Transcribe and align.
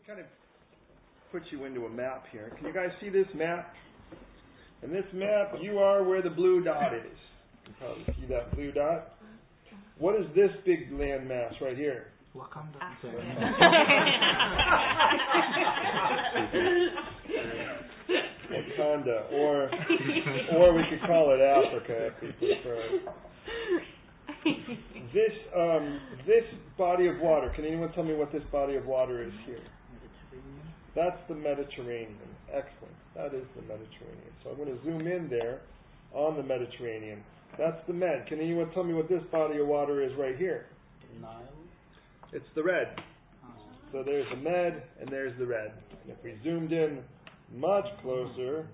me 0.00 0.06
kind 0.06 0.20
of 0.20 0.26
put 1.32 1.42
you 1.50 1.64
into 1.64 1.86
a 1.86 1.90
map 1.90 2.24
here. 2.32 2.52
Can 2.56 2.66
you 2.66 2.72
guys 2.72 2.88
see 3.00 3.08
this 3.08 3.26
map? 3.34 3.74
In 4.82 4.90
this 4.90 5.04
map, 5.12 5.52
you 5.60 5.78
are 5.78 6.02
where 6.02 6.22
the 6.22 6.30
blue 6.30 6.62
dot 6.64 6.94
is. 6.94 7.02
You 7.66 7.74
can 7.74 7.74
probably 7.78 8.04
see 8.18 8.26
that 8.32 8.54
blue 8.54 8.72
dot. 8.72 9.14
What 9.98 10.14
is 10.16 10.26
this 10.34 10.50
big 10.64 10.90
land 10.92 11.28
mass 11.28 11.52
right 11.60 11.76
here? 11.76 12.06
Wakanda. 12.34 12.78
Wakanda, 18.50 19.32
or 19.32 19.70
or 20.56 20.74
we 20.74 20.82
could 20.88 21.06
call 21.06 21.34
it 21.34 21.40
Africa 21.40 22.06
if 22.06 22.14
we 22.22 22.32
prefer. 22.38 23.00
This 25.12 25.32
um, 25.54 26.00
this 26.26 26.44
body 26.78 27.08
of 27.08 27.18
water. 27.20 27.52
Can 27.54 27.66
anyone 27.66 27.92
tell 27.92 28.04
me 28.04 28.14
what 28.14 28.32
this 28.32 28.42
body 28.50 28.76
of 28.76 28.86
water 28.86 29.22
is 29.22 29.32
here? 29.44 29.60
That's 30.94 31.18
the 31.28 31.34
Mediterranean. 31.34 32.16
Excellent. 32.48 32.94
That 33.14 33.34
is 33.34 33.44
the 33.54 33.62
Mediterranean. 33.62 34.32
So 34.42 34.50
I'm 34.50 34.56
going 34.56 34.76
to 34.76 34.84
zoom 34.84 35.06
in 35.06 35.28
there 35.28 35.60
on 36.12 36.36
the 36.36 36.42
Mediterranean. 36.42 37.22
That's 37.58 37.78
the 37.86 37.92
Med. 37.92 38.26
Can 38.26 38.40
anyone 38.40 38.70
tell 38.72 38.84
me 38.84 38.94
what 38.94 39.08
this 39.08 39.22
body 39.30 39.58
of 39.58 39.66
water 39.66 40.02
is 40.02 40.12
right 40.18 40.36
here? 40.36 40.66
Nile. 41.20 41.42
It's 42.32 42.46
the 42.54 42.62
red. 42.62 43.00
Oh. 43.44 43.48
So 43.92 44.02
there's 44.04 44.26
the 44.30 44.36
Med 44.36 44.82
and 45.00 45.08
there's 45.08 45.36
the 45.38 45.46
red. 45.46 45.72
And 46.02 46.12
if 46.12 46.16
we 46.24 46.34
zoomed 46.44 46.72
in 46.72 47.00
much 47.54 47.86
closer, 48.02 48.68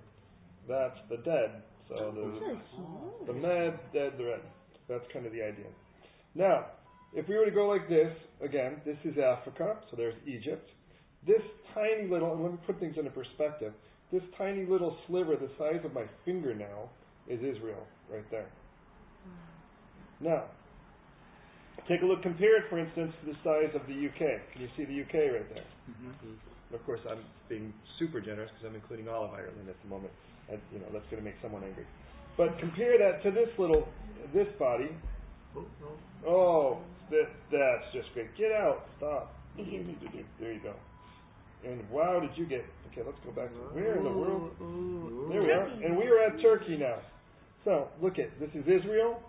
that's 0.68 0.98
the 1.08 1.16
dead. 1.18 1.62
So 1.88 2.12
the, 2.14 3.32
the 3.32 3.32
Med, 3.32 3.78
dead, 3.92 4.12
the 4.18 4.24
red. 4.24 4.40
That's 4.88 5.04
kind 5.12 5.26
of 5.26 5.32
the 5.32 5.42
idea. 5.42 5.66
Now, 6.34 6.66
if 7.14 7.28
we 7.28 7.36
were 7.36 7.44
to 7.44 7.50
go 7.50 7.68
like 7.68 7.88
this, 7.88 8.12
again, 8.42 8.80
this 8.84 8.96
is 9.04 9.16
Africa, 9.18 9.76
so 9.90 9.96
there's 9.96 10.14
Egypt. 10.26 10.68
This 11.26 11.42
tiny 11.74 12.08
little, 12.08 12.32
and 12.32 12.42
let 12.42 12.52
me 12.52 12.58
put 12.66 12.78
things 12.78 12.96
into 12.96 13.10
perspective, 13.10 13.72
this 14.12 14.22
tiny 14.38 14.64
little 14.64 14.96
sliver 15.06 15.36
the 15.36 15.50
size 15.58 15.84
of 15.84 15.92
my 15.92 16.04
fingernail 16.24 16.90
is 17.28 17.40
Israel 17.40 17.82
right 18.12 18.24
there. 18.30 18.46
Now, 20.20 20.44
take 21.88 22.02
a 22.02 22.06
look, 22.06 22.22
compare 22.22 22.56
it, 22.58 22.64
for 22.70 22.78
instance, 22.78 23.12
to 23.20 23.32
the 23.32 23.38
size 23.42 23.74
of 23.74 23.82
the 23.86 23.94
UK. 23.94 24.40
Can 24.52 24.62
you 24.62 24.68
see 24.76 24.84
the 24.84 25.02
UK 25.02 25.32
right 25.34 25.48
there? 25.52 25.66
Mm-hmm. 25.90 26.74
Of 26.74 26.84
course, 26.86 27.00
I'm 27.08 27.20
being 27.48 27.72
super 27.98 28.20
generous 28.20 28.50
because 28.54 28.70
I'm 28.70 28.74
including 28.74 29.08
all 29.08 29.24
of 29.24 29.30
Ireland 29.32 29.68
at 29.68 29.76
the 29.82 29.88
moment. 29.88 30.12
And, 30.50 30.60
you 30.72 30.78
know, 30.78 30.86
that's 30.92 31.04
going 31.10 31.22
to 31.22 31.26
make 31.26 31.36
someone 31.42 31.62
angry. 31.64 31.86
But 32.36 32.58
compare 32.58 32.98
that 32.98 33.22
to 33.24 33.30
this 33.30 33.48
little, 33.58 33.88
this 34.32 34.48
body. 34.58 34.90
Oh, 36.26 36.78
that, 37.10 37.28
that's 37.50 37.86
just 37.92 38.12
great. 38.14 38.36
Get 38.36 38.52
out. 38.52 38.86
Stop. 38.98 39.34
There 40.38 40.52
you 40.52 40.60
go. 40.60 40.74
And 41.64 41.88
wow, 41.90 42.20
did 42.20 42.30
you 42.36 42.46
get? 42.46 42.64
Okay, 42.92 43.02
let's 43.04 43.18
go 43.24 43.32
back 43.32 43.50
to 43.52 43.60
where 43.74 43.96
in 43.96 44.04
the 44.04 44.10
world? 44.10 44.50
There 45.30 45.42
we 45.42 45.50
are. 45.50 45.66
And 45.66 45.96
we 45.96 46.04
are 46.04 46.22
at 46.26 46.40
Turkey 46.40 46.76
now. 46.76 46.98
So 47.64 47.88
look 48.02 48.18
at 48.18 48.38
this 48.38 48.50
is 48.54 48.62
Israel. 48.62 49.20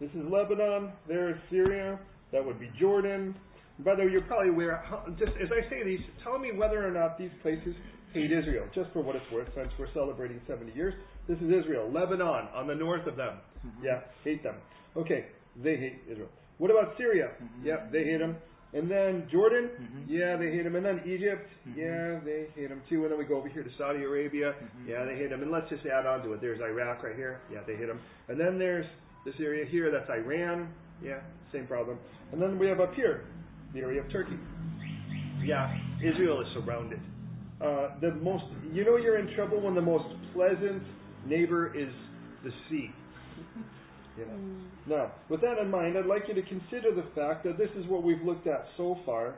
This 0.00 0.10
is 0.10 0.24
Lebanon. 0.30 0.92
There 1.08 1.30
is 1.30 1.36
Syria. 1.50 1.98
That 2.32 2.44
would 2.44 2.58
be 2.58 2.70
Jordan. 2.78 3.34
By 3.80 3.94
the 3.94 4.04
way, 4.04 4.10
you're 4.10 4.22
probably 4.22 4.50
aware. 4.50 4.82
Just 5.18 5.32
as 5.40 5.48
I 5.52 5.68
say 5.70 5.84
these, 5.84 6.00
tell 6.24 6.38
me 6.38 6.52
whether 6.56 6.86
or 6.86 6.90
not 6.90 7.18
these 7.18 7.30
places 7.42 7.74
hate 8.12 8.32
Israel, 8.32 8.66
just 8.74 8.90
for 8.92 9.02
what 9.02 9.16
it's 9.16 9.30
worth, 9.32 9.48
since 9.54 9.68
we're 9.78 9.92
celebrating 9.92 10.40
70 10.48 10.72
years. 10.72 10.94
This 11.28 11.36
is 11.38 11.52
Israel, 11.52 11.90
Lebanon, 11.92 12.48
on 12.54 12.66
the 12.66 12.74
north 12.74 13.06
of 13.06 13.16
them. 13.16 13.34
Mm-hmm. 13.66 13.84
Yeah, 13.84 14.00
hate 14.24 14.42
them. 14.42 14.56
Okay, 14.96 15.26
they 15.62 15.76
hate 15.76 16.00
Israel. 16.10 16.28
What 16.58 16.70
about 16.70 16.96
Syria? 16.96 17.32
Mm-hmm. 17.42 17.66
Yeah, 17.66 17.76
they 17.92 18.04
hate 18.04 18.18
them. 18.18 18.36
And 18.76 18.90
then 18.90 19.26
Jordan, 19.32 19.70
mm-hmm. 19.72 20.12
yeah, 20.12 20.36
they 20.36 20.52
hate 20.52 20.66
him. 20.66 20.76
And 20.76 20.84
then 20.84 21.00
Egypt, 21.06 21.48
mm-hmm. 21.66 21.80
yeah, 21.80 22.20
they 22.20 22.52
hate 22.54 22.70
him 22.70 22.82
too. 22.90 23.04
And 23.04 23.10
then 23.10 23.18
we 23.18 23.24
go 23.24 23.38
over 23.38 23.48
here 23.48 23.62
to 23.62 23.70
Saudi 23.78 24.04
Arabia, 24.04 24.52
mm-hmm. 24.52 24.90
yeah, 24.90 25.04
they 25.06 25.16
hate 25.16 25.32
him. 25.32 25.40
And 25.40 25.50
let's 25.50 25.68
just 25.70 25.86
add 25.86 26.04
on 26.04 26.22
to 26.24 26.34
it. 26.34 26.42
There's 26.42 26.60
Iraq 26.60 27.02
right 27.02 27.16
here, 27.16 27.40
yeah, 27.50 27.60
they 27.66 27.76
hate 27.76 27.88
him. 27.88 27.98
And 28.28 28.38
then 28.38 28.58
there's 28.58 28.84
this 29.24 29.34
area 29.40 29.64
here, 29.64 29.90
that's 29.90 30.10
Iran, 30.10 30.68
yeah, 31.02 31.20
same 31.52 31.66
problem. 31.66 31.98
And 32.32 32.42
then 32.42 32.58
we 32.58 32.68
have 32.68 32.80
up 32.80 32.92
here 32.94 33.24
the 33.72 33.80
area 33.80 34.02
of 34.02 34.12
Turkey. 34.12 34.38
Yeah, 35.42 35.74
Israel 36.04 36.40
is 36.42 36.46
surrounded. 36.52 37.00
Uh, 37.60 37.98
the 38.02 38.12
most, 38.22 38.44
you 38.72 38.84
know, 38.84 38.96
you're 38.96 39.18
in 39.18 39.34
trouble 39.34 39.60
when 39.60 39.74
the 39.74 39.80
most 39.80 40.04
pleasant 40.34 40.82
neighbor 41.26 41.74
is 41.74 41.88
the 42.44 42.50
sea. 42.68 42.90
You 44.18 44.26
know. 44.26 44.32
Mm. 44.32 44.64
Now, 44.86 45.12
with 45.28 45.40
that 45.42 45.58
in 45.58 45.70
mind, 45.70 45.96
I'd 45.98 46.06
like 46.06 46.22
you 46.28 46.34
to 46.34 46.42
consider 46.42 46.94
the 46.94 47.04
fact 47.14 47.44
that 47.44 47.58
this 47.58 47.70
is 47.76 47.86
what 47.88 48.02
we've 48.02 48.22
looked 48.22 48.46
at 48.46 48.66
so 48.76 48.96
far 49.04 49.34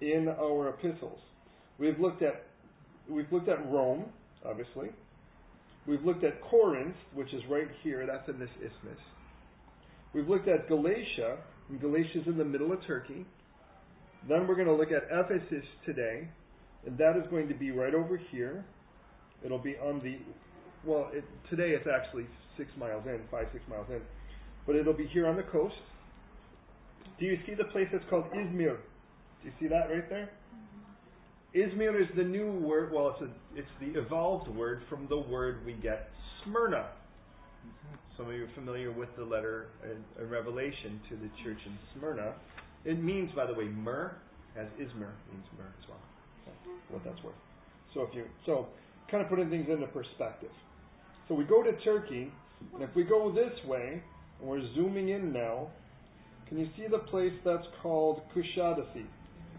in 0.00 0.28
our 0.28 0.68
epistles. 0.68 1.18
We've 1.78 1.98
looked 1.98 2.22
at 2.22 2.44
we've 3.08 3.30
looked 3.32 3.48
at 3.48 3.64
Rome, 3.70 4.06
obviously. 4.44 4.90
We've 5.86 6.04
looked 6.04 6.24
at 6.24 6.42
Corinth, 6.42 6.96
which 7.14 7.32
is 7.32 7.40
right 7.48 7.68
here. 7.82 8.06
That's 8.06 8.28
in 8.28 8.38
this 8.38 8.50
isthmus. 8.56 8.98
We've 10.12 10.28
looked 10.28 10.48
at 10.48 10.68
Galatia, 10.68 11.38
and 11.70 11.80
Galatia's 11.80 12.26
in 12.26 12.36
the 12.36 12.44
middle 12.44 12.72
of 12.72 12.78
Turkey. 12.86 13.24
Then 14.28 14.46
we're 14.46 14.56
going 14.56 14.68
to 14.68 14.74
look 14.74 14.90
at 14.90 15.04
Ephesus 15.10 15.64
today, 15.86 16.28
and 16.86 16.98
that 16.98 17.16
is 17.16 17.24
going 17.30 17.48
to 17.48 17.54
be 17.54 17.70
right 17.70 17.94
over 17.94 18.20
here. 18.30 18.64
It'll 19.44 19.58
be 19.58 19.76
on 19.76 20.00
the 20.02 20.18
well, 20.84 21.10
it, 21.12 21.24
today 21.50 21.70
it's 21.70 21.86
actually 21.86 22.26
six 22.56 22.70
miles 22.78 23.04
in, 23.06 23.20
five, 23.30 23.46
six 23.52 23.64
miles 23.68 23.86
in 23.90 24.00
but 24.68 24.76
it'll 24.76 24.92
be 24.92 25.06
here 25.06 25.26
on 25.26 25.34
the 25.34 25.42
coast. 25.44 25.74
Do 27.18 27.24
you 27.24 27.38
see 27.46 27.54
the 27.54 27.64
place 27.64 27.88
that's 27.90 28.04
called 28.10 28.26
Izmir? 28.36 28.76
Do 28.76 29.48
you 29.48 29.52
see 29.58 29.66
that 29.66 29.88
right 29.90 30.08
there? 30.10 30.28
Mm-hmm. 30.54 31.80
Izmir 31.80 32.00
is 32.00 32.06
the 32.14 32.22
new 32.22 32.52
word. 32.52 32.92
Well, 32.92 33.16
it's 33.18 33.22
a, 33.22 33.58
it's 33.58 33.68
the 33.80 33.98
evolved 33.98 34.46
word 34.54 34.82
from 34.90 35.06
the 35.08 35.16
word 35.16 35.64
we 35.64 35.72
get 35.72 36.10
Smyrna. 36.44 36.84
Mm-hmm. 36.84 37.96
Some 38.18 38.28
of 38.28 38.34
you 38.34 38.44
are 38.44 38.54
familiar 38.54 38.92
with 38.92 39.08
the 39.16 39.24
letter 39.24 39.68
in, 39.84 40.22
in 40.22 40.30
Revelation 40.30 41.00
to 41.08 41.16
the 41.16 41.30
church 41.42 41.58
in 41.64 41.72
Smyrna. 41.94 42.34
It 42.84 43.02
means, 43.02 43.30
by 43.34 43.46
the 43.46 43.54
way, 43.54 43.64
myrrh, 43.64 44.12
as 44.54 44.66
Izmir 44.76 45.16
means 45.32 45.46
myrrh 45.56 45.72
as 45.82 45.88
well. 45.88 46.02
So, 46.44 46.70
what 46.90 47.04
that's 47.06 47.24
worth. 47.24 47.34
So 47.94 48.02
if 48.02 48.14
you 48.14 48.24
so 48.44 48.66
kind 49.10 49.22
of 49.22 49.30
putting 49.30 49.48
things 49.48 49.66
into 49.70 49.86
perspective. 49.86 50.50
So 51.26 51.34
we 51.34 51.44
go 51.44 51.62
to 51.62 51.72
Turkey, 51.80 52.30
and 52.74 52.82
if 52.82 52.90
we 52.94 53.04
go 53.04 53.32
this 53.32 53.52
way, 53.66 54.02
and 54.40 54.48
we're 54.48 54.62
zooming 54.74 55.08
in 55.08 55.32
now. 55.32 55.68
Can 56.48 56.58
you 56.58 56.68
see 56.76 56.86
the 56.90 56.98
place 56.98 57.32
that's 57.44 57.66
called 57.82 58.22
Kusadasi? 58.34 59.04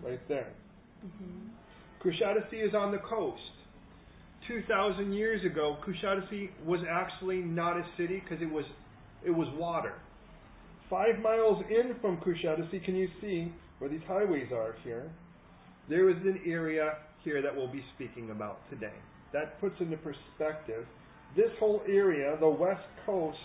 Right 0.04 0.20
there. 0.28 0.52
Mm-hmm. 1.06 2.08
Kusadasi 2.08 2.68
is 2.68 2.74
on 2.74 2.92
the 2.92 3.00
coast. 3.00 3.42
2,000 4.48 5.14
years 5.14 5.46
ago, 5.46 5.78
Kusadasi 5.86 6.50
was 6.66 6.80
actually 6.90 7.38
not 7.38 7.78
a 7.78 7.84
city 7.98 8.22
because 8.24 8.42
it 8.42 8.52
was, 8.52 8.66
it 9.24 9.32
was 9.32 9.48
water. 9.58 9.94
Five 10.90 11.20
miles 11.22 11.64
in 11.70 11.96
from 12.02 12.18
Kusadasi, 12.18 12.84
can 12.84 12.96
you 12.96 13.08
see 13.22 13.52
where 13.78 13.90
these 13.90 14.02
highways 14.08 14.52
are 14.52 14.76
here? 14.84 15.12
There 15.88 16.10
is 16.10 16.18
an 16.24 16.40
area 16.48 16.94
here 17.24 17.42
that 17.42 17.56
we'll 17.56 17.72
be 17.72 17.84
speaking 17.96 18.32
about 18.32 18.68
today. 18.72 18.94
That 19.34 19.60
puts 19.62 19.76
into 19.80 19.98
perspective 19.98 20.86
this 21.36 21.52
whole 21.60 21.82
area, 21.88 22.36
the 22.40 22.50
west 22.50 22.82
coast 23.06 23.38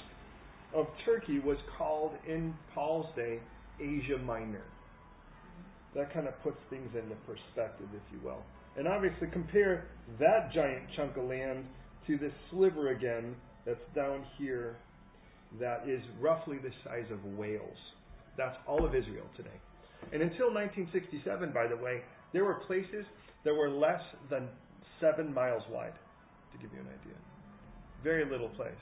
of 0.75 0.87
Turkey 1.05 1.39
was 1.39 1.57
called 1.79 2.13
in 2.27 2.55
Paul's 2.75 3.07
day 3.17 3.39
Asia 3.81 4.19
Minor. 4.19 4.65
That 5.95 6.13
kind 6.13 6.27
of 6.27 6.41
puts 6.43 6.59
things 6.71 6.91
into 6.95 7.15
perspective, 7.27 7.87
if 7.95 8.03
you 8.13 8.19
will. 8.25 8.43
And 8.77 8.89
obviously, 8.89 9.29
compare 9.33 9.87
that 10.19 10.53
giant 10.53 10.85
chunk 10.97 11.17
of 11.17 11.25
land 11.25 11.65
to 12.09 12.19
this 12.19 12.33
sliver 12.51 12.91
again 12.91 13.37
that's 13.65 13.79
down 13.95 14.25
here 14.37 14.77
that 15.61 15.89
is 15.89 16.03
roughly 16.21 16.59
the 16.59 16.71
size 16.85 17.07
of 17.13 17.25
Wales. 17.39 17.79
That's 18.37 18.57
all 18.67 18.85
of 18.85 18.95
Israel 18.95 19.27
today. 19.37 19.57
And 20.13 20.21
until 20.21 20.53
1967, 20.53 21.53
by 21.53 21.69
the 21.69 21.77
way, 21.77 22.03
there 22.33 22.45
were 22.45 22.55
places 22.67 23.07
that 23.45 23.55
were 23.55 23.71
less 23.71 24.03
than 24.29 24.49
seven 25.01 25.33
miles 25.33 25.63
wide, 25.71 25.95
to 26.53 26.59
give 26.59 26.73
you 26.75 26.81
an 26.81 26.87
idea. 26.87 27.17
Very 28.03 28.29
little 28.29 28.49
place. 28.51 28.73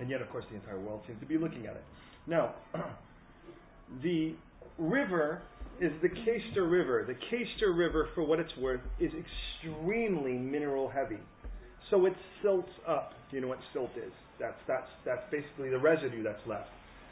And 0.00 0.10
yet, 0.10 0.20
of 0.20 0.30
course, 0.30 0.44
the 0.50 0.56
entire 0.56 0.80
world 0.80 1.02
seems 1.06 1.20
to 1.20 1.26
be 1.26 1.38
looking 1.38 1.66
at 1.66 1.76
it. 1.76 1.84
Now, 2.26 2.54
the 4.02 4.34
river 4.78 5.42
is 5.80 5.92
the 6.02 6.08
Cayster 6.08 6.70
River. 6.70 7.04
The 7.06 7.14
Cayster 7.14 7.76
River, 7.76 8.08
for 8.14 8.24
what 8.24 8.40
it's 8.40 8.56
worth, 8.58 8.80
is 8.98 9.10
extremely 9.12 10.32
mineral 10.32 10.88
heavy. 10.88 11.20
So 11.90 12.06
it 12.06 12.14
silts 12.42 12.70
up. 12.88 13.12
Do 13.30 13.36
you 13.36 13.42
know 13.42 13.48
what 13.48 13.58
silt 13.72 13.90
is? 13.96 14.12
That's, 14.40 14.58
that's, 14.66 14.88
that's 15.04 15.22
basically 15.30 15.70
the 15.70 15.78
residue 15.78 16.22
that's 16.22 16.42
left. 16.46 16.68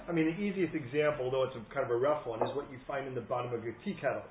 I 0.09 0.13
mean, 0.13 0.27
the 0.27 0.43
easiest 0.43 0.75
example, 0.75 1.31
though 1.31 1.45
it's 1.45 1.55
a, 1.55 1.75
kind 1.75 1.87
of 1.87 1.91
a 1.93 1.97
rough 1.97 2.27
one, 2.27 2.43
is 2.43 2.51
what 2.57 2.71
you 2.71 2.79
find 2.87 3.07
in 3.07 3.15
the 3.15 3.21
bottom 3.21 3.53
of 3.53 3.63
your 3.63 3.75
tea 3.85 3.95
kettle 4.01 4.23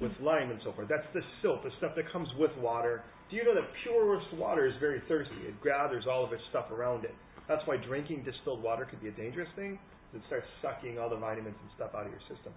with 0.00 0.12
lime 0.20 0.50
and 0.50 0.60
so 0.64 0.72
forth. 0.72 0.88
That's 0.88 1.06
the 1.14 1.22
silt, 1.42 1.64
the 1.64 1.70
stuff 1.78 1.92
that 1.96 2.10
comes 2.12 2.28
with 2.38 2.50
water. 2.58 3.02
Do 3.30 3.36
you 3.36 3.44
know 3.44 3.54
that 3.54 3.68
purest 3.82 4.32
water 4.34 4.66
is 4.66 4.74
very 4.80 5.02
thirsty? 5.08 5.34
It 5.46 5.54
gathers 5.64 6.04
all 6.08 6.24
of 6.24 6.32
its 6.32 6.42
stuff 6.50 6.70
around 6.70 7.04
it. 7.04 7.14
That's 7.48 7.66
why 7.66 7.78
drinking 7.78 8.24
distilled 8.24 8.62
water 8.62 8.84
could 8.84 9.00
be 9.02 9.08
a 9.08 9.16
dangerous 9.16 9.48
thing. 9.56 9.78
It 10.14 10.22
starts 10.28 10.46
sucking 10.62 10.98
all 10.98 11.10
the 11.10 11.16
vitamins 11.16 11.56
and 11.60 11.70
stuff 11.76 11.90
out 11.96 12.06
of 12.06 12.12
your 12.12 12.22
system. 12.28 12.52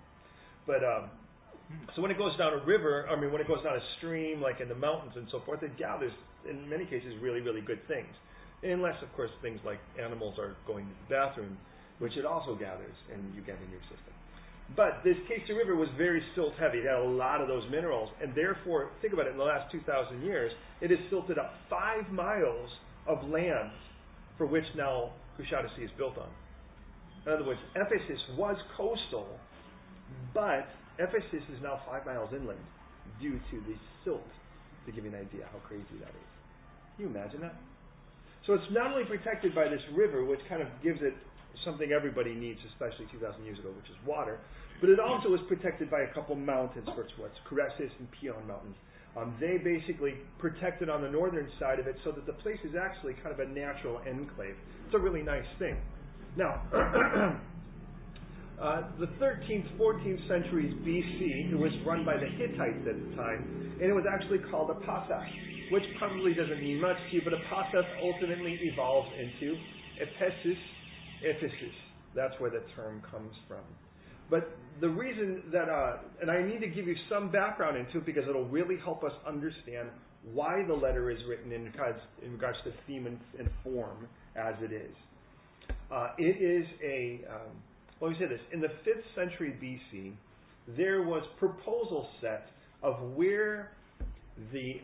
But 0.67 0.83
um, 0.83 1.09
So 1.95 2.01
when 2.01 2.11
it 2.11 2.17
goes 2.17 2.37
down 2.37 2.53
a 2.53 2.63
river, 2.65 3.07
I 3.09 3.19
mean, 3.19 3.31
when 3.31 3.41
it 3.41 3.47
goes 3.47 3.63
down 3.63 3.75
a 3.75 3.85
stream, 3.97 4.41
like 4.41 4.61
in 4.61 4.69
the 4.69 4.75
mountains 4.75 5.13
and 5.15 5.27
so 5.31 5.41
forth, 5.45 5.63
it 5.63 5.77
gathers, 5.77 6.11
in 6.49 6.67
many 6.69 6.85
cases, 6.85 7.13
really, 7.21 7.41
really 7.41 7.61
good 7.61 7.85
things. 7.87 8.11
Unless, 8.63 9.01
of 9.03 9.11
course, 9.15 9.31
things 9.41 9.59
like 9.65 9.79
animals 10.01 10.37
are 10.39 10.55
going 10.67 10.85
to 10.85 10.93
the 11.07 11.15
bathroom, 11.15 11.57
which 11.99 12.15
it 12.17 12.25
also 12.25 12.55
gathers 12.55 12.95
and 13.13 13.33
you 13.35 13.41
get 13.41 13.57
in 13.63 13.71
your 13.71 13.81
system. 13.89 14.13
But 14.75 15.03
this 15.03 15.17
Cayster 15.27 15.57
River 15.57 15.75
was 15.75 15.89
very 15.97 16.23
silt 16.35 16.53
heavy. 16.59 16.79
It 16.79 16.87
had 16.87 16.99
a 16.99 17.03
lot 17.03 17.41
of 17.41 17.47
those 17.47 17.63
minerals. 17.71 18.09
And 18.21 18.33
therefore, 18.35 18.91
think 19.01 19.13
about 19.13 19.27
it, 19.27 19.31
in 19.31 19.37
the 19.37 19.43
last 19.43 19.71
2,000 19.71 20.21
years, 20.23 20.51
it 20.79 20.91
has 20.91 20.99
silted 21.09 21.37
up 21.37 21.53
five 21.69 22.09
miles 22.11 22.69
of 23.07 23.23
land 23.27 23.71
for 24.41 24.49
which 24.49 24.65
now 24.73 25.13
Kusadasi 25.37 25.85
is 25.85 25.93
built 26.01 26.17
on. 26.17 26.25
In 27.29 27.37
other 27.37 27.45
words, 27.45 27.61
Ephesus 27.77 28.17
was 28.33 28.57
coastal, 28.73 29.29
but 30.33 30.65
Ephesus 30.97 31.45
is 31.53 31.61
now 31.61 31.77
five 31.85 32.09
miles 32.09 32.33
inland 32.33 32.57
due 33.21 33.37
to 33.37 33.55
the 33.69 33.77
silt, 34.01 34.25
to 34.87 34.91
give 34.91 35.05
you 35.05 35.13
an 35.13 35.21
idea 35.21 35.45
how 35.53 35.61
crazy 35.69 35.93
that 36.01 36.09
is. 36.09 36.31
Can 36.97 37.05
you 37.05 37.09
imagine 37.13 37.45
that? 37.45 37.53
So 38.49 38.57
it's 38.57 38.65
not 38.73 38.89
only 38.89 39.05
protected 39.05 39.53
by 39.53 39.69
this 39.69 39.85
river, 39.93 40.25
which 40.25 40.41
kind 40.49 40.65
of 40.65 40.69
gives 40.81 41.05
it 41.05 41.13
something 41.61 41.93
everybody 41.93 42.33
needs, 42.33 42.57
especially 42.73 43.05
2,000 43.13 43.45
years 43.45 43.61
ago, 43.61 43.69
which 43.77 43.93
is 43.93 43.99
water, 44.09 44.41
but 44.81 44.89
it 44.89 44.97
also 44.97 45.37
is 45.37 45.41
protected 45.45 45.93
by 45.93 46.01
a 46.01 46.09
couple 46.17 46.33
mountains, 46.33 46.89
first 46.97 47.13
what's 47.21 47.37
Coressos 47.45 47.93
and 48.01 48.09
Pion 48.17 48.41
mountains. 48.49 48.73
Um, 49.17 49.35
they 49.39 49.57
basically 49.57 50.15
protect 50.39 50.81
it 50.81 50.89
on 50.89 51.01
the 51.01 51.09
northern 51.09 51.49
side 51.59 51.79
of 51.79 51.87
it 51.87 51.97
so 52.03 52.11
that 52.11 52.25
the 52.25 52.33
place 52.33 52.59
is 52.63 52.75
actually 52.79 53.13
kind 53.15 53.31
of 53.31 53.39
a 53.39 53.45
natural 53.45 53.99
enclave. 54.07 54.55
It's 54.85 54.95
a 54.95 54.99
really 54.99 55.21
nice 55.21 55.47
thing. 55.59 55.75
Now, 56.37 56.63
uh, 58.61 58.83
the 58.99 59.07
13th, 59.19 59.77
14th 59.77 60.27
centuries 60.29 60.73
BC, 60.87 61.51
it 61.51 61.57
was 61.57 61.71
run 61.85 62.05
by 62.05 62.15
the 62.15 62.27
Hittites 62.39 62.87
at 62.87 62.95
the 62.95 63.15
time, 63.17 63.75
and 63.81 63.89
it 63.89 63.93
was 63.93 64.05
actually 64.07 64.39
called 64.49 64.69
Apasas, 64.69 65.27
which 65.71 65.83
probably 65.99 66.33
doesn't 66.33 66.61
mean 66.61 66.79
much 66.79 66.95
to 67.09 67.15
you, 67.17 67.21
but 67.25 67.33
a 67.33 67.41
Pasas 67.51 67.83
ultimately 68.01 68.57
evolved 68.63 69.09
into 69.19 69.57
Ephesus, 69.99 70.57
Ephesus. 71.21 71.75
That's 72.15 72.33
where 72.39 72.49
the 72.49 72.63
term 72.75 73.01
comes 73.11 73.33
from. 73.47 73.63
But 74.31 74.49
the 74.79 74.89
reason 74.89 75.43
that, 75.51 75.69
uh, 75.69 75.97
and 76.21 76.31
I 76.31 76.41
need 76.41 76.61
to 76.61 76.67
give 76.67 76.87
you 76.87 76.95
some 77.09 77.29
background 77.31 77.77
into 77.77 77.97
it 77.97 78.05
because 78.05 78.23
it'll 78.27 78.47
really 78.47 78.77
help 78.83 79.03
us 79.03 79.11
understand 79.27 79.89
why 80.33 80.63
the 80.65 80.73
letter 80.73 81.11
is 81.11 81.17
written 81.29 81.51
in 81.51 81.65
regards, 81.65 81.99
in 82.23 82.31
regards 82.31 82.57
to 82.63 82.71
theme 82.87 83.07
and, 83.07 83.19
and 83.37 83.49
form 83.63 84.07
as 84.35 84.55
it 84.61 84.71
is. 84.71 84.95
Uh, 85.91 86.07
it 86.17 86.41
is 86.41 86.65
a, 86.83 87.21
um, 87.29 87.51
let 87.99 88.11
me 88.11 88.17
say 88.19 88.27
this, 88.27 88.39
in 88.53 88.61
the 88.61 88.67
5th 88.67 89.15
century 89.15 89.53
BC, 89.61 90.13
there 90.77 91.01
was 91.03 91.23
proposal 91.37 92.07
set 92.21 92.47
of 92.81 93.01
where 93.13 93.73
the 94.53 94.75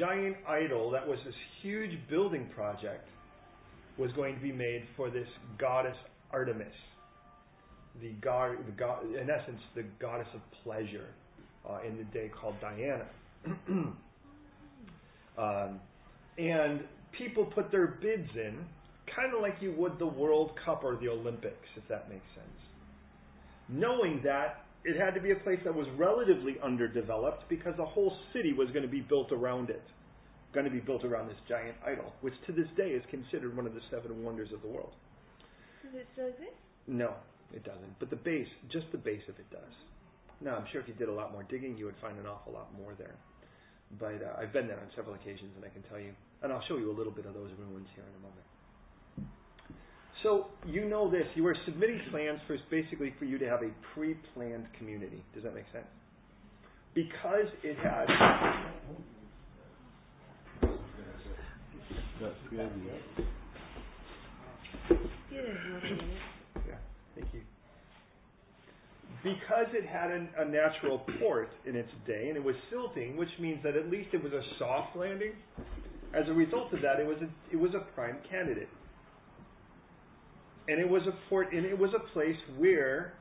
giant 0.00 0.36
idol 0.48 0.90
that 0.90 1.06
was 1.06 1.18
this 1.24 1.34
huge 1.62 1.92
building 2.10 2.48
project 2.54 3.06
was 3.96 4.10
going 4.12 4.34
to 4.34 4.42
be 4.42 4.52
made 4.52 4.82
for 4.96 5.10
this 5.10 5.28
goddess 5.58 5.96
Artemis 6.32 6.66
the 8.00 8.10
god, 8.20 8.56
the 8.66 8.72
god, 8.72 9.04
in 9.04 9.30
essence, 9.30 9.60
the 9.74 9.84
goddess 10.00 10.28
of 10.34 10.40
pleasure 10.62 11.08
uh, 11.68 11.78
in 11.86 11.96
the 11.96 12.04
day 12.04 12.30
called 12.40 12.54
Diana. 12.60 13.06
um, 15.38 15.80
and 16.38 16.80
people 17.16 17.46
put 17.46 17.70
their 17.70 17.98
bids 18.02 18.28
in, 18.34 18.58
kind 19.14 19.34
of 19.34 19.40
like 19.40 19.56
you 19.60 19.72
would 19.76 19.98
the 19.98 20.06
World 20.06 20.52
Cup 20.64 20.84
or 20.84 20.96
the 20.96 21.08
Olympics, 21.08 21.68
if 21.76 21.86
that 21.88 22.08
makes 22.08 22.26
sense. 22.34 22.46
Knowing 23.68 24.20
that 24.24 24.66
it 24.84 24.96
had 25.00 25.14
to 25.14 25.20
be 25.20 25.32
a 25.32 25.36
place 25.36 25.58
that 25.64 25.74
was 25.74 25.86
relatively 25.96 26.56
underdeveloped 26.62 27.48
because 27.48 27.74
the 27.76 27.84
whole 27.84 28.16
city 28.32 28.52
was 28.52 28.68
going 28.70 28.82
to 28.82 28.90
be 28.90 29.00
built 29.00 29.32
around 29.32 29.70
it, 29.70 29.82
going 30.54 30.64
to 30.64 30.70
be 30.70 30.80
built 30.80 31.04
around 31.04 31.28
this 31.28 31.36
giant 31.48 31.76
idol, 31.84 32.12
which 32.20 32.34
to 32.46 32.52
this 32.52 32.68
day 32.76 32.90
is 32.90 33.02
considered 33.10 33.56
one 33.56 33.66
of 33.66 33.74
the 33.74 33.80
seven 33.90 34.22
wonders 34.22 34.50
of 34.52 34.62
the 34.62 34.68
world. 34.68 34.92
Does 35.82 35.94
it 35.94 36.06
still 36.12 36.26
exist? 36.26 36.54
No. 36.86 37.14
It 37.54 37.64
doesn't. 37.64 37.98
But 37.98 38.10
the 38.10 38.16
base, 38.16 38.48
just 38.70 38.86
the 38.92 38.98
base 38.98 39.22
of 39.28 39.38
it 39.38 39.48
does. 39.50 39.74
Now, 40.40 40.56
I'm 40.56 40.66
sure 40.72 40.80
if 40.80 40.88
you 40.88 40.94
did 40.94 41.08
a 41.08 41.12
lot 41.12 41.32
more 41.32 41.42
digging, 41.44 41.76
you 41.78 41.86
would 41.86 41.96
find 42.00 42.18
an 42.18 42.26
awful 42.26 42.52
lot 42.52 42.68
more 42.76 42.94
there. 42.98 43.14
But 43.98 44.20
uh, 44.20 44.40
I've 44.40 44.52
been 44.52 44.66
there 44.66 44.78
on 44.78 44.88
several 44.94 45.14
occasions, 45.14 45.52
and 45.56 45.64
I 45.64 45.68
can 45.68 45.82
tell 45.88 45.98
you, 45.98 46.12
and 46.42 46.52
I'll 46.52 46.64
show 46.68 46.76
you 46.76 46.90
a 46.90 46.96
little 46.96 47.12
bit 47.12 47.24
of 47.24 47.34
those 47.34 47.50
ruins 47.58 47.86
here 47.94 48.04
in 48.04 48.14
a 48.18 48.22
moment. 48.22 48.46
So 50.22 50.46
you 50.66 50.88
know 50.88 51.10
this. 51.10 51.26
You 51.34 51.46
are 51.46 51.56
submitting 51.64 52.00
plans 52.10 52.40
for 52.46 52.56
basically 52.70 53.14
for 53.18 53.26
you 53.26 53.38
to 53.38 53.48
have 53.48 53.62
a 53.62 53.70
pre-planned 53.94 54.66
community. 54.76 55.22
Does 55.34 55.44
that 55.44 55.54
make 55.54 55.66
sense? 55.72 55.86
Because 56.94 57.46
it 57.62 57.76
has. 57.78 58.08
That's 62.20 62.34
good. 62.50 62.70
Good. 65.30 66.00
Thank 67.16 67.32
you. 67.32 67.40
Because 69.24 69.66
it 69.72 69.86
had 69.86 70.10
an, 70.10 70.28
a 70.38 70.44
natural 70.44 71.00
port 71.18 71.48
in 71.64 71.74
its 71.74 71.90
day, 72.06 72.26
and 72.28 72.36
it 72.36 72.44
was 72.44 72.54
silting, 72.70 73.16
which 73.16 73.30
means 73.40 73.58
that 73.64 73.74
at 73.74 73.90
least 73.90 74.10
it 74.12 74.22
was 74.22 74.32
a 74.32 74.42
soft 74.58 74.94
landing. 74.96 75.32
As 76.14 76.28
a 76.28 76.32
result 76.32 76.72
of 76.72 76.82
that, 76.82 77.00
it 77.00 77.06
was 77.06 77.16
a, 77.22 77.52
it 77.52 77.56
was 77.56 77.72
a 77.74 77.80
prime 77.94 78.18
candidate, 78.30 78.68
and 80.68 80.80
it 80.80 80.88
was 80.88 81.02
a 81.08 81.28
port, 81.28 81.52
and 81.52 81.64
it 81.64 81.76
was 81.76 81.90
a 81.94 82.12
place 82.12 82.36
where 82.58 83.14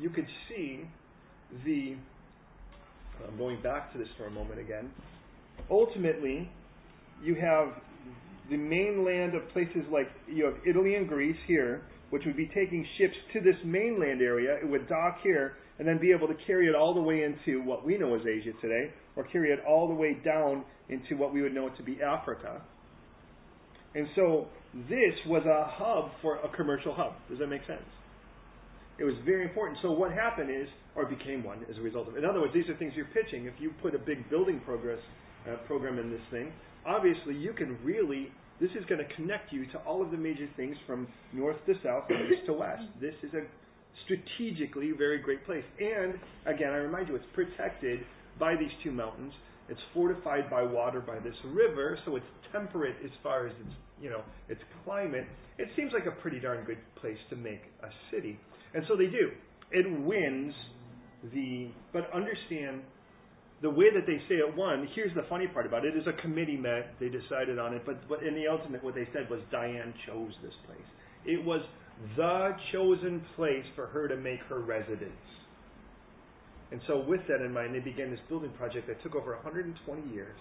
you 0.00 0.10
could 0.10 0.26
see 0.48 0.80
the. 1.64 1.96
I'm 3.26 3.38
going 3.38 3.62
back 3.62 3.92
to 3.92 3.98
this 3.98 4.08
for 4.18 4.26
a 4.26 4.30
moment 4.30 4.58
again. 4.58 4.90
Ultimately, 5.70 6.50
you 7.22 7.34
have 7.34 7.68
the 8.50 8.56
mainland 8.56 9.34
of 9.34 9.48
places 9.50 9.82
like 9.90 10.08
you 10.28 10.44
have 10.44 10.54
Italy 10.68 10.96
and 10.96 11.08
Greece 11.08 11.36
here, 11.46 11.82
which 12.10 12.22
would 12.24 12.36
be 12.36 12.46
taking 12.46 12.86
ships 12.98 13.14
to 13.32 13.40
this 13.40 13.56
mainland 13.64 14.22
area. 14.22 14.56
It 14.62 14.68
would 14.68 14.88
dock 14.88 15.18
here 15.22 15.54
and 15.78 15.86
then 15.86 15.98
be 15.98 16.12
able 16.12 16.28
to 16.28 16.36
carry 16.46 16.68
it 16.68 16.74
all 16.74 16.94
the 16.94 17.00
way 17.00 17.22
into 17.24 17.62
what 17.62 17.84
we 17.84 17.98
know 17.98 18.14
as 18.14 18.22
Asia 18.22 18.52
today, 18.62 18.90
or 19.14 19.24
carry 19.24 19.50
it 19.50 19.60
all 19.68 19.88
the 19.88 19.94
way 19.94 20.16
down 20.24 20.64
into 20.88 21.16
what 21.16 21.34
we 21.34 21.42
would 21.42 21.54
know 21.54 21.68
to 21.68 21.82
be 21.82 21.98
Africa. 22.02 22.62
And 23.94 24.06
so 24.14 24.46
this 24.88 25.14
was 25.26 25.44
a 25.46 25.64
hub 25.68 26.10
for 26.22 26.36
a 26.36 26.54
commercial 26.56 26.94
hub. 26.94 27.14
Does 27.28 27.38
that 27.38 27.48
make 27.48 27.66
sense? 27.66 27.82
It 28.98 29.04
was 29.04 29.14
very 29.24 29.42
important. 29.42 29.78
So 29.82 29.90
what 29.90 30.12
happened 30.12 30.50
is, 30.50 30.68
or 30.94 31.04
became 31.04 31.44
one 31.44 31.64
as 31.70 31.76
a 31.76 31.82
result 31.82 32.08
of 32.08 32.16
it. 32.16 32.24
In 32.24 32.24
other 32.24 32.40
words, 32.40 32.54
these 32.54 32.68
are 32.68 32.76
things 32.76 32.94
you're 32.96 33.12
pitching. 33.12 33.44
If 33.44 33.54
you 33.58 33.72
put 33.82 33.94
a 33.94 33.98
big 33.98 34.28
building 34.30 34.60
progress 34.64 35.00
uh, 35.46 35.56
program 35.66 35.98
in 35.98 36.10
this 36.10 36.20
thing, 36.30 36.52
obviously 36.86 37.34
you 37.34 37.52
can 37.52 37.76
really 37.84 38.32
this 38.60 38.70
is 38.78 38.84
going 38.88 39.00
to 39.00 39.14
connect 39.14 39.52
you 39.52 39.66
to 39.72 39.78
all 39.86 40.02
of 40.02 40.10
the 40.10 40.16
major 40.16 40.48
things 40.56 40.76
from 40.86 41.06
north 41.32 41.56
to 41.66 41.74
south 41.82 42.04
east 42.10 42.46
to 42.46 42.52
west. 42.52 42.82
This 43.00 43.14
is 43.22 43.32
a 43.34 43.42
strategically 44.04 44.92
very 44.96 45.18
great 45.18 45.44
place. 45.44 45.64
And 45.78 46.14
again, 46.46 46.72
I 46.72 46.76
remind 46.76 47.08
you, 47.08 47.16
it's 47.16 47.24
protected 47.34 48.00
by 48.38 48.56
these 48.56 48.70
two 48.82 48.92
mountains. 48.92 49.32
It's 49.68 49.80
fortified 49.92 50.48
by 50.48 50.62
water 50.62 51.00
by 51.00 51.18
this 51.18 51.34
river, 51.44 51.98
so 52.04 52.16
it's 52.16 52.26
temperate 52.52 52.96
as 53.04 53.10
far 53.22 53.46
as 53.46 53.52
its 53.60 53.74
you 54.00 54.10
know 54.10 54.22
its 54.48 54.60
climate. 54.84 55.26
It 55.58 55.68
seems 55.74 55.92
like 55.92 56.06
a 56.06 56.20
pretty 56.20 56.38
darn 56.38 56.64
good 56.64 56.78
place 57.00 57.18
to 57.30 57.36
make 57.36 57.62
a 57.82 57.88
city, 58.12 58.38
and 58.74 58.84
so 58.86 58.96
they 58.96 59.06
do. 59.06 59.30
It 59.72 60.00
wins 60.02 60.54
the 61.34 61.70
but 61.92 62.08
understand 62.14 62.82
the 63.62 63.70
way 63.70 63.86
that 63.94 64.06
they 64.06 64.18
say 64.28 64.36
it 64.36 64.56
won, 64.56 64.88
here's 64.94 65.14
the 65.14 65.24
funny 65.28 65.46
part 65.46 65.66
about 65.66 65.84
it, 65.84 65.96
is 65.96 66.06
a 66.06 66.20
committee 66.20 66.56
met, 66.56 66.94
they 67.00 67.08
decided 67.08 67.58
on 67.58 67.72
it, 67.74 67.82
but, 67.86 68.06
but 68.08 68.22
in 68.22 68.34
the 68.34 68.46
ultimate 68.46 68.84
what 68.84 68.94
they 68.94 69.08
said 69.12 69.30
was 69.30 69.40
Diane 69.50 69.94
chose 70.06 70.32
this 70.42 70.52
place. 70.66 70.78
It 71.24 71.42
was 71.42 71.62
the 72.16 72.50
chosen 72.72 73.24
place 73.34 73.64
for 73.74 73.86
her 73.86 74.08
to 74.08 74.16
make 74.16 74.40
her 74.48 74.60
residence. 74.60 75.12
And 76.70 76.80
so 76.86 77.04
with 77.06 77.20
that 77.28 77.40
in 77.40 77.52
mind, 77.52 77.74
they 77.74 77.80
began 77.80 78.10
this 78.10 78.20
building 78.28 78.50
project 78.58 78.88
that 78.88 79.02
took 79.02 79.14
over 79.14 79.34
120 79.36 80.12
years. 80.12 80.36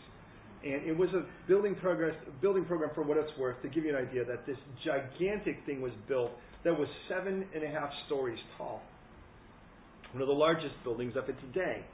And 0.64 0.84
it 0.86 0.98
was 0.98 1.10
a 1.14 1.24
building 1.48 1.76
progress 1.76 2.16
building 2.42 2.66
program 2.66 2.90
for 2.96 3.04
what 3.04 3.18
it's 3.18 3.30
worth, 3.38 3.62
to 3.62 3.70
give 3.70 3.86
you 3.86 3.96
an 3.96 4.08
idea 4.08 4.26
that 4.26 4.46
this 4.48 4.58
gigantic 4.84 5.64
thing 5.66 5.82
was 5.82 5.92
built 6.08 6.32
that 6.64 6.74
was 6.74 6.88
seven 7.08 7.46
and 7.54 7.64
a 7.64 7.68
half 7.68 7.90
stories 8.08 8.40
tall. 8.58 8.82
One 10.12 10.24
of 10.24 10.28
the 10.28 10.34
largest 10.34 10.74
buildings 10.84 11.14
of 11.16 11.30
its 11.30 11.40
day. 11.54 11.86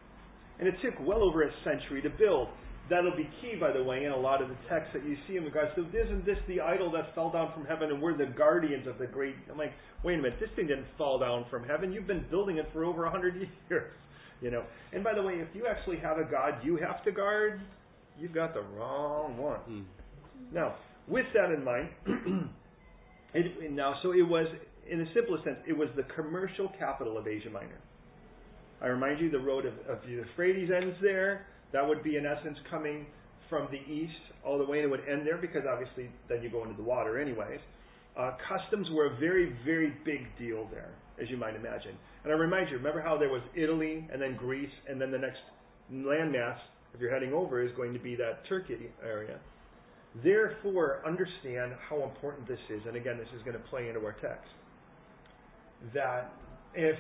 And 0.62 0.70
it 0.70 0.76
took 0.82 0.94
well 1.06 1.24
over 1.24 1.42
a 1.42 1.52
century 1.66 2.02
to 2.04 2.10
build. 2.10 2.48
That'll 2.90 3.16
be 3.16 3.28
key, 3.42 3.56
by 3.60 3.72
the 3.72 3.84
way, 3.84 4.06
in 4.06 4.12
a 4.12 4.18
lot 4.18 4.42
of 4.42 4.50
the 4.50 4.56
texts 4.70 4.92
that 4.94 5.04
you 5.04 5.18
see 5.28 5.38
in 5.38 5.44
regards 5.44 5.74
to 5.76 5.82
isn't 5.82 6.26
this 6.26 6.38
the 6.48 6.62
idol 6.62 6.92
that 6.92 7.16
fell 7.16 7.32
down 7.32 7.52
from 7.54 7.66
heaven 7.66 7.90
and 7.90 8.02
we're 8.02 8.16
the 8.16 8.32
guardians 8.38 8.86
of 8.86 9.00
the 9.00 9.08
great? 9.08 9.36
I'm 9.50 9.58
like, 9.58 9.74
wait 10.04 10.20
a 10.20 10.22
minute, 10.22 10.40
this 10.40 10.50
thing 10.56 10.68
didn't 10.68 10.86
fall 10.98 11.18
down 11.18 11.46
from 11.50 11.68
heaven. 11.68 11.92
You've 11.92 12.08
been 12.08 12.26
building 12.30 12.58
it 12.58 12.68
for 12.74 12.86
over 12.86 13.06
a 13.06 13.12
hundred 13.12 13.36
years, 13.70 13.92
you 14.40 14.52
know. 14.52 14.64
And 14.94 15.04
by 15.04 15.16
the 15.16 15.24
way, 15.24 15.34
if 15.34 15.48
you 15.56 15.66
actually 15.68 15.98
have 15.98 16.18
a 16.18 16.30
God 16.30 16.56
you 16.64 16.78
have 16.78 17.04
to 17.06 17.12
guard, 17.12 17.62
you've 18.20 18.34
got 18.34 18.54
the 18.54 18.62
wrong 18.62 19.38
one. 19.38 19.60
Mm. 19.70 19.86
Now, 20.54 20.76
with 21.08 21.26
that 21.34 21.52
in 21.52 21.64
mind, 21.64 21.90
it, 23.34 23.72
now 23.72 23.96
so 24.04 24.12
it 24.12 24.28
was 24.28 24.48
in 24.90 25.00
the 25.00 25.08
simplest 25.14 25.44
sense, 25.44 25.58
it 25.68 25.78
was 25.78 25.90
the 25.96 26.04
commercial 26.16 26.70
capital 26.78 27.18
of 27.18 27.28
Asia 27.28 27.50
Minor. 27.50 27.80
I 28.82 28.88
remind 28.88 29.20
you, 29.20 29.30
the 29.30 29.40
road 29.40 29.66
of, 29.66 29.74
of 29.88 30.02
the 30.04 30.12
Euphrates 30.12 30.70
ends 30.76 30.96
there. 31.02 31.46
That 31.72 31.88
would 31.88 32.04
be, 32.04 32.18
in 32.18 32.26
essence, 32.26 32.58
coming 32.70 33.06
from 33.50 33.68
the 33.72 33.80
east 33.92 34.14
all 34.44 34.58
the 34.58 34.66
way, 34.66 34.78
and 34.78 34.86
it 34.86 34.90
would 34.90 35.08
end 35.08 35.26
there 35.26 35.38
because 35.38 35.64
obviously 35.72 36.10
then 36.30 36.42
you 36.42 36.50
go 36.50 36.64
into 36.64 36.76
the 36.76 36.84
water, 36.84 37.20
anyways. 37.20 37.60
Uh, 38.18 38.32
customs 38.50 38.88
were 38.92 39.14
a 39.14 39.20
very, 39.20 39.56
very 39.64 39.94
big 40.04 40.28
deal 40.38 40.68
there, 40.72 40.92
as 41.22 41.30
you 41.30 41.38
might 41.38 41.56
imagine. 41.56 41.96
And 42.24 42.34
I 42.34 42.36
remind 42.36 42.70
you, 42.70 42.78
remember 42.78 43.02
how 43.02 43.18
there 43.18 43.30
was 43.30 43.42
Italy 43.56 44.08
and 44.12 44.22
then 44.22 44.36
Greece, 44.36 44.72
and 44.90 45.00
then 45.00 45.12
the 45.12 45.18
next 45.18 45.40
landmass, 45.94 46.58
if 46.94 47.00
you're 47.00 47.14
heading 47.14 47.34
over, 47.34 47.64
is 47.64 47.72
going 47.78 47.94
to 47.94 48.00
be 48.00 48.16
that 48.16 48.48
Turkey 48.50 48.90
area. 49.04 49.38
Therefore, 50.24 51.02
understand 51.06 51.74
how 51.90 52.04
important 52.04 52.48
this 52.48 52.60
is, 52.70 52.82
and 52.86 52.98
again, 52.98 53.18
this 53.18 53.30
is 53.36 53.42
going 53.44 53.56
to 53.56 53.64
play 53.70 53.88
into 53.88 54.02
our 54.02 54.16
text. 54.22 54.50
That 55.94 56.34
if 56.74 56.98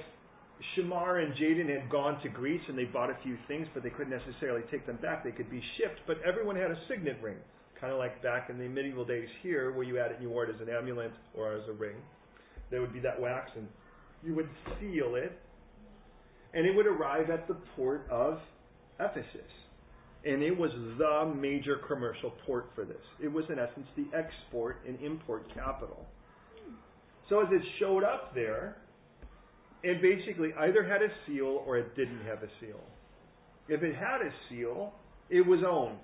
Shamar 0.75 1.23
and 1.23 1.33
Jaden 1.35 1.69
had 1.69 1.89
gone 1.89 2.21
to 2.21 2.29
Greece 2.29 2.61
and 2.67 2.77
they 2.77 2.85
bought 2.85 3.09
a 3.09 3.17
few 3.23 3.37
things, 3.47 3.67
but 3.73 3.83
they 3.83 3.89
couldn't 3.89 4.11
necessarily 4.11 4.61
take 4.69 4.85
them 4.85 4.97
back, 5.01 5.23
they 5.23 5.31
could 5.31 5.49
be 5.49 5.61
shipped, 5.77 5.99
but 6.07 6.17
everyone 6.27 6.55
had 6.55 6.71
a 6.71 6.77
signet 6.87 7.17
ring, 7.21 7.37
kind 7.79 7.91
of 7.91 7.99
like 7.99 8.21
back 8.21 8.49
in 8.49 8.57
the 8.57 8.67
medieval 8.67 9.05
days 9.05 9.27
here, 9.41 9.71
where 9.71 9.83
you 9.83 9.95
had 9.95 10.11
it 10.11 10.15
and 10.15 10.23
you 10.23 10.29
wore 10.29 10.45
it 10.45 10.53
as 10.53 10.61
an 10.61 10.73
amulet 10.73 11.11
or 11.35 11.53
as 11.53 11.67
a 11.67 11.73
ring. 11.73 11.95
There 12.69 12.81
would 12.81 12.93
be 12.93 12.99
that 12.99 13.19
wax, 13.19 13.49
and 13.55 13.67
you 14.23 14.35
would 14.35 14.49
seal 14.79 15.15
it, 15.15 15.37
and 16.53 16.65
it 16.65 16.75
would 16.75 16.87
arrive 16.87 17.29
at 17.29 17.47
the 17.47 17.55
port 17.75 18.07
of 18.09 18.39
Ephesus. 18.99 19.25
And 20.23 20.43
it 20.43 20.55
was 20.55 20.69
the 20.99 21.33
major 21.35 21.77
commercial 21.87 22.31
port 22.45 22.69
for 22.75 22.85
this. 22.85 23.01
It 23.19 23.27
was, 23.27 23.45
in 23.49 23.57
essence, 23.57 23.87
the 23.97 24.05
export 24.15 24.77
and 24.87 25.01
import 25.01 25.51
capital. 25.53 26.05
So 27.27 27.41
as 27.41 27.47
it 27.51 27.61
showed 27.79 28.03
up 28.03 28.35
there, 28.35 28.77
it 29.83 30.01
basically 30.01 30.53
either 30.59 30.83
had 30.83 31.01
a 31.01 31.09
seal 31.25 31.63
or 31.65 31.77
it 31.77 31.95
didn't 31.95 32.21
have 32.25 32.43
a 32.43 32.50
seal. 32.59 32.79
If 33.67 33.83
it 33.83 33.95
had 33.95 34.21
a 34.21 34.31
seal, 34.50 34.93
it 35.29 35.45
was 35.45 35.61
owned. 35.67 36.00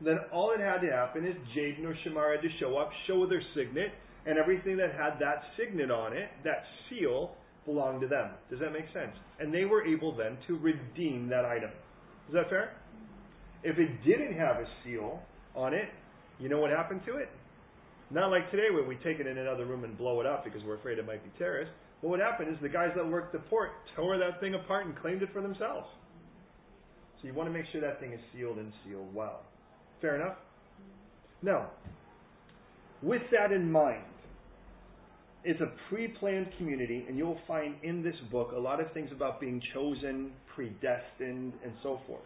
Then 0.00 0.18
all 0.32 0.52
that 0.56 0.64
had 0.64 0.86
to 0.86 0.92
happen 0.92 1.26
is 1.26 1.34
Jaden 1.56 1.84
or 1.84 1.96
Shamar 2.04 2.36
had 2.36 2.42
to 2.42 2.48
show 2.60 2.76
up, 2.76 2.90
show 3.06 3.26
their 3.26 3.42
signet, 3.54 3.92
and 4.26 4.38
everything 4.38 4.76
that 4.76 4.92
had 4.92 5.18
that 5.20 5.42
signet 5.56 5.90
on 5.90 6.12
it, 6.12 6.28
that 6.44 6.64
seal, 6.88 7.32
belonged 7.64 8.00
to 8.00 8.06
them. 8.06 8.30
Does 8.50 8.60
that 8.60 8.72
make 8.72 8.86
sense? 8.92 9.14
And 9.40 9.52
they 9.52 9.64
were 9.64 9.84
able 9.84 10.16
then 10.16 10.38
to 10.46 10.56
redeem 10.58 11.28
that 11.28 11.44
item. 11.44 11.70
Is 12.28 12.34
that 12.34 12.48
fair? 12.48 12.76
If 13.62 13.78
it 13.78 14.04
didn't 14.04 14.38
have 14.38 14.56
a 14.56 14.66
seal 14.84 15.20
on 15.54 15.74
it, 15.74 15.88
you 16.38 16.48
know 16.48 16.60
what 16.60 16.70
happened 16.70 17.00
to 17.06 17.16
it? 17.16 17.28
Not 18.10 18.30
like 18.30 18.50
today 18.50 18.68
where 18.72 18.86
we 18.86 18.96
take 18.96 19.18
it 19.18 19.26
in 19.26 19.38
another 19.38 19.66
room 19.66 19.82
and 19.82 19.98
blow 19.98 20.20
it 20.20 20.26
up 20.26 20.44
because 20.44 20.60
we're 20.64 20.76
afraid 20.76 20.98
it 20.98 21.06
might 21.06 21.24
be 21.24 21.30
What 22.00 22.10
would 22.10 22.20
happen 22.20 22.48
is 22.48 22.56
the 22.60 22.68
guys 22.68 22.90
that 22.96 23.06
worked 23.06 23.32
the 23.32 23.38
port 23.38 23.70
tore 23.94 24.18
that 24.18 24.40
thing 24.40 24.54
apart 24.54 24.86
and 24.86 24.96
claimed 24.98 25.22
it 25.22 25.30
for 25.32 25.40
themselves. 25.40 25.86
So 27.20 27.28
you 27.28 27.34
want 27.34 27.48
to 27.48 27.52
make 27.52 27.64
sure 27.72 27.80
that 27.80 28.00
thing 28.00 28.12
is 28.12 28.20
sealed 28.34 28.58
and 28.58 28.72
sealed 28.84 29.14
well. 29.14 29.42
Fair 30.00 30.16
enough? 30.16 30.36
Now, 31.42 31.70
with 33.02 33.22
that 33.32 33.52
in 33.52 33.70
mind, 33.70 34.04
it's 35.44 35.60
a 35.60 35.72
pre 35.88 36.08
planned 36.08 36.48
community, 36.58 37.04
and 37.08 37.16
you'll 37.16 37.38
find 37.46 37.76
in 37.82 38.02
this 38.02 38.16
book 38.30 38.52
a 38.54 38.58
lot 38.58 38.80
of 38.80 38.92
things 38.92 39.10
about 39.12 39.40
being 39.40 39.62
chosen, 39.72 40.32
predestined, 40.54 41.52
and 41.64 41.72
so 41.82 42.00
forth. 42.06 42.20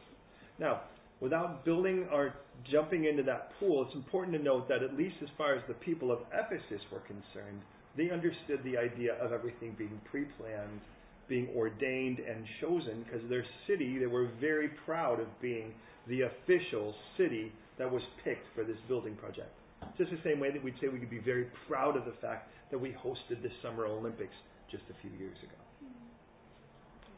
Now, 0.59 0.81
without 1.21 1.65
building 1.65 2.09
or 2.11 2.35
jumping 2.73 3.05
into 3.05 3.23
that 3.25 3.51
pool, 3.61 3.85
it's 3.87 3.95
important 3.95 4.37
to 4.37 4.43
note 4.43 4.69
that 4.69 4.83
at 4.83 4.97
least 4.97 5.17
as 5.23 5.29
far 5.37 5.55
as 5.55 5.63
the 5.69 5.75
people 5.75 6.11
of 6.11 6.21
Ephesus 6.33 6.81
were 6.91 7.01
concerned, 7.01 7.61
they 7.97 8.11
understood 8.11 8.61
the 8.65 8.77
idea 8.77 9.15
of 9.21 9.33
everything 9.33 9.75
being 9.77 10.01
pre 10.11 10.25
planned, 10.39 10.81
being 11.29 11.49
ordained 11.57 12.19
and 12.19 12.45
chosen, 12.61 13.05
because 13.05 13.29
their 13.29 13.45
city, 13.67 13.99
they 13.99 14.07
were 14.07 14.29
very 14.41 14.69
proud 14.85 15.21
of 15.21 15.27
being 15.41 15.73
the 16.09 16.23
official 16.23 16.95
city 17.17 17.53
that 17.79 17.91
was 17.91 18.03
picked 18.25 18.47
for 18.55 18.65
this 18.65 18.77
building 18.89 19.15
project. 19.17 19.51
Just 19.97 20.11
the 20.11 20.19
same 20.25 20.41
way 20.41 20.51
that 20.51 20.63
we'd 20.63 20.75
say 20.81 20.89
we 20.89 20.99
could 20.99 21.11
be 21.11 21.21
very 21.21 21.47
proud 21.67 21.97
of 21.97 22.05
the 22.05 22.15
fact 22.21 22.51
that 22.71 22.79
we 22.79 22.91
hosted 22.91 23.43
the 23.43 23.49
Summer 23.63 23.87
Olympics 23.87 24.35
just 24.71 24.85
a 24.91 25.01
few 25.01 25.11
years 25.19 25.37
ago. 25.43 25.91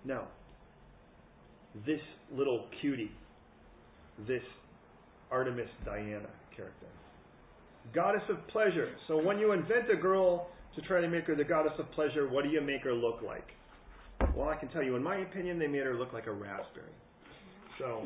Now, 0.05 0.29
this 1.87 2.01
little 2.33 2.67
cutie 2.81 3.11
this 4.27 4.43
Artemis 5.31 5.69
Diana 5.85 6.29
character. 6.55 6.87
Goddess 7.95 8.23
of 8.29 8.47
pleasure. 8.49 8.91
So 9.09 9.21
when 9.21 9.39
you 9.39 9.53
invent 9.53 9.91
a 9.93 9.97
girl 9.97 10.49
to 10.75 10.83
try 10.83 11.01
to 11.01 11.09
make 11.09 11.25
her 11.25 11.35
the 11.35 11.45
goddess 11.45 11.73
of 11.79 11.91
pleasure, 11.93 12.29
what 12.29 12.45
do 12.45 12.51
you 12.51 12.61
make 12.61 12.83
her 12.83 12.95
look 12.95 13.21
like? 13.25 13.47
Well, 14.37 14.49
I 14.49 14.57
can 14.57 14.69
tell 14.69 14.83
you, 14.83 14.97
in 14.97 15.03
my 15.03 15.19
opinion, 15.19 15.59
they 15.59 15.67
made 15.67 15.85
her 15.85 15.95
look 15.95 16.13
like 16.13 16.27
a 16.27 16.33
raspberry. 16.33 16.95
So 17.79 18.03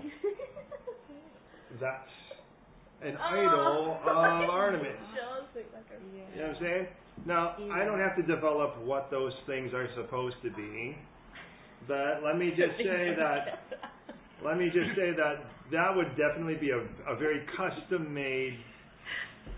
that's 1.80 2.08
an 3.02 3.16
oh. 3.20 3.36
idol 3.36 3.98
of 4.02 4.50
Artemis. 4.50 4.92
You 6.34 6.42
know 6.42 6.48
what 6.48 6.56
I'm 6.56 6.62
saying? 6.62 6.86
Now, 7.24 7.56
I 7.72 7.84
don't 7.84 7.98
have 7.98 8.16
to 8.16 8.22
develop 8.22 8.82
what 8.84 9.10
those 9.10 9.32
things 9.46 9.72
are 9.72 9.88
supposed 9.96 10.36
to 10.42 10.50
be, 10.50 10.96
but 11.88 12.22
let 12.24 12.36
me 12.36 12.50
just 12.50 12.76
say 12.78 13.14
that 13.18 13.60
let 14.44 14.58
me 14.58 14.66
just 14.66 14.94
say 14.96 15.12
that 15.16 15.44
that 15.72 15.96
would 15.96 16.10
definitely 16.10 16.56
be 16.56 16.70
a, 16.70 16.78
a 17.10 17.16
very 17.16 17.46
custom 17.56 18.12
made 18.12 18.58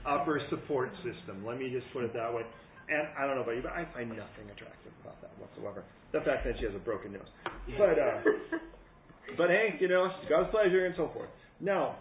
upper 0.06 0.40
support 0.50 0.90
system. 0.96 1.44
Let 1.44 1.58
me 1.58 1.70
just 1.70 1.86
put 1.92 2.04
it 2.04 2.12
that 2.14 2.32
way. 2.32 2.42
And 2.88 3.08
I 3.18 3.26
don't 3.26 3.36
know 3.36 3.42
about 3.42 3.56
you, 3.56 3.62
but 3.62 3.72
I 3.72 3.84
find 3.92 4.08
nothing 4.08 4.48
attractive 4.48 4.92
about 5.04 5.20
that 5.20 5.30
whatsoever. 5.36 5.84
The 6.12 6.20
fact 6.24 6.44
that 6.48 6.56
she 6.58 6.64
has 6.64 6.74
a 6.74 6.80
broken 6.80 7.12
nose. 7.12 7.28
But 7.76 8.00
uh, 8.00 8.20
but 9.36 9.48
hey, 9.50 9.76
you 9.80 9.88
know, 9.88 10.08
God's 10.28 10.50
pleasure 10.50 10.86
and 10.86 10.94
so 10.96 11.10
forth. 11.12 11.28
Now, 11.60 11.96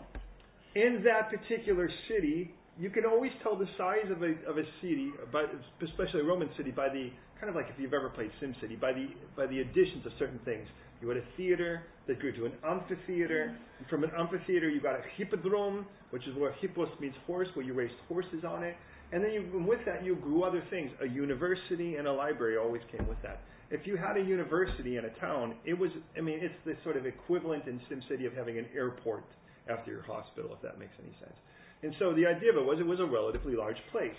in 0.75 1.03
that 1.03 1.29
particular 1.29 1.89
city, 2.07 2.53
you 2.79 2.89
can 2.89 3.03
always 3.05 3.31
tell 3.43 3.57
the 3.57 3.67
size 3.77 4.07
of 4.09 4.23
a 4.23 4.31
of 4.47 4.57
a 4.57 4.63
city, 4.81 5.11
but 5.31 5.51
especially 5.83 6.21
a 6.21 6.23
Roman 6.23 6.49
city, 6.55 6.71
by 6.71 6.87
the 6.87 7.11
kind 7.39 7.49
of 7.49 7.55
like 7.55 7.67
if 7.67 7.75
you've 7.77 7.93
ever 7.93 8.09
played 8.09 8.31
SimCity, 8.41 8.79
by 8.79 8.93
the 8.93 9.07
by 9.35 9.45
the 9.47 9.59
additions 9.59 10.05
of 10.05 10.11
certain 10.17 10.39
things. 10.45 10.67
You 11.01 11.09
had 11.09 11.17
a 11.17 11.25
theater 11.37 11.83
that 12.07 12.19
grew 12.19 12.35
to 12.37 12.45
an 12.45 12.53
amphitheater. 12.65 13.55
And 13.77 13.87
from 13.87 14.03
an 14.03 14.11
amphitheater, 14.17 14.67
you 14.67 14.81
got 14.81 14.95
a 14.95 15.03
hippodrome, 15.15 15.85
which 16.09 16.25
is 16.27 16.35
where 16.35 16.53
hippos 16.53 16.89
means 16.99 17.13
horse, 17.27 17.47
where 17.53 17.65
you 17.65 17.73
raised 17.73 17.93
horses 18.07 18.43
on 18.47 18.63
it. 18.63 18.75
And 19.11 19.23
then 19.23 19.31
you, 19.31 19.63
with 19.65 19.79
that, 19.85 20.03
you 20.03 20.15
grew 20.15 20.43
other 20.43 20.63
things. 20.69 20.91
A 21.01 21.07
university 21.07 21.95
and 21.95 22.07
a 22.07 22.11
library 22.11 22.57
always 22.57 22.81
came 22.91 23.07
with 23.07 23.21
that. 23.23 23.41
If 23.69 23.85
you 23.85 23.97
had 23.97 24.17
a 24.17 24.21
university 24.21 24.97
in 24.97 25.05
a 25.05 25.09
town, 25.19 25.55
it 25.65 25.77
was, 25.77 25.91
I 26.17 26.21
mean, 26.21 26.39
it's 26.41 26.55
the 26.65 26.75
sort 26.83 26.97
of 26.97 27.05
equivalent 27.05 27.67
in 27.67 27.79
SimCity 27.91 28.25
of 28.25 28.33
having 28.33 28.57
an 28.57 28.65
airport 28.75 29.23
after 29.69 29.91
your 29.91 30.03
hospital, 30.03 30.51
if 30.53 30.61
that 30.61 30.79
makes 30.79 30.93
any 30.99 31.13
sense. 31.19 31.35
And 31.83 31.93
so 31.99 32.13
the 32.13 32.25
idea 32.25 32.51
of 32.51 32.57
it 32.57 32.65
was 32.65 32.79
it 32.79 32.85
was 32.85 32.99
a 32.99 33.05
relatively 33.05 33.55
large 33.55 33.77
place. 33.91 34.15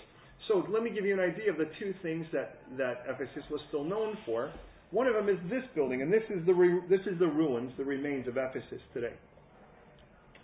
So 0.47 0.65
let 0.69 0.83
me 0.83 0.89
give 0.89 1.05
you 1.05 1.13
an 1.13 1.19
idea 1.19 1.51
of 1.51 1.57
the 1.57 1.69
two 1.79 1.93
things 2.01 2.25
that, 2.31 2.59
that 2.77 3.03
Ephesus 3.07 3.43
was 3.51 3.59
still 3.67 3.83
known 3.83 4.17
for. 4.25 4.51
One 4.91 5.05
of 5.05 5.13
them 5.13 5.29
is 5.29 5.37
this 5.49 5.63
building, 5.75 6.01
and 6.01 6.11
this 6.11 6.23
is 6.29 6.43
the 6.45 6.53
re- 6.53 6.81
this 6.89 7.01
is 7.01 7.19
the 7.19 7.27
ruins, 7.27 7.71
the 7.77 7.83
remains 7.83 8.27
of 8.27 8.37
Ephesus 8.37 8.81
today. 8.93 9.13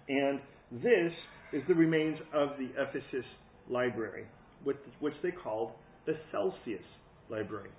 And 0.07 0.39
this 0.71 1.11
is 1.53 1.63
the 1.67 1.73
remains 1.73 2.19
of 2.31 2.49
the 2.59 2.69
Ephesus 2.79 3.25
library, 3.69 4.25
which, 4.65 5.13
they 5.23 5.31
called 5.31 5.71
the 6.05 6.13
Celsius 6.31 6.83
Library. 7.29 7.69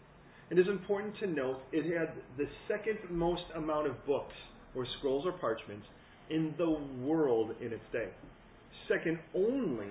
It 0.51 0.59
is 0.59 0.67
important 0.69 1.15
to 1.19 1.27
note 1.27 1.59
it 1.73 1.85
had 1.97 2.15
the 2.39 2.47
second 2.69 2.99
most 3.11 3.43
amount 3.55 3.89
of 3.89 4.07
books 4.07 4.35
or 4.75 4.87
scrolls 4.99 5.27
or 5.27 5.33
parchments 5.33 5.87
in 6.31 6.55
the 6.59 6.79
world 7.05 7.51
in 7.61 7.73
its 7.73 7.83
day, 7.93 8.09
second 8.89 9.19
only 9.35 9.91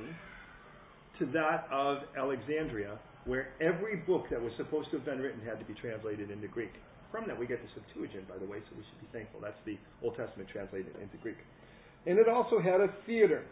to 1.20 1.26
that 1.28 1.68
of 1.72 2.00
Alexandria, 2.18 3.00
where 3.26 3.50
every 3.62 3.98
book 3.98 4.26
that 4.30 4.42
was 4.42 4.52
supposed 4.58 4.90
to 4.92 4.98
have 4.98 5.06
been 5.06 5.20
written 5.20 5.42
had 5.46 5.60
to 5.60 5.66
be 5.66 5.74
translated 5.80 6.30
into 6.32 6.48
Greek. 6.48 6.72
From 7.12 7.28
that, 7.28 7.40
we 7.40 7.48
get 7.48 7.60
the 7.62 7.70
Septuagint, 7.74 8.28
by 8.28 8.38
the 8.38 8.46
way, 8.46 8.60
so 8.60 8.76
we 8.78 8.84
should 8.84 9.00
be 9.00 9.18
thankful. 9.18 9.40
That's 9.40 9.60
the 9.66 9.78
Old 10.04 10.18
Testament 10.18 10.50
translated 10.52 10.94
into 11.02 11.16
Greek. 11.18 11.38
And 12.06 12.20
it 12.20 12.28
also 12.28 12.60
had 12.60 12.82
a 12.82 12.94
theater. 13.06 13.44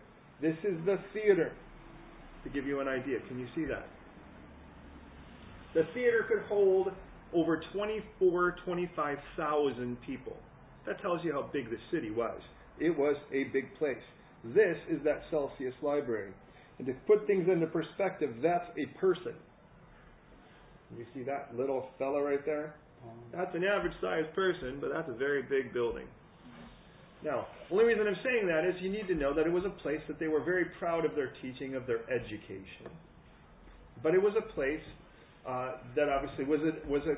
This 0.41 0.57
is 0.63 0.75
the 0.85 0.99
theater, 1.13 1.53
to 2.43 2.49
give 2.49 2.65
you 2.65 2.79
an 2.79 2.87
idea. 2.87 3.19
Can 3.27 3.39
you 3.39 3.47
see 3.55 3.65
that? 3.65 3.87
The 5.73 5.83
theater 5.93 6.25
could 6.27 6.43
hold 6.47 6.89
over 7.33 7.63
24, 7.73 8.57
25,000 8.65 9.97
people. 10.05 10.35
That 10.85 11.01
tells 11.01 11.23
you 11.23 11.33
how 11.33 11.49
big 11.51 11.69
the 11.69 11.77
city 11.91 12.11
was. 12.11 12.39
It 12.79 12.95
was 12.95 13.15
a 13.31 13.45
big 13.45 13.73
place. 13.77 13.97
This 14.43 14.77
is 14.89 14.99
that 15.03 15.23
Celsius 15.31 15.73
Library. 15.81 16.31
And 16.77 16.87
to 16.87 16.93
put 17.07 17.25
things 17.27 17.47
into 17.47 17.67
perspective, 17.67 18.35
that's 18.41 18.65
a 18.77 18.85
person. 18.99 19.33
You 20.97 21.05
see 21.13 21.23
that 21.23 21.55
little 21.57 21.89
fella 21.97 22.21
right 22.21 22.45
there? 22.45 22.75
Uh-huh. 23.03 23.37
That's 23.37 23.55
an 23.55 23.63
average 23.63 23.93
sized 24.01 24.33
person, 24.35 24.77
but 24.79 24.91
that's 24.93 25.09
a 25.09 25.13
very 25.13 25.41
big 25.43 25.73
building. 25.73 26.05
Now, 27.23 27.47
the 27.69 27.75
only 27.75 27.85
reason 27.85 28.05
I'm 28.07 28.17
saying 28.23 28.47
that 28.47 28.65
is 28.65 28.75
you 28.81 28.91
need 28.91 29.07
to 29.07 29.15
know 29.15 29.33
that 29.33 29.47
it 29.47 29.51
was 29.51 29.63
a 29.65 29.81
place 29.81 30.01
that 30.07 30.19
they 30.19 30.27
were 30.27 30.43
very 30.43 30.65
proud 30.77 31.05
of 31.05 31.15
their 31.15 31.31
teaching, 31.41 31.75
of 31.75 31.87
their 31.87 32.01
education. 32.11 32.91
But 34.01 34.13
it 34.13 34.21
was 34.21 34.33
a 34.37 34.53
place 34.53 34.81
uh, 35.47 35.73
that 35.95 36.09
obviously 36.09 36.45
was 36.45 36.59
a, 36.61 36.89
was 36.89 37.01
a 37.03 37.15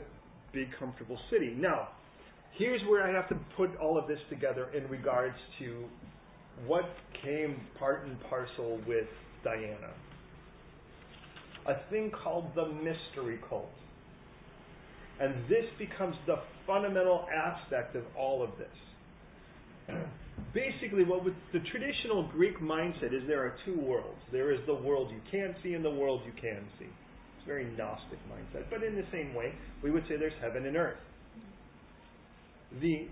big, 0.54 0.68
comfortable 0.80 1.18
city. 1.32 1.56
Now, 1.58 1.90
here's 2.58 2.82
where 2.88 3.04
I 3.04 3.14
have 3.14 3.28
to 3.30 3.36
put 3.58 3.76
all 3.78 3.98
of 3.98 4.08
this 4.08 4.20
together 4.30 4.70
in 4.76 4.88
regards 4.90 5.36
to 5.60 5.86
what 6.68 6.86
came 7.24 7.60
part 7.80 8.06
and 8.06 8.18
parcel 8.30 8.80
with 8.88 9.08
Diana. 9.44 9.92
A 11.68 11.90
thing 11.90 12.12
called 12.24 12.52
the 12.56 12.68
mystery 12.68 13.40
cult. 13.50 13.72
And 15.20 15.34
this 15.50 15.66
becomes 15.80 16.16
the 16.28 16.36
fundamental 16.68 17.26
aspect 17.34 17.96
of 17.96 18.04
all 18.18 18.44
of 18.44 18.52
this. 18.60 18.68
Basically, 20.54 21.04
what 21.04 21.24
the 21.52 21.60
traditional 21.72 22.30
Greek 22.32 22.60
mindset 22.60 23.14
is 23.14 23.24
there 23.28 23.44
are 23.44 23.56
two 23.66 23.80
worlds. 23.80 24.20
There 24.32 24.54
is 24.54 24.60
the 24.66 24.74
world 24.74 25.12
you 25.12 25.22
can 25.30 25.56
see 25.62 25.74
and 25.74 25.84
the 25.84 25.92
world 25.92 26.22
you 26.26 26.32
can 26.32 26.64
see. 26.80 26.86
It's 26.86 27.44
a 27.44 27.48
very 27.48 27.66
Gnostic 27.78 28.20
mindset. 28.32 28.64
But 28.70 28.84
in 28.84 28.96
the 28.96 29.04
same 29.12 29.34
way, 29.34 29.54
we 29.84 29.92
would 29.92 30.04
say 30.08 30.18
there's 30.18 30.34
heaven 30.42 30.66
and 30.66 30.78
earth. 30.78 30.98
The 32.82 33.08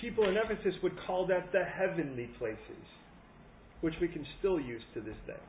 people 0.00 0.28
in 0.28 0.36
Ephesus 0.36 0.74
would 0.82 0.92
call 1.06 1.26
that 1.28 1.50
the 1.52 1.64
heavenly 1.64 2.28
places, 2.38 2.84
which 3.80 3.94
we 4.00 4.08
can 4.08 4.24
still 4.38 4.60
use 4.60 4.82
to 4.94 5.00
this 5.00 5.16
day. 5.26 5.40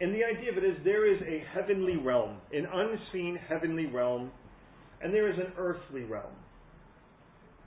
And 0.00 0.14
the 0.14 0.24
idea 0.24 0.50
of 0.50 0.56
it 0.56 0.64
is 0.64 0.76
there 0.82 1.12
is 1.12 1.20
a 1.22 1.44
heavenly 1.54 1.96
realm, 1.96 2.38
an 2.52 2.66
unseen 2.72 3.38
heavenly 3.48 3.86
realm, 3.86 4.30
and 5.02 5.12
there 5.12 5.30
is 5.30 5.38
an 5.38 5.52
earthly 5.58 6.04
realm. 6.04 6.32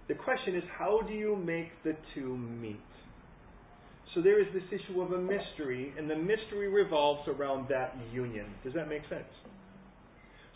The 0.07 0.15
question 0.15 0.55
is, 0.55 0.63
how 0.77 1.01
do 1.07 1.13
you 1.13 1.35
make 1.35 1.69
the 1.83 1.95
two 2.13 2.37
meet? 2.37 2.79
So 4.13 4.21
there 4.21 4.39
is 4.39 4.47
this 4.53 4.63
issue 4.69 5.01
of 5.01 5.11
a 5.13 5.17
mystery, 5.17 5.93
and 5.97 6.09
the 6.09 6.15
mystery 6.15 6.67
revolves 6.67 7.27
around 7.27 7.67
that 7.69 7.95
union. 8.11 8.45
Does 8.63 8.73
that 8.73 8.87
make 8.87 9.01
sense? 9.09 9.23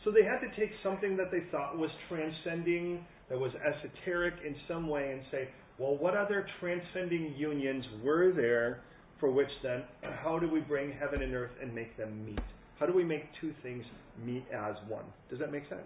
So 0.04 0.12
they 0.12 0.24
had 0.24 0.40
to 0.40 0.50
take 0.60 0.72
something 0.84 1.18
that 1.18 1.32
they 1.32 1.44
thought 1.52 1.78
was 1.78 1.90
transcending, 2.08 3.04
that 3.30 3.38
was 3.38 3.52
esoteric 3.56 4.36
in 4.46 4.56
some 4.68 4.88
way, 4.88 5.12
and 5.12 5.22
say, 5.32 5.50
well, 5.80 5.98
what 5.98 6.16
other 6.16 6.46
transcending 6.60 7.36
unions 7.38 7.84
were 8.04 8.32
there 8.34 8.82
for 9.20 9.32
which 9.32 9.50
then, 9.64 9.84
how 10.24 10.40
do 10.40 10.50
we 10.50 10.60
bring 10.60 10.92
heaven 10.92 11.22
and 11.22 11.34
earth 11.34 11.52
and 11.62 11.74
make 11.74 11.98
them 11.98 12.26
meet? 12.26 12.40
How 12.80 12.86
do 12.86 12.94
we 12.94 13.04
make 13.04 13.24
two 13.42 13.54
things 13.64 13.84
meet 14.24 14.46
as 14.54 14.76
one? 14.88 15.06
Does 15.30 15.40
that 15.40 15.52
make 15.52 15.68
sense? 15.68 15.82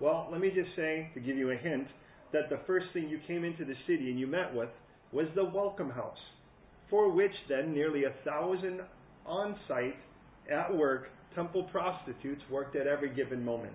Well, 0.00 0.28
let 0.30 0.40
me 0.40 0.50
just 0.54 0.74
say, 0.74 1.10
to 1.14 1.20
give 1.20 1.36
you 1.36 1.50
a 1.50 1.56
hint, 1.56 1.86
that 2.32 2.50
the 2.50 2.60
first 2.66 2.86
thing 2.92 3.08
you 3.08 3.18
came 3.26 3.44
into 3.44 3.64
the 3.64 3.74
city 3.86 4.10
and 4.10 4.18
you 4.18 4.26
met 4.26 4.54
with 4.54 4.68
was 5.12 5.26
the 5.34 5.44
welcome 5.44 5.90
house, 5.90 6.18
for 6.90 7.10
which 7.10 7.32
then 7.48 7.72
nearly 7.72 8.04
a 8.04 8.12
thousand 8.24 8.80
on 9.26 9.56
site, 9.66 9.96
at 10.50 10.74
work, 10.74 11.08
temple 11.34 11.64
prostitutes 11.70 12.42
worked 12.50 12.76
at 12.76 12.86
every 12.86 13.14
given 13.14 13.44
moment. 13.44 13.74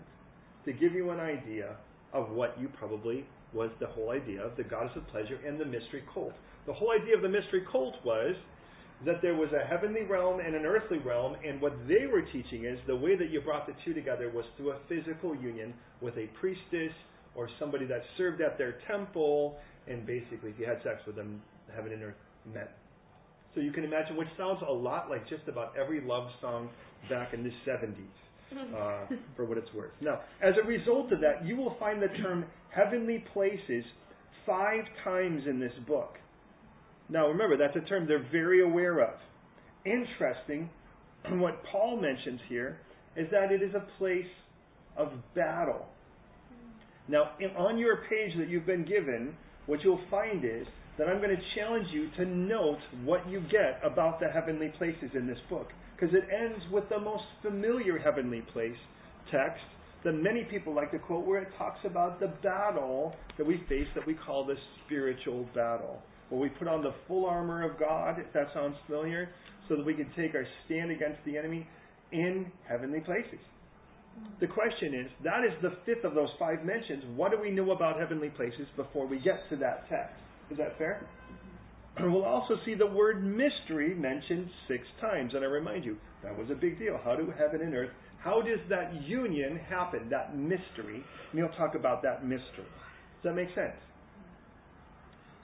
To 0.65 0.74
give 0.74 0.93
you 0.93 1.10
an 1.12 1.19
idea 1.19 1.75
of 2.13 2.31
what 2.31 2.60
you 2.60 2.69
probably 2.77 3.25
was 3.53 3.69
the 3.79 3.88
whole 3.88 4.12
idea 4.12 4.43
of 4.43 4.55
the 4.57 4.63
goddess 4.63 4.91
of 4.95 5.07
pleasure 5.10 5.39
and 5.45 5.60
the 5.60 5.65
mystery 5.65 6.03
cult. 6.13 6.33
The 6.65 6.74
whole 6.74 6.91
idea 6.91 7.15
of 7.15 7.22
the 7.22 7.29
mystery 7.29 7.63
cult 7.72 7.95
was 8.03 8.36
that 9.05 9.22
there 9.22 9.36
was 9.36 9.50
a 9.51 9.67
heavenly 9.67 10.03
realm 10.03 10.39
and 10.39 10.55
an 10.55 10.65
earthly 10.65 11.00
realm, 11.00 11.36
and 11.45 11.62
what 11.62 11.74
they 11.88 12.07
were 12.07 12.22
teaching 12.22 12.65
is 12.65 12.79
the 12.88 12.95
way 12.95 13.15
that 13.15 13.29
you 13.29 13.41
brought 13.41 13.67
the 13.67 13.74
two 13.83 13.93
together 13.93 14.31
was 14.33 14.45
through 14.57 14.72
a 14.72 14.79
physical 14.88 15.36
union 15.36 15.74
with 16.01 16.15
a 16.17 16.27
priestess 16.39 16.93
or 17.36 17.50
somebody 17.60 17.86
that 17.86 18.02
served 18.18 18.42
at 18.42 18.58
their 18.58 18.75
temple, 18.88 19.58
and 19.88 20.06
basically, 20.06 20.52
if 20.52 20.60
you 20.60 20.66
had 20.66 20.78
sex 20.84 21.02
with 21.06 21.16
them, 21.16 21.42
heaven 21.75 21.92
and 21.92 22.04
earth 22.04 22.16
met. 22.54 22.78
So 23.56 23.62
you 23.62 23.72
can 23.72 23.84
imagine, 23.84 24.16
which 24.16 24.28
sounds 24.38 24.60
a 24.68 24.72
lot 24.72 25.10
like 25.10 25.28
just 25.30 25.48
about 25.48 25.74
every 25.80 26.02
love 26.02 26.28
song 26.42 26.70
back 27.10 27.34
in 27.34 27.44
the 27.44 27.52
70s, 27.68 27.96
uh, 28.75 29.16
for 29.36 29.46
what 29.46 29.58
it's 29.58 29.72
worth. 29.75 29.92
Now, 30.02 30.22
as 30.42 30.54
a 30.63 30.68
result 30.68 31.12
of 31.12 31.20
that, 31.22 31.46
you 31.46 31.56
will 31.56 31.75
find 31.80 32.02
the 32.02 32.08
term 32.22 32.46
heavenly 32.75 33.24
places 33.34 33.84
five 34.46 34.84
times 35.04 35.44
in 35.48 35.60
this 35.60 35.74
book. 35.88 36.16
Now, 37.10 37.28
remember, 37.28 37.58
that's 37.58 37.75
a 37.75 37.88
term 37.88 38.08
they're 38.08 38.28
very 38.32 38.63
aware 38.63 39.00
of. 39.00 39.16
Interesting, 39.86 40.70
what 41.40 41.64
Paul 41.72 42.01
mentions 42.01 42.40
here 42.50 42.79
is 43.16 43.27
that 43.31 43.51
it 43.51 43.62
is 43.62 43.74
a 43.75 43.86
place 44.00 44.25
of 44.98 45.10
battle. 45.36 45.86
Now, 47.07 47.31
on 47.57 47.77
your 47.77 47.98
page 48.09 48.31
that 48.37 48.50
you've 48.50 48.66
been 48.66 48.85
given, 48.85 49.35
what 49.66 49.81
you'll 49.83 50.01
find 50.09 50.44
is 50.46 50.66
that 50.98 51.07
I'm 51.07 51.18
going 51.18 51.35
to 51.35 51.42
challenge 51.55 51.87
you 51.92 52.09
to 52.18 52.25
note 52.25 52.77
what 53.03 53.27
you 53.29 53.42
get 53.51 53.79
about 53.83 54.20
the 54.20 54.27
heavenly 54.27 54.72
places 54.77 55.09
in 55.16 55.27
this 55.27 55.37
book. 55.50 55.68
Because 55.96 56.16
it 56.16 56.24
ends 56.33 56.59
with 56.72 56.87
the 56.89 57.00
most 57.00 57.24
familiar 57.42 57.98
heavenly 57.98 58.42
place 58.53 58.75
text 59.31 59.63
that 60.03 60.13
many 60.13 60.44
people 60.44 60.75
like 60.75 60.92
to 60.92 61.00
quote, 61.00 61.25
where 61.25 61.42
it 61.42 61.48
talks 61.57 61.79
about 61.85 62.20
the 62.20 62.27
battle 62.44 63.16
that 63.37 63.48
we 63.48 63.63
face 63.70 63.87
that 63.96 64.05
we 64.05 64.13
call 64.13 64.46
the 64.46 64.55
spiritual 64.85 65.46
battle. 65.55 66.00
Where 66.29 66.42
we 66.42 66.50
put 66.50 66.68
on 66.68 66.83
the 66.83 66.94
full 67.07 67.25
armor 67.25 67.70
of 67.70 67.79
God, 67.79 68.20
if 68.20 68.31
that 68.33 68.48
sounds 68.53 68.75
familiar, 68.85 69.29
so 69.70 69.75
that 69.75 69.85
we 69.85 69.94
can 69.94 70.07
take 70.16 70.35
our 70.35 70.46
stand 70.66 70.92
against 70.92 71.20
the 71.25 71.37
enemy 71.37 71.68
in 72.11 72.51
heavenly 72.68 73.00
places. 73.00 73.39
The 74.40 74.48
question 74.48 74.94
is, 74.94 75.08
that 75.24 75.46
is 75.46 75.54
the 75.62 75.78
fifth 75.86 76.04
of 76.04 76.16
those 76.16 76.30
five 76.38 76.66
mentions. 76.66 77.04
What 77.16 77.32
do 77.32 77.40
we 77.40 77.50
know 77.52 77.72
about 77.72 78.00
heavenly 78.00 78.30
places 78.30 78.68
before 78.76 79.08
we 79.08 79.20
get 79.20 79.40
to 79.50 79.56
that 79.58 79.88
text? 79.90 80.16
Is 80.52 80.58
that 80.58 80.78
fair? 80.78 81.08
We'll 82.00 82.26
also 82.26 82.56
see 82.66 82.74
the 82.74 82.88
word 82.88 83.24
mystery 83.24 83.94
mentioned 83.94 84.50
six 84.68 84.84
times. 85.00 85.32
And 85.36 85.44
I 85.44 85.48
remind 85.48 85.86
you, 85.86 85.98
that 86.24 86.38
was 86.38 86.50
a 86.50 86.56
big 86.56 86.80
deal. 86.80 87.00
How 87.04 87.16
do 87.16 87.32
heaven 87.38 87.62
and 87.62 87.74
earth, 87.76 87.92
how 88.20 88.42
does 88.42 88.60
that 88.70 88.94
union 89.04 89.60
happen, 89.70 90.10
that 90.10 90.36
mystery? 90.38 91.04
And 91.32 91.36
he'll 91.40 91.56
talk 91.58 91.76
about 91.76 92.02
that 92.04 92.26
mystery. 92.26 92.68
Does 93.22 93.24
that 93.24 93.36
make 93.36 93.50
sense? 93.54 93.78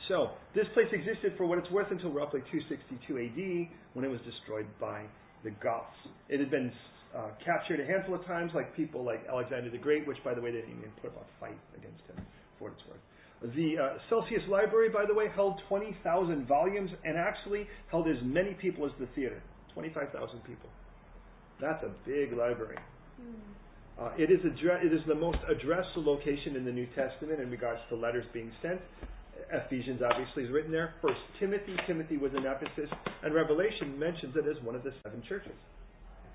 So, 0.08 0.32
this 0.56 0.66
place 0.74 0.88
existed 0.92 1.34
for 1.38 1.46
what 1.46 1.60
it's 1.60 1.70
worth 1.70 1.92
until 1.92 2.12
roughly 2.12 2.42
262 2.52 3.18
AD 3.20 3.70
when 3.94 4.04
it 4.04 4.08
was 4.08 4.20
destroyed 4.26 4.66
by 4.82 5.04
the 5.44 5.52
Goths. 5.52 5.94
It 6.30 6.40
had 6.40 6.50
been 6.50 6.72
uh, 7.16 7.30
captured 7.44 7.80
a 7.80 7.86
handful 7.86 8.16
of 8.16 8.26
times, 8.26 8.52
like 8.54 8.76
people 8.76 9.04
like 9.04 9.26
Alexander 9.28 9.70
the 9.70 9.78
Great, 9.78 10.08
which, 10.08 10.18
by 10.24 10.34
the 10.34 10.42
way, 10.42 10.52
they 10.52 10.62
didn't 10.62 10.78
even 10.78 10.92
put 11.02 11.10
up 11.12 11.26
a 11.26 11.40
fight 11.40 11.60
against 11.78 12.02
him, 12.06 12.22
for 12.58 12.70
what 12.70 12.74
it's 12.78 12.86
worth. 12.88 13.02
The 13.56 13.78
uh, 13.80 13.98
Celsius 14.10 14.44
Library, 14.50 14.90
by 14.90 15.06
the 15.08 15.14
way, 15.14 15.28
held 15.34 15.62
20,000 15.70 16.46
volumes 16.46 16.92
and 17.06 17.18
actually 17.18 17.68
held 17.90 18.08
as 18.08 18.18
many 18.22 18.54
people 18.54 18.86
as 18.86 18.92
the 19.00 19.08
theater 19.16 19.42
25,000 19.74 20.12
people. 20.44 20.70
That's 21.62 21.82
a 21.84 21.92
big 22.06 22.34
library. 22.34 22.78
Hmm. 23.16 24.04
Uh, 24.04 24.12
it, 24.18 24.32
is 24.32 24.40
addre- 24.44 24.84
it 24.84 24.94
is 24.94 25.02
the 25.08 25.16
most 25.16 25.40
addressed 25.50 25.96
location 25.96 26.56
in 26.56 26.66
the 26.66 26.72
New 26.72 26.88
Testament 26.96 27.40
in 27.40 27.50
regards 27.50 27.80
to 27.90 27.96
letters 27.96 28.26
being 28.34 28.52
sent. 28.62 28.80
Ephesians 29.52 30.02
obviously 30.04 30.44
is 30.44 30.52
written 30.52 30.72
there. 30.72 30.94
First 31.02 31.20
Timothy, 31.40 31.76
Timothy 31.88 32.18
was 32.18 32.32
in 32.36 32.46
Ephesus, 32.46 32.90
and 33.24 33.34
Revelation 33.34 33.98
mentions 33.98 34.36
it 34.36 34.46
as 34.48 34.62
one 34.64 34.76
of 34.76 34.84
the 34.84 34.92
seven 35.04 35.24
churches 35.28 35.56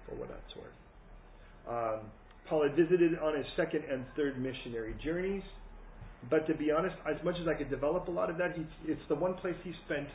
for 0.08 0.14
what 0.16 0.28
that's 0.28 0.56
worth. 0.56 0.78
Um, 1.68 2.00
Paul 2.48 2.64
had 2.64 2.76
visited 2.76 3.18
on 3.18 3.36
his 3.36 3.46
second 3.56 3.84
and 3.90 4.04
third 4.16 4.40
missionary 4.40 4.94
journeys, 5.02 5.42
but 6.30 6.46
to 6.46 6.54
be 6.54 6.70
honest, 6.70 6.96
as 7.08 7.22
much 7.24 7.36
as 7.40 7.48
I 7.48 7.54
could 7.54 7.70
develop 7.70 8.08
a 8.08 8.10
lot 8.10 8.30
of 8.30 8.38
that, 8.38 8.56
he, 8.56 8.64
it's 8.90 9.00
the 9.08 9.14
one 9.14 9.34
place 9.34 9.56
he 9.62 9.72
spent 9.86 10.08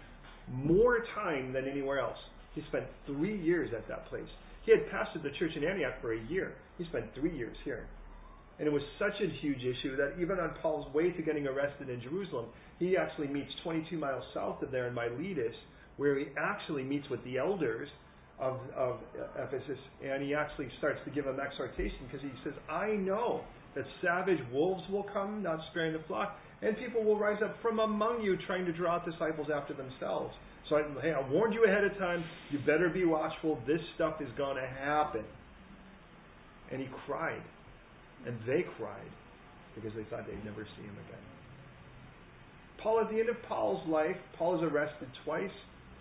more 0.52 1.00
time 1.16 1.54
than 1.54 1.68
anywhere 1.68 2.00
else. 2.00 2.18
He 2.56 2.62
spent 2.70 2.86
three 3.06 3.40
years 3.40 3.72
at 3.76 3.88
that 3.88 4.08
place. 4.08 4.28
He 4.66 4.72
had 4.72 4.82
pastored 4.90 5.24
the 5.24 5.32
church 5.38 5.52
in 5.56 5.64
Antioch 5.64 5.96
for 6.02 6.14
a 6.14 6.22
year. 6.30 6.54
He 6.78 6.86
spent 6.86 7.06
three 7.16 7.36
years 7.36 7.56
here. 7.64 7.88
And 8.58 8.68
it 8.68 8.72
was 8.72 8.82
such 9.00 9.14
a 9.24 9.30
huge 9.42 9.60
issue 9.60 9.96
that 9.96 10.20
even 10.20 10.40
on 10.40 10.54
Paul's 10.62 10.94
way 10.94 11.12
to 11.12 11.22
getting 11.22 11.48
arrested 11.48 11.90
in 11.90 12.02
Jerusalem, 12.02 12.48
he 12.78 12.98
actually 12.98 13.28
meets 13.28 13.50
22 13.64 13.98
miles 13.98 14.24
south 14.34 14.62
of 14.62 14.72
there 14.72 14.88
in 14.88 14.94
Miletus, 14.94 15.56
where 15.98 16.20
he 16.20 16.26
actually 16.38 16.84
meets 16.84 17.10
with 17.10 17.24
the 17.24 17.38
elders 17.38 17.88
of, 18.40 18.58
of 18.76 18.98
Ephesus, 19.38 19.80
and 20.04 20.24
he 20.24 20.34
actually 20.34 20.70
starts 20.78 21.00
to 21.06 21.12
give 21.12 21.26
them 21.26 21.40
exhortation 21.40 22.00
because 22.08 22.22
he 22.22 22.32
says, 22.44 22.54
I 22.70 22.92
know 22.92 23.42
that 23.76 23.84
savage 24.02 24.40
wolves 24.52 24.84
will 24.90 25.06
come, 25.14 25.44
not 25.44 25.60
sparing 25.72 25.94
the 25.94 26.04
flock, 26.08 26.38
and 26.62 26.78
people 26.78 27.04
will 27.04 27.20
rise 27.20 27.42
up 27.44 27.56
from 27.62 27.80
among 27.80 28.22
you 28.22 28.38
trying 28.48 28.66
to 28.66 28.74
draw 28.74 28.96
out 28.96 29.06
disciples 29.06 29.48
after 29.54 29.74
themselves. 29.74 30.34
So, 30.70 30.78
I, 30.78 30.84
hey, 31.02 31.14
I 31.14 31.30
warned 31.30 31.54
you 31.54 31.66
ahead 31.66 31.84
of 31.84 31.98
time. 31.98 32.24
You 32.52 32.60
better 32.60 32.90
be 32.90 33.06
watchful. 33.06 33.60
This 33.66 33.80
stuff 33.96 34.22
is 34.22 34.30
going 34.38 34.56
to 34.56 34.68
happen. 34.68 35.24
And 36.72 36.82
he 36.82 36.88
cried. 37.06 37.42
And 38.26 38.38
they 38.46 38.66
cried 38.78 39.12
because 39.76 39.92
they 39.96 40.04
thought 40.10 40.28
they'd 40.28 40.44
never 40.46 40.68
see 40.78 40.84
him 40.84 40.96
again. 41.08 41.24
Paul, 42.84 43.02
at 43.02 43.10
the 43.10 43.20
end 43.20 43.30
of 43.30 43.36
Paul's 43.48 43.88
life, 43.88 44.16
Paul 44.38 44.58
is 44.58 44.72
arrested 44.72 45.08
twice 45.26 45.52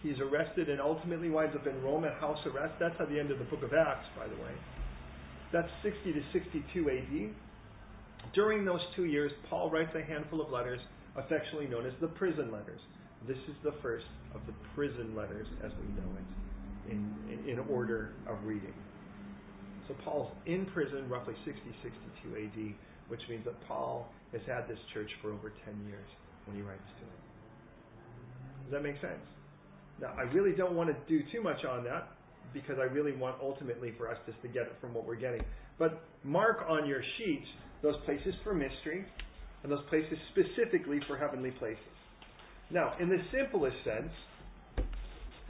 He's 0.03 0.19
arrested 0.21 0.69
and 0.69 0.81
ultimately 0.81 1.29
winds 1.29 1.57
up 1.57 1.67
in 1.67 1.83
Rome 1.83 2.05
at 2.05 2.15
house 2.15 2.39
arrest. 2.47 2.75
That's 2.79 2.95
at 3.01 3.09
the 3.09 3.19
end 3.19 3.31
of 3.31 3.39
the 3.39 3.45
book 3.45 3.63
of 3.63 3.73
Acts, 3.73 4.07
by 4.17 4.27
the 4.29 4.37
way. 4.37 4.55
That's 5.53 5.69
60 5.83 6.13
to 6.13 6.23
62 6.33 6.91
AD. 6.91 8.35
During 8.35 8.65
those 8.65 8.81
two 8.95 9.05
years, 9.05 9.33
Paul 9.49 9.71
writes 9.71 9.91
a 9.97 10.03
handful 10.03 10.41
of 10.41 10.51
letters, 10.51 10.81
affectionately 11.17 11.67
known 11.67 11.87
as 11.87 11.95
the 12.01 12.09
prison 12.09 12.53
letters. 12.53 12.81
This 13.27 13.39
is 13.49 13.57
the 13.65 13.75
first 13.83 14.07
of 14.35 14.41
the 14.47 14.53
prison 14.75 15.17
letters 15.17 15.47
as 15.65 15.73
we 15.81 15.89
know 15.99 16.11
it, 16.15 16.93
in, 16.93 17.15
in, 17.33 17.49
in 17.49 17.59
order 17.59 18.13
of 18.29 18.37
reading. 18.45 18.75
So 19.89 19.95
Paul's 20.05 20.31
in 20.47 20.67
prison 20.67 21.09
roughly 21.09 21.35
60, 21.45 21.61
62 21.83 22.37
AD, 22.37 22.75
which 23.09 23.23
means 23.29 23.45
that 23.47 23.57
Paul 23.67 24.13
has 24.33 24.43
had 24.47 24.69
this 24.69 24.79
church 24.93 25.11
for 25.23 25.33
over 25.33 25.53
10 25.65 25.75
years 25.89 26.07
when 26.45 26.57
he 26.57 26.63
writes 26.63 26.87
to 27.01 27.05
it. 27.05 27.21
Does 28.65 28.73
that 28.73 28.83
make 28.83 29.01
sense? 29.01 29.25
Now, 30.01 30.15
I 30.17 30.23
really 30.33 30.53
don't 30.57 30.75
want 30.75 30.91
to 30.91 30.97
do 31.09 31.25
too 31.33 31.43
much 31.43 31.65
on 31.65 31.85
that 31.85 32.09
because 32.53 32.77
I 32.79 32.85
really 32.85 33.13
want 33.13 33.37
ultimately 33.43 33.93
for 33.99 34.11
us 34.11 34.17
just 34.27 34.41
to 34.43 34.49
get 34.49 34.63
it 34.63 34.77
from 34.81 34.95
what 34.95 35.07
we're 35.07 35.17
getting. 35.17 35.43
But 35.79 36.03
mark 36.25 36.65
on 36.69 36.87
your 36.87 37.03
sheets 37.19 37.47
those 37.83 37.97
places 38.05 38.35
for 38.43 38.55
mystery 38.55 39.05
and 39.63 39.71
those 39.71 39.85
places 39.89 40.19
specifically 40.33 41.01
for 41.07 41.17
heavenly 41.17 41.51
places. 41.53 41.79
Now, 42.71 42.95
in 43.01 43.09
the 43.09 43.19
simplest 43.33 43.77
sense, 43.85 44.13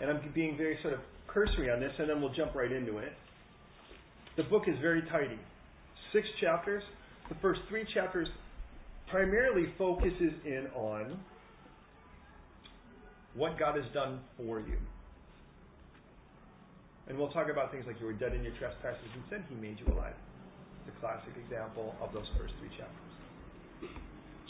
and 0.01 0.11
I'm 0.11 0.21
being 0.35 0.57
very 0.57 0.79
sort 0.83 0.95
of 0.95 1.01
cursory 1.27 1.71
on 1.71 1.81
this, 1.81 1.93
and 1.99 2.09
then 2.09 2.21
we'll 2.21 2.33
jump 2.35 2.55
right 2.55 2.71
into 2.71 2.99
it. 2.99 3.13
The 4.37 4.45
book 4.45 4.65
is 4.69 4.75
very 4.81 5.03
tidy. 5.11 5.39
Six 6.13 6.27
chapters. 6.41 6.83
The 7.29 7.35
first 7.43 7.61
three 7.69 7.85
chapters 7.93 8.29
primarily 9.11 9.67
focuses 9.77 10.33
in 10.45 10.69
on 10.75 11.19
what 13.35 13.59
God 13.59 13.77
has 13.77 13.87
done 13.93 14.21
for 14.37 14.61
you. 14.61 14.79
And 17.09 17.17
we'll 17.17 17.33
talk 17.33 17.49
about 17.51 17.73
things 17.73 17.85
like 17.87 17.97
you 18.01 18.07
were 18.07 18.13
dead 18.13 18.35
in 18.35 18.45
your 18.45 18.53
trespasses 18.61 19.09
and 19.15 19.25
sin, 19.31 19.45
He 19.49 19.57
made 19.57 19.81
you 19.81 19.93
alive. 19.93 20.17
The 20.85 20.93
classic 21.01 21.33
example 21.45 21.95
of 22.01 22.13
those 22.13 22.29
first 22.37 22.53
three 22.61 22.69
chapters. 22.77 23.09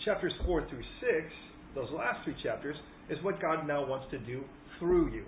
Chapters 0.04 0.32
4 0.46 0.68
through 0.68 0.82
6, 1.00 1.10
those 1.74 1.90
last 1.94 2.24
three 2.24 2.34
chapters, 2.42 2.76
is 3.10 3.18
what 3.22 3.40
God 3.40 3.66
now 3.66 3.86
wants 3.86 4.06
to 4.10 4.18
do 4.18 4.42
through 4.78 5.12
you. 5.12 5.24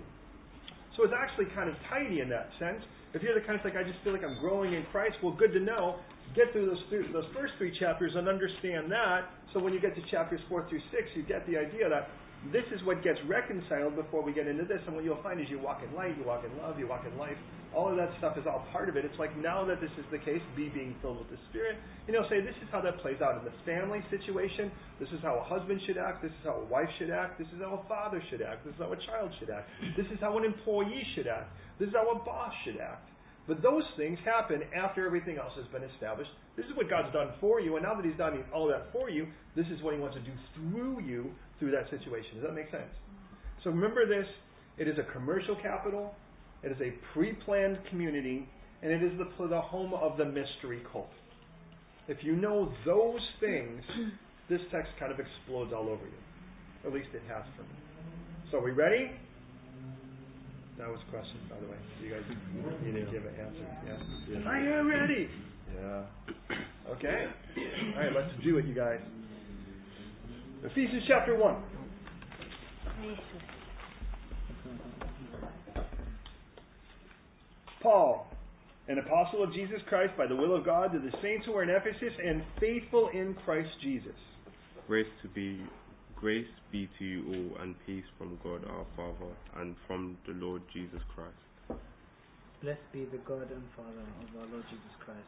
So 0.97 1.03
it's 1.03 1.13
actually 1.15 1.47
kind 1.55 1.69
of 1.69 1.75
tidy 1.89 2.19
in 2.19 2.29
that 2.29 2.49
sense. 2.59 2.83
If 3.13 3.23
you're 3.23 3.35
the 3.35 3.45
kind 3.45 3.59
of 3.59 3.63
like, 3.63 3.75
I 3.75 3.83
just 3.83 3.99
feel 4.03 4.13
like 4.13 4.23
I'm 4.23 4.39
growing 4.39 4.73
in 4.73 4.83
Christ, 4.91 5.15
well, 5.23 5.35
good 5.35 5.51
to 5.53 5.59
know. 5.59 5.99
Get 6.35 6.51
through 6.51 6.67
those, 6.67 6.83
those 7.11 7.27
first 7.35 7.53
three 7.57 7.75
chapters 7.79 8.11
and 8.15 8.27
understand 8.27 8.91
that. 8.91 9.27
So 9.53 9.59
when 9.59 9.73
you 9.73 9.79
get 9.79 9.95
to 9.95 10.03
chapters 10.11 10.39
4 10.47 10.67
through 10.69 10.83
6, 10.91 11.03
you 11.15 11.23
get 11.23 11.45
the 11.47 11.57
idea 11.57 11.89
that 11.89 12.07
this 12.49 12.65
is 12.73 12.81
what 12.89 13.03
gets 13.05 13.21
reconciled 13.29 13.93
before 13.95 14.25
we 14.25 14.33
get 14.33 14.47
into 14.49 14.65
this. 14.65 14.81
And 14.87 14.95
what 14.97 15.05
you'll 15.05 15.21
find 15.21 15.37
is 15.37 15.45
you 15.53 15.61
walk 15.61 15.85
in 15.85 15.93
light, 15.93 16.17
you 16.17 16.25
walk 16.25 16.41
in 16.41 16.49
love, 16.57 16.79
you 16.79 16.87
walk 16.89 17.05
in 17.05 17.13
life. 17.17 17.37
All 17.69 17.87
of 17.87 17.95
that 18.01 18.09
stuff 18.17 18.35
is 18.35 18.49
all 18.49 18.65
part 18.73 18.89
of 18.89 18.97
it. 18.97 19.05
It's 19.05 19.19
like 19.21 19.29
now 19.37 19.63
that 19.63 19.79
this 19.79 19.93
is 20.01 20.03
the 20.09 20.17
case, 20.17 20.41
be 20.57 20.67
being 20.67 20.97
filled 21.05 21.21
with 21.21 21.29
the 21.29 21.37
Spirit. 21.53 21.77
And 22.07 22.17
you'll 22.17 22.27
say, 22.33 22.41
this 22.41 22.57
is 22.65 22.67
how 22.73 22.81
that 22.81 22.97
plays 23.05 23.21
out 23.21 23.37
in 23.37 23.45
the 23.45 23.53
family 23.63 24.01
situation. 24.09 24.73
This 24.99 25.07
is 25.13 25.21
how 25.21 25.37
a 25.37 25.45
husband 25.45 25.79
should 25.85 26.01
act. 26.01 26.25
This 26.25 26.33
is 26.33 26.43
how 26.43 26.65
a 26.65 26.65
wife 26.65 26.89
should 26.97 27.13
act. 27.13 27.37
This 27.37 27.47
is 27.53 27.61
how 27.61 27.77
a 27.77 27.83
father 27.87 28.17
should 28.33 28.41
act. 28.41 28.65
This 28.65 28.73
is 28.73 28.81
how 28.81 28.91
a 28.91 28.99
child 29.05 29.29
should 29.37 29.53
act. 29.53 29.69
This 29.95 30.09
is 30.09 30.17
how 30.19 30.33
an 30.41 30.43
employee 30.43 31.05
should 31.13 31.27
act. 31.29 31.53
This 31.77 31.89
is 31.89 31.95
how 31.95 32.09
a 32.09 32.17
boss 32.25 32.51
should 32.65 32.81
act. 32.81 33.10
But 33.47 33.61
those 33.61 33.83
things 33.97 34.19
happen 34.23 34.61
after 34.75 35.05
everything 35.05 35.37
else 35.37 35.51
has 35.57 35.65
been 35.73 35.83
established. 35.95 36.29
This 36.55 36.65
is 36.65 36.75
what 36.75 36.89
God's 36.89 37.11
done 37.13 37.33
for 37.39 37.59
you, 37.59 37.75
and 37.75 37.83
now 37.83 37.95
that 37.95 38.05
He's 38.05 38.17
done 38.17 38.43
all 38.53 38.67
that 38.67 38.91
for 38.91 39.09
you, 39.09 39.27
this 39.55 39.65
is 39.67 39.81
what 39.81 39.93
He 39.93 39.99
wants 39.99 40.15
to 40.15 40.21
do 40.21 40.31
through 40.55 41.01
you 41.01 41.31
through 41.59 41.71
that 41.71 41.89
situation. 41.89 42.35
Does 42.35 42.43
that 42.43 42.53
make 42.53 42.69
sense? 42.71 42.91
So 43.63 43.69
remember 43.69 44.05
this 44.07 44.27
it 44.77 44.87
is 44.87 44.95
a 44.97 45.11
commercial 45.13 45.55
capital, 45.61 46.13
it 46.63 46.71
is 46.71 46.77
a 46.81 46.93
pre 47.13 47.33
planned 47.45 47.77
community, 47.89 48.47
and 48.81 48.91
it 48.91 49.03
is 49.03 49.11
the, 49.17 49.47
the 49.47 49.61
home 49.61 49.93
of 49.93 50.17
the 50.17 50.25
mystery 50.25 50.81
cult. 50.91 51.09
If 52.07 52.17
you 52.21 52.35
know 52.35 52.71
those 52.85 53.21
things, 53.39 53.81
this 54.49 54.61
text 54.71 54.91
kind 54.99 55.11
of 55.11 55.19
explodes 55.19 55.71
all 55.73 55.87
over 55.87 56.03
you. 56.03 56.21
At 56.85 56.93
least 56.93 57.09
it 57.13 57.21
has 57.27 57.43
for 57.55 57.63
me. 57.63 57.77
So 58.51 58.57
are 58.57 58.63
we 58.63 58.71
ready? 58.71 59.11
That 60.81 60.89
was 60.89 60.99
questions, 61.11 61.37
by 61.47 61.57
the 61.61 61.69
way. 61.69 61.77
You 62.01 62.09
guys, 62.09 62.23
you 62.83 62.91
didn't 62.91 63.11
give 63.11 63.21
an 63.21 63.35
answer. 63.37 63.67
Yeah. 63.85 64.41
yeah. 64.41 64.49
I 64.49 64.57
am 64.79 64.87
ready. 64.89 65.29
Yeah. 65.75 66.01
Okay. 66.89 67.27
All 67.95 68.01
right, 68.01 68.11
let's 68.15 68.33
do 68.43 68.57
it, 68.57 68.65
you 68.65 68.73
guys. 68.73 68.97
Ephesians 70.63 71.03
chapter 71.07 71.37
1. 71.37 71.55
Paul, 77.83 78.27
an 78.87 78.97
apostle 78.97 79.43
of 79.43 79.53
Jesus 79.53 79.77
Christ 79.87 80.13
by 80.17 80.25
the 80.25 80.35
will 80.35 80.55
of 80.55 80.65
God, 80.65 80.93
to 80.93 80.99
the 80.99 81.11
saints 81.21 81.45
who 81.45 81.53
are 81.53 81.61
in 81.61 81.69
Ephesus 81.69 82.13
and 82.25 82.41
faithful 82.59 83.09
in 83.13 83.35
Christ 83.45 83.69
Jesus. 83.83 84.17
Grace 84.87 85.05
to 85.21 85.27
be 85.27 85.61
grace 86.21 86.45
be 86.71 86.87
to 86.99 87.03
you 87.03 87.25
all 87.25 87.63
and 87.63 87.73
peace 87.87 88.05
from 88.15 88.37
God 88.43 88.61
our 88.69 88.85
Father 88.95 89.33
and 89.57 89.75
from 89.87 90.15
the 90.29 90.33
Lord 90.37 90.61
Jesus 90.71 91.01
Christ. 91.17 91.81
Blessed 92.61 92.85
be 92.93 93.09
the 93.09 93.17
God 93.25 93.49
and 93.49 93.65
Father 93.75 94.05
of 94.05 94.29
our 94.37 94.45
Lord 94.53 94.63
Jesus 94.69 94.93
Christ, 95.01 95.25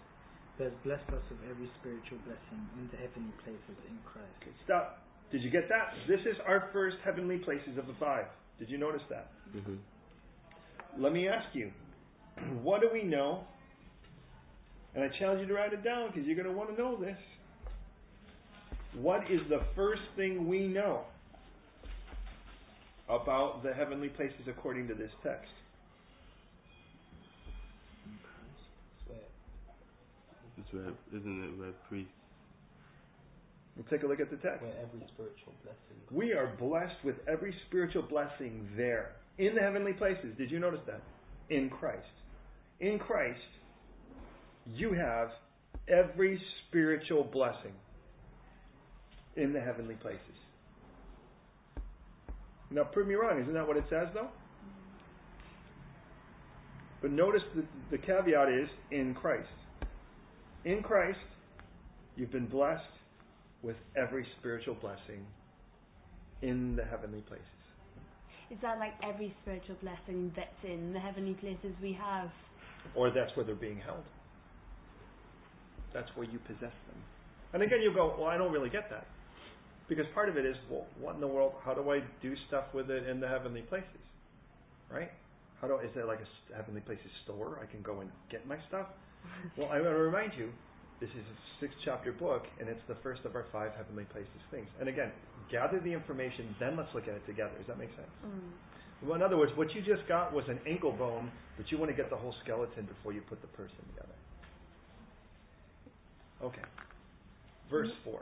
who 0.56 0.70
has 0.70 0.74
blessed 0.86 1.10
us 1.10 1.26
with 1.34 1.42
every 1.50 1.66
spiritual 1.82 2.22
blessing 2.30 2.62
in 2.78 2.86
the 2.94 3.02
heavenly 3.02 3.34
places 3.42 3.78
in 3.90 3.98
Christ. 4.06 4.38
Okay, 4.46 4.54
stop. 4.70 5.02
Did 5.34 5.42
you 5.42 5.50
get 5.50 5.66
that? 5.66 5.98
This 6.08 6.22
is 6.30 6.38
our 6.46 6.70
first 6.72 6.98
heavenly 7.04 7.42
places 7.42 7.74
of 7.82 7.90
the 7.90 7.98
five. 8.00 8.30
Did 8.60 8.70
you 8.70 8.78
notice 8.78 9.02
that? 9.10 9.34
Mm-hmm. 9.50 9.82
Let 11.02 11.12
me 11.12 11.28
ask 11.28 11.50
you, 11.58 11.72
what 12.62 12.82
do 12.82 12.90
we 12.94 13.02
know? 13.02 13.50
And 14.94 15.04
I 15.04 15.10
challenge 15.18 15.42
you 15.42 15.48
to 15.48 15.58
write 15.58 15.74
it 15.74 15.84
down 15.84 16.14
because 16.14 16.30
you're 16.30 16.38
going 16.38 16.46
to 16.46 16.54
want 16.54 16.70
to 16.70 16.78
know 16.78 17.02
this. 17.02 17.18
What 18.96 19.30
is 19.30 19.42
the 19.50 19.62
first 19.76 20.02
thing 20.16 20.48
we 20.48 20.68
know 20.68 21.02
about 23.10 23.64
the 23.64 23.74
heavenly 23.74 24.10
places 24.10 24.42
according 24.48 24.88
to 24.88 24.94
this 24.94 25.12
text? 25.24 25.50
It's 30.58 30.72
where, 30.72 30.94
isn't 31.20 31.44
it 31.44 31.60
where 31.60 31.72
priests 31.90 32.12
We'll 33.76 33.86
take 33.90 34.04
a 34.04 34.08
look 34.08 34.20
at 34.20 34.30
the 34.30 34.38
text. 34.38 34.62
Where 34.62 34.72
every 34.72 35.06
spiritual 35.14 35.54
blessing. 35.64 35.98
We 36.12 36.34
are 36.34 36.54
blessed 36.60 37.04
with 37.04 37.16
every 37.28 37.56
spiritual 37.68 38.04
blessing 38.04 38.70
there 38.78 39.14
in 39.38 39.56
the 39.56 39.62
heavenly 39.62 39.94
places. 39.94 40.38
Did 40.38 40.52
you 40.52 40.60
notice 40.60 40.82
that? 40.86 41.02
In 41.50 41.70
Christ. 41.70 42.06
In 42.80 43.00
Christ, 43.00 43.40
you 44.68 44.94
have 44.94 45.30
every 45.88 46.40
spiritual 46.68 47.24
blessing 47.24 47.74
in 49.36 49.54
the 49.54 49.60
heavenly 49.60 49.96
places. 49.96 50.20
Now, 52.72 52.84
prove 52.84 53.08
me 53.08 53.16
wrong. 53.16 53.40
Isn't 53.40 53.54
that 53.54 53.68
what 53.68 53.78
it 53.78 53.86
says, 53.90 54.08
though? 54.14 54.30
But 57.02 57.12
notice 57.12 57.42
the, 57.56 57.64
the 57.92 57.98
caveat 57.98 58.50
is 58.50 58.70
in 58.92 59.14
Christ. 59.14 59.48
In 60.66 60.82
Christ, 60.82 61.20
you've 62.16 62.32
been 62.32 62.48
blessed 62.48 62.82
with 63.62 63.76
every 63.96 64.26
spiritual 64.40 64.76
blessing 64.76 65.26
in 66.42 66.76
the 66.76 66.84
heavenly 66.84 67.22
places. 67.22 67.46
Is 68.50 68.58
that 68.62 68.78
like 68.80 68.94
every 69.04 69.36
spiritual 69.42 69.76
blessing 69.82 70.32
that's 70.36 70.50
in 70.64 70.94
the 70.94 71.00
heavenly 71.00 71.34
places 71.34 71.74
we 71.82 71.94
have? 71.94 72.30
Or 72.96 73.10
that's 73.10 73.36
where 73.36 73.46
they're 73.46 73.56
being 73.56 73.80
held. 73.80 74.04
That's 75.94 76.10
where 76.16 76.28
you 76.28 76.40
possess 76.40 76.60
them. 76.88 77.00
And 77.54 77.64
again, 77.64 77.82
you 77.82 77.94
go, 77.94 78.16
well, 78.18 78.28
I 78.28 78.38
don't 78.38 78.52
really 78.52 78.70
get 78.70 78.90
that. 78.90 79.06
Because 79.94 80.10
part 80.16 80.28
of 80.28 80.38
it 80.38 80.46
is, 80.46 80.56
well, 80.72 80.88
what 81.00 81.14
in 81.14 81.22
the 81.22 81.28
world? 81.28 81.54
How 81.64 81.76
do 81.76 81.92
I 81.92 82.02
do 82.20 82.34
stuff 82.48 82.66
with 82.74 82.90
it 82.90 83.08
in 83.08 83.20
the 83.20 83.28
heavenly 83.28 83.62
places? 83.62 84.02
Right? 84.90 85.12
How 85.62 85.68
do 85.68 85.78
is 85.86 85.92
there 85.94 86.06
like 86.06 86.18
a 86.18 86.58
heavenly 86.58 86.82
places 86.82 87.14
store 87.24 87.60
I 87.62 87.70
can 87.70 87.84
go 87.84 88.02
and 88.02 88.10
get 88.32 88.48
my 88.48 88.58
stuff? 88.70 88.88
well, 89.58 89.70
I 89.70 89.78
want 89.78 89.94
to 89.94 90.02
remind 90.02 90.34
you, 90.34 90.50
this 91.00 91.12
is 91.12 91.22
a 91.22 91.38
six 91.62 91.74
chapter 91.86 92.12
book, 92.12 92.42
and 92.60 92.68
it's 92.68 92.82
the 92.88 92.98
first 93.04 93.22
of 93.26 93.36
our 93.36 93.46
five 93.54 93.70
heavenly 93.78 94.06
places 94.06 94.34
things. 94.50 94.66
And 94.80 94.90
again, 94.90 95.12
gather 95.52 95.80
the 95.80 95.94
information, 95.94 96.56
then 96.60 96.76
let's 96.76 96.90
look 96.96 97.08
at 97.08 97.14
it 97.14 97.26
together. 97.28 97.54
Does 97.60 97.68
that 97.68 97.78
make 97.78 97.94
sense? 97.94 98.10
Mm. 98.26 99.06
Well, 99.06 99.14
in 99.14 99.22
other 99.22 99.38
words, 99.38 99.52
what 99.56 99.76
you 99.76 99.82
just 99.86 100.08
got 100.10 100.34
was 100.34 100.46
an 100.50 100.58
ankle 100.66 100.94
bone, 100.94 101.30
but 101.56 101.70
you 101.70 101.78
want 101.78 101.92
to 101.92 101.96
get 101.96 102.10
the 102.10 102.18
whole 102.18 102.34
skeleton 102.44 102.90
before 102.90 103.14
you 103.14 103.22
put 103.30 103.42
the 103.42 103.52
person 103.54 103.78
together. 103.94 104.18
Okay. 106.42 106.66
Verse 107.70 107.94
4. 108.04 108.22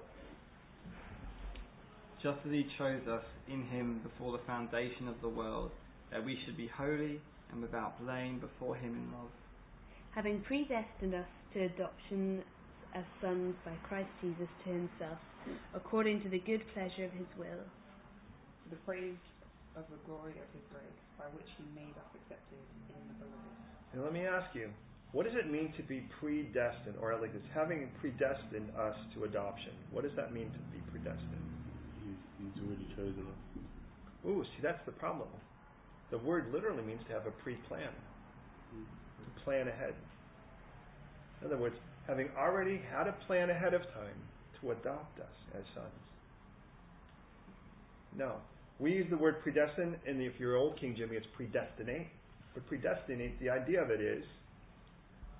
Just 2.23 2.37
as 2.45 2.51
he 2.51 2.65
chose 2.77 3.01
us 3.07 3.23
in 3.47 3.63
him 3.65 4.01
before 4.03 4.31
the 4.31 4.43
foundation 4.45 5.07
of 5.07 5.15
the 5.21 5.29
world, 5.29 5.71
that 6.11 6.23
we 6.23 6.37
should 6.45 6.55
be 6.57 6.67
holy 6.77 7.19
and 7.51 7.61
without 7.61 7.99
blame 8.03 8.39
before 8.39 8.75
him 8.75 8.93
in 8.93 9.11
love. 9.11 9.31
Having 10.13 10.41
predestined 10.41 11.15
us 11.15 11.25
to 11.53 11.65
adoption 11.65 12.43
as 12.93 13.03
sons 13.21 13.55
by 13.65 13.73
Christ 13.87 14.09
Jesus 14.21 14.49
to 14.65 14.69
himself, 14.69 15.17
according 15.73 16.21
to 16.23 16.29
the 16.29 16.39
good 16.39 16.61
pleasure 16.73 17.05
of 17.05 17.11
his 17.13 17.27
will. 17.37 17.65
the 18.69 18.77
praise 18.87 19.19
of 19.75 19.83
the 19.91 19.99
glory 20.07 20.35
of 20.39 20.47
his 20.55 20.63
grace, 20.71 20.99
by 21.19 21.27
which 21.35 21.47
he 21.59 21.65
made 21.75 21.91
us 21.99 22.11
accepted 22.23 22.63
in 22.95 23.03
the 23.07 23.15
beloved. 23.19 23.55
Now 23.95 24.03
let 24.07 24.13
me 24.13 24.23
ask 24.27 24.47
you, 24.55 24.69
what 25.11 25.25
does 25.27 25.35
it 25.35 25.51
mean 25.51 25.73
to 25.75 25.83
be 25.83 26.07
predestined, 26.19 26.95
or 27.01 27.11
like 27.19 27.33
this, 27.33 27.43
having 27.53 27.91
predestined 27.99 28.71
us 28.79 28.95
to 29.15 29.25
adoption? 29.25 29.75
What 29.91 30.03
does 30.07 30.15
that 30.15 30.31
mean 30.31 30.51
to 30.51 30.61
be 30.71 30.79
predestined? 30.91 31.43
He's, 32.41 32.63
already 32.63 32.87
chosen 32.95 33.25
us. 33.27 33.61
Ooh, 34.25 34.43
see, 34.43 34.61
that's 34.61 34.83
the 34.85 34.91
problem. 34.91 35.29
The 36.11 36.17
word 36.17 36.51
literally 36.53 36.83
means 36.83 37.01
to 37.07 37.13
have 37.13 37.25
a 37.25 37.31
pre-plan, 37.31 37.89
to 38.71 39.43
plan 39.43 39.67
ahead. 39.67 39.93
In 41.41 41.47
other 41.47 41.57
words, 41.57 41.75
having 42.07 42.29
already 42.37 42.81
had 42.91 43.07
a 43.07 43.13
plan 43.25 43.49
ahead 43.49 43.73
of 43.73 43.81
time 43.93 44.19
to 44.61 44.71
adopt 44.71 45.19
us 45.19 45.35
as 45.55 45.63
sons. 45.73 45.87
No. 48.17 48.35
We 48.79 48.91
use 48.91 49.07
the 49.09 49.17
word 49.17 49.41
predestined, 49.41 49.95
and 50.07 50.21
if 50.21 50.33
you're 50.39 50.57
old 50.57 50.79
King 50.79 50.95
Jimmy, 50.97 51.15
it's 51.15 51.27
predestinate. 51.35 52.07
But 52.53 52.67
predestinate, 52.67 53.39
the 53.39 53.49
idea 53.49 53.81
of 53.81 53.89
it 53.89 54.01
is 54.01 54.23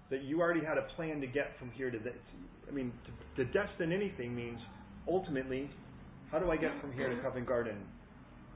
that 0.10 0.24
you 0.24 0.42
already 0.42 0.64
had 0.64 0.78
a 0.78 0.84
plan 0.96 1.20
to 1.22 1.28
get 1.28 1.58
from 1.58 1.72
here 1.72 1.90
to 1.90 1.98
this. 1.98 2.14
I 2.68 2.72
mean, 2.72 2.92
to, 3.36 3.44
to 3.44 3.52
destine 3.52 3.92
anything 3.92 4.36
means 4.36 4.60
ultimately, 5.08 5.70
how 6.32 6.40
do 6.40 6.50
I 6.50 6.56
get 6.56 6.72
from 6.80 6.94
here 6.94 7.14
to 7.14 7.22
Covent 7.22 7.46
Garden? 7.46 7.76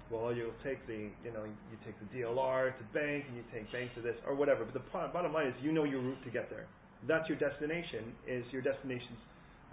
Well, 0.10 0.34
you'll 0.34 0.56
take 0.64 0.86
the, 0.88 1.12
you 1.26 1.34
know, 1.34 1.44
you 1.44 1.78
take 1.84 2.00
the 2.00 2.08
DLR 2.16 2.72
to 2.72 2.84
bank, 2.94 3.26
and 3.28 3.36
you 3.36 3.44
take 3.52 3.72
bank 3.72 3.92
to 3.96 4.02
this, 4.02 4.16
or 4.26 4.36
whatever. 4.36 4.64
But 4.64 4.74
the 4.74 4.86
bottom 4.94 5.34
line 5.34 5.48
is, 5.48 5.54
you 5.62 5.72
know 5.72 5.84
your 5.84 6.00
route 6.00 6.24
to 6.24 6.32
get 6.32 6.50
there. 6.50 6.68
That's 7.08 7.28
your 7.28 7.38
destination. 7.38 8.14
Is 8.28 8.46
your 8.52 8.62
destination's 8.62 9.20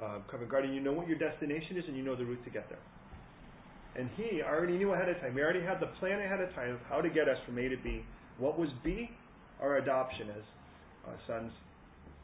uh, 0.03 0.19
Covent 0.31 0.51
Garden? 0.51 0.73
You 0.73 0.81
know 0.81 0.93
what 0.93 1.07
your 1.07 1.19
destination 1.19 1.77
is, 1.77 1.85
and 1.87 1.97
you 1.97 2.03
know 2.03 2.17
the 2.17 2.25
route 2.25 2.43
to 2.45 2.51
get 2.51 2.69
there. 2.69 2.83
And 3.95 4.09
he 4.17 4.43
already 4.43 4.79
knew 4.79 4.93
ahead 4.95 5.09
of 5.09 5.21
time. 5.21 5.35
We 5.35 5.43
already 5.43 5.63
had 5.63 5.79
the 5.79 5.93
plan 6.01 6.19
ahead 6.19 6.41
of 6.41 6.53
time 6.55 6.75
of 6.75 6.81
how 6.89 7.03
to 7.03 7.11
get 7.11 7.29
us 7.29 7.37
from 7.47 7.59
A 7.59 7.69
to 7.69 7.77
B. 7.77 8.03
What 8.39 8.59
was 8.59 8.71
B? 8.83 9.11
Our 9.61 9.77
adoption 9.77 10.31
as 10.31 10.45
uh, 11.07 11.17
sons 11.29 11.53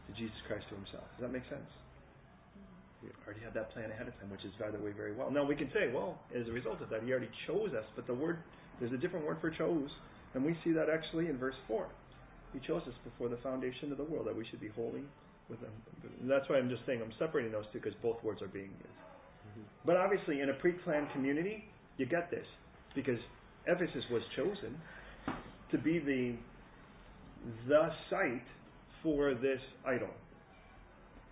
to 0.08 0.12
Jesus 0.18 0.34
Christ 0.48 0.64
to 0.70 0.74
Himself. 0.74 1.04
Does 1.20 1.28
that 1.28 1.32
make 1.32 1.44
sense? 1.48 1.68
We 3.02 3.10
already 3.24 3.44
had 3.44 3.54
that 3.54 3.70
plan 3.72 3.90
ahead 3.90 4.08
of 4.08 4.18
time, 4.18 4.30
which 4.30 4.44
is, 4.44 4.52
by 4.58 4.70
the 4.70 4.78
way, 4.78 4.90
very 4.90 5.14
well. 5.14 5.30
Now 5.30 5.44
we 5.44 5.54
can 5.54 5.70
say, 5.70 5.92
well, 5.94 6.18
as 6.34 6.48
a 6.48 6.52
result 6.52 6.82
of 6.82 6.90
that, 6.90 7.02
He 7.04 7.10
already 7.10 7.30
chose 7.46 7.70
us. 7.72 7.84
But 7.94 8.06
the 8.06 8.14
word, 8.14 8.38
there's 8.80 8.92
a 8.92 8.96
different 8.96 9.26
word 9.26 9.38
for 9.40 9.50
chose, 9.50 9.90
and 10.34 10.44
we 10.44 10.56
see 10.64 10.72
that 10.72 10.90
actually 10.90 11.26
in 11.26 11.38
verse 11.38 11.54
four. 11.66 11.86
He 12.52 12.60
chose 12.66 12.82
us 12.88 12.94
before 13.04 13.28
the 13.28 13.36
foundation 13.38 13.92
of 13.92 13.98
the 13.98 14.04
world 14.04 14.26
that 14.26 14.36
we 14.36 14.44
should 14.50 14.60
be 14.60 14.68
holy 14.74 15.04
with 15.48 15.60
Him. 15.60 15.70
And 16.20 16.30
that's 16.30 16.48
why 16.48 16.56
I'm 16.56 16.68
just 16.68 16.82
saying 16.86 17.00
I'm 17.02 17.12
separating 17.18 17.52
those 17.52 17.64
two 17.72 17.78
because 17.78 17.94
both 18.02 18.22
words 18.24 18.42
are 18.42 18.48
being 18.48 18.70
used. 18.70 18.98
Mm-hmm. 18.98 19.62
But 19.86 19.96
obviously, 19.96 20.40
in 20.40 20.50
a 20.50 20.54
pre-planned 20.54 21.12
community, 21.12 21.64
you 21.98 22.06
get 22.06 22.30
this 22.30 22.46
because 22.94 23.18
Ephesus 23.66 24.04
was 24.10 24.22
chosen 24.34 24.74
to 25.70 25.78
be 25.78 25.98
the 25.98 26.34
the 27.68 27.88
site 28.10 28.46
for 29.02 29.34
this 29.34 29.60
idol. 29.86 30.08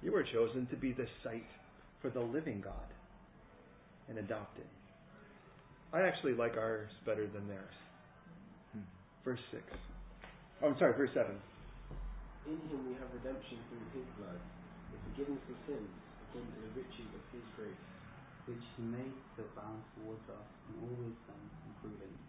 You 0.07 0.15
were 0.15 0.23
chosen 0.23 0.71
to 0.71 0.79
be 0.79 0.95
the 0.95 1.11
site 1.27 1.51
for 1.99 2.15
the 2.15 2.23
living 2.23 2.63
God 2.63 2.87
and 4.07 4.23
adopted. 4.23 4.71
I 5.91 6.07
actually 6.07 6.39
like 6.39 6.55
ours 6.55 6.95
better 7.03 7.27
than 7.27 7.51
theirs. 7.51 7.75
Verse 9.27 9.43
6. 9.51 9.67
Oh, 10.63 10.71
I'm 10.71 10.79
sorry, 10.79 10.95
verse 10.95 11.11
7. 11.11 11.27
In 11.27 12.55
him 12.71 12.87
we 12.87 12.95
have 13.03 13.11
redemption 13.19 13.59
through 13.67 13.83
his 13.99 14.07
blood, 14.15 14.39
the 14.95 14.99
forgiveness 15.11 15.43
of 15.51 15.59
sins, 15.67 15.91
according 16.31 16.55
to 16.55 16.61
the 16.71 16.73
riches 16.79 17.11
of 17.11 17.23
his 17.35 17.47
grace. 17.59 17.83
which 18.47 18.63
he 18.79 18.83
made 18.87 19.19
to 19.35 19.43
abound 19.43 19.83
towards 19.99 20.23
us 20.31 20.49
in 20.71 20.75
all 20.87 20.95
wisdom 21.03 21.41
and 21.67 21.73
prudence. 21.83 22.23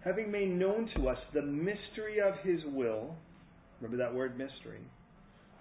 Having 0.00 0.32
made 0.32 0.48
known 0.56 0.88
to 0.96 1.08
us 1.08 1.18
the 1.34 1.42
mystery 1.44 2.16
of 2.16 2.32
his 2.42 2.64
will, 2.72 3.14
remember 3.80 4.00
that 4.00 4.14
word 4.14 4.38
mystery, 4.38 4.80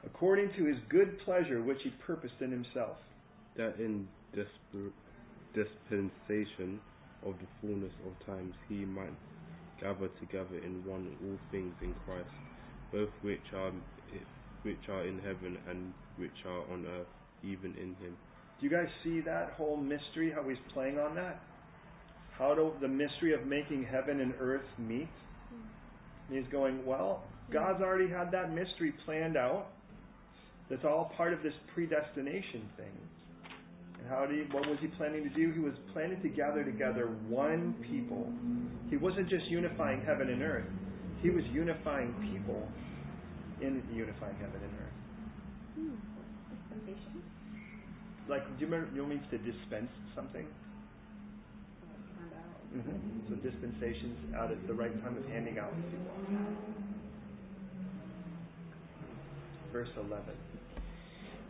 according 0.05 0.49
to 0.57 0.65
his 0.65 0.77
good 0.89 1.17
pleasure 1.25 1.61
which 1.61 1.79
he 1.83 1.89
purposed 2.05 2.41
in 2.41 2.51
himself. 2.51 2.97
that 3.55 3.75
in 3.79 4.07
disp- 4.33 4.93
dispensation 5.53 6.79
of 7.23 7.33
the 7.39 7.47
fullness 7.61 7.93
of 8.05 8.25
times 8.25 8.53
he 8.67 8.85
might 8.85 9.13
gather 9.81 10.07
together 10.19 10.57
in 10.63 10.83
one 10.85 11.15
all 11.23 11.37
things 11.51 11.73
in 11.81 11.93
Christ, 12.05 12.29
both 12.91 13.09
which 13.21 13.53
are 13.53 13.71
which 14.63 14.89
are 14.89 15.05
in 15.05 15.19
heaven 15.19 15.57
and 15.69 15.93
which 16.17 16.45
are 16.45 16.71
on 16.71 16.85
earth, 16.85 17.07
even 17.43 17.71
in 17.75 17.95
him. 17.95 18.17
Do 18.59 18.65
you 18.65 18.69
guys 18.69 18.87
see 19.03 19.21
that 19.21 19.51
whole 19.57 19.77
mystery, 19.77 20.31
how 20.35 20.47
he's 20.47 20.57
playing 20.73 20.99
on 20.99 21.15
that? 21.15 21.39
How 22.37 22.53
do 22.55 22.73
the 22.81 22.87
mystery 22.87 23.33
of 23.33 23.45
making 23.47 23.85
heaven 23.89 24.19
and 24.19 24.33
earth 24.39 24.65
meet? 24.77 25.09
And 26.29 26.37
he's 26.37 26.51
going, 26.51 26.85
well, 26.85 27.23
God's 27.51 27.81
already 27.81 28.09
had 28.09 28.31
that 28.31 28.53
mystery 28.53 28.93
planned 29.05 29.37
out. 29.37 29.67
That's 30.69 30.85
all 30.85 31.11
part 31.17 31.33
of 31.33 31.41
this 31.41 31.53
predestination 31.73 32.69
thing. 32.77 32.93
And 33.99 34.07
how 34.07 34.25
did 34.25 34.37
he, 34.37 34.53
what 34.53 34.67
was 34.67 34.77
he 34.81 34.87
planning 34.87 35.23
to 35.23 35.29
do? 35.29 35.51
He 35.51 35.59
was 35.59 35.73
planning 35.93 36.21
to 36.21 36.29
gather 36.29 36.63
together 36.63 37.07
one 37.27 37.75
people. 37.89 38.31
He 38.89 38.97
wasn't 38.97 39.29
just 39.29 39.45
unifying 39.45 40.01
heaven 40.05 40.29
and 40.29 40.41
earth. 40.41 40.69
He 41.21 41.29
was 41.29 41.43
unifying 41.51 42.13
people 42.31 42.67
in 43.61 43.83
unifying 43.91 44.35
heaven 44.39 44.61
and 44.63 44.73
earth. 44.79 44.89
Dispensation. 46.69 47.23
Like, 48.29 48.45
do 48.45 48.65
you 48.65 48.71
remember? 48.71 48.89
You 48.95 49.01
know 49.01 49.07
what 49.07 49.15
it 49.15 49.21
means 49.21 49.31
to 49.31 49.37
dispense 49.39 49.89
something? 50.15 50.45
Mm-hmm. 52.75 53.27
So 53.27 53.35
dispensations 53.41 54.35
out 54.37 54.51
at 54.51 54.67
the 54.67 54.73
right 54.73 54.93
time 55.03 55.17
of 55.17 55.25
handing 55.25 55.57
out. 55.57 55.73
Verse 59.73 59.89
11. 59.97 60.21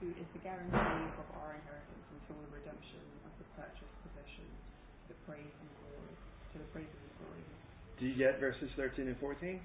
Who 0.00 0.08
is 0.16 0.28
the 0.32 0.40
guarantee 0.40 1.04
of 1.20 1.28
our 1.36 1.52
inheritance 1.52 2.06
until 2.08 2.40
the 2.40 2.56
redemption 2.56 3.04
of 3.28 3.32
the 3.36 3.44
purchased 3.52 3.96
possession, 4.00 4.48
to 5.04 5.12
the 5.12 5.18
praise 5.28 5.44
and 5.44 5.70
glory, 5.76 6.14
to 6.52 6.56
the 6.56 6.68
praise 6.72 6.88
of 6.88 7.00
his 7.04 7.14
glory. 7.20 7.44
Do 8.00 8.08
you 8.08 8.16
get 8.16 8.40
verses 8.40 8.72
13 8.80 9.12
and 9.12 9.18
14? 9.20 9.60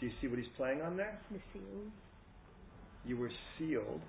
Do 0.00 0.06
you 0.06 0.12
see 0.20 0.26
what 0.26 0.38
he's 0.42 0.50
playing 0.56 0.82
on 0.82 0.96
there? 0.96 1.18
The 1.30 1.38
seals. 1.54 1.94
You 3.06 3.16
were 3.16 3.30
sealed. 3.58 4.02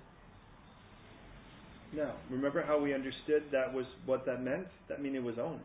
Now, 1.94 2.14
remember 2.28 2.64
how 2.66 2.80
we 2.80 2.92
understood 2.92 3.44
that 3.52 3.72
was 3.72 3.86
what 4.04 4.26
that 4.26 4.42
meant? 4.42 4.66
That 4.88 5.00
meant 5.00 5.14
it 5.14 5.22
was 5.22 5.38
owned. 5.38 5.62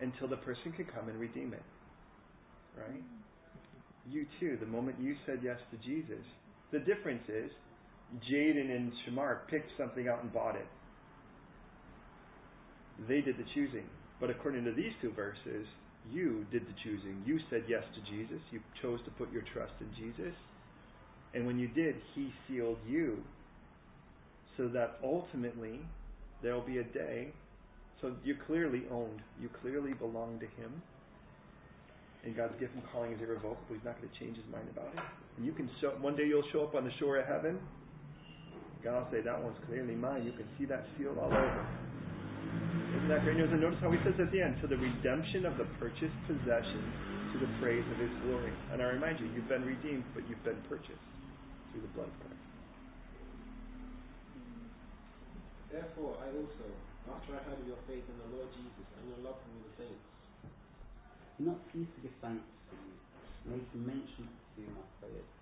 Until 0.00 0.28
the 0.28 0.36
person 0.36 0.72
could 0.76 0.86
come 0.94 1.08
and 1.08 1.18
redeem 1.18 1.52
it. 1.52 1.62
Right? 2.78 3.02
You 4.08 4.26
too, 4.38 4.56
the 4.60 4.66
moment 4.66 4.96
you 5.00 5.16
said 5.26 5.40
yes 5.42 5.58
to 5.72 5.76
Jesus, 5.78 6.22
the 6.70 6.78
difference 6.78 7.22
is 7.28 7.50
Jaden 8.30 8.74
and 8.74 8.92
Shamar 9.04 9.46
picked 9.50 9.70
something 9.78 10.08
out 10.08 10.22
and 10.22 10.32
bought 10.32 10.56
it. 10.56 10.66
They 13.08 13.20
did 13.20 13.36
the 13.36 13.44
choosing. 13.54 13.84
But 14.20 14.30
according 14.30 14.64
to 14.64 14.72
these 14.72 14.92
two 15.02 15.12
verses, 15.12 15.66
you 16.10 16.46
did 16.52 16.62
the 16.62 16.74
choosing. 16.84 17.22
You 17.26 17.38
said 17.50 17.64
yes 17.68 17.82
to 17.94 18.12
Jesus. 18.12 18.40
You 18.50 18.60
chose 18.80 19.00
to 19.04 19.10
put 19.12 19.32
your 19.32 19.42
trust 19.52 19.72
in 19.80 19.88
Jesus. 19.96 20.34
And 21.34 21.46
when 21.46 21.58
you 21.58 21.68
did, 21.68 21.96
He 22.14 22.32
sealed 22.46 22.78
you. 22.86 23.18
So 24.56 24.68
that 24.68 24.98
ultimately, 25.02 25.80
there 26.42 26.54
will 26.54 26.66
be 26.66 26.78
a 26.78 26.84
day. 26.84 27.32
So 28.00 28.12
you're 28.24 28.38
clearly 28.46 28.82
owned. 28.90 29.20
You 29.40 29.48
clearly 29.60 29.94
belong 29.94 30.38
to 30.38 30.46
Him. 30.46 30.82
And 32.24 32.36
God's 32.36 32.54
gift 32.60 32.74
and 32.74 32.82
calling 32.92 33.12
is 33.12 33.20
irrevocable. 33.20 33.58
He's 33.68 33.84
not 33.84 33.98
going 33.98 34.08
to 34.08 34.18
change 34.18 34.36
His 34.36 34.46
mind 34.52 34.68
about 34.72 34.92
it. 34.94 35.00
And 35.36 35.44
you 35.44 35.52
can 35.52 35.68
show, 35.80 35.90
one 36.00 36.14
day 36.14 36.24
you'll 36.24 36.46
show 36.52 36.62
up 36.62 36.74
on 36.74 36.84
the 36.84 36.92
shore 37.00 37.18
of 37.18 37.26
heaven. 37.26 37.58
God 38.84 39.00
will 39.00 39.10
say, 39.10 39.24
That 39.24 39.40
one's 39.40 39.56
clearly 39.64 39.96
mine. 39.96 40.28
You 40.28 40.36
can 40.36 40.44
see 40.60 40.68
that 40.68 40.84
sealed 40.94 41.16
all 41.16 41.32
over. 41.32 41.64
Isn't 43.00 43.08
that 43.08 43.24
great 43.24 43.40
news? 43.40 43.48
And 43.50 43.64
notice 43.64 43.80
how 43.80 43.90
he 43.90 43.98
says 44.04 44.14
at 44.20 44.30
the 44.30 44.44
end, 44.44 44.60
to 44.60 44.68
the 44.68 44.76
redemption 44.76 45.48
of 45.48 45.56
the 45.56 45.64
purchased 45.80 46.14
possession, 46.28 46.84
to 47.32 47.36
the 47.40 47.50
praise 47.58 47.82
of 47.90 47.96
his 47.98 48.12
glory. 48.28 48.52
And 48.70 48.84
I 48.84 48.92
remind 48.92 49.18
you, 49.18 49.26
you've 49.32 49.48
been 49.48 49.64
redeemed, 49.64 50.04
but 50.12 50.22
you've 50.28 50.44
been 50.44 50.60
purchased 50.68 51.00
through 51.72 51.82
the 51.82 51.92
blood 51.96 52.12
of 52.12 52.16
Christ. 52.22 52.44
Therefore, 55.72 56.14
I 56.22 56.30
also, 56.30 56.66
after 57.10 57.34
I 57.34 57.40
heard 57.50 57.58
of 57.58 57.66
your 57.66 57.80
faith 57.90 58.06
in 58.06 58.16
the 58.20 58.30
Lord 58.36 58.46
Jesus 58.54 58.86
and 59.00 59.04
your 59.10 59.20
love 59.26 59.42
for 59.42 59.48
all 59.50 59.64
the 59.64 59.74
saints, 59.74 60.06
Do 61.40 61.50
not 61.50 61.58
cease 61.74 61.90
to 61.98 62.00
give 62.04 62.14
thanks 62.22 62.46
to 62.46 62.74
you, 62.78 62.94
making 63.58 63.82
mention 63.82 64.30
of 64.30 64.54
you 64.54 64.70
in 64.70 64.74
my 64.78 64.86
prayers. 65.02 65.33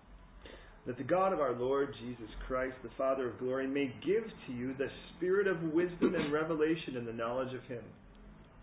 That 0.87 0.99
the 0.99 1.05
God 1.05 1.33
of 1.33 1.39
our 1.39 1.55
Lord 1.55 1.95
Jesus 2.03 2.31
Christ, 2.49 2.75
the 2.83 2.91
Father 2.99 3.29
of 3.29 3.39
glory, 3.39 3.69
may 3.69 3.95
give 4.05 4.25
to 4.47 4.53
you 4.53 4.75
the 4.75 4.91
spirit 5.15 5.47
of 5.47 5.63
wisdom 5.73 6.15
and 6.15 6.33
revelation 6.33 6.97
in 6.97 7.07
the 7.07 7.13
knowledge 7.13 7.55
of 7.55 7.63
him. 7.71 7.85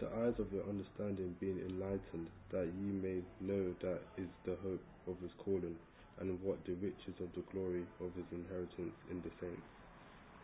The 0.04 0.12
eyes 0.24 0.36
of 0.36 0.52
your 0.52 0.68
understanding 0.68 1.36
being 1.40 1.60
enlightened, 1.64 2.28
that 2.52 2.68
ye 2.76 2.92
may 2.92 3.24
know 3.40 3.72
that 3.82 4.04
is 4.18 4.28
the 4.44 4.60
hope 4.64 4.84
of 5.08 5.16
his 5.24 5.32
calling, 5.40 5.76
and 6.20 6.36
what 6.44 6.60
the 6.68 6.76
riches 6.84 7.16
of 7.24 7.32
the 7.36 7.44
glory 7.56 7.88
of 8.04 8.12
his 8.16 8.28
inheritance 8.36 8.96
in 9.08 9.24
the 9.24 9.32
saints. 9.40 9.72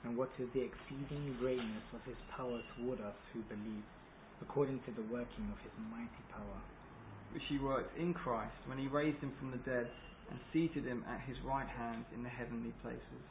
And 0.07 0.15
what 0.15 0.31
is 0.39 0.47
the 0.55 0.63
exceeding 0.63 1.35
greatness 1.39 1.88
of 1.91 1.99
his 2.07 2.19
power 2.31 2.59
toward 2.79 3.03
us 3.03 3.19
who 3.33 3.43
believe, 3.51 3.83
according 4.39 4.79
to 4.88 4.91
the 4.95 5.07
working 5.11 5.47
of 5.51 5.59
his 5.59 5.75
mighty 5.91 6.23
power, 6.31 6.59
which 7.33 7.43
he 7.51 7.59
worked 7.59 7.91
in 7.99 8.13
Christ 8.13 8.55
when 8.67 8.79
he 8.79 8.88
raised 8.88 9.19
him 9.19 9.35
from 9.39 9.51
the 9.51 9.59
dead 9.67 9.91
and 10.29 10.39
seated 10.51 10.85
him 10.85 11.03
at 11.07 11.21
his 11.27 11.38
right 11.45 11.67
hand 11.67 12.05
in 12.13 12.23
the 12.23 12.29
heavenly 12.29 12.73
places. 12.81 13.21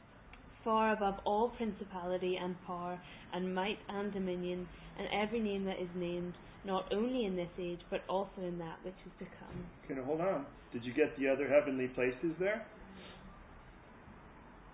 Far 0.62 0.92
above 0.92 1.16
all 1.24 1.50
principality 1.50 2.36
and 2.36 2.56
power 2.66 2.98
and 3.32 3.54
might 3.54 3.78
and 3.88 4.12
dominion 4.12 4.66
and 4.98 5.08
every 5.12 5.40
name 5.40 5.64
that 5.64 5.80
is 5.80 5.88
named, 5.94 6.34
not 6.64 6.92
only 6.92 7.26
in 7.26 7.36
this 7.36 7.50
age, 7.58 7.80
but 7.90 8.02
also 8.08 8.40
in 8.40 8.58
that 8.58 8.78
which 8.82 8.94
is 9.04 9.12
to 9.18 9.24
come. 9.24 9.66
Okay, 9.84 9.94
now 9.94 10.04
hold 10.04 10.20
on. 10.20 10.46
Did 10.72 10.84
you 10.84 10.94
get 10.94 11.16
the 11.18 11.28
other 11.28 11.48
heavenly 11.48 11.88
places 11.88 12.32
there? 12.38 12.64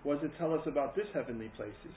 What 0.03 0.21
does 0.21 0.31
it 0.31 0.37
tell 0.37 0.53
us 0.53 0.65
about 0.65 0.95
this 0.95 1.07
heavenly 1.13 1.51
places? 1.57 1.95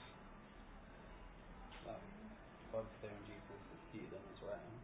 Well, 2.75 2.83
there 3.01 3.09
and 3.09 3.23
Jesus 3.23 3.55
is 3.71 3.81
seated 3.93 4.11
on 4.11 4.23
his 4.35 4.39
right 4.43 4.59
hand. 4.59 4.79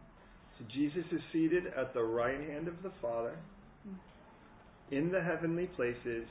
So 0.56 0.64
Jesus 0.72 1.06
is 1.12 1.20
seated 1.32 1.66
at 1.76 1.92
the 1.92 2.02
right 2.02 2.40
hand 2.40 2.66
of 2.66 2.82
the 2.82 2.90
Father 3.02 3.36
mm-hmm. 3.84 4.00
In 4.92 5.10
the 5.10 5.20
heavenly 5.20 5.66
places, 5.74 6.24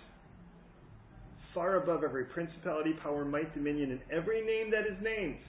far 1.53 1.75
above 1.83 2.03
every 2.03 2.25
principality, 2.25 2.93
power, 3.03 3.25
might, 3.25 3.53
dominion, 3.53 3.91
and 3.91 3.99
every 4.11 4.45
name 4.45 4.71
that 4.71 4.87
is 4.89 4.97
named. 5.03 5.39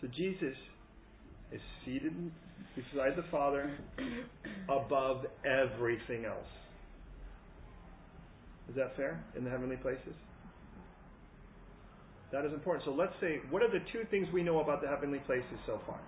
So 0.00 0.08
Jesus 0.08 0.54
is 1.50 1.60
seated 1.84 2.12
beside 2.76 3.16
the 3.16 3.24
Father 3.30 3.70
above 4.68 5.24
everything 5.46 6.26
else. 6.26 6.44
Is 8.68 8.76
that 8.76 8.94
fair? 8.96 9.24
In 9.36 9.44
the 9.44 9.50
heavenly 9.50 9.76
places? 9.76 10.14
That 12.30 12.44
is 12.44 12.52
important. 12.52 12.84
So 12.84 12.90
let's 12.92 13.14
say, 13.20 13.40
what 13.48 13.62
are 13.62 13.70
the 13.70 13.80
two 13.90 14.04
things 14.10 14.28
we 14.34 14.42
know 14.42 14.60
about 14.60 14.82
the 14.82 14.88
heavenly 14.88 15.20
places 15.20 15.58
so 15.64 15.80
far? 15.86 15.98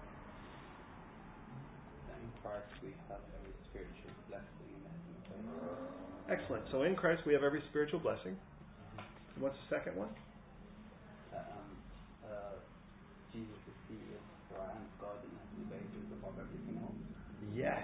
We 2.82 2.90
have 3.08 3.20
every 3.38 3.54
spiritual 3.70 4.10
blessing 4.28 4.66
in 4.74 4.80
the 4.82 4.90
heavenly 4.90 5.22
places. 5.28 6.19
Excellent. 6.30 6.64
So 6.70 6.82
in 6.82 6.94
Christ 6.94 7.22
we 7.26 7.32
have 7.34 7.42
every 7.42 7.62
spiritual 7.70 7.98
blessing. 7.98 8.36
And 9.34 9.42
what's 9.42 9.56
the 9.68 9.76
second 9.76 9.96
one? 9.96 10.08
Um, 11.34 11.42
uh, 12.24 12.56
Jesus 13.32 13.50
is 13.66 13.78
the 13.90 13.98
right 14.54 14.70
hand 14.70 14.86
of 14.86 15.00
God 15.02 15.18
in 15.26 15.30
the 15.34 15.40
heavenly 15.42 15.66
places 15.66 16.06
above 16.14 16.38
everything 16.38 16.78
else. 16.78 16.94
Yes. 17.54 17.82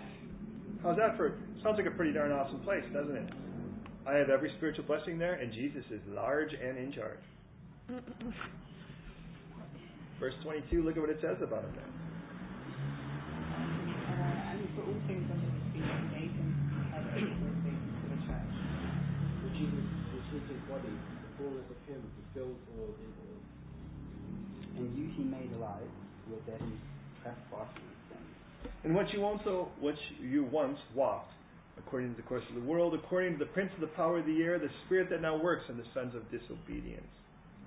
How's 0.83 0.97
that 0.97 1.17
for? 1.17 1.35
Sounds 1.63 1.77
like 1.77 1.87
a 1.87 1.97
pretty 1.97 2.13
darn 2.13 2.31
awesome 2.31 2.61
place, 2.61 2.85
doesn't 2.95 3.17
it? 3.17 3.29
I 4.07 4.15
have 4.15 4.31
every 4.31 4.53
spiritual 4.59 4.85
blessing 4.85 5.19
there, 5.19 5.35
and 5.35 5.53
Jesus 5.53 5.83
is 5.91 6.01
large 6.07 6.53
and 6.55 6.79
in 6.79 6.93
charge. 6.93 7.19
Verse 10.21 10.35
22, 10.45 10.83
look 10.83 10.97
at 10.97 11.01
what 11.01 11.11
it 11.11 11.19
says 11.21 11.37
about 11.43 11.65
him 11.65 11.75
there. 11.75 11.91
Uh, 14.15 14.51
and 14.55 14.61
he 14.61 14.67
put 14.79 14.87
all 14.87 14.95
things 15.11 15.27
under 15.27 15.45
his 15.45 15.67
feet 15.75 15.83
and 15.83 16.11
gave 16.15 16.31
him 16.31 16.55
as 16.95 17.05
everything 17.19 17.77
to 18.01 18.07
the 18.15 18.21
church. 18.25 18.55
For 19.43 19.46
Jesus, 19.57 19.89
body, 20.69 20.93
the 20.93 21.31
fullness 21.41 21.65
of 21.73 21.81
him 21.89 22.03
all 22.37 22.93
in 22.93 23.11
all. 23.25 23.41
And 24.77 24.93
you 24.99 25.09
he 25.17 25.25
made 25.25 25.49
alive, 25.57 25.89
were 26.29 26.45
dead 26.45 26.61
in 26.61 26.77
trespasses 27.23 27.97
and. 28.13 28.85
And 28.85 28.95
what 28.95 29.07
you 29.15 29.25
also, 29.25 29.69
what 29.81 29.95
you 30.21 30.45
once 30.45 30.77
walked, 30.95 31.33
according 31.79 32.11
to 32.11 32.17
the 32.17 32.29
course 32.29 32.45
of 32.51 32.55
the 32.57 32.69
world, 32.69 32.95
according 32.95 33.39
to 33.39 33.39
the 33.39 33.51
prince 33.53 33.71
of 33.75 33.81
the 33.81 33.95
power 33.97 34.19
of 34.19 34.27
the 34.27 34.43
air, 34.43 34.59
the 34.59 34.69
spirit 34.85 35.09
that 35.11 35.23
now 35.23 35.41
works 35.41 35.65
in 35.71 35.79
the 35.79 35.89
sons 35.95 36.15
of 36.15 36.23
disobedience. 36.31 37.09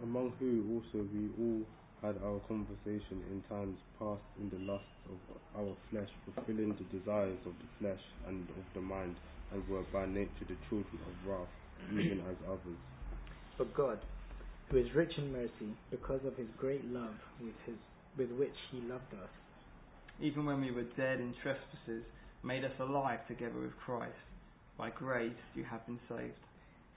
among 0.03 0.31
who 0.39 0.63
also 0.75 1.05
we 1.13 1.29
all 1.41 1.61
had 2.01 2.15
our 2.23 2.39
conversation 2.47 3.19
in 3.31 3.43
times 3.49 3.77
past 3.99 4.23
in 4.39 4.49
the 4.49 4.61
lusts 4.71 4.87
of 5.09 5.19
our 5.57 5.75
flesh, 5.91 6.07
fulfilling 6.25 6.75
the 6.77 6.97
desires 6.97 7.39
of 7.45 7.53
the 7.59 7.69
flesh 7.79 8.03
and 8.27 8.47
of 8.51 8.63
the 8.73 8.81
mind, 8.81 9.15
and 9.51 9.67
were 9.67 9.83
by 9.91 10.05
nature 10.05 10.45
the 10.47 10.55
children 10.69 10.99
of 11.03 11.13
wrath, 11.27 11.49
even 11.91 12.19
as 12.29 12.35
others. 12.47 12.79
But 13.57 13.73
God, 13.73 13.99
who 14.69 14.77
is 14.77 14.87
rich 14.95 15.11
in 15.17 15.31
mercy, 15.31 15.75
because 15.91 16.21
of 16.25 16.35
his 16.37 16.47
great 16.57 16.85
love 16.85 17.15
with, 17.41 17.53
his, 17.65 17.75
with 18.17 18.31
which 18.37 18.55
he 18.71 18.79
loved 18.81 19.13
us, 19.13 19.29
Even 20.21 20.45
when 20.45 20.59
we 20.61 20.71
were 20.71 20.83
dead 20.97 21.19
in 21.19 21.33
trespasses, 21.41 22.03
made 22.43 22.63
us 22.65 22.71
alive 22.79 23.19
together 23.27 23.59
with 23.59 23.71
Christ. 23.85 24.13
By 24.77 24.89
grace 24.91 25.31
you 25.55 25.63
have 25.65 25.85
been 25.85 25.99
saved. 26.07 26.33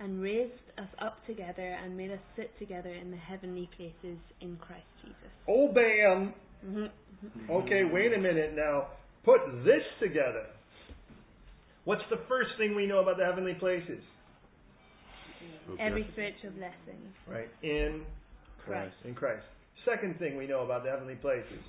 and 0.00 0.20
raised 0.20 0.52
us 0.78 0.88
up 1.00 1.16
together 1.26 1.62
and 1.82 1.96
made 1.96 2.10
us 2.10 2.18
sit 2.36 2.50
together 2.58 2.90
in 2.92 3.10
the 3.12 3.16
heavenly 3.16 3.68
places 3.76 4.18
in 4.40 4.56
Christ 4.56 4.86
Jesus. 5.02 5.30
Oh, 5.48 5.68
bam! 5.72 6.34
Mhm. 6.66 6.90
Okay, 7.50 7.84
wait 7.84 8.12
a 8.12 8.18
minute 8.18 8.54
now. 8.56 8.88
Put 9.24 9.40
this 9.64 9.82
together. 10.00 10.46
What's 11.84 12.02
the 12.10 12.18
first 12.28 12.50
thing 12.58 12.74
we 12.74 12.86
know 12.86 12.98
about 13.00 13.16
the 13.18 13.24
heavenly 13.24 13.54
places? 13.54 14.02
Every 15.78 16.06
spiritual 16.12 16.50
blessing. 16.50 17.00
Right, 17.28 17.48
in 17.62 18.02
Christ. 18.64 18.94
in 19.04 19.14
Christ. 19.14 19.44
Second 19.84 20.18
thing 20.18 20.36
we 20.36 20.46
know 20.46 20.60
about 20.60 20.84
the 20.84 20.90
heavenly 20.90 21.16
places. 21.16 21.62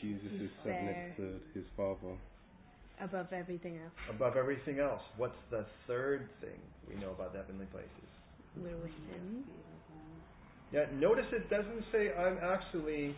Jesus 0.00 0.32
is 0.40 0.50
set 0.64 0.82
next 0.84 1.16
to 1.18 1.38
his 1.54 1.64
Father. 1.76 2.16
Above 3.00 3.32
everything 3.32 3.76
else. 3.76 3.92
Above 4.10 4.36
everything 4.36 4.80
else. 4.80 5.02
What's 5.16 5.38
the 5.50 5.64
third 5.86 6.28
thing 6.40 6.58
we 6.88 7.00
know 7.00 7.10
about 7.10 7.32
the 7.32 7.38
heavenly 7.38 7.66
places? 7.66 7.90
We're 8.56 8.76
with 8.76 8.90
him. 9.12 9.44
Yeah, 10.72 10.86
notice 10.94 11.26
it 11.32 11.48
doesn't 11.48 11.84
say 11.92 12.10
I'm 12.12 12.38
actually 12.42 13.14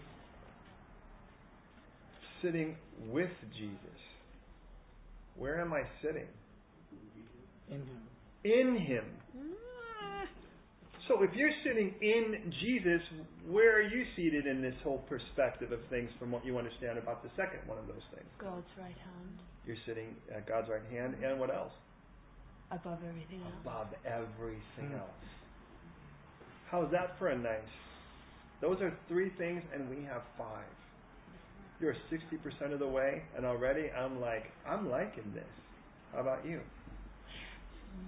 sitting 2.42 2.76
with 3.10 3.30
Jesus. 3.56 3.76
Where 5.36 5.60
am 5.60 5.72
I 5.72 5.82
sitting? 6.02 6.28
in 7.70 7.78
him. 7.78 8.00
In 8.44 8.76
Him. 8.76 9.04
Mm. 9.36 9.70
So 11.08 11.22
if 11.24 11.30
you're 11.34 11.50
sitting 11.66 11.92
in 12.00 12.52
Jesus, 12.62 13.02
where 13.48 13.76
are 13.76 13.82
you 13.82 14.04
seated 14.14 14.46
in 14.46 14.62
this 14.62 14.74
whole 14.84 15.02
perspective 15.08 15.72
of 15.72 15.80
things 15.90 16.08
from 16.20 16.30
what 16.30 16.46
you 16.46 16.56
understand 16.56 16.98
about 16.98 17.24
the 17.24 17.30
second 17.36 17.66
one 17.66 17.78
of 17.78 17.88
those 17.88 18.06
things? 18.14 18.30
God's 18.38 18.70
right 18.78 18.94
hand. 18.94 19.42
You're 19.66 19.80
sitting 19.86 20.14
at 20.30 20.46
God's 20.46 20.68
right 20.68 20.86
hand, 20.88 21.16
and 21.24 21.40
what 21.40 21.50
else? 21.52 21.72
Above 22.70 22.98
everything 23.02 23.42
else. 23.42 23.58
Above 23.62 23.88
everything 24.06 24.94
else. 24.94 25.26
How's 26.70 26.90
that 26.92 27.18
for 27.18 27.28
a 27.28 27.36
nice? 27.36 27.58
Those 28.60 28.80
are 28.80 28.96
three 29.08 29.32
things, 29.36 29.62
and 29.74 29.90
we 29.90 30.04
have 30.04 30.22
five. 30.38 30.70
You're 31.80 31.96
60% 32.12 32.72
of 32.72 32.78
the 32.78 32.86
way, 32.86 33.22
and 33.36 33.44
already 33.44 33.90
I'm 33.90 34.20
like, 34.20 34.44
I'm 34.68 34.88
liking 34.88 35.32
this. 35.34 35.42
How 36.12 36.20
about 36.20 36.46
you? 36.46 36.60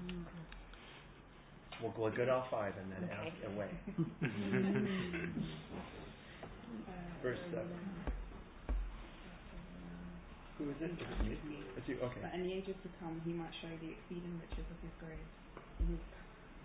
Mm, 0.06 0.24
We'll 1.82 1.90
go 1.98 2.14
good 2.14 2.30
all 2.30 2.46
five 2.46 2.78
and 2.78 2.94
then 2.94 3.10
ask 3.10 3.34
away. 3.42 3.66
Verse 7.26 7.42
7. 7.50 7.66
Who 10.62 10.70
is 10.70 10.78
it? 10.78 10.94
It's 10.94 11.90
you. 11.90 11.98
Okay. 11.98 12.22
That 12.22 12.38
in 12.38 12.46
the 12.46 12.54
ages 12.54 12.78
to 12.86 12.88
come 13.02 13.18
he 13.26 13.34
might 13.34 13.50
show 13.58 13.66
the 13.82 13.90
exceeding 13.98 14.38
riches 14.38 14.62
of 14.70 14.78
his 14.78 14.94
grace 15.02 15.26
in 15.82 15.90
his, 15.90 16.02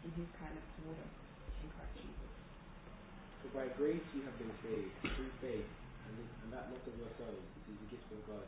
in 0.05 0.13
his 0.21 0.29
kindness 0.37 0.69
toward 0.77 1.01
us 1.01 1.13
in 1.65 1.69
Christ 1.73 1.97
Jesus. 1.97 2.29
For 3.41 3.49
by 3.57 3.73
grace 3.73 4.05
you 4.13 4.21
have 4.21 4.37
been 4.37 4.53
saved, 4.61 4.93
through 5.01 5.33
faith, 5.41 5.65
and, 6.05 6.13
this, 6.13 6.29
and 6.45 6.53
that 6.53 6.69
not 6.69 6.77
of 6.77 6.93
yourselves, 6.93 7.41
it 7.41 7.73
is 7.73 7.79
a 7.81 7.89
gift 7.89 8.05
of 8.13 8.21
God. 8.29 8.45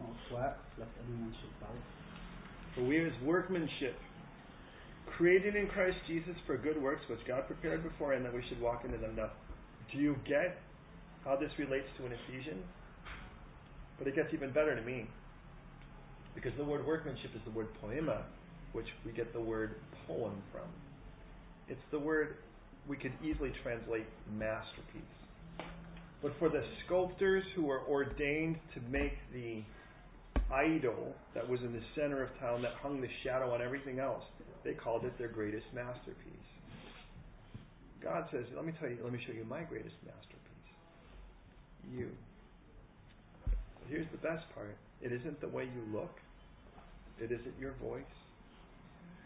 Not 0.00 0.16
of 0.16 0.32
works, 0.32 0.64
lest 0.80 0.96
anyone 1.04 1.36
should 1.44 1.52
boast. 1.60 1.92
For 2.72 2.88
we 2.88 3.04
are 3.04 3.12
his 3.12 3.20
workmanship, 3.20 4.00
created 5.16 5.56
in 5.56 5.66
Christ 5.68 5.96
Jesus 6.06 6.34
for 6.46 6.56
good 6.56 6.80
works, 6.80 7.02
which 7.08 7.20
God 7.26 7.46
prepared 7.46 7.82
beforehand 7.82 8.24
that 8.24 8.34
we 8.34 8.42
should 8.48 8.60
walk 8.60 8.84
into 8.84 8.98
them. 8.98 9.16
Now, 9.16 9.30
do 9.92 9.98
you 9.98 10.16
get 10.26 10.58
how 11.24 11.36
this 11.36 11.50
relates 11.58 11.86
to 11.98 12.06
an 12.06 12.12
Ephesian? 12.12 12.62
But 13.98 14.08
it 14.08 14.16
gets 14.16 14.28
even 14.32 14.52
better 14.52 14.74
to 14.74 14.82
me. 14.82 15.06
Because 16.34 16.52
the 16.56 16.64
word 16.64 16.86
workmanship 16.86 17.30
is 17.34 17.40
the 17.44 17.50
word 17.50 17.68
poema, 17.80 18.24
which 18.72 18.86
we 19.04 19.12
get 19.12 19.32
the 19.32 19.40
word 19.40 19.76
poem 20.06 20.42
from. 20.52 20.68
It's 21.68 21.80
the 21.90 21.98
word 21.98 22.36
we 22.88 22.96
could 22.96 23.12
easily 23.22 23.52
translate 23.62 24.06
masterpiece. 24.32 25.02
But 26.22 26.32
for 26.38 26.48
the 26.48 26.62
sculptors 26.84 27.44
who 27.54 27.64
were 27.64 27.82
ordained 27.88 28.56
to 28.74 28.80
make 28.90 29.12
the 29.32 29.62
idol 30.52 31.14
that 31.34 31.48
was 31.48 31.60
in 31.60 31.72
the 31.72 31.82
center 31.94 32.22
of 32.22 32.28
town 32.40 32.62
that 32.62 32.72
hung 32.82 33.00
the 33.00 33.08
shadow 33.24 33.54
on 33.54 33.62
everything 33.62 33.98
else, 33.98 34.22
they 34.64 34.74
called 34.74 35.04
it 35.04 35.16
their 35.18 35.28
greatest 35.28 35.66
masterpiece. 35.74 36.50
God 38.02 38.24
says, 38.32 38.44
Let 38.54 38.64
me 38.64 38.72
tell 38.80 38.88
you, 38.88 38.98
let 39.02 39.12
me 39.12 39.20
show 39.26 39.32
you 39.32 39.44
my 39.44 39.62
greatest 39.62 39.94
masterpiece. 40.04 40.40
You. 41.92 42.08
Here's 43.88 44.06
the 44.12 44.18
best 44.18 44.44
part 44.54 44.76
it 45.02 45.12
isn't 45.12 45.40
the 45.40 45.48
way 45.48 45.64
you 45.64 45.98
look, 45.98 46.14
it 47.18 47.32
isn't 47.32 47.54
your 47.58 47.74
voice. 47.82 48.02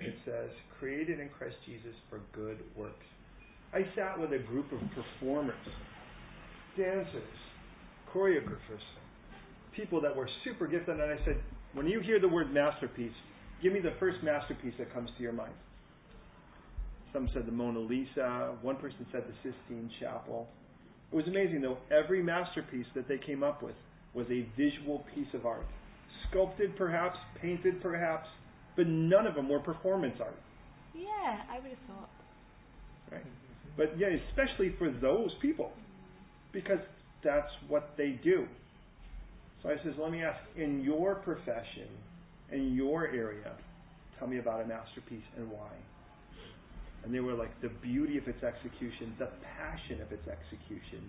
It 0.01 0.15
says, 0.25 0.51
created 0.81 1.21
in 1.21 1.29
Christ 1.39 1.55
Jesus 1.67 1.95
for 2.11 2.21
good 2.33 2.59
works. 2.77 3.07
I 3.73 3.83
sat 3.95 4.19
with 4.19 4.33
a 4.33 4.39
group 4.39 4.67
of 4.73 4.81
performers, 4.91 5.55
dancers, 6.77 7.39
choreographers, 8.13 8.83
people 9.77 10.01
that 10.01 10.15
were 10.15 10.29
super 10.45 10.67
gifted, 10.67 11.01
and 11.01 11.13
I 11.13 11.25
said, 11.25 11.41
when 11.75 11.87
you 11.87 12.01
hear 12.01 12.21
the 12.21 12.29
word 12.29 12.53
masterpiece, 12.53 13.13
give 13.63 13.73
me 13.73 13.81
the 13.81 13.95
first 13.99 14.23
masterpiece 14.23 14.75
that 14.79 14.93
comes 14.93 15.11
to 15.17 15.23
your 15.23 15.33
mind. 15.33 15.53
Some 17.13 17.29
said 17.33 17.47
the 17.47 17.53
Mona 17.53 17.79
Lisa. 17.79 18.57
One 18.63 18.77
person 18.77 19.07
said 19.13 19.25
the 19.27 19.35
Sistine 19.43 19.91
Chapel. 20.01 20.49
It 21.13 21.17
was 21.17 21.27
amazing, 21.29 21.61
though. 21.61 21.79
Every 21.91 22.23
masterpiece 22.23 22.87
that 22.95 23.07
they 23.07 23.19
came 23.19 23.43
up 23.43 23.63
with 23.63 23.77
was 24.15 24.27
a 24.31 24.47
visual 24.57 25.05
piece 25.15 25.33
of 25.33 25.47
art. 25.47 25.67
Sculpted, 26.29 26.77
perhaps, 26.77 27.17
painted, 27.41 27.81
perhaps, 27.81 28.27
but 28.77 28.89
none 28.89 29.27
of 29.27 29.35
them 29.35 29.49
were 29.49 29.61
performance 29.61 30.17
art. 30.21 30.37
Yeah, 30.95 31.43
I 31.51 31.61
would 31.61 31.71
have 31.71 31.79
thought. 31.87 32.11
Right? 33.13 33.27
But 33.77 33.99
yeah, 33.99 34.09
especially 34.31 34.75
for 34.79 34.91
those 34.91 35.31
people, 35.41 35.73
because 36.53 36.79
that's 37.23 37.51
what 37.69 37.91
they 37.97 38.19
do. 38.23 38.47
So 39.63 39.71
I 39.71 39.77
says, 39.85 39.95
let 39.99 40.11
me 40.11 40.23
ask, 40.23 40.39
in 40.57 40.83
your 40.83 41.17
profession, 41.17 41.89
in 42.53 42.75
your 42.75 43.07
area, 43.07 43.53
tell 44.19 44.29
me 44.29 44.39
about 44.39 44.61
a 44.63 44.67
masterpiece 44.67 45.25
and 45.37 45.51
why. 45.51 45.71
And 47.05 47.13
they 47.13 47.21
were 47.21 47.35
like 47.35 47.61
the 47.61 47.69
beauty 47.69 48.17
of 48.17 48.27
its 48.29 48.43
execution, 48.43 49.15
the 49.19 49.29
passion 49.59 50.01
of 50.01 50.11
its 50.13 50.27
execution, 50.27 51.05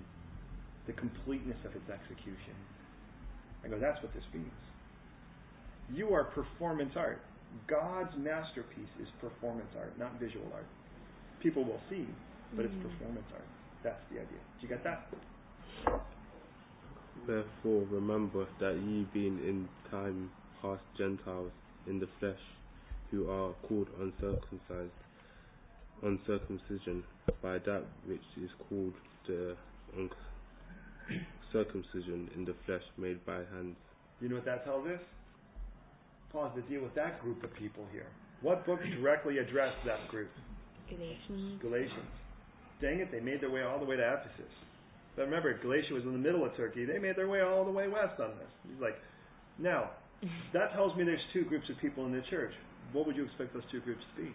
the 0.87 0.93
completeness 0.93 1.57
of 1.63 1.71
its 1.75 1.89
execution. 1.89 2.55
I 3.63 3.69
go, 3.69 3.79
that's 3.79 4.01
what 4.03 4.13
this 4.13 4.23
means. 4.33 4.51
You 5.93 6.13
are 6.13 6.25
performance 6.25 6.93
art. 6.95 7.21
God's 7.67 8.11
masterpiece 8.17 8.91
is 9.01 9.07
performance 9.21 9.69
art, 9.77 9.97
not 9.97 10.19
visual 10.19 10.45
art. 10.53 10.67
People 11.41 11.63
will 11.63 11.79
see, 11.89 12.05
but 12.55 12.65
it's 12.65 12.73
mm-hmm. 12.73 12.89
performance 12.89 13.27
art. 13.33 13.47
That's 13.83 14.01
the 14.11 14.17
idea. 14.17 14.41
Did 14.59 14.61
you 14.61 14.67
get 14.67 14.83
that? 14.83 15.07
Therefore 17.25 17.85
remember 17.89 18.45
that 18.59 18.75
ye 18.75 19.07
being 19.13 19.39
in 19.39 19.67
time 19.89 20.29
past 20.65 20.81
Gentiles 20.97 21.51
in 21.87 21.99
the 21.99 22.07
flesh, 22.19 22.39
who 23.11 23.29
are 23.29 23.53
called 23.67 23.87
uncircumcised, 24.01 24.91
uncircumcision 26.03 27.03
by 27.41 27.57
that 27.59 27.83
which 28.07 28.25
is 28.41 28.49
called 28.67 28.93
the 29.27 29.55
circumcision 31.53 32.29
in 32.35 32.45
the 32.45 32.55
flesh 32.65 32.81
made 32.97 33.23
by 33.25 33.37
hands. 33.53 33.75
You 34.19 34.29
know 34.29 34.35
what 34.35 34.45
that 34.45 34.65
tells 34.65 34.87
us? 34.87 34.99
Paul 36.31 36.49
has 36.49 36.63
to 36.63 36.69
deal 36.69 36.81
with 36.81 36.95
that 36.95 37.21
group 37.21 37.43
of 37.43 37.53
people 37.55 37.85
here. 37.91 38.07
What 38.41 38.65
book 38.65 38.79
directly 38.99 39.37
addressed 39.37 39.77
that 39.85 40.09
group? 40.09 40.29
Galatians. 40.89 41.61
Galatians. 41.61 42.11
Dang 42.81 42.99
it, 42.99 43.11
they 43.11 43.21
made 43.21 43.41
their 43.41 43.51
way 43.51 43.63
all 43.63 43.79
the 43.79 43.85
way 43.85 43.95
to 43.95 44.03
Ephesus. 44.03 44.51
But 45.15 45.23
remember, 45.23 45.57
Galatia 45.57 45.93
was 45.93 46.03
in 46.03 46.11
the 46.11 46.19
middle 46.19 46.43
of 46.43 46.55
Turkey. 46.57 46.85
They 46.85 46.99
made 46.99 47.15
their 47.15 47.29
way 47.29 47.41
all 47.41 47.63
the 47.63 47.71
way 47.71 47.87
west 47.87 48.19
on 48.19 48.31
this. 48.37 48.51
He's 48.67 48.81
like, 48.81 48.95
now, 49.57 49.91
that 50.53 50.73
tells 50.73 50.95
me 50.97 51.03
there's 51.03 51.23
two 51.33 51.43
groups 51.45 51.65
of 51.69 51.77
people 51.79 52.05
in 52.05 52.11
the 52.11 52.21
church. 52.29 52.53
What 52.93 53.05
would 53.07 53.15
you 53.15 53.25
expect 53.25 53.53
those 53.53 53.65
two 53.71 53.81
groups 53.81 54.01
to 54.15 54.23
be? 54.23 54.29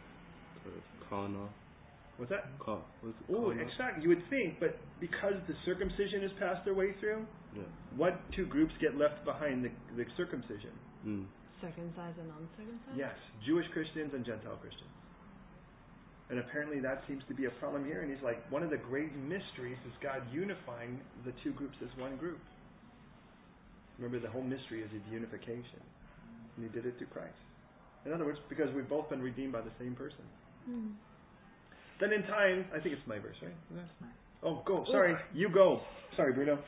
Uh, 0.67 0.71
Kana. 1.09 1.49
What's 2.19 2.29
that? 2.31 2.53
Ka, 2.61 2.77
was 3.03 3.15
Oh, 3.33 3.49
exactly. 3.49 4.03
You 4.05 4.11
would 4.11 4.23
think, 4.29 4.61
but 4.61 4.77
because 5.01 5.41
the 5.49 5.55
circumcision 5.65 6.21
has 6.21 6.31
passed 6.39 6.61
their 6.69 6.75
way 6.75 6.93
through, 7.01 7.25
Yeah. 7.57 7.63
what 7.97 8.21
two 8.37 8.45
groups 8.45 8.75
get 8.81 8.97
left 8.99 9.25
behind 9.25 9.65
the, 9.65 9.71
the 9.97 10.05
circumcision? 10.19 10.73
Mm. 11.07 11.25
Circumcised 11.65 12.19
and 12.21 12.29
uncircumcised? 12.29 12.97
Yes, 12.99 13.17
Jewish 13.47 13.65
Christians 13.73 14.13
and 14.13 14.25
Gentile 14.25 14.57
Christians. 14.61 14.91
And 16.29 16.39
apparently 16.39 16.79
that 16.81 17.03
seems 17.09 17.25
to 17.29 17.35
be 17.35 17.47
a 17.47 17.51
problem 17.59 17.85
here. 17.85 18.03
And 18.03 18.11
he's 18.13 18.23
like, 18.23 18.39
one 18.53 18.63
of 18.63 18.71
the 18.71 18.77
great 18.79 19.11
mysteries 19.17 19.79
is 19.89 19.93
God 20.03 20.23
unifying 20.31 21.01
the 21.25 21.33
two 21.43 21.53
groups 21.53 21.75
as 21.83 21.89
one 21.99 22.17
group. 22.17 22.39
Remember, 24.01 24.19
the 24.19 24.33
whole 24.33 24.43
mystery 24.43 24.81
is 24.83 24.91
his 24.91 25.05
unification. 25.13 25.85
And 26.57 26.65
he 26.65 26.71
did 26.73 26.87
it 26.87 26.97
through 26.97 27.13
Christ. 27.13 27.37
In 28.07 28.13
other 28.13 28.25
words, 28.25 28.39
because 28.49 28.73
we've 28.75 28.89
both 28.89 29.11
been 29.11 29.21
redeemed 29.21 29.53
by 29.53 29.61
the 29.61 29.73
same 29.79 29.95
person. 29.95 30.25
Hmm. 30.65 30.97
Then 32.01 32.13
in 32.13 32.23
time, 32.25 32.65
I 32.73 32.81
think 32.81 32.97
it's 32.97 33.07
my 33.07 33.19
verse, 33.19 33.37
right? 33.43 33.53
Is. 33.77 33.85
Oh, 34.43 34.63
go. 34.65 34.87
Sorry, 34.91 35.15
you 35.35 35.51
go. 35.53 35.81
Sorry, 36.17 36.33
Bruno. 36.33 36.59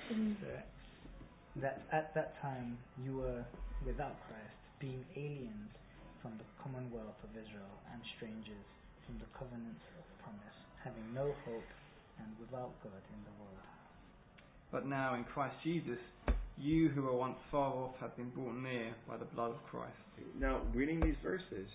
that 1.56 1.82
at 1.92 2.14
that 2.14 2.40
time 2.40 2.76
you 3.02 3.16
were 3.16 3.44
without 3.84 4.16
Christ, 4.28 4.56
being 4.78 5.04
aliens 5.16 5.72
from 6.20 6.36
the 6.36 6.44
commonwealth 6.62 7.16
of 7.24 7.30
Israel 7.32 7.72
and 7.92 8.00
strangers 8.16 8.66
from 9.04 9.18
the 9.18 9.28
covenants 9.36 9.82
of 9.96 10.04
promise, 10.22 10.58
having 10.84 11.04
no 11.12 11.32
hope 11.48 11.70
and 12.20 12.28
without 12.38 12.76
God 12.84 13.02
in 13.08 13.20
the 13.24 13.34
world. 13.40 13.66
But 14.70 14.86
now 14.86 15.14
in 15.14 15.24
Christ 15.24 15.56
Jesus, 15.64 16.00
you 16.58 16.88
who 16.90 17.02
were 17.02 17.16
once 17.16 17.36
far 17.50 17.72
off 17.72 17.94
have 18.00 18.16
been 18.16 18.30
brought 18.30 18.54
near 18.56 18.94
by 19.08 19.16
the 19.16 19.24
blood 19.24 19.50
of 19.50 19.62
Christ. 19.70 19.96
Now, 20.38 20.60
reading 20.74 21.00
these 21.00 21.16
verses, 21.22 21.68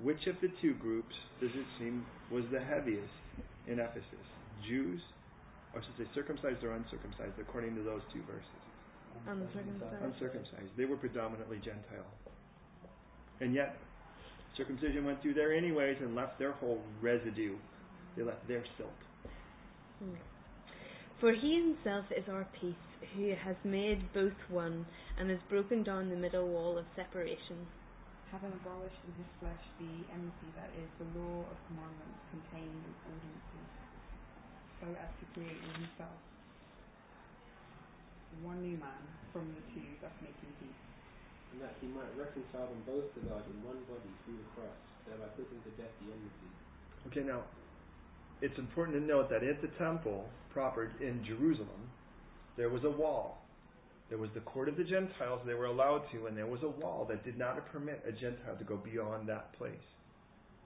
which 0.00 0.26
of 0.26 0.36
the 0.42 0.48
two 0.60 0.74
groups 0.74 1.14
does 1.40 1.50
it 1.54 1.66
seem 1.78 2.04
was 2.30 2.44
the 2.52 2.60
heaviest 2.60 3.08
in 3.66 3.78
Ephesus? 3.80 4.26
Jews, 4.68 5.00
or 5.74 5.82
should 5.82 5.94
I 5.94 6.04
say 6.04 6.10
circumcised 6.14 6.62
or 6.62 6.72
uncircumcised, 6.72 7.38
according 7.40 7.74
to 7.76 7.82
those 7.82 8.02
two 8.12 8.20
verses? 8.22 8.62
Uncircumcised. 9.26 10.04
Uncircumcised. 10.04 10.72
They 10.76 10.84
were 10.84 10.96
predominantly 10.96 11.56
Gentile. 11.58 12.06
And 13.40 13.54
yet, 13.54 13.76
circumcision 14.56 15.04
went 15.04 15.20
through 15.22 15.34
there 15.34 15.54
anyways 15.54 15.96
and 16.00 16.14
left 16.14 16.38
their 16.38 16.52
whole 16.52 16.80
residue. 17.00 17.56
They 18.16 18.22
left 18.22 18.46
their 18.48 18.64
silt. 18.76 18.90
Hmm. 20.02 20.14
For 21.20 21.32
he 21.32 21.56
himself 21.56 22.04
is 22.16 22.24
our 22.30 22.46
peace, 22.60 22.74
who 23.14 23.34
has 23.34 23.56
made 23.64 24.12
both 24.12 24.36
one, 24.48 24.86
and 25.18 25.30
has 25.30 25.40
broken 25.48 25.82
down 25.82 26.08
the 26.10 26.16
middle 26.16 26.48
wall 26.48 26.78
of 26.78 26.86
separation. 26.96 27.66
having 28.30 28.52
abolished 28.52 29.00
in 29.06 29.14
his 29.14 29.30
flesh 29.40 29.62
the 29.78 30.04
enmity 30.12 30.50
that 30.56 30.70
is 30.76 30.90
the 30.98 31.06
law 31.18 31.46
of 31.50 31.56
commandments 31.68 32.20
contained 32.30 32.82
in 32.84 32.94
ordinances, 33.06 33.70
so 34.80 34.86
as 34.98 35.10
to 35.20 35.24
create 35.34 35.56
in 35.62 35.70
himself 35.80 36.18
one 38.42 38.60
new 38.62 38.76
man 38.76 39.02
from 39.32 39.54
the 39.54 39.62
two, 39.72 39.86
thus 40.00 40.12
making 40.20 40.52
peace. 40.60 40.82
and 41.52 41.60
that 41.62 41.76
he 41.80 41.86
might 41.88 42.10
reconcile 42.16 42.68
them 42.68 42.82
both 42.84 43.06
to 43.14 43.20
God 43.20 43.46
in 43.48 43.62
one 43.62 43.80
body 43.88 44.12
through 44.24 44.38
the 44.38 44.50
cross, 44.54 44.76
thereby 45.06 45.28
putting 45.36 45.62
to 45.62 45.70
death 45.80 45.94
the 46.00 46.12
enmity. 46.12 46.50
Okay, 47.06 47.22
now, 47.22 47.44
it's 48.42 48.58
important 48.58 48.98
to 48.98 49.02
note 49.04 49.30
that 49.30 49.42
at 49.44 49.62
the 49.62 49.68
temple 49.78 50.28
proper 50.50 50.90
in 51.00 51.24
Jerusalem, 51.24 51.92
there 52.56 52.70
was 52.70 52.84
a 52.84 52.90
wall. 52.90 53.42
There 54.08 54.18
was 54.18 54.30
the 54.34 54.40
court 54.40 54.68
of 54.68 54.76
the 54.76 54.84
Gentiles 54.84 55.40
they 55.46 55.54
were 55.54 55.66
allowed 55.66 56.02
to, 56.12 56.26
and 56.26 56.36
there 56.36 56.46
was 56.46 56.62
a 56.62 56.68
wall 56.68 57.06
that 57.08 57.24
did 57.24 57.36
not 57.36 57.58
permit 57.72 58.02
a 58.06 58.12
Gentile 58.12 58.56
to 58.56 58.64
go 58.64 58.76
beyond 58.76 59.28
that 59.28 59.52
place. 59.58 59.74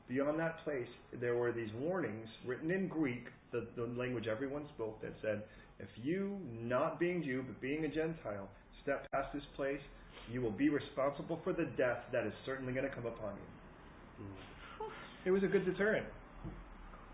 Beyond 0.08 0.38
that 0.40 0.62
place, 0.64 0.88
there 1.20 1.36
were 1.36 1.52
these 1.52 1.70
warnings 1.78 2.28
written 2.46 2.70
in 2.70 2.88
Greek, 2.88 3.24
the, 3.52 3.66
the 3.76 3.86
language 3.98 4.26
everyone 4.26 4.64
spoke, 4.74 5.00
that 5.02 5.14
said, 5.22 5.42
if 5.78 5.88
you, 6.02 6.38
not 6.60 7.00
being 7.00 7.22
Jew, 7.22 7.42
but 7.46 7.60
being 7.60 7.84
a 7.84 7.88
Gentile, 7.88 8.48
step 8.82 9.10
past 9.12 9.32
this 9.32 9.42
place, 9.56 9.80
you 10.30 10.42
will 10.42 10.50
be 10.50 10.68
responsible 10.68 11.40
for 11.42 11.52
the 11.52 11.64
death 11.78 11.98
that 12.12 12.26
is 12.26 12.32
certainly 12.44 12.72
going 12.72 12.84
to 12.84 12.94
come 12.94 13.06
upon 13.06 13.34
you. 13.34 14.24
Hmm. 14.24 14.90
It 15.24 15.30
was 15.30 15.42
a 15.42 15.46
good 15.46 15.64
deterrent. 15.64 16.06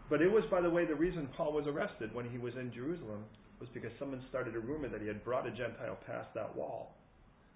But 0.08 0.22
it 0.22 0.30
was, 0.30 0.44
by 0.50 0.60
the 0.60 0.70
way, 0.70 0.86
the 0.86 0.94
reason 0.94 1.28
Paul 1.36 1.52
was 1.52 1.66
arrested 1.66 2.14
when 2.14 2.28
he 2.28 2.38
was 2.38 2.54
in 2.54 2.72
Jerusalem 2.72 3.24
was 3.60 3.68
because 3.72 3.90
someone 3.98 4.22
started 4.28 4.54
a 4.54 4.60
rumor 4.60 4.88
that 4.88 5.00
he 5.00 5.06
had 5.06 5.24
brought 5.24 5.46
a 5.46 5.50
Gentile 5.50 5.98
past 6.06 6.28
that 6.34 6.54
wall. 6.54 6.94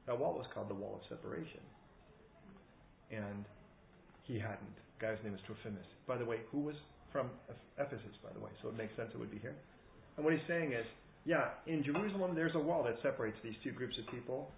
That 0.07 0.18
wall 0.18 0.34
was 0.34 0.46
called 0.55 0.68
the 0.68 0.74
Wall 0.74 1.01
of 1.01 1.05
Separation. 1.09 1.61
And 3.11 3.44
he 4.24 4.38
hadn't. 4.38 4.76
The 4.98 5.07
guy's 5.07 5.18
name 5.24 5.34
is 5.34 5.40
Trophimus. 5.46 5.86
By 6.07 6.16
the 6.16 6.24
way, 6.24 6.40
who 6.51 6.61
was 6.61 6.76
from 7.12 7.28
Ephesus, 7.78 8.16
by 8.22 8.30
the 8.32 8.40
way, 8.40 8.51
so 8.62 8.68
it 8.68 8.76
makes 8.76 8.94
sense 8.96 9.11
it 9.12 9.18
would 9.18 9.30
be 9.30 9.38
here. 9.38 9.55
And 10.16 10.24
what 10.24 10.32
he's 10.32 10.46
saying 10.46 10.72
is, 10.72 10.86
yeah, 11.24 11.51
in 11.66 11.82
Jerusalem 11.84 12.34
there's 12.34 12.55
a 12.55 12.61
wall 12.61 12.82
that 12.84 12.96
separates 13.03 13.36
these 13.42 13.59
two 13.62 13.72
groups 13.72 13.94
of 13.98 14.07
people, 14.14 14.51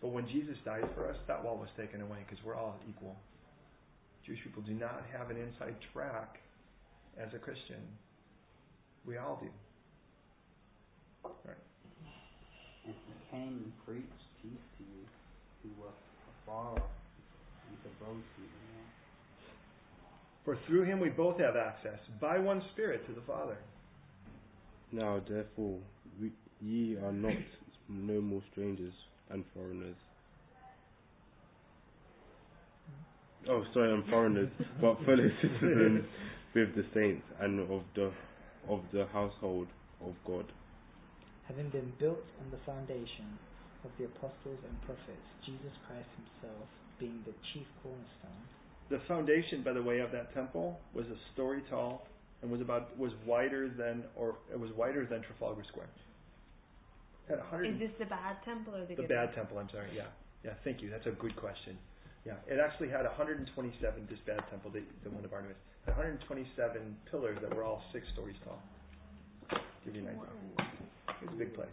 but 0.00 0.08
when 0.08 0.28
Jesus 0.28 0.56
died 0.64 0.86
for 0.94 1.08
us, 1.08 1.16
that 1.26 1.42
wall 1.42 1.56
was 1.56 1.68
taken 1.76 2.00
away 2.00 2.18
because 2.28 2.42
we're 2.44 2.54
all 2.54 2.76
equal. 2.88 3.16
Jewish 4.26 4.42
people 4.44 4.62
do 4.62 4.74
not 4.74 5.04
have 5.12 5.30
an 5.30 5.36
inside 5.36 5.74
track 5.92 6.38
as 7.18 7.32
a 7.34 7.38
Christian. 7.38 7.80
We 9.06 9.16
all 9.16 9.38
do. 9.40 9.48
Right. 11.44 11.56
And 12.84 12.94
he 12.94 13.30
came 13.30 13.64
and 13.64 13.72
preached 13.84 14.22
peace 14.42 14.66
to 14.78 14.84
you 14.84 15.04
who 15.62 15.82
were 15.82 15.94
afar 16.42 16.72
off, 16.72 16.90
and 17.68 17.78
to 17.82 17.88
both 18.00 18.16
you. 18.38 18.44
you 18.44 18.50
know. 18.74 18.86
For 20.44 20.58
through 20.66 20.84
him 20.84 21.00
we 21.00 21.08
both 21.08 21.38
have 21.40 21.56
access 21.56 21.98
by 22.20 22.38
one 22.38 22.62
Spirit 22.72 23.06
to 23.06 23.12
the 23.12 23.22
Father. 23.26 23.56
Now 24.92 25.20
therefore 25.28 25.78
we, 26.20 26.30
ye 26.60 26.96
are 26.96 27.12
not 27.12 27.32
no 27.88 28.20
more 28.20 28.42
strangers 28.52 28.94
and 29.30 29.44
foreigners. 29.54 29.96
Oh, 33.48 33.64
sorry, 33.72 33.92
I'm 33.92 34.04
foreigners, 34.10 34.50
but 34.80 34.96
fellow 35.04 35.28
citizens 35.42 36.04
with 36.54 36.74
the 36.74 36.84
saints 36.94 37.22
and 37.40 37.60
of 37.70 37.82
the 37.94 38.12
of 38.68 38.80
the 38.92 39.06
household 39.12 39.68
of 40.04 40.14
God. 40.26 40.44
Having 41.48 41.70
been 41.70 41.92
built 41.98 42.24
on 42.42 42.50
the 42.50 42.60
foundation 42.66 43.26
of 43.84 43.90
the 43.98 44.04
apostles 44.04 44.58
and 44.66 44.74
prophets, 44.82 45.26
Jesus 45.46 45.72
Christ 45.86 46.08
himself 46.18 46.66
being 46.98 47.22
the 47.26 47.34
chief 47.52 47.66
cornerstone. 47.82 48.42
The 48.90 49.00
foundation, 49.06 49.62
by 49.62 49.72
the 49.72 49.82
way, 49.82 50.00
of 50.00 50.12
that 50.12 50.32
temple 50.34 50.78
was 50.94 51.06
a 51.06 51.18
story 51.34 51.62
tall 51.70 52.06
and 52.42 52.50
was 52.50 52.60
about 52.60 52.96
was 52.98 53.12
wider 53.26 53.68
than 53.68 54.04
or 54.14 54.36
it 54.52 54.58
was 54.58 54.70
wider 54.76 55.06
than 55.06 55.22
Trafalgar 55.22 55.64
Square. 55.68 55.90
Had 57.28 57.42
Is 57.66 57.78
this 57.78 57.90
the 57.98 58.06
bad 58.06 58.38
temple 58.44 58.76
or 58.76 58.86
the, 58.86 58.94
the 58.94 59.02
good 59.02 59.08
bad 59.08 59.34
temple. 59.34 59.58
I'm 59.58 59.68
sorry. 59.70 59.90
Yeah, 59.94 60.06
yeah. 60.44 60.54
Thank 60.62 60.80
you. 60.80 60.90
That's 60.90 61.06
a 61.06 61.16
good 61.18 61.34
question. 61.34 61.76
Yeah, 62.24 62.34
it 62.46 62.58
actually 62.58 62.88
had 62.88 63.02
127. 63.02 64.06
This 64.10 64.18
bad 64.26 64.42
temple, 64.50 64.70
the, 64.70 64.82
the 65.02 65.10
one 65.10 65.24
of 65.24 65.32
Artemis, 65.32 65.56
had 65.86 65.96
127 65.96 66.96
pillars 67.10 67.38
that 67.42 67.54
were 67.54 67.62
all 67.62 67.82
six 67.92 68.06
stories 68.14 68.36
tall. 68.44 68.62
Give 69.84 69.94
you 69.94 70.02
an 70.02 70.08
idea. 70.08 70.75
It's 71.22 71.32
a 71.32 71.36
big 71.36 71.54
place. 71.54 71.68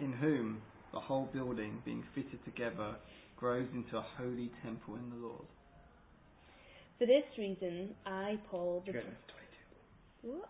in 0.00 0.12
whom 0.12 0.60
the 0.92 1.00
whole 1.00 1.28
building, 1.32 1.82
being 1.84 2.04
fitted 2.14 2.44
together, 2.44 2.96
grows 3.36 3.66
into 3.74 3.96
a 3.96 4.06
holy 4.18 4.50
temple 4.62 4.96
in 4.96 5.10
the 5.10 5.16
Lord. 5.16 5.46
For 6.98 7.06
this 7.06 7.24
reason, 7.36 7.94
I, 8.06 8.38
Paul, 8.50 8.82
the 8.86 8.92
Okay. 8.92 9.06
What? 10.22 10.48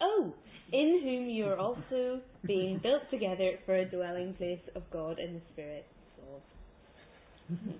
Oh, 0.00 0.32
in 0.72 1.00
whom 1.02 1.30
you 1.30 1.46
are 1.46 1.56
also 1.56 2.20
being 2.46 2.78
built 2.82 3.02
together 3.10 3.52
for 3.64 3.76
a 3.76 3.84
dwelling 3.84 4.34
place 4.34 4.60
of 4.74 4.82
God 4.92 5.18
in 5.18 5.34
the 5.34 5.40
Spirit. 5.52 5.86
Sold. 6.16 6.42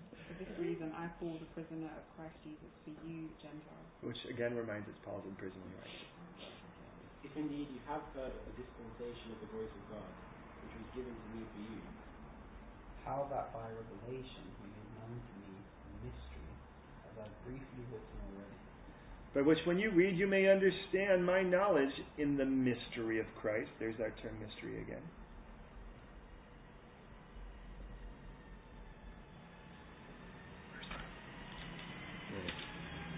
For 0.43 0.51
this 0.51 0.75
reason, 0.75 0.91
I, 0.99 1.07
Paul, 1.23 1.39
the 1.39 1.47
prisoner 1.55 1.87
of 1.87 2.03
Christ 2.19 2.35
Jesus, 2.43 2.67
for 2.83 2.91
you, 3.07 3.31
Gentiles. 3.39 3.87
Which 4.03 4.19
again 4.27 4.59
reminds 4.59 4.91
us 4.91 4.99
Paul's 5.07 5.23
in 5.23 5.39
prison, 5.39 5.63
right? 5.79 6.03
If 7.23 7.31
indeed 7.39 7.71
you 7.71 7.79
have 7.87 8.03
heard 8.11 8.35
of 8.35 8.43
the 8.51 8.55
dispensation 8.59 9.39
of 9.39 9.39
the 9.39 9.51
grace 9.55 9.71
of 9.71 9.85
God, 9.95 10.13
which 10.67 10.75
was 10.83 10.89
given 10.99 11.15
to 11.15 11.29
me 11.31 11.47
for 11.47 11.63
you, 11.63 11.79
How 13.07 13.31
that 13.31 13.55
by 13.55 13.71
revelation 13.71 14.43
he 14.59 14.67
made 14.67 14.91
known 14.99 15.15
to 15.15 15.35
me 15.47 15.55
the 15.63 16.11
mystery, 16.11 16.51
as 17.07 17.15
I've 17.23 17.39
briefly 17.47 17.87
written 17.95 18.19
already. 18.35 18.59
By 19.39 19.43
which, 19.47 19.63
when 19.63 19.79
you 19.79 19.95
read, 19.95 20.19
you 20.19 20.27
may 20.27 20.51
understand 20.51 21.23
my 21.23 21.47
knowledge 21.47 21.95
in 22.19 22.35
the 22.35 22.47
mystery 22.47 23.23
of 23.23 23.31
Christ. 23.39 23.71
There's 23.79 23.99
that 24.03 24.19
term 24.19 24.35
mystery 24.43 24.83
again. 24.83 25.07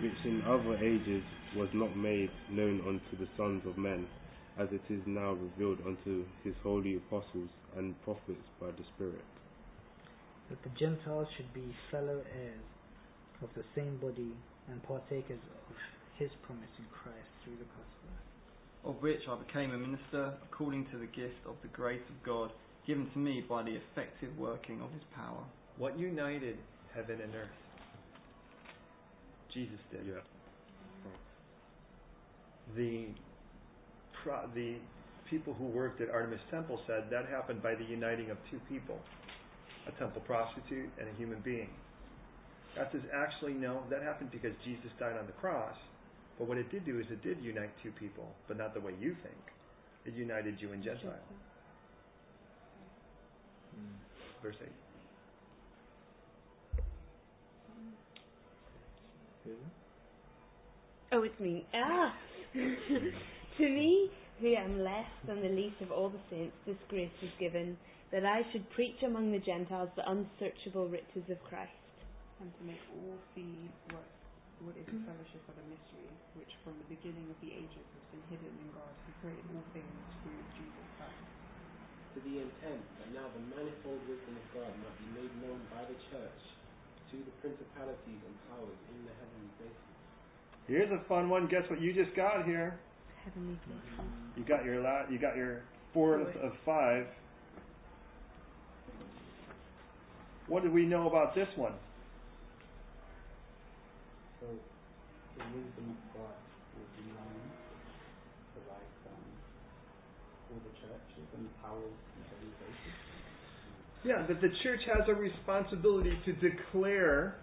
Which 0.04 0.20
in 0.28 0.44
other 0.44 0.76
ages 0.84 1.24
was 1.56 1.72
not 1.72 1.96
made 1.96 2.28
known 2.52 2.76
unto 2.84 3.16
the 3.16 3.30
sons 3.40 3.64
of 3.64 3.78
men, 3.78 4.04
as 4.60 4.68
it 4.68 4.84
is 4.92 5.00
now 5.06 5.32
revealed 5.32 5.80
unto 5.80 6.26
his 6.44 6.52
holy 6.62 7.00
apostles 7.00 7.48
and 7.78 7.96
prophets 8.04 8.44
by 8.60 8.68
the 8.76 8.84
Spirit. 8.94 9.24
That 10.50 10.60
the 10.62 10.76
Gentiles 10.76 11.26
should 11.38 11.48
be 11.54 11.64
fellow 11.90 12.20
heirs 12.20 12.68
of 13.40 13.48
the 13.56 13.64
same 13.74 13.96
body 13.96 14.36
and 14.68 14.76
partakers 14.84 15.40
of 15.40 15.76
his 16.20 16.28
promise 16.44 16.68
in 16.76 16.84
Christ 16.92 17.32
through 17.42 17.56
the 17.56 17.70
gospel. 17.72 18.12
Of 18.84 19.00
which 19.00 19.24
I 19.24 19.40
became 19.40 19.72
a 19.72 19.78
minister 19.78 20.36
according 20.44 20.84
to 20.92 20.98
the 20.98 21.08
gift 21.16 21.40
of 21.48 21.56
the 21.62 21.72
grace 21.72 22.04
of 22.12 22.22
God 22.22 22.52
given 22.86 23.08
to 23.08 23.18
me 23.18 23.42
by 23.48 23.62
the 23.62 23.80
effective 23.80 24.36
working 24.36 24.82
of 24.82 24.92
his 24.92 25.02
power. 25.16 25.48
What 25.78 25.98
united 25.98 26.58
heaven 26.92 27.22
and 27.24 27.34
earth? 27.34 27.63
Jesus 29.54 29.78
did. 29.90 30.06
Yeah. 30.06 30.20
The 32.76 33.06
the 34.54 34.76
people 35.30 35.54
who 35.54 35.66
worked 35.66 36.00
at 36.00 36.10
Artemis 36.10 36.40
Temple 36.50 36.80
said 36.86 37.04
that 37.10 37.28
happened 37.28 37.62
by 37.62 37.74
the 37.74 37.84
uniting 37.84 38.30
of 38.30 38.38
two 38.50 38.58
people, 38.68 38.98
a 39.86 39.92
temple 39.98 40.22
prostitute 40.22 40.90
and 40.98 41.08
a 41.08 41.12
human 41.16 41.40
being. 41.40 41.70
That 42.76 42.90
is 42.94 43.02
actually 43.14 43.54
no. 43.54 43.82
That 43.90 44.02
happened 44.02 44.30
because 44.32 44.52
Jesus 44.64 44.90
died 44.98 45.16
on 45.18 45.26
the 45.26 45.32
cross. 45.32 45.76
But 46.38 46.48
what 46.48 46.58
it 46.58 46.70
did 46.70 46.84
do 46.84 46.98
is 46.98 47.06
it 47.10 47.22
did 47.22 47.38
unite 47.40 47.70
two 47.82 47.92
people, 47.92 48.26
but 48.48 48.58
not 48.58 48.74
the 48.74 48.80
way 48.80 48.92
you 48.98 49.14
think. 49.22 49.38
It 50.04 50.14
united 50.14 50.58
Jew 50.58 50.72
and 50.72 50.82
Gentile. 50.82 51.12
Verse 54.42 54.56
eight. 54.62 54.83
Oh, 61.12 61.22
it's 61.22 61.38
me. 61.38 61.66
Ah! 61.74 62.16
to 62.54 63.64
me, 63.68 64.08
who 64.40 64.54
am 64.56 64.80
less 64.80 65.10
than 65.28 65.42
the 65.44 65.52
least 65.52 65.76
of 65.84 65.92
all 65.92 66.08
the 66.08 66.22
saints, 66.30 66.56
this 66.66 66.80
grace 66.88 67.12
is 67.20 67.30
given, 67.38 67.76
that 68.10 68.24
I 68.24 68.40
should 68.52 68.64
preach 68.72 68.96
among 69.04 69.32
the 69.32 69.42
Gentiles 69.44 69.90
the 69.96 70.06
unsearchable 70.08 70.88
riches 70.88 71.28
of 71.28 71.36
Christ. 71.44 71.76
And 72.40 72.48
to 72.56 72.62
make 72.64 72.80
all 72.88 73.20
see 73.36 73.68
what, 73.92 74.08
what 74.64 74.76
is 74.80 74.88
the 74.88 75.04
fellowship 75.04 75.44
of 75.44 75.54
the 75.60 75.66
mystery, 75.68 76.08
which 76.40 76.50
from 76.64 76.80
the 76.80 76.88
beginning 76.88 77.28
of 77.28 77.36
the 77.44 77.52
ages 77.52 77.84
has 77.84 78.04
been 78.16 78.24
hidden 78.32 78.48
in 78.48 78.68
God, 78.72 78.92
who 79.04 79.12
created 79.20 79.44
all 79.52 79.66
things 79.76 79.92
through 80.24 80.40
Jesus 80.56 80.88
Christ. 80.96 81.24
to 82.16 82.18
the 82.24 82.36
intent 82.48 82.84
that 82.96 83.10
now 83.12 83.28
the 83.36 83.44
manifold 83.52 84.00
wisdom 84.08 84.40
of 84.40 84.46
God 84.56 84.72
might 84.80 84.98
be 85.04 85.08
made 85.20 85.34
known 85.44 85.60
by 85.68 85.84
the 85.84 85.98
church 86.10 86.42
to 87.10 87.16
the 87.16 87.34
principalities 87.40 88.22
and 88.24 88.34
powers 88.48 88.78
in 88.90 89.04
the 89.04 89.12
heavenly 89.18 89.50
places. 89.58 89.84
Here's 90.66 90.92
a 90.92 91.02
fun 91.08 91.28
one. 91.28 91.46
Guess 91.48 91.68
what 91.68 91.80
you 91.80 91.92
just 91.92 92.14
got 92.16 92.44
here? 92.44 92.78
Heavenly 93.24 93.58
places. 93.66 94.04
You 94.36 94.44
got 94.44 94.64
your 94.64 94.80
la- 94.80 95.08
you 95.10 95.18
got 95.18 95.36
your 95.36 95.62
fourth 95.92 96.34
of 96.42 96.52
five. 96.64 97.06
What 100.46 100.62
do 100.62 100.70
we 100.70 100.84
know 100.84 101.08
about 101.08 101.34
this 101.34 101.48
one? 101.56 101.72
So 104.40 104.46
the 104.46 105.44
wisdom 105.56 105.96
of 105.96 106.00
God 106.12 106.36
will 106.76 106.90
be 107.00 107.08
known 107.16 107.40
to 108.52 108.58
like 108.68 108.92
um, 109.08 109.24
all 110.52 110.60
the 110.60 110.74
churches 110.84 111.26
and 111.32 111.48
the 111.48 111.54
powers 111.64 111.80
in 111.80 111.88
heavenly 111.88 111.96
places. 111.96 112.13
Yeah, 114.04 114.26
that 114.26 114.40
the 114.40 114.50
church 114.62 114.80
has 114.92 115.08
a 115.08 115.14
responsibility 115.14 116.12
to 116.26 116.32
declare 116.34 117.36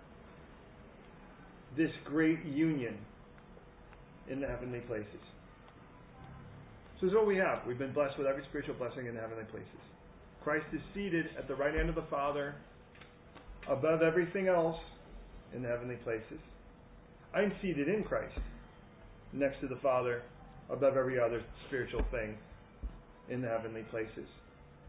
this 1.75 1.89
great 2.05 2.43
union 2.45 2.97
in 4.29 4.39
the 4.39 4.47
heavenly 4.47 4.81
places. 4.81 5.07
So 6.99 7.07
this 7.07 7.11
is 7.11 7.15
what 7.15 7.25
we 7.25 7.37
have. 7.37 7.65
We've 7.67 7.79
been 7.79 7.93
blessed 7.93 8.17
with 8.19 8.27
every 8.27 8.43
spiritual 8.49 8.75
blessing 8.75 9.07
in 9.07 9.15
the 9.15 9.21
heavenly 9.21 9.45
places. 9.45 9.67
Christ 10.43 10.65
is 10.71 10.81
seated 10.93 11.25
at 11.37 11.47
the 11.47 11.55
right 11.55 11.73
hand 11.73 11.89
of 11.89 11.95
the 11.95 12.05
Father, 12.11 12.53
above 13.67 14.03
everything 14.03 14.47
else 14.47 14.77
in 15.55 15.63
the 15.63 15.67
heavenly 15.67 15.95
places. 16.03 16.39
I'm 17.33 17.51
seated 17.61 17.87
in 17.87 18.03
Christ, 18.03 18.37
next 19.33 19.61
to 19.61 19.67
the 19.67 19.77
Father, 19.81 20.21
above 20.69 20.95
every 20.95 21.19
other 21.19 21.41
spiritual 21.67 22.03
thing 22.11 22.37
in 23.29 23.41
the 23.41 23.47
heavenly 23.47 23.83
places. 23.89 24.27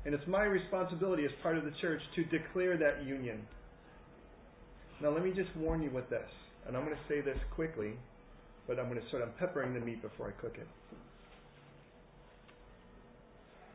And 0.04 0.14
it's 0.14 0.26
my 0.26 0.44
responsibility 0.44 1.24
as 1.24 1.30
part 1.42 1.56
of 1.56 1.64
the 1.64 1.72
church 1.80 2.00
to 2.16 2.24
declare 2.24 2.76
that 2.76 3.04
union. 3.04 3.40
Now, 5.00 5.10
let 5.10 5.22
me 5.22 5.32
just 5.34 5.54
warn 5.56 5.82
you 5.82 5.90
with 5.90 6.08
this, 6.10 6.28
and 6.66 6.76
I'm 6.76 6.84
going 6.84 6.96
to 6.96 7.02
say 7.08 7.20
this 7.20 7.38
quickly, 7.54 7.94
but 8.66 8.78
I'm 8.78 8.88
going 8.88 9.00
to 9.00 9.10
sort 9.10 9.22
of 9.22 9.36
peppering 9.38 9.74
the 9.74 9.80
meat 9.80 10.02
before 10.02 10.28
I 10.28 10.40
cook 10.40 10.54
it. 10.58 10.66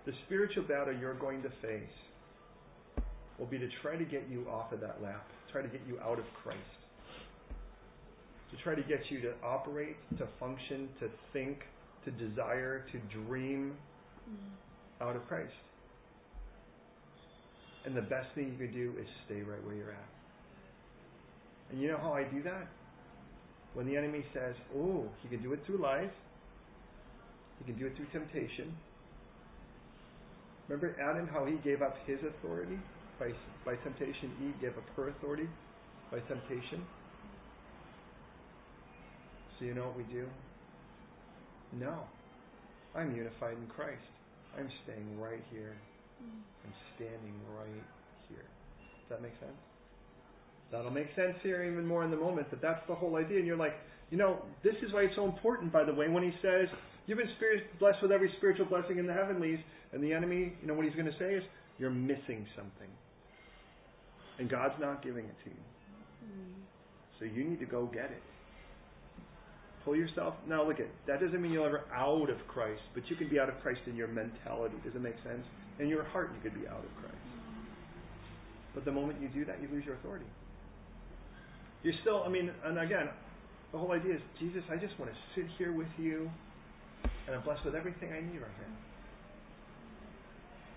The 0.05 0.13
spiritual 0.25 0.63
battle 0.63 0.93
you're 0.93 1.15
going 1.15 1.41
to 1.43 1.49
face 1.61 3.03
will 3.37 3.45
be 3.45 3.57
to 3.59 3.67
try 3.81 3.97
to 3.97 4.05
get 4.05 4.23
you 4.29 4.47
off 4.49 4.71
of 4.71 4.79
that 4.79 5.01
lap, 5.03 5.27
try 5.51 5.61
to 5.61 5.67
get 5.67 5.81
you 5.87 5.99
out 5.99 6.17
of 6.17 6.25
Christ, 6.41 6.59
to 8.51 8.63
try 8.63 8.73
to 8.73 8.83
get 8.83 8.99
you 9.09 9.21
to 9.21 9.33
operate, 9.43 9.97
to 10.17 10.27
function, 10.39 10.87
to 11.01 11.09
think, 11.33 11.59
to 12.05 12.11
desire, 12.11 12.85
to 12.91 13.23
dream 13.25 13.75
mm. 14.29 15.05
out 15.05 15.15
of 15.15 15.27
Christ. 15.27 15.51
And 17.87 17.95
the 17.95 18.01
best 18.01 18.27
thing 18.35 18.51
you 18.51 18.67
can 18.67 18.75
do 18.75 18.93
is 18.99 19.07
stay 19.25 19.41
right 19.43 19.63
where 19.65 19.73
you're 19.73 19.91
at. 19.91 20.09
And 21.71 21.81
you 21.81 21.87
know 21.87 21.97
how 21.97 22.11
I 22.11 22.23
do 22.23 22.43
that? 22.43 22.67
When 23.75 23.87
the 23.87 23.95
enemy 23.95 24.25
says, 24.33 24.55
oh, 24.75 25.05
he 25.23 25.29
can 25.29 25.41
do 25.41 25.53
it 25.53 25.61
through 25.65 25.81
lies, 25.81 26.11
he 27.59 27.71
can 27.71 27.79
do 27.79 27.87
it 27.87 27.95
through 27.95 28.07
temptation. 28.11 28.75
Remember 30.67 30.97
Adam, 30.99 31.29
how 31.31 31.45
he 31.45 31.55
gave 31.63 31.81
up 31.81 31.95
his 32.05 32.19
authority 32.27 32.77
by, 33.21 33.29
by 33.63 33.75
temptation? 33.83 34.33
Eve 34.43 34.59
gave 34.59 34.77
up 34.77 34.83
her 34.97 35.07
authority 35.07 35.47
by 36.11 36.19
temptation. 36.19 36.83
So 39.57 39.65
you 39.65 39.73
know 39.73 39.85
what 39.85 39.95
we 39.95 40.03
do? 40.11 40.27
No. 41.71 42.01
I'm 42.93 43.15
unified 43.15 43.53
in 43.53 43.67
Christ. 43.67 44.03
I'm 44.59 44.69
staying 44.83 45.21
right 45.21 45.43
here. 45.51 45.77
I'm 46.21 46.73
standing 46.95 47.35
right 47.57 47.85
here. 48.29 48.45
Does 48.45 49.17
that 49.17 49.21
make 49.21 49.33
sense? 49.39 49.57
That'll 50.71 50.91
make 50.91 51.07
sense 51.15 51.35
here 51.43 51.63
even 51.63 51.85
more 51.85 52.03
in 52.03 52.11
the 52.11 52.17
moment, 52.17 52.47
but 52.49 52.61
that's 52.61 52.81
the 52.87 52.95
whole 52.95 53.15
idea. 53.15 53.37
And 53.37 53.47
you're 53.47 53.57
like, 53.57 53.73
you 54.09 54.17
know, 54.17 54.41
this 54.63 54.75
is 54.85 54.91
why 54.93 55.03
it's 55.03 55.15
so 55.15 55.25
important, 55.25 55.71
by 55.71 55.83
the 55.83 55.93
way, 55.93 56.07
when 56.07 56.23
he 56.23 56.31
says, 56.41 56.67
You've 57.05 57.19
been 57.19 57.29
spirit, 57.37 57.63
blessed 57.79 57.99
with 58.01 58.11
every 58.11 58.29
spiritual 58.35 58.65
blessing 58.65 58.97
in 58.97 59.07
the 59.07 59.13
heavenlies, 59.13 59.59
and 59.93 60.03
the 60.03 60.11
enemy, 60.11 60.51
you 60.61 60.67
know, 60.67 60.73
what 60.73 60.85
he's 60.85 60.95
going 60.95 61.05
to 61.05 61.17
say 61.17 61.35
is, 61.35 61.43
You're 61.77 61.89
missing 61.89 62.45
something. 62.55 62.91
And 64.39 64.49
God's 64.49 64.75
not 64.79 65.03
giving 65.03 65.25
it 65.25 65.35
to 65.45 65.49
you. 65.49 65.63
So 67.19 67.25
you 67.25 67.43
need 67.43 67.59
to 67.59 67.65
go 67.65 67.85
get 67.85 68.11
it. 68.11 68.21
Pull 69.83 69.95
yourself. 69.95 70.35
Now, 70.47 70.67
look 70.67 70.79
at 70.79 70.87
that. 71.07 71.21
Doesn't 71.21 71.41
mean 71.41 71.51
you're 71.51 71.65
ever 71.65 71.85
out 71.95 72.29
of 72.29 72.37
Christ, 72.47 72.81
but 72.93 73.03
you 73.09 73.15
can 73.15 73.29
be 73.29 73.39
out 73.39 73.49
of 73.49 73.55
Christ 73.61 73.79
in 73.87 73.95
your 73.95 74.07
mentality. 74.07 74.75
Does 74.83 74.93
it 74.93 75.01
make 75.01 75.15
sense? 75.23 75.45
In 75.79 75.87
your 75.87 76.03
heart, 76.05 76.31
you 76.33 76.41
could 76.41 76.59
be 76.59 76.67
out 76.67 76.83
of 76.83 76.91
Christ. 76.99 77.15
But 78.73 78.85
the 78.85 78.91
moment 78.91 79.21
you 79.21 79.27
do 79.29 79.45
that, 79.45 79.61
you 79.61 79.67
lose 79.71 79.85
your 79.85 79.95
authority. 79.95 80.25
You're 81.83 81.97
still, 82.01 82.23
I 82.23 82.29
mean, 82.29 82.51
and 82.65 82.79
again, 82.79 83.09
the 83.71 83.77
whole 83.77 83.91
idea 83.91 84.15
is, 84.15 84.21
Jesus, 84.39 84.63
I 84.71 84.75
just 84.77 84.97
want 84.99 85.11
to 85.11 85.17
sit 85.35 85.45
here 85.57 85.73
with 85.73 85.91
you, 85.97 86.29
and 87.27 87.35
I'm 87.35 87.43
blessed 87.43 87.65
with 87.65 87.75
everything 87.75 88.11
I 88.11 88.21
need 88.21 88.41
right 88.41 88.57
here. 88.57 88.73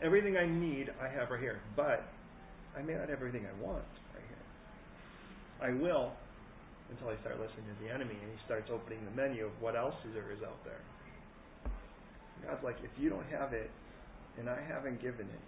Everything 0.02 0.36
I 0.36 0.46
need, 0.46 0.88
I 1.00 1.08
have 1.08 1.30
right 1.30 1.40
here. 1.40 1.60
But 1.76 2.04
I 2.76 2.82
may 2.82 2.94
not 2.94 3.08
have 3.08 3.20
everything 3.20 3.44
I 3.44 3.54
want 3.62 3.84
right 4.16 4.24
here. 4.24 4.44
I 5.60 5.70
will 5.76 6.12
until 6.90 7.08
I 7.08 7.16
start 7.22 7.38
listening 7.38 7.68
to 7.70 7.76
the 7.84 7.90
enemy 7.92 8.18
and 8.18 8.28
he 8.32 8.38
starts 8.44 8.66
opening 8.72 8.98
the 9.06 9.14
menu 9.14 9.46
of 9.46 9.54
what 9.60 9.76
else 9.76 9.94
there 10.10 10.32
is 10.32 10.42
out 10.42 10.58
there. 10.64 10.82
God's 12.42 12.64
like, 12.64 12.76
if 12.82 12.90
you 12.98 13.10
don't 13.10 13.26
have 13.30 13.52
it 13.52 13.70
and 14.40 14.48
I 14.48 14.56
haven't 14.66 15.02
given 15.02 15.28
it, 15.28 15.44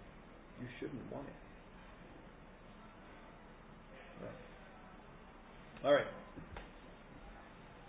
you 0.61 0.67
shouldn't 0.79 1.01
want 1.11 1.25
it. 1.27 1.33
All 5.83 5.93
right. 5.93 6.05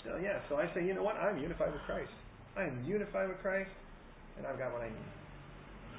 So 0.02 0.16
yeah, 0.20 0.40
so 0.48 0.56
I 0.56 0.66
say, 0.74 0.84
you 0.84 0.94
know 0.94 1.02
what? 1.02 1.16
I'm 1.16 1.38
unified 1.38 1.72
with 1.72 1.82
Christ. 1.82 2.10
I 2.56 2.64
am 2.64 2.82
unified 2.84 3.28
with 3.28 3.38
Christ, 3.38 3.70
and 4.36 4.46
I've 4.46 4.58
got 4.58 4.72
what 4.72 4.82
I 4.82 4.88
need. 4.88 5.12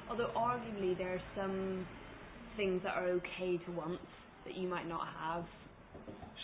Although 0.10 0.32
arguably 0.36 0.98
there 0.98 1.14
are 1.16 1.22
some 1.36 1.88
things 2.58 2.82
that 2.84 2.96
are 2.96 3.10
okay 3.10 3.58
to 3.66 3.72
want 3.72 4.00
that 4.46 4.58
you 4.58 4.68
might 4.68 4.88
not 4.88 5.08
have. 5.20 5.46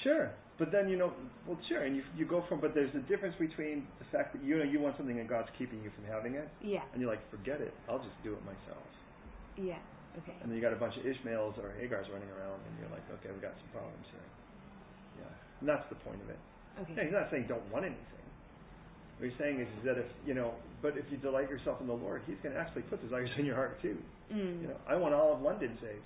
Sure, 0.04 0.32
but 0.62 0.70
then 0.70 0.86
you 0.86 0.94
know, 0.94 1.10
well, 1.50 1.58
sure, 1.66 1.82
and 1.90 1.98
you 1.98 2.06
you 2.14 2.30
go 2.30 2.46
from, 2.46 2.62
but 2.62 2.78
there's 2.78 2.94
a 2.94 3.02
difference 3.10 3.34
between 3.42 3.90
the 3.98 4.06
fact 4.14 4.38
that 4.38 4.46
you 4.46 4.62
know 4.62 4.64
you 4.64 4.78
want 4.78 4.94
something 4.94 5.18
and 5.18 5.26
God's 5.26 5.50
keeping 5.58 5.82
you 5.82 5.90
from 5.98 6.06
having 6.06 6.38
it, 6.38 6.46
Yeah. 6.62 6.86
and 6.94 7.02
you're 7.02 7.10
like, 7.10 7.26
forget 7.34 7.58
it, 7.66 7.74
I'll 7.90 7.98
just 7.98 8.14
do 8.22 8.38
it 8.38 8.42
myself. 8.46 8.86
Yeah. 9.58 9.82
Okay. 10.22 10.38
And 10.38 10.54
then 10.54 10.54
you 10.54 10.62
got 10.62 10.70
a 10.70 10.78
bunch 10.78 10.94
of 11.02 11.04
Ishmaels 11.10 11.58
or 11.58 11.74
Hagars 11.82 12.06
running 12.14 12.30
around, 12.38 12.62
and 12.62 12.74
you're 12.78 12.94
like, 12.94 13.02
okay, 13.18 13.34
we 13.34 13.42
got 13.42 13.58
some 13.58 13.74
problems 13.74 14.06
here. 14.14 14.28
Yeah, 15.26 15.34
and 15.34 15.66
that's 15.66 15.88
the 15.90 15.98
point 16.06 16.22
of 16.22 16.30
it. 16.30 16.38
Okay. 16.86 16.94
Yeah, 16.94 17.04
he's 17.10 17.18
not 17.18 17.34
saying 17.34 17.50
don't 17.50 17.66
want 17.74 17.90
anything. 17.90 18.22
What 19.18 19.34
he's 19.34 19.40
saying 19.42 19.66
is, 19.66 19.70
is 19.82 19.84
that 19.90 19.98
if 19.98 20.06
you 20.30 20.38
know, 20.38 20.54
but 20.86 20.94
if 20.94 21.10
you 21.10 21.18
delight 21.18 21.50
yourself 21.50 21.82
in 21.82 21.90
the 21.90 21.98
Lord, 21.98 22.22
He's 22.30 22.38
going 22.46 22.54
to 22.54 22.62
actually 22.62 22.86
put 22.86 23.02
desires 23.02 23.34
in 23.38 23.46
your 23.50 23.58
heart 23.58 23.82
too. 23.82 23.98
Mm. 24.30 24.62
You 24.62 24.68
know, 24.70 24.80
I 24.86 24.94
want 24.94 25.18
all 25.18 25.34
of 25.34 25.42
London 25.42 25.74
saved. 25.82 26.06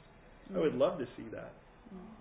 I 0.55 0.59
would 0.59 0.75
love 0.75 0.99
to 0.99 1.07
see 1.19 1.27
that. 1.35 1.51
Mm. 1.91 2.14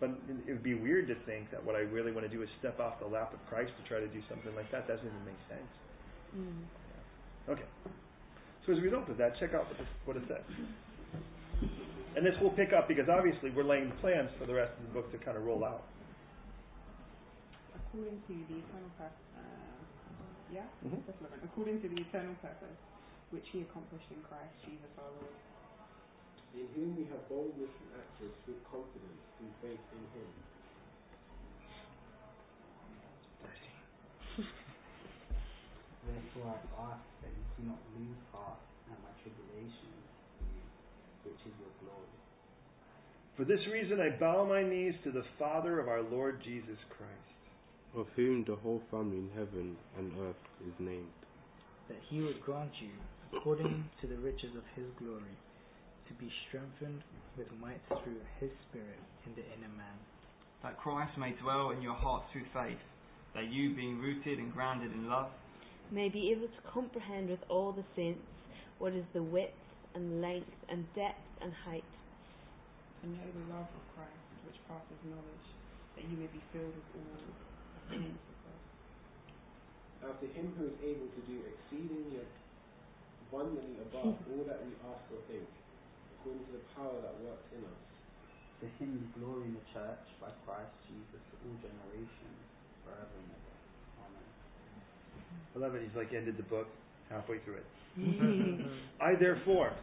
You 0.00 0.08
know, 0.08 0.14
so, 0.14 0.18
but 0.26 0.48
it 0.48 0.52
would 0.52 0.62
be 0.62 0.74
weird 0.74 1.08
to 1.08 1.14
think 1.26 1.50
that 1.50 1.64
what 1.64 1.76
I 1.76 1.80
really 1.80 2.12
want 2.12 2.26
to 2.26 2.32
do 2.32 2.42
is 2.42 2.48
step 2.58 2.80
off 2.80 2.98
the 3.00 3.06
lap 3.06 3.32
of 3.32 3.40
Christ 3.48 3.72
to 3.82 3.88
try 3.88 4.00
to 4.00 4.08
do 4.08 4.20
something 4.28 4.54
like 4.56 4.70
that. 4.72 4.86
That 4.86 4.96
Doesn't 4.96 5.08
even 5.08 5.24
make 5.24 5.42
sense. 5.48 5.70
Mm. 6.36 6.64
Okay. 7.48 7.68
So 8.66 8.72
as 8.72 8.78
a 8.78 8.82
result 8.82 9.08
of 9.08 9.16
that, 9.18 9.38
check 9.38 9.54
out 9.54 9.68
what, 9.68 9.78
this, 9.78 9.88
what 10.04 10.16
it 10.16 10.24
says. 10.28 10.44
And 12.16 12.24
this 12.24 12.34
will 12.40 12.54
pick 12.54 12.72
up 12.72 12.88
because 12.88 13.08
obviously 13.10 13.50
we're 13.50 13.66
laying 13.66 13.92
plans 14.00 14.30
for 14.38 14.46
the 14.46 14.54
rest 14.54 14.72
of 14.78 14.86
the 14.86 14.92
book 14.94 15.10
to 15.12 15.18
kind 15.18 15.36
of 15.36 15.44
roll 15.44 15.64
out. 15.64 15.84
According 17.74 18.22
to 18.26 18.34
the 18.48 18.56
eternal 18.62 18.90
purpose, 18.98 19.28
uh, 19.36 19.42
yeah, 20.50 20.66
Mhm. 20.86 21.02
According 21.44 21.82
to 21.82 21.88
the 21.88 22.00
eternal 22.00 22.34
purpose 22.42 22.78
which 23.30 23.46
He 23.50 23.62
accomplished 23.62 24.06
in 24.14 24.22
Christ 24.22 24.54
Jesus 24.64 24.90
our 24.98 25.10
Lord. 25.10 25.34
In 26.54 26.66
whom 26.74 26.96
we 26.96 27.04
have 27.10 27.28
boldness 27.28 27.70
and 27.82 27.90
access 27.98 28.34
with 28.46 28.62
confidence 28.70 29.23
through 29.44 29.76
faith 29.76 29.84
in 29.92 30.04
Him. 30.16 30.32
Therefore 36.08 36.56
I 36.56 36.60
ask 36.92 37.04
that 37.22 37.32
you 37.36 37.44
do 37.60 37.62
not 37.68 37.80
lose 37.98 38.16
heart 38.32 38.58
at 38.90 38.98
my 39.04 39.12
tribulation 39.20 39.92
which 41.24 41.40
is 41.44 41.52
your 41.60 41.72
glory. 41.84 42.16
For 43.36 43.44
this 43.44 43.60
reason 43.72 44.00
I 44.00 44.16
bow 44.18 44.44
my 44.44 44.62
knees 44.62 44.94
to 45.04 45.10
the 45.12 45.24
Father 45.38 45.80
of 45.80 45.88
our 45.88 46.02
Lord 46.02 46.40
Jesus 46.44 46.78
Christ. 46.88 47.34
of 47.96 48.06
whom 48.16 48.44
the 48.44 48.56
whole 48.56 48.82
family 48.90 49.18
in 49.18 49.30
heaven 49.34 49.76
and 49.96 50.10
earth 50.26 50.44
is 50.66 50.74
named, 50.78 51.14
that 51.88 51.98
he 52.10 52.20
would 52.20 52.40
grant 52.42 52.72
you, 52.80 52.90
according 53.36 53.84
to 54.00 54.06
the 54.08 54.16
riches 54.16 54.50
of 54.56 54.64
his 54.74 54.86
glory, 54.98 55.36
to 56.08 56.14
be 56.14 56.30
strengthened 56.48 57.02
with 57.36 57.48
might 57.60 57.80
through 57.88 58.20
his 58.40 58.50
Spirit 58.70 59.00
in 59.26 59.32
the 59.34 59.44
inner 59.56 59.72
man, 59.76 59.98
that 60.62 60.78
Christ 60.78 61.16
may 61.18 61.32
dwell 61.42 61.70
in 61.70 61.82
your 61.82 61.94
hearts 61.94 62.26
through 62.32 62.46
faith, 62.52 62.80
that 63.34 63.50
you, 63.50 63.74
being 63.74 63.98
rooted 63.98 64.38
and 64.38 64.52
grounded 64.52 64.92
in 64.92 65.08
love, 65.08 65.28
May 65.92 66.08
be 66.08 66.32
able 66.32 66.48
to 66.48 66.62
comprehend 66.72 67.28
with 67.28 67.44
all 67.50 67.72
the 67.72 67.84
saints 67.94 68.24
what 68.78 68.94
is 68.94 69.04
the 69.12 69.22
width 69.22 69.52
and 69.94 70.22
length 70.22 70.50
and 70.68 70.82
depth 70.96 71.20
and 71.42 71.52
height, 71.52 71.84
And 73.02 73.12
know 73.12 73.28
the 73.28 73.46
love 73.52 73.68
of 73.68 73.84
Christ 73.92 74.24
which 74.48 74.56
passes 74.64 74.98
knowledge, 75.04 75.48
that 75.96 76.08
you 76.08 76.16
may 76.16 76.28
be 76.32 76.40
filled 76.52 76.72
with 76.72 76.88
all 76.96 77.14
the 77.20 77.30
fullness 77.92 78.16
of 78.16 78.36
God. 78.48 78.60
Now 80.02 80.12
to 80.16 80.26
Him 80.32 80.56
who 80.56 80.72
is 80.72 80.78
able 80.80 81.08
to 81.12 81.22
do 81.28 81.36
exceedingly 81.52 82.24
abundantly 83.28 83.76
above 83.84 84.16
all 84.32 84.44
that 84.48 84.64
we 84.64 84.72
ask 84.88 85.04
or 85.12 85.20
think, 85.28 85.46
according 86.24 86.48
to 86.48 86.56
the 86.56 86.64
power 86.72 86.96
that 87.04 87.12
works 87.20 87.44
in 87.52 87.60
us. 87.60 87.84
To 88.64 88.66
him 88.80 88.96
be 88.96 89.04
glory 89.20 89.44
in 89.44 89.52
the 89.52 89.66
church 89.76 90.00
by 90.24 90.32
Christ 90.48 90.72
Jesus 90.88 91.20
to 91.20 91.34
all 91.44 91.52
generations, 91.60 92.40
forever 92.80 93.12
and 93.12 93.28
ever. 93.28 93.56
Amen. 94.08 94.28
I 95.52 95.56
love 95.60 95.76
it. 95.76 95.84
He's 95.84 95.92
like 95.92 96.16
ended 96.16 96.40
the 96.40 96.48
book 96.48 96.64
halfway 97.12 97.44
through 97.44 97.60
it. 97.60 97.68
Mm-hmm. 98.00 98.72
I 99.04 99.20
therefore, 99.20 99.76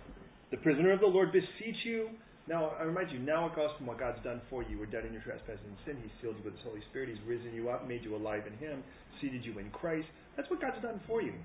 the 0.49 0.57
prisoner 0.65 0.89
of 0.89 0.99
the 1.05 1.05
Lord, 1.05 1.29
beseech 1.29 1.77
you. 1.85 2.09
Now 2.49 2.73
I 2.73 2.89
remind 2.89 3.13
you, 3.13 3.21
now 3.21 3.45
it 3.45 3.53
goes 3.53 3.69
from 3.77 3.85
what 3.85 4.01
God's 4.01 4.17
done 4.25 4.41
for 4.49 4.65
you. 4.65 4.81
We're 4.81 4.89
dead 4.89 5.05
in 5.05 5.13
your 5.13 5.21
trespasses 5.21 5.61
and 5.61 5.77
sin. 5.85 6.01
He's 6.01 6.09
sealed 6.25 6.41
you 6.41 6.49
with 6.49 6.57
His 6.57 6.65
Holy 6.65 6.81
Spirit. 6.89 7.13
He's 7.13 7.21
risen 7.29 7.53
you 7.53 7.69
up, 7.69 7.85
made 7.85 8.01
you 8.01 8.17
alive 8.17 8.49
in 8.49 8.57
Him, 8.57 8.81
seated 9.21 9.45
you 9.45 9.61
in 9.61 9.69
Christ. 9.69 10.09
That's 10.33 10.49
what 10.49 10.57
God's 10.57 10.81
done 10.81 10.97
for 11.05 11.21
you. 11.21 11.37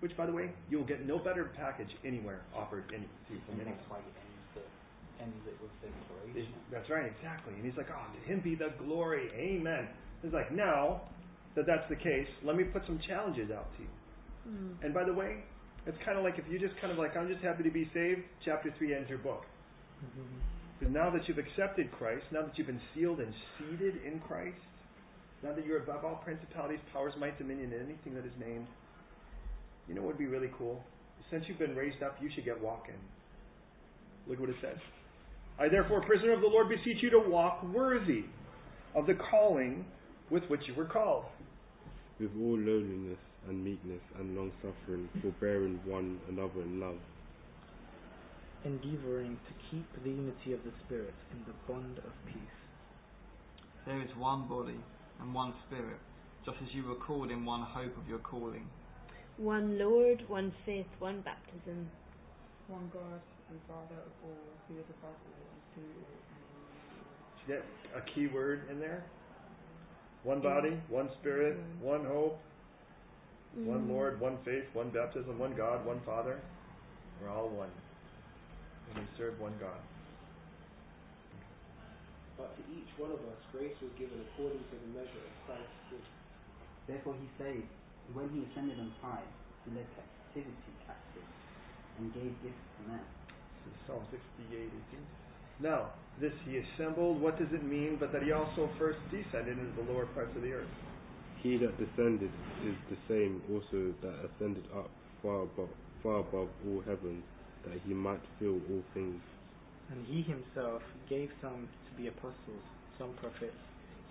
Which, 0.00 0.16
by 0.16 0.24
the 0.24 0.32
way, 0.32 0.48
you 0.72 0.80
will 0.80 0.88
get 0.88 1.04
no 1.04 1.20
better 1.20 1.52
package 1.60 1.92
anywhere 2.08 2.40
offered 2.56 2.88
any, 2.88 3.04
to 3.04 3.36
you 3.36 3.40
from 3.44 3.60
And 3.60 3.68
anyone. 3.68 4.00
That's 5.20 5.28
ends 5.28 5.44
it, 5.44 5.56
with 5.60 5.70
Is- 5.84 5.92
declaration. 5.92 6.54
That's 6.72 6.88
right, 6.88 7.12
exactly. 7.12 7.54
And 7.54 7.64
he's 7.64 7.76
like, 7.76 7.92
oh, 7.92 8.00
to 8.08 8.20
him 8.24 8.40
be 8.40 8.56
the 8.56 8.72
glory. 8.80 9.28
Amen. 9.36 9.88
He's 10.22 10.32
like, 10.32 10.50
now 10.52 11.02
that 11.56 11.66
that's 11.66 11.84
the 11.88 11.96
case, 11.96 12.28
let 12.44 12.56
me 12.56 12.64
put 12.64 12.82
some 12.86 12.98
challenges 13.06 13.50
out 13.50 13.68
to 13.76 13.82
you. 13.82 13.92
Mm. 14.48 14.84
And 14.84 14.94
by 14.94 15.04
the 15.04 15.12
way, 15.12 15.44
it's 15.86 15.98
kind 16.04 16.16
of 16.16 16.24
like 16.24 16.38
if 16.38 16.44
you 16.48 16.58
just 16.58 16.78
kind 16.80 16.92
of 16.92 16.98
like, 16.98 17.16
I'm 17.16 17.28
just 17.28 17.42
happy 17.42 17.62
to 17.64 17.70
be 17.70 17.88
saved, 17.92 18.22
chapter 18.44 18.72
3 18.78 18.94
ends 18.94 19.08
your 19.08 19.18
book. 19.18 19.44
Because 20.78 20.94
now 20.94 21.10
that 21.10 21.28
you've 21.28 21.38
accepted 21.38 21.92
Christ, 21.92 22.24
now 22.32 22.42
that 22.42 22.56
you've 22.56 22.66
been 22.66 22.80
sealed 22.94 23.20
and 23.20 23.32
seated 23.58 24.00
in 24.04 24.20
Christ, 24.20 24.60
now 25.42 25.52
that 25.52 25.64
you're 25.64 25.82
above 25.82 26.04
all 26.04 26.20
principalities, 26.24 26.80
powers, 26.92 27.12
might, 27.18 27.36
dominion, 27.38 27.72
and 27.72 27.84
anything 27.84 28.14
that 28.14 28.24
is 28.24 28.32
named, 28.38 28.66
you 29.88 29.94
know 29.94 30.02
what 30.02 30.16
would 30.16 30.18
be 30.18 30.26
really 30.26 30.50
cool? 30.56 30.82
Since 31.30 31.44
you've 31.48 31.58
been 31.58 31.76
raised 31.76 32.02
up, 32.02 32.16
you 32.20 32.30
should 32.34 32.44
get 32.44 32.60
walking. 32.60 32.96
Look 34.26 34.40
what 34.40 34.48
it 34.48 34.56
says. 34.62 34.78
I 35.60 35.68
therefore, 35.68 36.00
prisoner 36.02 36.32
of 36.32 36.40
the 36.40 36.46
Lord, 36.46 36.68
beseech 36.70 37.02
you 37.02 37.10
to 37.10 37.18
walk 37.20 37.62
worthy 37.74 38.24
of 38.96 39.06
the 39.06 39.14
calling 39.30 39.84
with 40.30 40.42
which 40.48 40.60
you 40.66 40.74
were 40.74 40.86
called. 40.86 41.24
with 42.18 42.30
all 42.40 42.56
lowliness 42.58 43.18
and 43.48 43.64
meekness 43.64 44.00
and 44.18 44.36
long 44.36 44.50
suffering, 44.62 45.08
forbearing 45.22 45.78
one 45.86 46.18
another 46.28 46.62
in 46.62 46.80
love. 46.80 46.98
endeavoring 48.64 49.38
to 49.48 49.52
keep 49.70 49.86
the 50.04 50.10
unity 50.10 50.52
of 50.52 50.62
the 50.64 50.72
Spirit 50.84 51.14
in 51.32 51.38
the 51.46 51.54
bond 51.66 51.98
of 51.98 52.12
peace. 52.26 52.58
there 53.86 54.00
is 54.02 54.10
one 54.16 54.46
body 54.48 54.80
and 55.20 55.34
one 55.34 55.52
spirit, 55.66 56.00
just 56.44 56.56
as 56.62 56.68
you 56.74 56.84
were 56.84 56.94
called 56.96 57.30
in 57.30 57.44
one 57.44 57.62
hope 57.62 57.96
of 57.96 58.08
your 58.08 58.18
calling. 58.18 58.66
One 59.36 59.78
Lord, 59.78 60.22
one 60.28 60.52
faith, 60.66 60.86
one 60.98 61.20
baptism, 61.22 61.88
One 62.68 62.90
God 62.92 63.20
and 63.50 63.58
Father 63.66 64.00
of 64.00 64.12
all, 64.22 64.46
who 64.68 64.78
is 64.78 64.84
above 64.90 65.16
all 65.26 65.49
and 65.76 65.84
through 65.86 66.04
all 66.04 66.22
and 66.30 66.42
in 66.42 66.56
all. 66.56 67.18
Did 67.34 67.38
you 67.46 67.46
get 67.54 67.64
a 67.94 68.02
key 68.14 68.26
word 68.26 68.68
in 68.70 68.80
there? 68.80 69.04
One 70.22 70.40
body, 70.40 70.76
one 70.88 71.08
spirit, 71.20 71.58
one 71.80 72.04
hope, 72.04 72.38
one 73.64 73.86
Mm. 73.86 73.88
Lord, 73.88 74.20
one 74.20 74.38
faith, 74.44 74.64
one 74.74 74.90
baptism, 74.90 75.38
one 75.38 75.54
God, 75.54 75.84
one 75.84 76.00
Father. 76.00 76.40
We're 77.20 77.30
all 77.30 77.48
one. 77.48 77.70
And 78.88 78.98
we 78.98 79.06
serve 79.16 79.40
one 79.40 79.56
God. 79.58 79.80
But 82.36 82.56
to 82.56 82.62
each 82.72 82.88
one 82.96 83.10
of 83.12 83.20
us, 83.20 83.40
grace 83.52 83.76
was 83.82 83.92
given 83.98 84.20
according 84.32 84.64
to 84.64 84.76
the 84.76 84.90
measure 84.96 85.20
of 85.20 85.34
Christ's 85.46 85.82
gift. 85.90 86.08
Therefore 86.86 87.14
he 87.20 87.28
said, 87.36 87.62
when 88.14 88.28
he 88.30 88.44
ascended 88.50 88.80
on 88.80 88.92
high, 89.02 89.26
he 89.64 89.76
led 89.76 89.86
captivity 89.94 90.72
captive 90.86 91.28
and 91.98 92.14
gave 92.14 92.32
gifts 92.42 92.64
to 92.78 92.82
men. 92.88 93.04
This 93.66 93.74
is 93.74 93.80
Psalm 93.86 94.04
68, 94.10 94.72
18. 94.72 95.19
Now, 95.62 95.90
this 96.20 96.32
he 96.44 96.58
assembled, 96.58 97.20
what 97.20 97.38
does 97.38 97.48
it 97.52 97.64
mean? 97.64 97.96
But 97.98 98.12
that 98.12 98.22
he 98.22 98.32
also 98.32 98.68
first 98.78 98.98
descended 99.10 99.58
into 99.58 99.72
the 99.76 99.92
lower 99.92 100.06
parts 100.06 100.34
of 100.36 100.42
the 100.42 100.52
earth. 100.52 100.68
He 101.42 101.56
that 101.56 101.76
descended 101.78 102.30
is 102.64 102.76
the 102.88 102.96
same 103.08 103.40
also 103.52 103.94
that 104.02 104.28
ascended 104.28 104.64
up 104.76 104.90
far 105.22 105.42
above, 105.42 105.68
far 106.02 106.20
above 106.20 106.48
all 106.66 106.82
heavens, 106.84 107.24
that 107.64 107.80
he 107.86 107.94
might 107.94 108.20
fill 108.38 108.60
all 108.68 108.82
things. 108.92 109.20
And 109.90 110.04
he 110.06 110.22
himself 110.22 110.82
gave 111.08 111.30
some 111.40 111.68
to 111.68 111.90
be 111.96 112.08
apostles, 112.08 112.64
some 112.98 113.12
prophets, 113.20 113.56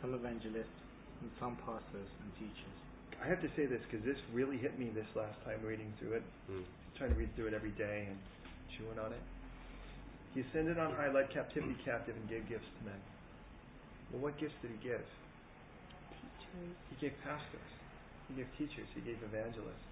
some 0.02 0.14
evangelists, 0.14 0.80
and 1.22 1.30
some 1.39 1.56
pastors 1.66 2.10
and 2.22 2.30
teachers. 2.38 2.78
I 3.24 3.28
have 3.28 3.41
to 3.41 3.50
say 3.56 3.66
this 3.66 3.82
because 3.89 4.06
this 4.06 4.18
really 4.34 4.58
hit 4.58 4.80
me 4.80 4.89
this 4.93 5.08
last 5.16 5.38
time 5.45 5.60
reading 5.64 5.93
through 6.00 6.14
it. 6.14 6.24
Mm. 6.50 6.64
trying 6.97 7.12
to 7.12 7.20
read 7.20 7.34
through 7.36 7.47
it 7.47 7.54
every 7.54 7.72
day 7.72 8.08
and 8.10 8.18
chewing 8.78 9.00
on 9.00 9.12
it. 9.14 9.24
He 10.34 10.42
ascended 10.42 10.78
on 10.78 10.94
high, 10.94 11.12
led 11.12 11.34
captivity 11.34 11.76
captive, 11.84 12.16
and 12.16 12.30
gave 12.30 12.48
gifts 12.48 12.70
to 12.80 12.82
men. 12.86 13.02
Well, 14.12 14.22
what 14.30 14.38
gifts 14.38 14.58
did 14.62 14.72
he 14.72 14.80
give? 14.82 15.06
Teachers. 16.14 16.74
He 16.94 16.96
gave 17.02 17.14
pastors. 17.26 17.72
He 18.30 18.38
gave 18.38 18.50
teachers. 18.58 18.90
He 18.94 19.02
gave 19.02 19.18
evangelists. 19.26 19.86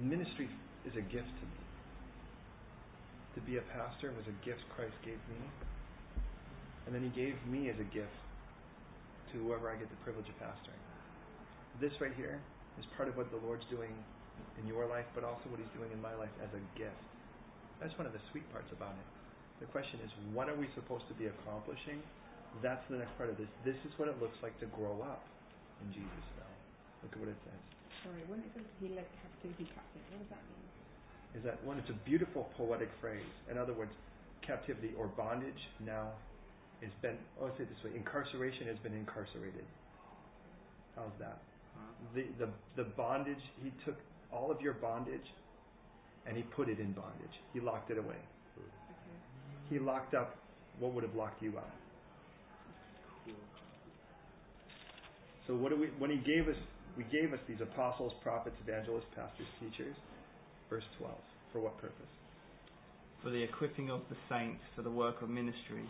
Ministry 0.00 0.48
is 0.84 0.92
a 0.96 1.04
gift 1.04 1.28
to 1.28 1.44
me. 1.48 1.60
To 3.36 3.40
be 3.40 3.56
a 3.56 3.64
pastor 3.72 4.12
was 4.12 4.24
a 4.28 4.36
gift 4.44 4.60
Christ 4.76 4.96
gave 5.04 5.20
me. 5.32 5.40
And 6.84 6.94
then 6.94 7.00
he 7.00 7.12
gave 7.12 7.36
me 7.48 7.70
as 7.72 7.76
a 7.80 7.88
gift 7.88 8.12
to 9.32 9.40
whoever 9.40 9.72
I 9.72 9.76
get 9.76 9.88
the 9.88 10.00
privilege 10.04 10.28
of 10.28 10.36
pastoring. 10.36 10.80
This 11.80 11.92
right 12.00 12.12
here 12.16 12.40
is 12.78 12.84
part 12.96 13.08
of 13.08 13.16
what 13.16 13.30
the 13.32 13.40
Lord's 13.40 13.64
doing 13.72 13.92
in 14.60 14.66
your 14.68 14.84
life, 14.84 15.08
but 15.14 15.24
also 15.24 15.48
what 15.48 15.60
he's 15.60 15.72
doing 15.76 15.92
in 15.92 16.00
my 16.00 16.12
life 16.16 16.32
as 16.44 16.52
a 16.52 16.60
gift. 16.76 17.11
That's 17.82 17.98
one 17.98 18.06
of 18.06 18.14
the 18.14 18.22
sweet 18.30 18.46
parts 18.54 18.70
about 18.70 18.94
it. 18.94 19.08
The 19.58 19.66
question 19.74 19.98
is, 20.06 20.10
what 20.30 20.46
are 20.46 20.54
we 20.54 20.70
supposed 20.78 21.02
to 21.10 21.14
be 21.18 21.26
accomplishing? 21.26 21.98
That's 22.62 22.82
the 22.86 23.02
next 23.02 23.10
part 23.18 23.26
of 23.26 23.34
this. 23.42 23.50
This 23.66 23.78
is 23.82 23.90
what 23.98 24.06
it 24.06 24.14
looks 24.22 24.38
like 24.38 24.54
to 24.62 24.70
grow 24.70 25.02
up 25.02 25.26
in 25.82 25.90
Jesus 25.90 26.24
now. 26.38 26.46
Look 27.02 27.18
at 27.18 27.18
what 27.18 27.30
it 27.34 27.40
says. 27.42 27.60
Sorry, 28.06 28.22
when 28.30 28.38
it 28.38 28.50
says 28.54 28.66
he 28.78 28.94
led 28.94 29.06
captivity 29.18 29.66
captive, 29.74 30.02
what 30.14 30.22
does 30.22 30.30
that 30.30 30.42
mean? 30.46 30.62
Is 31.34 31.42
that 31.42 31.58
one? 31.66 31.82
It's 31.82 31.90
a 31.90 31.98
beautiful 32.06 32.46
poetic 32.54 32.90
phrase. 33.02 33.26
In 33.50 33.58
other 33.58 33.74
words, 33.74 33.90
captivity 34.46 34.94
or 34.94 35.06
bondage 35.06 35.58
now 35.82 36.14
has 36.82 36.92
been. 37.00 37.18
Oh, 37.40 37.46
I'll 37.46 37.56
say 37.56 37.64
it 37.64 37.70
this 37.72 37.82
way: 37.82 37.96
incarceration 37.96 38.66
has 38.66 38.78
been 38.78 38.94
incarcerated. 38.94 39.64
How's 40.94 41.14
that? 41.18 41.40
The 42.14 42.26
the 42.38 42.48
the 42.76 42.84
bondage. 42.94 43.40
He 43.62 43.72
took 43.84 43.96
all 44.30 44.50
of 44.50 44.60
your 44.60 44.74
bondage, 44.74 45.24
and 46.26 46.36
he 46.36 46.42
put 46.42 46.68
it 46.68 46.78
in 46.78 46.92
bondage. 46.92 47.36
He 47.52 47.60
locked 47.60 47.90
it 47.90 47.98
away. 47.98 48.20
Okay. 48.56 48.68
He 49.70 49.78
locked 49.78 50.14
up 50.14 50.36
what 50.78 50.94
would 50.94 51.04
have 51.04 51.14
locked 51.14 51.42
you 51.42 51.56
up. 51.58 51.70
So 55.46 55.56
what 55.56 55.70
do 55.70 55.76
we? 55.76 55.88
When 55.98 56.10
he 56.10 56.18
gave 56.18 56.48
us, 56.48 56.56
we 56.96 57.04
gave 57.04 57.32
us 57.32 57.40
these 57.48 57.60
apostles, 57.60 58.12
prophets, 58.22 58.56
evangelists, 58.66 59.06
pastors, 59.16 59.46
teachers. 59.58 59.96
Verse 60.70 60.84
twelve. 60.98 61.18
For 61.52 61.60
what 61.60 61.76
purpose? 61.78 62.12
For 63.22 63.30
the 63.30 63.42
equipping 63.42 63.90
of 63.90 64.00
the 64.08 64.16
saints 64.28 64.62
for 64.74 64.82
the 64.82 64.90
work 64.90 65.20
of 65.20 65.28
ministry, 65.28 65.84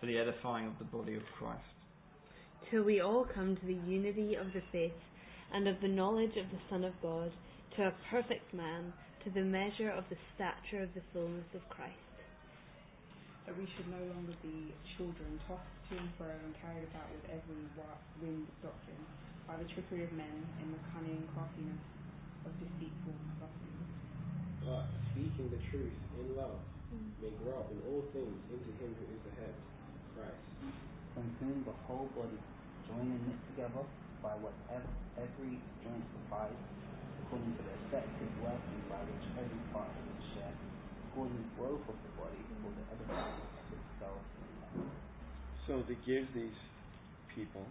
for 0.00 0.06
the 0.06 0.18
edifying 0.18 0.66
of 0.66 0.78
the 0.78 0.84
body 0.84 1.14
of 1.14 1.22
Christ. 1.38 1.60
Till 2.70 2.82
we 2.82 3.00
all 3.00 3.26
come 3.32 3.56
to 3.56 3.66
the 3.66 3.78
unity 3.86 4.34
of 4.34 4.46
the 4.54 4.62
faith 4.72 4.92
and 5.52 5.68
of 5.68 5.76
the 5.80 5.88
knowledge 5.88 6.36
of 6.36 6.50
the 6.50 6.58
Son 6.68 6.82
of 6.82 6.92
God, 7.00 7.30
to 7.76 7.82
a 7.84 7.94
perfect 8.10 8.52
man, 8.52 8.92
to 9.24 9.32
the 9.32 9.40
measure 9.40 9.88
of 9.88 10.04
the 10.12 10.20
stature 10.36 10.84
of 10.84 10.92
the 10.92 11.00
fullness 11.08 11.48
of 11.56 11.64
Christ. 11.72 11.96
That 13.48 13.56
we 13.56 13.64
should 13.72 13.88
no 13.88 14.00
longer 14.12 14.36
be 14.44 14.76
children 14.96 15.40
tossed 15.48 15.64
to 15.88 15.96
and 15.96 16.12
fro 16.20 16.28
and 16.28 16.52
carried 16.60 16.84
about 16.92 17.08
with 17.08 17.24
every 17.32 17.64
wind 18.20 18.44
of 18.44 18.56
doctrine, 18.68 19.04
by 19.48 19.56
the 19.56 19.64
trickery 19.72 20.04
of 20.04 20.12
men 20.12 20.44
in 20.60 20.76
the 20.76 20.80
cunning 20.92 21.24
craftiness 21.32 21.80
of 22.44 22.52
deceitful 22.60 23.16
substance. 23.40 23.88
But 24.60 24.68
ah, 24.68 24.84
speaking 25.12 25.48
the 25.48 25.60
truth 25.72 25.96
in 26.20 26.36
love 26.36 26.60
may 27.24 27.32
grow 27.40 27.64
up 27.64 27.72
in 27.72 27.80
all 27.88 28.04
things 28.12 28.36
into 28.52 28.70
him 28.76 28.92
who 28.92 29.04
is 29.08 29.22
the 29.24 29.32
head, 29.40 29.56
Christ. 30.12 30.44
from 31.16 31.32
whom 31.40 31.64
the 31.64 31.72
whole 31.88 32.12
body, 32.12 32.40
joined 32.84 33.08
and 33.08 33.24
knit 33.24 33.40
together 33.56 33.88
by 34.20 34.36
what 34.36 34.52
every 34.68 35.64
joint 35.80 36.04
supplies, 36.12 36.60
according 37.24 37.56
to 37.56 37.62
the 37.64 37.74
effective 37.88 38.28
working 38.36 38.80
by 38.92 39.00
which 39.08 39.24
every 39.40 39.62
part 39.72 39.88
has 39.96 40.04
its 40.04 40.24
share, 40.36 40.54
causes 41.16 41.44
growth 41.56 41.84
of 41.88 41.96
the 42.04 42.12
body 42.20 42.42
for 42.60 42.68
the 42.76 42.84
edifying 42.92 43.40
of 43.56 43.66
itself 43.72 44.20
in 44.20 44.52
love. 44.60 44.76
So 45.66 45.72
he 45.88 45.96
gives 46.04 46.28
these 46.36 46.58
people 47.32 47.64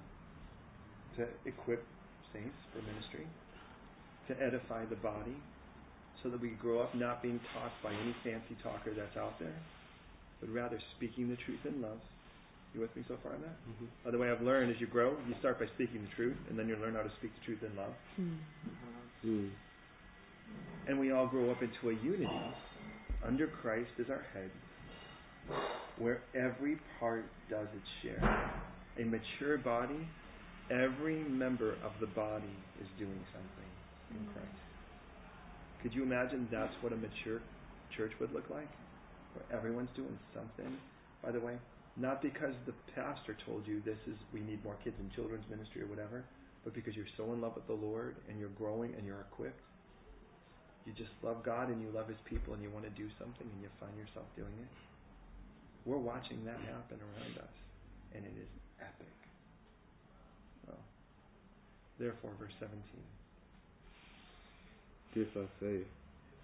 to 1.18 1.30
equip 1.46 1.86
saints 2.34 2.58
for 2.74 2.82
ministry, 2.82 3.28
to 4.28 4.34
edify 4.42 4.86
the 4.90 4.98
body, 4.98 5.38
so 6.24 6.30
that 6.30 6.42
we 6.42 6.56
grow 6.58 6.82
up 6.82 6.96
not 6.96 7.22
being 7.22 7.40
taught 7.54 7.76
by 7.84 7.92
any 7.92 8.16
fancy 8.24 8.56
talker 8.64 8.96
that's 8.96 9.18
out 9.18 9.38
there, 9.40 9.60
but 10.40 10.50
rather 10.50 10.80
speaking 10.98 11.30
the 11.30 11.38
truth 11.46 11.62
in 11.68 11.82
love. 11.82 12.00
You 12.74 12.82
with 12.82 12.96
me 12.96 13.04
so 13.08 13.18
far 13.22 13.34
on 13.34 13.42
that? 13.42 13.54
Mhm. 13.70 13.88
By 14.04 14.10
the 14.10 14.18
way, 14.18 14.32
I've 14.32 14.42
learned 14.42 14.74
as 14.74 14.82
you 14.82 14.88
grow, 14.88 15.16
you 15.28 15.36
start 15.36 15.60
by 15.60 15.68
speaking 15.76 16.02
the 16.02 16.16
truth, 16.16 16.38
and 16.50 16.58
then 16.58 16.68
you 16.68 16.76
learn 16.78 16.96
how 16.96 17.04
to 17.04 17.12
speak 17.22 17.36
the 17.36 17.46
truth 17.46 17.62
in 17.62 17.76
love. 17.76 17.94
Mm. 19.26 19.50
And 20.88 21.00
we 21.00 21.12
all 21.12 21.28
grow 21.28 21.50
up 21.52 21.62
into 21.62 21.90
a 21.90 22.04
unity 22.04 22.30
under 23.26 23.48
Christ 23.48 23.92
as 24.00 24.10
our 24.10 24.26
head, 24.34 24.52
where 25.98 26.22
every 26.36 26.78
part 27.00 27.26
does 27.50 27.68
its 27.74 27.88
share. 28.02 28.52
A 29.00 29.04
mature 29.04 29.58
body, 29.58 30.08
every 30.70 31.24
member 31.24 31.74
of 31.84 31.92
the 32.00 32.08
body 32.08 32.56
is 32.82 32.88
doing 33.00 33.20
something 33.32 33.72
in 34.12 34.34
Christ. 34.34 34.64
Could 35.82 35.94
you 35.94 36.04
imagine 36.04 36.48
that's 36.52 36.74
what 36.82 36.94
a 36.94 36.98
mature 36.98 37.42
church 37.96 38.12
would 38.20 38.34
look 38.34 38.50
like? 38.50 38.70
Where 39.36 39.58
everyone's 39.58 39.90
doing 39.96 40.18
something. 40.34 40.78
By 41.24 41.32
the 41.32 41.40
way, 41.40 41.56
not 41.96 42.22
because 42.22 42.54
the 42.66 42.74
pastor 42.96 43.38
told 43.46 43.68
you 43.68 43.82
this 43.86 43.98
is 44.08 44.16
we 44.34 44.42
need 44.42 44.64
more 44.64 44.76
kids 44.84 44.96
in 45.00 45.10
children's 45.16 45.46
ministry 45.50 45.82
or 45.82 45.88
whatever, 45.88 46.24
but 46.64 46.74
because 46.74 46.96
you're 46.96 47.12
so 47.18 47.34
in 47.34 47.42
love 47.42 47.56
with 47.56 47.68
the 47.68 47.74
Lord 47.74 48.16
and 48.30 48.40
you're 48.40 48.50
growing 48.50 48.94
and 48.96 49.06
you're 49.06 49.22
equipped 49.22 49.62
you 50.86 50.92
just 50.94 51.12
love 51.24 51.44
God 51.44 51.70
and 51.70 51.82
you 51.82 51.88
love 51.96 52.08
His 52.08 52.20
people 52.26 52.54
and 52.54 52.62
you 52.62 52.70
want 52.70 52.84
to 52.84 52.92
do 52.92 53.08
something 53.18 53.48
and 53.48 53.62
you 53.62 53.70
find 53.80 53.96
yourself 53.96 54.26
doing 54.36 54.52
it. 54.60 54.68
We're 55.86 55.98
watching 55.98 56.44
that 56.46 56.60
happen 56.60 57.00
around 57.00 57.38
us, 57.40 57.56
and 58.16 58.24
it 58.24 58.36
is 58.40 58.48
epic. 58.80 59.08
Therefore, 62.00 62.32
verse 62.40 62.54
17. 62.60 62.80
This 65.14 65.28
I 65.38 65.46
say, 65.60 65.86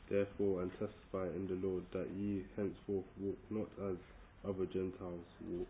therefore, 0.09 0.61
and 0.61 0.71
testify 0.71 1.25
in 1.35 1.47
the 1.47 1.55
Lord 1.65 1.83
that 1.91 2.07
ye 2.15 2.45
henceforth 2.55 3.07
walk 3.19 3.37
not 3.49 3.67
as 3.89 3.97
other 4.47 4.65
Gentiles 4.67 5.25
walk, 5.49 5.67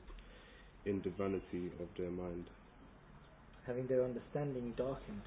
in 0.86 1.02
the 1.02 1.10
vanity 1.12 1.72
of 1.80 1.88
their 1.97 2.12
mind. 2.12 2.45
Having 3.70 3.86
their 3.86 4.04
understanding 4.04 4.74
darkened, 4.76 5.22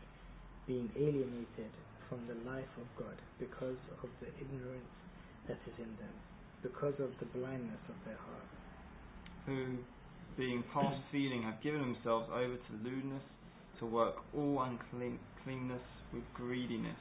being 0.67 0.91
alienated 0.99 1.71
from 2.11 2.27
the 2.27 2.35
life 2.43 2.75
of 2.77 2.87
God 2.99 3.15
because 3.39 3.79
of 4.03 4.11
the 4.19 4.27
ignorance 4.43 4.91
that 5.47 5.63
is 5.63 5.79
in 5.79 5.95
them, 6.03 6.17
because 6.63 6.99
of 6.99 7.15
the 7.23 7.31
blindness 7.39 7.79
of 7.89 7.95
their 8.05 8.19
heart. 8.19 8.51
who, 9.47 9.79
being 10.37 10.63
past 10.75 10.99
feeling, 11.13 11.43
have 11.43 11.63
given 11.63 11.81
themselves 11.81 12.27
over 12.35 12.57
to 12.57 12.73
lewdness, 12.83 13.23
to 13.79 13.87
work 13.87 14.17
all 14.35 14.63
uncleanness 14.63 15.87
with 16.13 16.23
greediness. 16.35 16.99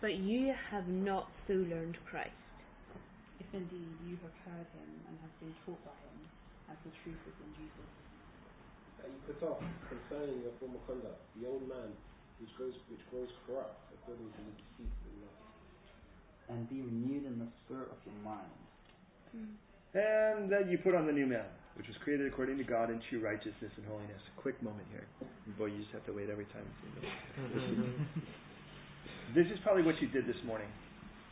But 0.00 0.16
you 0.16 0.52
have 0.70 0.88
not 0.88 1.28
so 1.46 1.54
learned 1.54 1.96
Christ. 2.10 2.34
If 3.38 3.46
indeed 3.52 3.94
you 4.06 4.18
have 4.22 4.36
heard 4.46 4.66
him 4.74 4.90
and 5.08 5.14
have 5.22 5.34
been 5.40 5.54
taught 5.64 5.82
by 5.84 5.94
him, 5.94 6.18
as 6.70 6.76
the 6.84 6.90
truth 7.02 7.22
is 7.26 7.34
in 7.38 7.50
Jesus. 7.54 8.03
That 9.04 9.12
you 9.12 9.20
put 9.28 9.36
off 9.44 9.60
concerning 9.92 10.40
your 10.40 10.56
former 10.56 10.80
conduct, 10.88 11.20
the 11.36 11.44
old 11.44 11.68
man 11.68 11.92
which 12.40 12.48
grows 12.56 12.72
which 12.88 13.04
grows 13.12 13.28
corrupt 13.44 13.76
according 14.00 14.32
to 14.32 14.40
the 14.48 14.54
deceitful 14.56 15.12
lust. 15.20 15.44
And 16.48 16.64
be 16.72 16.80
renewed 16.80 17.28
in 17.28 17.36
the 17.36 17.48
spirit 17.64 17.92
of 17.92 18.00
your 18.08 18.16
mind, 18.24 18.56
hmm. 19.36 19.60
And 19.92 20.48
that 20.48 20.72
you 20.72 20.80
put 20.80 20.96
on 20.96 21.04
the 21.04 21.12
new 21.12 21.28
man, 21.28 21.46
which 21.76 21.86
was 21.86 21.96
created 22.02 22.26
according 22.26 22.58
to 22.58 22.64
God 22.64 22.88
in 22.88 22.98
true 23.12 23.20
righteousness 23.20 23.70
and 23.76 23.84
holiness. 23.86 24.24
Quick 24.40 24.56
moment 24.64 24.88
here. 24.90 25.04
Boy, 25.54 25.68
you 25.68 25.84
just 25.84 25.92
have 25.92 26.04
to 26.08 26.12
wait 26.16 26.32
every 26.32 26.48
time 26.50 26.64
you 26.64 27.60
see 27.60 27.76
me. 27.76 27.88
This 29.32 29.46
is 29.46 29.58
probably 29.64 29.82
what 29.82 29.96
you 30.02 30.08
did 30.08 30.28
this 30.28 30.36
morning. 30.46 30.68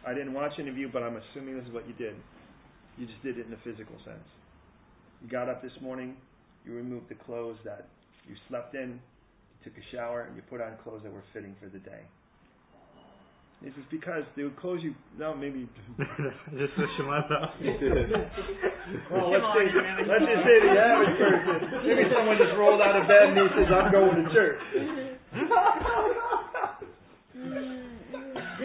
I 0.06 0.14
didn't 0.14 0.32
watch 0.32 0.52
any 0.58 0.70
of 0.70 0.78
you, 0.78 0.88
but 0.90 1.02
I'm 1.02 1.14
assuming 1.14 1.54
this 1.54 1.66
is 1.66 1.72
what 1.72 1.86
you 1.86 1.94
did. 1.94 2.16
You 2.96 3.06
just 3.06 3.22
did 3.22 3.38
it 3.38 3.46
in 3.46 3.52
a 3.52 3.60
physical 3.62 3.94
sense. 4.04 4.26
You 5.22 5.28
got 5.28 5.48
up 5.48 5.62
this 5.62 5.74
morning, 5.80 6.16
you 6.64 6.72
removed 6.74 7.08
the 7.08 7.14
clothes 7.14 7.58
that 7.64 7.88
you 8.28 8.34
slept 8.48 8.74
in, 8.74 9.00
you 9.00 9.58
took 9.64 9.74
a 9.76 9.84
shower, 9.94 10.22
and 10.22 10.36
you 10.36 10.42
put 10.48 10.60
on 10.60 10.72
clothes 10.82 11.02
that 11.04 11.12
were 11.12 11.24
fitting 11.32 11.54
for 11.60 11.68
the 11.68 11.78
day. 11.78 12.02
This 13.62 13.74
is 13.78 13.86
because 13.92 14.26
the 14.34 14.50
clothes 14.60 14.80
you 14.82 14.92
no 15.16 15.36
maybe 15.36 15.68
Just 15.98 16.74
a 16.74 16.86
Shemata. 16.98 17.54
well 19.06 19.30
let's 19.30 19.46
say 19.54 19.70
let's 20.02 20.26
just 20.26 20.42
say 20.42 20.56
the 20.66 20.74
average 20.82 21.14
person 21.14 21.70
maybe 21.86 22.10
someone 22.10 22.38
just 22.42 22.58
rolled 22.58 22.82
out 22.82 22.98
of 22.98 23.06
bed 23.06 23.30
and 23.30 23.38
he 23.38 23.46
says 23.54 23.70
I'm 23.70 23.92
going 23.92 24.18
to 24.18 24.26
church. 24.34 24.58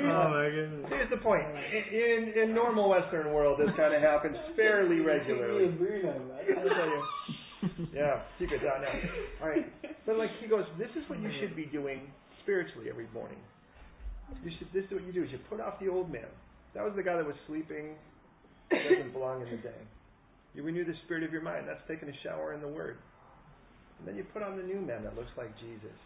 oh 0.01 0.29
my 0.33 0.49
goodness. 0.49 0.85
Here's 0.89 1.09
the 1.11 1.17
point. 1.17 1.45
In, 1.45 1.83
in, 1.93 2.49
in 2.49 2.55
normal 2.55 2.89
Western 2.89 3.31
world, 3.33 3.59
this 3.59 3.69
kind 3.77 3.93
of 3.93 4.01
happens 4.01 4.35
fairly 4.55 4.99
regularly. 4.99 5.65
I'll 5.67 5.77
tell 5.77 6.89
you. 6.89 7.03
Yeah, 7.93 8.21
secret's 8.39 8.63
out 8.63 8.81
now. 8.81 8.93
All 9.41 9.49
right, 9.49 9.65
but 10.05 10.17
like 10.17 10.29
he 10.41 10.47
goes, 10.47 10.65
this 10.77 10.89
is 10.95 11.07
what 11.09 11.19
you 11.19 11.29
should 11.41 11.55
be 11.55 11.65
doing 11.65 12.11
spiritually 12.43 12.87
every 12.89 13.07
morning. 13.13 13.39
You 14.43 14.51
should. 14.59 14.67
This 14.73 14.85
is 14.85 14.91
what 14.91 15.05
you 15.05 15.13
do: 15.13 15.23
is 15.23 15.31
you 15.31 15.39
put 15.49 15.59
off 15.59 15.79
the 15.79 15.87
old 15.87 16.11
man. 16.11 16.29
That 16.75 16.83
was 16.83 16.93
the 16.95 17.03
guy 17.03 17.15
that 17.15 17.25
was 17.25 17.35
sleeping. 17.47 17.95
Doesn't 18.69 19.13
belong 19.13 19.41
in 19.41 19.49
the 19.49 19.61
day. 19.63 19.81
You 20.53 20.63
renew 20.63 20.85
the 20.85 20.93
spirit 21.05 21.23
of 21.23 21.31
your 21.31 21.41
mind. 21.41 21.65
That's 21.67 21.81
taking 21.87 22.09
a 22.09 22.17
shower 22.23 22.53
in 22.53 22.61
the 22.61 22.67
Word. 22.67 22.97
And 23.99 24.07
then 24.07 24.15
you 24.15 24.25
put 24.33 24.43
on 24.43 24.57
the 24.57 24.63
new 24.63 24.81
man 24.81 25.03
that 25.03 25.15
looks 25.15 25.31
like 25.37 25.49
Jesus. 25.59 25.97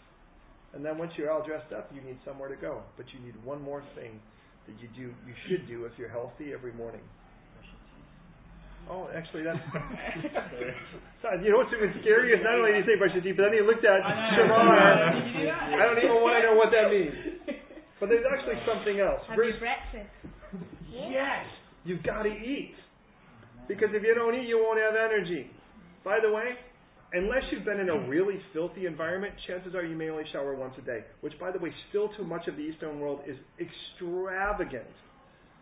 And 0.73 0.85
then 0.85 0.97
once 0.97 1.11
you're 1.17 1.31
all 1.31 1.45
dressed 1.45 1.73
up, 1.73 1.91
you 1.93 2.01
need 2.01 2.17
somewhere 2.23 2.47
to 2.47 2.55
go. 2.55 2.83
But 2.95 3.07
you 3.13 3.19
need 3.25 3.35
one 3.43 3.61
more 3.61 3.83
thing 3.95 4.19
that 4.67 4.79
you 4.79 4.87
do, 4.95 5.11
you 5.27 5.35
should 5.49 5.67
do 5.67 5.85
if 5.85 5.91
you're 5.97 6.09
healthy 6.09 6.53
every 6.53 6.71
morning. 6.73 7.01
Oh, 8.89 9.09
actually, 9.13 9.43
that's. 9.43 9.59
you 11.43 11.51
know 11.51 11.57
what's 11.61 11.73
even 11.75 11.93
scary 12.01 12.33
is 12.33 12.41
not 12.43 12.57
only 12.57 12.73
did 12.73 12.83
he 12.85 12.91
say 12.91 12.97
brush 12.97 13.13
your 13.13 13.23
teeth, 13.23 13.37
but 13.37 13.49
then 13.49 13.53
he 13.53 13.61
looked 13.61 13.85
at 13.85 14.01
Shamar. 14.37 14.73
I 15.77 15.85
don't 15.85 16.01
even 16.01 16.19
want 16.21 16.39
to 16.39 16.49
know 16.49 16.55
what 16.57 16.71
that 16.73 16.89
means. 16.89 17.15
But 18.01 18.09
there's 18.09 18.25
actually 18.25 18.57
something 18.65 18.97
else. 18.97 19.21
Have 19.29 19.37
Verse- 19.37 19.53
your 19.53 19.59
breakfast. 19.61 20.09
Yes, 20.89 21.45
you've 21.85 22.01
got 22.01 22.23
to 22.23 22.33
eat. 22.33 22.73
Because 23.67 23.93
if 23.93 24.01
you 24.01 24.15
don't 24.15 24.33
eat, 24.33 24.49
you 24.49 24.57
won't 24.57 24.81
have 24.81 24.97
energy. 24.97 25.45
By 26.03 26.17
the 26.17 26.33
way, 26.33 26.57
unless 27.13 27.43
you've 27.51 27.63
been 27.63 27.79
in 27.79 27.89
a 27.89 28.09
really 28.09 28.41
filthy 28.53 28.87
environment, 28.87 29.35
chances 29.47 29.75
are 29.75 29.85
you 29.85 29.95
may 29.95 30.09
only 30.09 30.23
shower 30.33 30.55
once 30.55 30.73
a 30.79 30.81
day. 30.81 31.05
Which, 31.21 31.33
by 31.39 31.51
the 31.51 31.59
way, 31.59 31.69
still 31.89 32.09
too 32.17 32.25
much 32.25 32.47
of 32.47 32.55
the 32.55 32.63
Eastern 32.63 32.99
world 32.99 33.19
is 33.27 33.37
extravagant. 33.61 34.89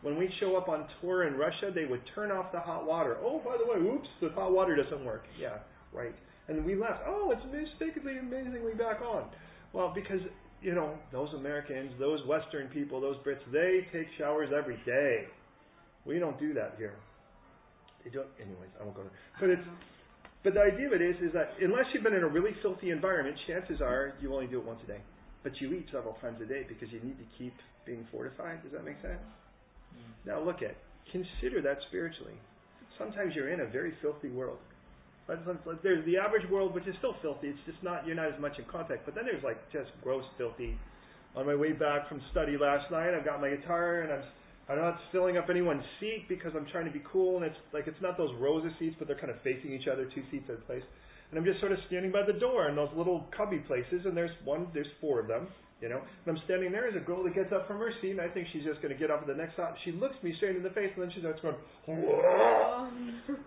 When 0.02 0.18
we 0.18 0.30
show 0.40 0.56
up 0.56 0.70
on 0.70 0.88
tour 1.02 1.28
in 1.28 1.36
Russia, 1.36 1.72
they 1.74 1.86
would 1.86 2.02
turn 2.16 2.32
off 2.32 2.52
the 2.54 2.60
hot 2.60 2.88
water. 2.88 3.18
Oh, 3.22 3.42
by 3.44 3.58
the 3.58 3.66
way, 3.66 3.86
oops, 3.86 4.08
the 4.22 4.30
hot 4.30 4.52
water 4.52 4.76
doesn't 4.76 5.04
work. 5.04 5.24
Yeah, 5.40 5.58
right. 5.94 6.16
And 6.48 6.66
we 6.66 6.76
left. 6.76 7.02
Oh, 7.06 7.32
it's 7.32 7.44
mistakenly, 7.52 8.18
amazingly 8.18 8.74
back 8.74 9.02
on. 9.02 9.30
Well, 9.74 9.92
because 9.94 10.22
you 10.62 10.74
know 10.74 10.96
those 11.12 11.30
Americans, 11.36 11.92
those 12.00 12.26
Western 12.28 12.68
people, 12.70 13.02
those 13.02 13.18
Brits, 13.26 13.44
they 13.52 13.88
take 13.92 14.08
showers 14.18 14.50
every 14.58 14.80
day. 14.86 15.26
We 16.06 16.18
don't 16.18 16.40
do 16.40 16.54
that 16.54 16.76
here. 16.78 16.96
They 18.04 18.10
don't. 18.10 18.28
Anyways, 18.40 18.72
I 18.80 18.84
won't 18.84 18.96
go 18.96 19.04
there. 19.04 19.12
But 19.40 19.50
it's. 19.50 19.68
But 20.42 20.54
the 20.54 20.62
idea 20.62 20.88
of 20.88 20.94
it 20.94 21.02
is, 21.02 21.18
is 21.20 21.34
that 21.34 21.52
unless 21.60 21.84
you've 21.94 22.04
been 22.04 22.16
in 22.16 22.24
a 22.24 22.28
really 22.28 22.56
filthy 22.62 22.92
environment, 22.92 23.36
chances 23.46 23.82
are 23.82 24.14
you 24.22 24.34
only 24.34 24.48
do 24.48 24.60
it 24.60 24.66
once 24.66 24.80
a 24.86 24.88
day. 24.88 25.02
But 25.44 25.52
you 25.60 25.74
eat 25.74 25.88
several 25.92 26.14
times 26.22 26.40
a 26.42 26.46
day 26.46 26.64
because 26.68 26.88
you 26.94 27.02
need 27.04 27.18
to 27.20 27.28
keep 27.38 27.54
being 27.86 28.08
fortified. 28.10 28.64
Does 28.64 28.72
that 28.72 28.86
make 28.86 29.02
sense? 29.02 29.20
Mm. 29.96 30.28
Now 30.28 30.44
look 30.44 30.62
at, 30.62 30.76
consider 31.12 31.62
that 31.62 31.78
spiritually. 31.88 32.36
Sometimes 32.98 33.34
you're 33.36 33.50
in 33.50 33.62
a 33.62 33.66
very 33.66 33.94
filthy 34.02 34.30
world. 34.30 34.58
Let's, 35.28 35.42
let's, 35.48 35.60
let's- 35.66 35.80
there's 35.84 36.04
the 36.06 36.18
average 36.18 36.50
world, 36.50 36.74
which 36.74 36.88
is 36.88 36.96
still 36.98 37.16
filthy. 37.22 37.48
It's 37.50 37.60
just 37.66 37.82
not, 37.84 38.06
you're 38.06 38.16
not 38.16 38.34
as 38.34 38.40
much 38.40 38.58
in 38.60 38.66
contact. 38.66 39.06
But 39.06 39.16
then 39.16 39.26
there's 39.26 39.44
like 39.44 39.58
just 39.72 39.90
gross 40.04 40.26
filthy. 40.38 40.78
On 41.36 41.46
my 41.46 41.56
way 41.56 41.72
back 41.74 42.10
from 42.10 42.22
study 42.32 42.58
last 42.58 42.90
night, 42.92 43.14
I've 43.14 43.24
got 43.26 43.40
my 43.40 43.50
guitar 43.52 44.02
and 44.02 44.12
I'm, 44.12 44.24
I'm 44.68 44.78
not 44.78 45.00
filling 45.12 45.38
up 45.38 45.50
anyone's 45.50 45.84
seat 46.00 46.26
because 46.28 46.52
I'm 46.56 46.66
trying 46.72 46.86
to 46.86 46.92
be 46.92 47.02
cool. 47.12 47.38
And 47.38 47.46
it's 47.46 47.56
like, 47.72 47.88
it's 47.88 48.02
not 48.02 48.18
those 48.18 48.34
rows 48.40 48.66
of 48.66 48.72
seats, 48.80 48.96
but 48.98 49.08
they're 49.08 49.20
kind 49.20 49.30
of 49.32 49.38
facing 49.44 49.72
each 49.72 49.88
other, 49.88 50.10
two 50.14 50.24
seats 50.32 50.46
at 50.50 50.56
a 50.56 50.62
place. 50.66 50.84
And 51.30 51.38
I'm 51.38 51.46
just 51.46 51.60
sort 51.60 51.72
of 51.72 51.78
standing 51.88 52.12
by 52.12 52.26
the 52.26 52.34
door 52.34 52.68
in 52.70 52.76
those 52.76 52.90
little 52.98 53.28
cubby 53.38 53.60
places, 53.60 54.02
and 54.06 54.18
there's 54.18 54.32
one, 54.44 54.68
there's 54.74 54.90
four 55.00 55.20
of 55.20 55.28
them, 55.28 55.48
you 55.82 55.90
know. 55.90 56.00
And 56.00 56.28
I'm 56.38 56.42
standing 56.46 56.72
there 56.72 56.88
as 56.88 56.96
a 56.96 57.04
girl 57.04 57.24
that 57.24 57.36
gets 57.36 57.52
up 57.52 57.68
from 57.68 57.78
her 57.80 57.92
seat, 58.02 58.12
and 58.12 58.22
I 58.22 58.30
think 58.30 58.48
she's 58.52 58.64
just 58.64 58.82
going 58.82 58.94
to 58.94 59.00
get 59.00 59.12
up 59.12 59.22
at 59.22 59.28
the 59.28 59.36
next 59.36 59.54
stop. 59.54 59.76
She 59.86 59.92
looks 59.92 60.16
me 60.24 60.34
straight 60.38 60.56
in 60.56 60.64
the 60.64 60.72
face, 60.72 60.92
and 60.96 61.04
then 61.04 61.12
she 61.14 61.22
starts 61.22 61.42
going, 61.42 61.56
"Whoa." 61.88 62.90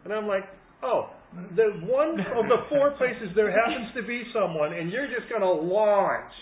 and 0.04 0.12
I'm 0.12 0.26
like, 0.26 0.44
oh, 0.82 1.10
the 1.56 1.80
one 1.86 2.18
of 2.20 2.44
the 2.50 2.60
four 2.68 2.92
places 2.98 3.30
there 3.34 3.50
happens 3.50 3.94
to 3.94 4.02
be 4.02 4.22
someone, 4.34 4.72
and 4.72 4.90
you're 4.90 5.06
just 5.06 5.28
going 5.30 5.42
to 5.42 5.50
launch. 5.50 6.32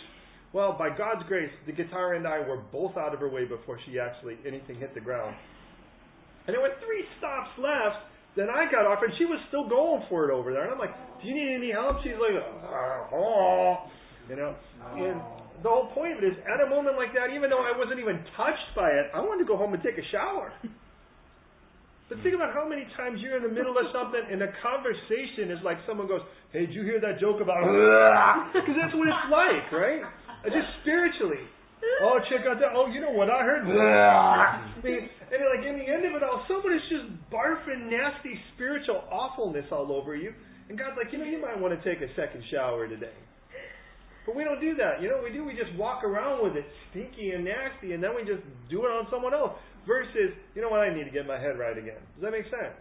Well, 0.53 0.75
by 0.77 0.91
God's 0.91 1.23
grace, 1.29 1.53
the 1.67 1.73
guitar 1.73 2.15
and 2.15 2.27
I 2.27 2.41
were 2.41 2.59
both 2.73 2.97
out 2.97 3.15
of 3.15 3.21
her 3.21 3.31
way 3.31 3.45
before 3.45 3.79
she 3.87 4.01
actually 4.01 4.37
anything 4.45 4.81
hit 4.81 4.95
the 4.95 5.01
ground. 5.01 5.37
And 6.47 6.55
there 6.57 6.61
were 6.61 6.75
three 6.85 7.05
stops 7.19 7.51
left. 7.59 8.11
Then 8.35 8.49
I 8.51 8.67
got 8.71 8.87
off, 8.87 8.99
and 9.03 9.13
she 9.19 9.27
was 9.27 9.39
still 9.49 9.69
going 9.69 10.03
for 10.09 10.29
it 10.29 10.33
over 10.33 10.53
there. 10.53 10.63
And 10.63 10.73
I'm 10.73 10.79
like, 10.79 10.95
"Do 11.23 11.29
you 11.29 11.35
need 11.35 11.55
any 11.55 11.71
help?" 11.71 12.03
She's 12.03 12.19
like, 12.19 12.43
"Ah, 12.65 13.15
oh," 13.15 13.91
you 14.29 14.37
know. 14.37 14.55
And 14.97 15.21
the 15.63 15.69
whole 15.69 15.93
point 15.93 16.17
of 16.17 16.25
it 16.25 16.33
is, 16.33 16.37
at 16.49 16.61
a 16.65 16.69
moment 16.69 16.97
like 16.97 17.13
that, 17.13 17.33
even 17.37 17.51
though 17.51 17.63
I 17.63 17.77
wasn't 17.77 18.01
even 18.01 18.21
touched 18.37 18.71
by 18.75 18.89
it, 18.91 19.13
I 19.13 19.21
wanted 19.21 19.45
to 19.45 19.49
go 19.49 19.57
home 19.57 19.75
and 19.75 19.83
take 19.83 19.99
a 19.99 20.07
shower. 20.11 20.53
But 22.11 22.19
think 22.27 22.35
about 22.35 22.51
how 22.51 22.67
many 22.67 22.83
times 22.99 23.23
you're 23.23 23.39
in 23.39 23.47
the 23.47 23.55
middle 23.55 23.79
of 23.79 23.87
something, 23.95 24.19
and 24.19 24.43
the 24.43 24.51
conversation 24.59 25.47
is 25.55 25.63
like 25.63 25.79
someone 25.87 26.11
goes, 26.11 26.27
"Hey, 26.51 26.67
did 26.67 26.75
you 26.75 26.83
hear 26.83 26.99
that 26.99 27.23
joke 27.23 27.39
about?" 27.39 27.63
Because 28.51 28.75
that's 28.75 28.91
what 28.99 29.07
it's 29.07 29.31
like, 29.31 29.71
right? 29.71 30.03
Just 30.43 30.67
spiritually. 30.83 31.39
Oh, 32.03 32.19
check 32.27 32.43
out 32.51 32.59
that. 32.59 32.75
Oh, 32.75 32.91
you 32.91 33.01
know 33.01 33.15
what 33.15 33.31
I 33.31 33.47
heard? 33.47 33.63
I 33.63 34.83
mean, 34.83 35.07
and 35.07 35.41
like 35.55 35.63
in 35.63 35.79
the 35.79 35.87
end 35.87 36.03
of 36.05 36.19
it 36.19 36.23
all, 36.27 36.43
someone 36.51 36.75
is 36.75 36.83
just 36.91 37.07
barfing 37.31 37.87
nasty 37.87 38.35
spiritual 38.59 39.07
awfulness 39.07 39.71
all 39.71 39.95
over 39.95 40.17
you. 40.17 40.35
And 40.69 40.79
God's 40.79 40.99
like, 40.99 41.13
you 41.13 41.19
know, 41.19 41.25
you 41.25 41.41
might 41.41 41.59
want 41.59 41.73
to 41.79 41.81
take 41.87 42.03
a 42.03 42.11
second 42.19 42.43
shower 42.51 42.89
today. 42.91 43.15
But 44.31 44.39
we 44.39 44.45
don't 44.45 44.61
do 44.61 44.79
that. 44.79 45.03
You 45.03 45.11
know 45.11 45.17
what 45.19 45.25
we 45.27 45.35
do? 45.35 45.43
We 45.43 45.59
just 45.59 45.75
walk 45.75 46.05
around 46.05 46.45
with 46.47 46.55
it 46.55 46.63
stinky 46.91 47.35
and 47.35 47.43
nasty, 47.43 47.99
and 47.99 48.01
then 48.01 48.15
we 48.15 48.23
just 48.23 48.47
do 48.71 48.87
it 48.87 48.91
on 48.95 49.11
someone 49.11 49.35
else. 49.35 49.59
Versus, 49.89 50.31
you 50.55 50.63
know 50.63 50.69
what? 50.71 50.87
I 50.87 50.95
need 50.95 51.03
to 51.03 51.11
get 51.11 51.27
my 51.27 51.35
head 51.35 51.59
right 51.59 51.77
again. 51.77 51.99
Does 52.15 52.23
that 52.23 52.31
make 52.31 52.45
sense? 52.45 52.79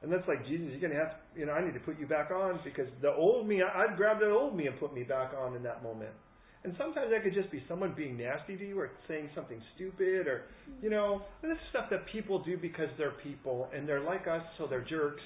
And 0.00 0.12
that's 0.12 0.22
like, 0.28 0.46
Jesus, 0.46 0.70
you're 0.70 0.78
going 0.78 0.94
to 0.94 0.98
have, 1.02 1.10
to, 1.10 1.40
you 1.40 1.46
know, 1.46 1.58
I 1.58 1.64
need 1.64 1.74
to 1.74 1.82
put 1.82 1.98
you 1.98 2.06
back 2.06 2.30
on 2.30 2.60
because 2.62 2.86
the 3.02 3.10
old 3.10 3.48
me, 3.48 3.62
I'd 3.66 3.96
grab 3.96 4.20
that 4.20 4.30
old 4.30 4.54
me 4.54 4.68
and 4.68 4.78
put 4.78 4.94
me 4.94 5.02
back 5.02 5.32
on 5.34 5.56
in 5.56 5.62
that 5.64 5.82
moment. 5.82 6.14
And 6.62 6.72
sometimes 6.78 7.10
that 7.10 7.24
could 7.24 7.34
just 7.34 7.50
be 7.50 7.60
someone 7.68 7.92
being 7.96 8.16
nasty 8.16 8.56
to 8.56 8.62
you 8.64 8.78
or 8.78 8.90
saying 9.08 9.28
something 9.34 9.60
stupid 9.74 10.28
or, 10.28 10.42
you 10.82 10.90
know, 10.90 11.22
this 11.42 11.50
is 11.50 11.58
stuff 11.70 11.90
that 11.90 12.06
people 12.12 12.44
do 12.44 12.56
because 12.56 12.86
they're 12.96 13.18
people 13.26 13.68
and 13.74 13.88
they're 13.88 14.04
like 14.04 14.28
us, 14.28 14.42
so 14.56 14.68
they're 14.70 14.86
jerks. 14.86 15.22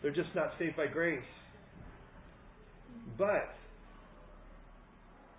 They're 0.00 0.16
just 0.16 0.32
not 0.34 0.52
saved 0.58 0.78
by 0.78 0.86
grace. 0.86 1.20
But 3.18 3.52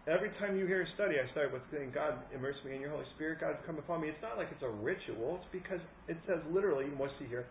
every 0.08 0.32
time 0.39 0.58
you 0.58 0.66
hear 0.66 0.82
a 0.82 0.89
study, 0.95 1.16
I 1.22 1.30
start 1.32 1.54
with 1.54 1.62
saying, 1.72 1.91
God, 1.93 2.18
immerse 2.34 2.58
me 2.66 2.76
in 2.76 2.82
your 2.82 2.91
Holy 2.91 3.06
Spirit. 3.16 3.41
God, 3.41 3.58
come 3.66 3.78
upon 3.78 4.02
me. 4.02 4.10
It's 4.10 4.22
not 4.22 4.38
like 4.38 4.47
it's 4.52 4.64
a 4.64 4.70
ritual. 4.70 5.41
It's 5.41 5.52
because 5.52 5.82
it 6.08 6.18
says 6.26 6.39
literally, 6.49 6.86
you 6.86 6.97
must 6.97 7.14
see 7.20 7.28
here, 7.28 7.45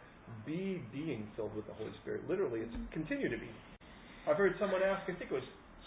be 0.46 0.82
being 0.92 1.26
filled 1.36 1.54
with 1.54 1.66
the 1.66 1.74
Holy 1.74 1.92
Spirit. 2.02 2.26
Literally, 2.28 2.60
it's 2.60 2.74
mm-hmm. 2.74 2.92
continue 2.92 3.28
to 3.28 3.38
be. 3.38 3.50
I've 4.28 4.36
heard 4.36 4.54
someone 4.58 4.82
ask, 4.82 5.02
I 5.08 5.14
think 5.14 5.30
it 5.30 5.34
was 5.34 5.46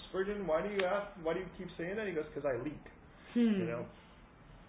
Spurgeon, 0.09 0.45
why 0.45 0.61
do 0.61 0.69
you 0.69 0.85
ask, 0.85 1.09
why 1.25 1.33
do 1.33 1.39
you 1.41 1.49
keep 1.57 1.67
saying 1.77 1.97
that? 1.97 2.05
He 2.05 2.13
goes, 2.13 2.29
because 2.33 2.45
I 2.45 2.61
leak. 2.61 2.85
You 3.33 3.49
hmm. 3.49 3.65
know. 3.65 3.85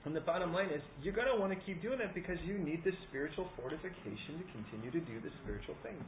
And 0.05 0.17
the 0.17 0.21
bottom 0.21 0.53
line 0.53 0.69
is, 0.69 0.81
you're 1.01 1.17
going 1.17 1.29
to 1.29 1.37
want 1.37 1.53
to 1.53 1.61
keep 1.65 1.81
doing 1.81 1.99
that 1.99 2.13
because 2.15 2.37
you 2.45 2.57
need 2.57 2.85
this 2.85 2.97
spiritual 3.09 3.49
fortification 3.57 4.37
to 4.37 4.45
continue 4.53 4.93
to 4.93 5.01
do 5.01 5.17
the 5.21 5.33
spiritual 5.45 5.77
things. 5.81 6.05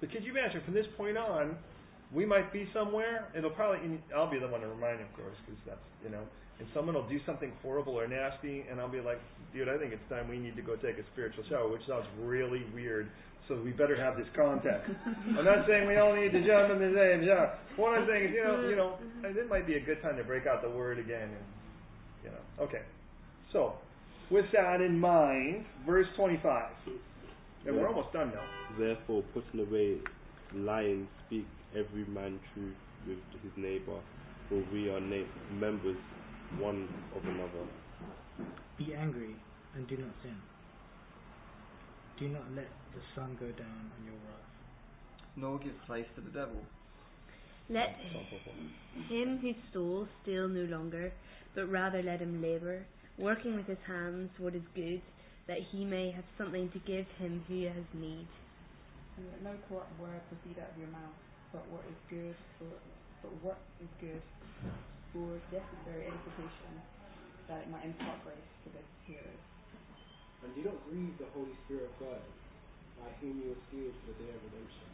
Because 0.00 0.24
you 0.24 0.32
imagine, 0.32 0.60
from 0.64 0.72
this 0.72 0.88
point 0.96 1.16
on, 1.16 1.56
we 2.14 2.24
might 2.24 2.52
be 2.52 2.68
somewhere. 2.72 3.26
It'll 3.36 3.50
probably, 3.50 3.84
and 3.84 3.98
I'll 4.14 4.30
be 4.30 4.38
the 4.38 4.48
one 4.48 4.60
to 4.60 4.68
remind, 4.68 5.00
of 5.00 5.12
course, 5.16 5.36
because 5.44 5.60
that's, 5.66 5.86
you 6.02 6.10
know, 6.10 6.22
and 6.60 6.68
someone 6.72 6.94
will 6.94 7.08
do 7.08 7.18
something 7.26 7.52
horrible 7.62 7.98
or 7.98 8.06
nasty, 8.06 8.64
and 8.70 8.80
I'll 8.80 8.88
be 8.88 9.00
like, 9.00 9.18
dude, 9.52 9.68
I 9.68 9.76
think 9.76 9.92
it's 9.92 10.08
time 10.08 10.28
we 10.28 10.38
need 10.38 10.54
to 10.54 10.62
go 10.62 10.76
take 10.76 10.98
a 10.98 11.06
spiritual 11.12 11.42
shower, 11.50 11.68
which 11.68 11.82
sounds 11.88 12.06
really 12.22 12.62
weird. 12.72 13.10
So 13.48 13.60
we 13.60 13.72
better 13.72 13.96
have 13.96 14.16
this 14.16 14.28
context. 14.34 14.90
I'm 15.36 15.44
not 15.44 15.66
saying 15.66 15.86
we 15.88 15.96
all 15.96 16.14
need 16.14 16.32
to 16.32 16.46
jump 16.46 16.72
in 16.72 16.78
the 16.78 16.94
same 16.94 17.26
shower. 17.26 17.58
What 17.76 17.98
I'm 17.98 18.06
saying 18.08 18.30
is, 18.30 18.34
you 18.34 18.44
know, 18.44 18.68
you 18.68 18.76
know, 18.76 18.96
it 19.22 19.50
might 19.50 19.66
be 19.66 19.74
a 19.74 19.80
good 19.80 20.00
time 20.00 20.16
to 20.16 20.24
break 20.24 20.46
out 20.46 20.62
the 20.62 20.70
word 20.70 20.98
again, 20.98 21.28
and 21.28 21.44
you 22.22 22.30
know. 22.30 22.64
Okay. 22.64 22.82
So, 23.52 23.74
with 24.30 24.46
that 24.52 24.80
in 24.80 24.98
mind, 24.98 25.66
verse 25.84 26.06
25. 26.16 26.70
And 27.66 27.76
we're 27.76 27.88
almost 27.88 28.12
done 28.12 28.32
now. 28.34 28.44
Therefore, 28.78 29.22
putting 29.34 29.60
away 29.60 29.98
lying, 30.54 31.06
speak 31.26 31.46
every 31.76 32.04
man 32.06 32.40
truth 32.54 32.76
with 33.06 33.18
his 33.42 33.52
neighbor, 33.56 34.00
for 34.48 34.62
we 34.72 34.90
are 34.90 35.00
na- 35.00 35.26
members 35.50 35.98
one 36.58 36.88
of 37.16 37.24
another. 37.24 37.66
Be 38.78 38.94
angry 38.94 39.36
and 39.74 39.88
do 39.88 39.96
not 39.98 40.14
sin. 40.22 40.38
Do 42.18 42.28
not 42.28 42.50
let 42.54 42.68
the 42.94 43.00
sun 43.14 43.36
go 43.40 43.52
down 43.52 43.92
on 43.98 44.04
your 44.04 44.14
wrath. 44.16 44.46
nor 45.36 45.58
give 45.58 45.74
place 45.86 46.06
to 46.16 46.20
the 46.22 46.30
devil. 46.30 46.66
Let 47.68 47.96
him 49.08 49.38
who 49.38 49.52
stole 49.70 50.08
steal 50.22 50.48
no 50.48 50.64
longer, 50.64 51.12
but 51.54 51.70
rather 51.70 52.02
let 52.02 52.20
him 52.20 52.42
labour, 52.42 52.86
working 53.18 53.56
with 53.56 53.66
his 53.66 53.78
hands 53.86 54.30
what 54.38 54.54
is 54.54 54.62
good, 54.74 55.02
that 55.48 55.58
he 55.72 55.84
may 55.84 56.10
have 56.12 56.24
something 56.38 56.70
to 56.72 56.78
give 56.80 57.06
him 57.18 57.44
who 57.48 57.64
has 57.66 57.84
need. 57.94 58.28
And 59.16 59.26
let 59.28 59.42
no 59.42 59.56
corrupt 59.68 59.98
word 60.00 60.22
proceed 60.28 60.58
out 60.60 60.70
of 60.72 60.78
your 60.78 60.88
mouth, 60.88 61.16
but 61.54 61.62
what 61.70 61.86
is 61.86 61.98
good 62.10 62.34
for 62.58 62.66
but 63.22 63.32
what 63.40 63.58
is 63.78 63.88
good 64.02 64.20
for 65.14 65.38
necessary 65.54 66.10
edification, 66.10 66.74
that 67.46 67.62
it 67.64 67.68
might 67.70 67.86
impart 67.86 68.18
grace 68.26 68.50
to 68.66 68.68
the 68.74 68.82
hearers. 69.06 69.42
And 70.42 70.50
you 70.58 70.66
do 70.66 70.74
not 70.74 70.82
grieve 70.90 71.14
the 71.16 71.30
Holy 71.32 71.54
Spirit 71.64 71.88
of 71.88 71.94
God, 72.02 72.20
by 73.00 73.08
whom 73.22 73.40
you 73.40 73.54
were 73.54 73.62
sealed 73.70 73.94
for 74.02 74.12
the 74.12 74.18
day 74.20 74.28
of 74.34 74.42
redemption. 74.44 74.90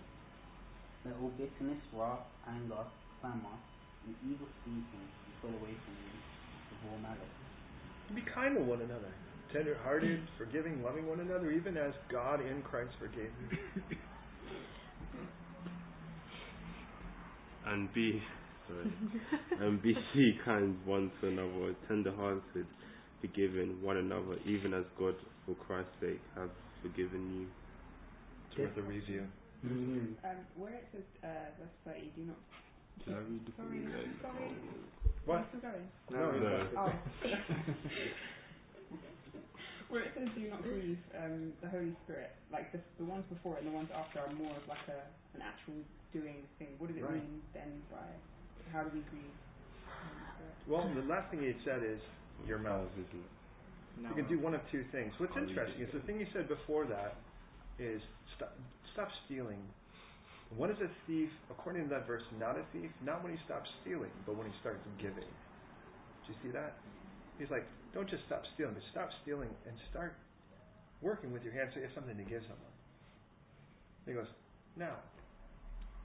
Let 1.08 1.16
all 1.18 1.32
bitterness, 1.34 1.80
wrath, 1.96 2.28
anger, 2.46 2.84
clamour, 3.18 3.56
and 4.06 4.14
evil 4.28 4.46
speaking 4.62 5.08
be 5.26 5.32
put 5.40 5.56
away 5.56 5.74
from 5.74 5.96
you 6.04 6.14
with 6.14 6.80
all 6.86 7.00
malice. 7.00 7.34
Be 8.14 8.22
kind 8.30 8.54
to 8.54 8.62
one 8.62 8.84
another, 8.84 9.10
tender 9.50 9.74
hearted, 9.82 10.20
forgiving, 10.36 10.84
loving 10.84 11.08
one 11.08 11.18
another, 11.24 11.50
even 11.50 11.80
as 11.80 11.96
God 12.12 12.44
in 12.44 12.60
Christ 12.62 12.92
forgave 13.00 13.32
you. 13.50 13.96
and 17.66 17.92
be 17.94 18.22
sorry, 18.68 18.92
and 19.60 19.82
be 19.82 19.94
ye 20.14 20.38
kind 20.44 20.76
one 20.84 21.10
to 21.20 21.28
another, 21.28 21.74
tender 21.88 22.12
hearted, 22.12 22.66
forgiving 23.20 23.82
one 23.82 23.96
another, 23.96 24.36
even 24.46 24.74
as 24.74 24.84
God 24.98 25.14
for 25.46 25.54
Christ's 25.54 25.92
sake 26.00 26.20
have 26.36 26.50
forgiven 26.82 27.30
you. 27.30 27.46
It's 28.50 28.58
worth 28.58 28.84
a 28.84 28.88
review. 28.88 29.26
Um, 29.62 30.16
where 30.56 30.72
it 30.72 30.88
says 30.92 31.02
uh, 31.22 31.28
verse 31.60 31.96
30, 31.96 32.12
do 32.16 32.22
not. 32.24 32.40
Did 33.04 33.14
I 33.14 33.18
read 33.18 33.46
the 33.46 33.52
Sorry, 33.56 33.80
sorry. 34.22 34.56
What? 35.26 35.36
Are 35.36 35.40
you 35.40 35.46
still 35.48 35.60
going? 35.60 35.88
No, 36.10 36.30
No. 36.32 36.68
Oh. 36.78 36.92
Where 39.90 40.06
it 40.06 40.14
says 40.14 40.30
do 40.34 40.46
not 40.46 40.62
grieve 40.62 40.98
um, 41.18 41.52
the 41.60 41.68
Holy 41.68 41.94
Spirit, 42.06 42.30
like 42.50 42.70
the, 42.70 42.78
the 42.98 43.04
ones 43.04 43.24
before 43.28 43.58
it 43.58 43.66
and 43.66 43.68
the 43.68 43.74
ones 43.74 43.90
after 43.90 44.20
are 44.22 44.30
more 44.30 44.54
of 44.54 44.62
like 44.70 44.86
a, 44.86 45.02
an 45.34 45.42
actual 45.42 45.82
doing 46.14 46.46
thing. 46.58 46.78
What 46.78 46.86
does 46.88 46.96
it 46.96 47.02
Right. 47.02 47.18
mean 47.18 47.42
then 47.52 47.82
by 47.90 48.06
how 48.70 48.82
do 48.86 48.90
we 48.94 49.02
grieve 49.10 49.34
the 50.38 50.46
Well, 50.70 50.86
the 50.94 51.02
last 51.02 51.30
thing 51.30 51.40
he 51.42 51.52
said 51.64 51.82
is 51.82 51.98
your 52.46 52.58
mouth. 52.58 52.86
Mouth, 52.86 52.90
isn't? 52.94 53.26
You 53.98 54.14
can 54.14 54.28
do 54.28 54.38
one 54.38 54.54
of 54.54 54.60
two 54.70 54.84
things. 54.92 55.12
What's 55.18 55.32
I'll 55.36 55.42
interesting 55.42 55.82
it. 55.82 55.88
is 55.88 55.92
the 55.92 56.00
thing 56.06 56.20
you 56.20 56.26
said 56.32 56.48
before 56.48 56.86
that 56.86 57.16
is 57.78 58.00
stop, 58.36 58.54
stop 58.92 59.08
stealing. 59.26 59.58
When 60.56 60.70
is 60.70 60.80
a 60.80 60.90
thief, 61.06 61.30
according 61.50 61.84
to 61.84 61.88
that 61.90 62.06
verse, 62.06 62.22
not 62.38 62.56
a 62.58 62.64
thief? 62.72 62.90
Not 63.00 63.22
when 63.22 63.32
he 63.32 63.38
stops 63.44 63.68
stealing, 63.82 64.10
but 64.26 64.36
when 64.36 64.46
he 64.46 64.52
starts 64.60 64.82
giving. 64.98 65.30
Do 66.26 66.32
you 66.32 66.38
see 66.42 66.50
that? 66.50 66.78
He's 67.38 67.50
like, 67.50 67.66
don't 67.94 68.08
just 68.08 68.22
stop 68.26 68.42
stealing, 68.54 68.74
but 68.74 68.84
stop 68.90 69.10
stealing 69.22 69.50
and 69.66 69.74
start 69.90 70.14
working 71.02 71.32
with 71.32 71.42
your 71.42 71.52
hands 71.52 71.70
so 71.72 71.80
you 71.80 71.86
have 71.86 71.94
something 71.94 72.16
to 72.16 72.28
give 72.28 72.42
someone. 72.46 72.74
He 74.06 74.12
goes, 74.12 74.30
now, 74.76 74.94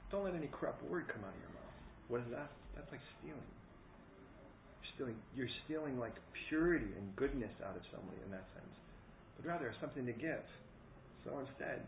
don't 0.10 0.26
let 0.26 0.34
any 0.34 0.50
corrupt 0.50 0.82
word 0.90 1.06
come 1.08 1.22
out 1.24 1.34
of 1.34 1.42
your 1.42 1.54
mouth. 1.54 1.76
What 2.08 2.22
is 2.22 2.30
that? 2.34 2.50
That's 2.76 2.90
like 2.92 3.04
stealing. 3.20 3.52
You're 4.82 4.92
stealing, 4.96 5.18
you're 5.36 5.56
stealing 5.66 5.96
like 6.00 6.16
purity 6.48 6.90
and 6.98 7.16
goodness 7.16 7.52
out 7.62 7.76
of 7.76 7.84
somebody 7.92 8.18
in 8.26 8.32
that 8.32 8.46
sense. 8.56 8.76
But 9.38 9.46
rather 9.46 9.74
something 9.82 10.06
to 10.06 10.16
give. 10.16 10.46
So 11.26 11.38
instead, 11.42 11.84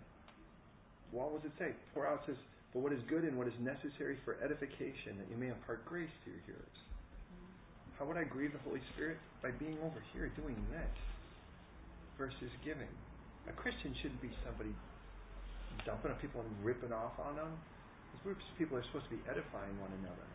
what 1.12 1.32
was 1.32 1.42
it 1.46 1.54
say? 1.58 1.72
Pour 1.94 2.08
out 2.08 2.22
says, 2.26 2.36
but 2.74 2.84
what 2.84 2.92
is 2.92 3.00
good 3.08 3.24
and 3.24 3.38
what 3.38 3.48
is 3.48 3.56
necessary 3.62 4.18
for 4.26 4.36
edification, 4.44 5.16
that 5.18 5.28
you 5.32 5.38
may 5.38 5.48
impart 5.48 5.86
grace 5.86 6.12
to 6.26 6.32
your 6.32 6.42
hearers. 6.46 6.78
How 7.98 8.06
would 8.06 8.18
I 8.18 8.30
grieve 8.30 8.54
the 8.54 8.62
Holy 8.62 8.82
Spirit? 8.94 9.18
By 9.42 9.50
being 9.58 9.78
over 9.82 9.98
here 10.14 10.30
doing 10.38 10.58
this 10.70 10.98
versus 12.18 12.54
giving. 12.62 12.90
A 13.50 13.54
Christian 13.58 13.94
shouldn't 14.02 14.22
be 14.22 14.30
somebody 14.46 14.70
dumping 15.86 16.14
on 16.14 16.18
people 16.22 16.46
and 16.46 16.50
ripping 16.62 16.94
off 16.94 17.18
on 17.18 17.38
them. 17.38 17.50
These 18.14 18.22
groups 18.22 18.46
of 18.46 18.54
people 18.58 18.78
are 18.78 18.86
supposed 18.90 19.10
to 19.10 19.18
be 19.18 19.22
edifying 19.26 19.74
one 19.82 19.94
another. 20.06 20.30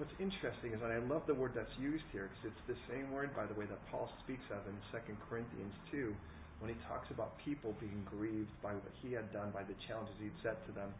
What's 0.00 0.14
interesting 0.22 0.72
is, 0.72 0.80
and 0.80 0.94
I 0.94 1.02
love 1.04 1.26
the 1.26 1.34
word 1.34 1.52
that's 1.52 1.72
used 1.76 2.06
here 2.14 2.30
because 2.30 2.54
it's 2.54 2.64
the 2.70 2.80
same 2.86 3.10
word, 3.10 3.34
by 3.34 3.44
the 3.44 3.56
way, 3.58 3.66
that 3.66 3.82
Paul 3.90 4.08
speaks 4.22 4.46
of 4.54 4.62
in 4.64 4.76
2 4.94 5.02
Corinthians 5.28 5.74
2 5.90 6.14
when 6.62 6.70
he 6.70 6.78
talks 6.86 7.10
about 7.10 7.34
people 7.42 7.74
being 7.82 8.06
grieved 8.06 8.54
by 8.62 8.72
what 8.72 8.94
he 9.02 9.12
had 9.12 9.28
done, 9.34 9.50
by 9.50 9.66
the 9.66 9.74
challenges 9.90 10.14
he'd 10.22 10.34
set 10.40 10.56
to 10.66 10.72
them, 10.72 10.94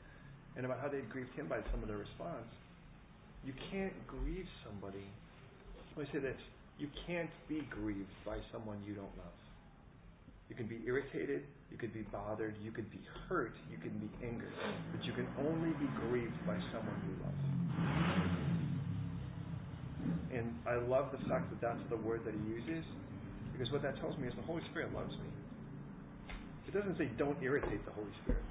and 0.59 0.67
about 0.67 0.83
how 0.83 0.91
they'd 0.91 1.09
grieved 1.09 1.33
him 1.39 1.47
by 1.47 1.63
some 1.71 1.81
of 1.81 1.89
their 1.89 2.03
response. 2.03 2.51
You 3.47 3.55
can't 3.71 3.95
grieve 4.07 4.51
somebody. 4.67 5.07
Let 5.99 6.07
me 6.07 6.13
say 6.15 6.23
this. 6.31 6.39
You 6.79 6.87
can't 7.11 7.35
be 7.51 7.67
grieved 7.75 8.15
by 8.25 8.39
someone 8.55 8.79
you 8.87 8.95
don't 8.95 9.11
love. 9.19 9.35
You 10.47 10.55
can 10.55 10.71
be 10.71 10.79
irritated, 10.87 11.43
you 11.73 11.77
could 11.77 11.93
be 11.93 12.07
bothered, 12.15 12.55
you 12.63 12.71
could 12.71 12.89
be 12.93 13.03
hurt, 13.27 13.51
you 13.69 13.79
can 13.83 13.91
be 13.99 14.07
angered, 14.23 14.55
but 14.95 15.03
you 15.03 15.13
can 15.13 15.27
only 15.43 15.75
be 15.83 15.91
grieved 16.07 16.39
by 16.47 16.55
someone 16.71 16.95
you 17.03 17.19
love. 17.19 17.35
And 20.39 20.55
I 20.71 20.79
love 20.87 21.11
the 21.11 21.19
fact 21.27 21.51
that 21.51 21.59
that's 21.61 21.83
the 21.91 21.99
word 21.99 22.23
that 22.25 22.33
he 22.33 22.47
uses, 22.47 22.87
because 23.51 23.67
what 23.73 23.83
that 23.83 23.99
tells 23.99 24.17
me 24.19 24.29
is 24.29 24.35
the 24.39 24.47
Holy 24.47 24.63
Spirit 24.71 24.95
loves 24.95 25.11
me. 25.19 25.27
It 26.69 26.75
doesn't 26.79 26.97
say 26.97 27.11
don't 27.19 27.43
irritate 27.43 27.85
the 27.85 27.91
Holy 27.91 28.15
Spirit. 28.23 28.47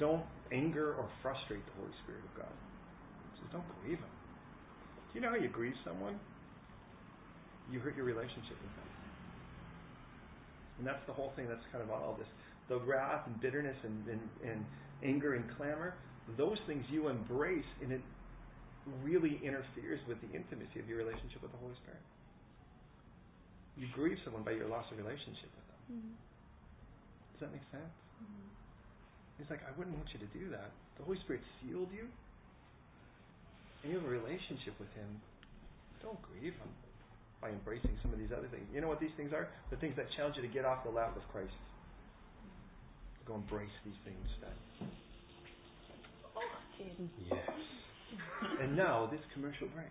Don't 0.00 0.26
anger 0.50 0.98
or 0.98 1.08
frustrate 1.22 1.62
the 1.70 1.74
Holy 1.78 1.94
Spirit 2.02 2.26
of 2.34 2.34
God. 2.34 2.50
It 2.50 3.38
says 3.38 3.48
don't 3.54 3.68
grieve 3.86 4.02
him. 4.02 4.15
You 5.16 5.24
know 5.24 5.32
how 5.32 5.40
you 5.40 5.48
grieve 5.48 5.72
someone? 5.80 6.20
You 7.72 7.80
hurt 7.80 7.96
your 7.96 8.04
relationship 8.04 8.52
with 8.60 8.74
them. 8.76 8.90
And 10.76 10.84
that's 10.84 11.00
the 11.08 11.16
whole 11.16 11.32
thing 11.40 11.48
that's 11.48 11.64
kind 11.72 11.80
of 11.80 11.88
all 11.88 12.20
this. 12.20 12.28
The 12.68 12.76
wrath 12.84 13.24
and 13.24 13.40
bitterness 13.40 13.80
and, 13.80 14.04
and, 14.12 14.20
and 14.44 14.60
anger 15.00 15.32
and 15.32 15.48
clamor, 15.56 15.96
those 16.36 16.60
things 16.68 16.84
you 16.92 17.08
embrace 17.08 17.64
and 17.80 17.96
it 17.96 18.04
really 19.00 19.40
interferes 19.40 20.04
with 20.04 20.20
the 20.20 20.28
intimacy 20.36 20.84
of 20.84 20.86
your 20.86 21.00
relationship 21.00 21.40
with 21.40 21.48
the 21.48 21.60
Holy 21.64 21.72
Spirit. 21.80 22.04
You 23.80 23.88
grieve 23.96 24.20
someone 24.20 24.44
by 24.44 24.52
your 24.52 24.68
loss 24.68 24.84
of 24.92 25.00
relationship 25.00 25.48
with 25.48 25.64
them. 25.72 25.80
Mm-hmm. 25.96 26.12
Does 27.32 27.40
that 27.48 27.52
make 27.56 27.64
sense? 27.72 27.88
He's 29.40 29.48
like, 29.48 29.64
I 29.64 29.72
wouldn't 29.80 29.96
want 29.96 30.12
you 30.12 30.20
to 30.20 30.30
do 30.36 30.52
that. 30.52 30.76
The 31.00 31.08
Holy 31.08 31.16
Spirit 31.24 31.40
sealed 31.64 31.88
you, 31.88 32.04
you 33.88 33.96
have 33.98 34.06
a 34.06 34.12
relationship 34.12 34.74
with 34.78 34.90
Him. 34.94 35.08
Don't 36.02 36.18
grieve 36.22 36.54
Him 36.54 36.70
by 37.40 37.50
embracing 37.50 37.96
some 38.02 38.12
of 38.12 38.18
these 38.18 38.32
other 38.32 38.48
things. 38.48 38.64
You 38.72 38.80
know 38.80 38.88
what 38.88 39.00
these 39.00 39.14
things 39.16 39.32
are? 39.32 39.48
The 39.70 39.76
things 39.76 39.94
that 39.96 40.06
challenge 40.16 40.36
you 40.36 40.42
to 40.42 40.52
get 40.52 40.64
off 40.64 40.84
the 40.84 40.90
lap 40.90 41.16
of 41.16 41.22
Christ. 41.32 41.52
Go 43.26 43.34
embrace 43.34 43.74
these 43.84 43.98
things 44.04 44.18
instead. 44.34 44.54
Jaden. 46.76 47.08
Yes. 47.24 47.48
and 48.60 48.76
now 48.76 49.08
this 49.10 49.20
commercial 49.34 49.68
break. 49.72 49.88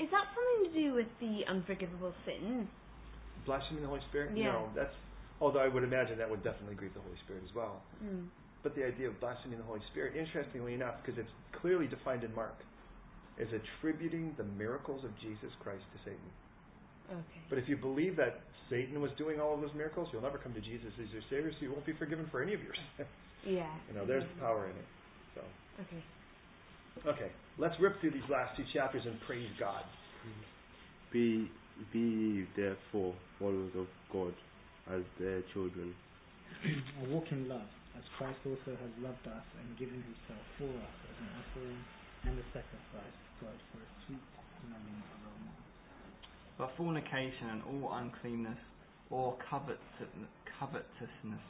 Is 0.00 0.08
that 0.10 0.24
something 0.34 0.72
to 0.72 0.72
do 0.72 0.94
with 0.94 1.06
the 1.20 1.42
unforgivable 1.48 2.12
sin? 2.24 2.68
Blaspheming 3.46 3.82
the 3.82 3.88
Holy 3.88 4.00
Spirit? 4.08 4.36
Yeah. 4.36 4.52
No, 4.52 4.68
that's. 4.74 4.94
Although 5.40 5.60
I 5.60 5.68
would 5.68 5.82
imagine 5.82 6.18
that 6.18 6.30
would 6.30 6.44
definitely 6.44 6.76
grieve 6.76 6.94
the 6.94 7.00
Holy 7.00 7.16
Spirit 7.24 7.42
as 7.48 7.54
well. 7.54 7.82
Mm. 8.04 8.26
But 8.62 8.74
the 8.76 8.86
idea 8.86 9.08
of 9.08 9.18
blaspheming 9.18 9.58
the 9.58 9.64
Holy 9.64 9.82
Spirit, 9.90 10.14
interestingly 10.16 10.74
enough, 10.74 10.94
because 11.02 11.18
it's 11.18 11.30
clearly 11.60 11.86
defined 11.86 12.22
in 12.22 12.34
Mark, 12.34 12.54
is 13.38 13.48
attributing 13.50 14.34
the 14.36 14.44
miracles 14.44 15.04
of 15.04 15.10
Jesus 15.20 15.50
Christ 15.62 15.82
to 15.92 15.98
Satan. 16.04 16.30
Okay. 17.10 17.42
But 17.50 17.58
if 17.58 17.68
you 17.68 17.76
believe 17.76 18.16
that 18.16 18.40
Satan 18.70 19.00
was 19.00 19.10
doing 19.18 19.40
all 19.40 19.54
of 19.54 19.60
those 19.60 19.74
miracles, 19.74 20.08
you'll 20.12 20.22
never 20.22 20.38
come 20.38 20.54
to 20.54 20.60
Jesus 20.60 20.92
as 21.02 21.10
your 21.12 21.22
Savior, 21.28 21.50
so 21.52 21.58
you 21.64 21.72
won't 21.72 21.84
be 21.84 21.92
forgiven 21.98 22.26
for 22.30 22.42
any 22.42 22.54
of 22.54 22.62
your 22.62 22.74
sins. 22.96 23.08
Yeah. 23.44 23.66
you 23.90 23.98
know, 23.98 24.06
there's 24.06 24.22
power 24.38 24.70
in 24.70 24.76
it. 24.76 24.86
So, 25.34 25.40
Okay. 25.82 26.04
okay, 27.08 27.32
let's 27.58 27.74
rip 27.80 28.00
through 28.00 28.12
these 28.12 28.28
last 28.30 28.56
two 28.56 28.62
chapters 28.72 29.02
and 29.04 29.18
praise 29.26 29.48
God. 29.58 29.82
Be 31.12 31.50
be 31.92 32.46
therefore 32.56 33.14
followers 33.40 33.72
of 33.76 33.86
God 34.12 34.32
as 34.94 35.02
their 35.18 35.42
children. 35.52 35.92
walk 37.08 37.24
in 37.32 37.48
love, 37.48 37.66
as 37.96 38.04
Christ 38.16 38.38
also 38.46 38.72
has 38.76 38.92
loved 39.02 39.26
us 39.26 39.46
and 39.60 39.78
given 39.78 40.00
himself 40.00 40.44
for 40.58 40.72
us 40.72 40.98
as 41.10 41.16
an 41.20 41.30
offering 41.36 41.80
and 42.24 42.38
a 42.38 42.46
sacrifice 42.54 43.16
to 43.16 43.30
God 43.44 43.58
for 43.72 43.78
a 43.82 43.88
sweet 44.06 44.24
smelling 44.62 45.00
aroma. 45.20 45.52
But 46.58 46.70
fornication 46.76 47.50
and 47.50 47.62
all 47.68 47.92
uncleanness 47.94 48.58
or 49.10 49.36
covetousness, 49.50 51.46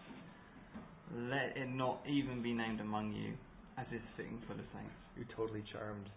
let 1.30 1.56
it 1.56 1.68
not 1.68 2.00
even 2.08 2.42
be 2.42 2.52
named 2.52 2.80
among 2.80 3.12
you, 3.12 3.34
as 3.78 3.86
is 3.92 4.02
fitting 4.16 4.42
for 4.48 4.54
the 4.54 4.64
saints. 4.74 4.98
You 5.16 5.24
totally 5.36 5.62
charmed 5.72 6.08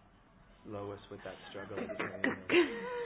Lois 0.65 0.99
with 1.11 1.19
that 1.23 1.35
struggle. 1.51 1.77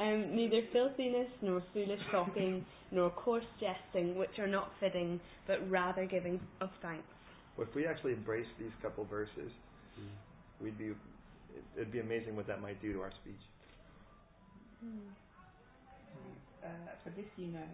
at 0.00 0.08
the 0.08 0.16
beginning. 0.16 0.30
um, 0.30 0.36
neither 0.36 0.62
filthiness, 0.72 1.30
nor 1.42 1.62
foolish 1.74 2.00
talking, 2.10 2.64
nor 2.92 3.10
coarse 3.10 3.44
jesting, 3.60 4.16
which 4.18 4.38
are 4.38 4.48
not 4.48 4.72
fitting, 4.80 5.20
but 5.46 5.58
rather 5.70 6.06
giving 6.06 6.40
of 6.60 6.70
thanks. 6.82 7.06
Well, 7.56 7.66
if 7.68 7.74
we 7.74 7.86
actually 7.86 8.12
embrace 8.14 8.46
these 8.58 8.72
couple 8.82 9.04
verses, 9.06 9.52
Mm. 9.98 10.16
we'd 10.60 10.78
be 10.78 10.94
it'd 11.76 11.92
be 11.92 12.00
amazing 12.00 12.36
what 12.36 12.46
that 12.46 12.60
might 12.62 12.80
do 12.82 12.92
to 12.94 13.00
our 13.02 13.12
speech. 13.22 13.42
Uh, 16.64 16.92
for 17.04 17.10
this 17.10 17.26
you 17.36 17.48
know, 17.48 17.68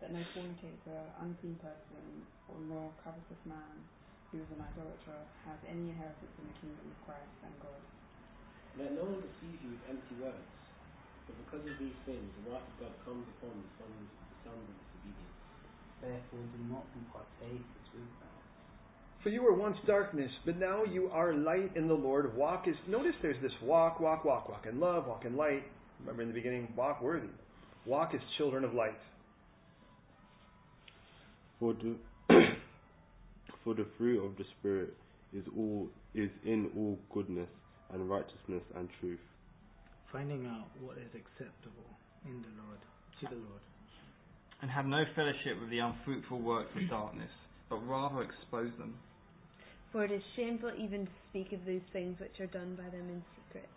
that 0.00 0.12
no 0.12 0.22
fornicator, 0.34 1.12
unclean 1.20 1.56
person, 1.56 2.26
or 2.48 2.60
nor 2.60 2.92
covetous 3.04 3.40
man, 3.46 3.88
who 4.32 4.40
is 4.40 4.50
an 4.52 4.60
idolater, 4.60 5.26
has 5.44 5.58
any 5.68 5.90
inheritance 5.90 6.32
in 6.38 6.46
the 6.48 6.56
kingdom 6.60 6.90
of 6.92 6.98
Christ 7.06 7.36
and 7.44 7.54
God. 7.60 7.82
Let 8.76 8.92
no 8.92 9.04
one 9.04 9.20
deceive 9.22 9.62
you 9.62 9.70
with 9.72 9.84
empty 9.88 10.14
words, 10.16 10.52
for 11.26 11.34
because 11.42 11.66
of 11.66 11.76
these 11.82 11.98
things 12.06 12.24
the 12.40 12.50
wrath 12.50 12.62
of 12.62 12.76
God 12.78 12.94
comes 13.02 13.26
upon 13.38 13.54
the 13.58 13.70
sons, 13.82 14.06
the 14.06 14.38
sons 14.46 14.66
of 14.70 14.76
disobedience. 14.78 15.36
Therefore, 16.00 16.44
do 16.54 16.60
not 16.70 16.86
be 16.94 17.02
partakers 17.10 17.86
with 17.90 18.10
them. 18.22 18.36
For 19.22 19.30
you 19.30 19.42
were 19.42 19.54
once 19.54 19.76
darkness, 19.86 20.30
but 20.44 20.56
now 20.56 20.84
you 20.84 21.10
are 21.10 21.34
light 21.34 21.74
in 21.74 21.88
the 21.88 21.94
Lord. 21.94 22.36
Walk 22.36 22.68
is 22.68 22.76
notice 22.86 23.14
there's 23.22 23.40
this 23.42 23.52
walk, 23.62 23.98
walk, 23.98 24.24
walk, 24.24 24.48
walk 24.48 24.66
in 24.70 24.78
love, 24.78 25.06
walk 25.06 25.24
in 25.24 25.36
light. 25.36 25.64
Remember 26.00 26.22
in 26.22 26.28
the 26.28 26.34
beginning, 26.34 26.68
walk 26.76 27.02
worthy. 27.02 27.26
Walk 27.86 28.12
as 28.14 28.20
children 28.38 28.62
of 28.62 28.72
light. 28.72 28.98
For 31.58 31.74
the 31.74 31.96
for 33.64 33.74
the 33.74 33.86
fruit 33.98 34.24
of 34.24 34.36
the 34.36 34.44
spirit 34.60 34.94
is 35.32 35.44
all 35.56 35.88
is 36.14 36.30
in 36.44 36.70
all 36.76 36.98
goodness 37.12 37.48
and 37.92 38.08
righteousness 38.08 38.62
and 38.76 38.88
truth. 39.00 39.18
Finding 40.12 40.46
out 40.46 40.70
what 40.80 40.96
is 40.98 41.10
acceptable 41.12 41.90
in 42.24 42.42
the 42.42 42.52
Lord, 42.62 42.80
to 43.20 43.24
the 43.26 43.40
Lord. 43.42 43.62
And 44.62 44.70
have 44.70 44.86
no 44.86 45.04
fellowship 45.14 45.60
with 45.60 45.70
the 45.70 45.80
unfruitful 45.80 46.40
works 46.40 46.70
of 46.74 46.88
darkness, 46.88 47.30
but 47.68 47.82
rather 47.86 48.22
expose 48.22 48.72
them. 48.78 48.94
For 49.92 50.04
it 50.04 50.12
is 50.12 50.22
shameful 50.34 50.72
even 50.78 51.06
to 51.06 51.16
speak 51.30 51.52
of 51.52 51.64
those 51.66 51.84
things 51.92 52.18
which 52.20 52.38
are 52.40 52.50
done 52.50 52.76
by 52.76 52.88
them 52.88 53.08
in 53.10 53.22
secret. 53.34 53.68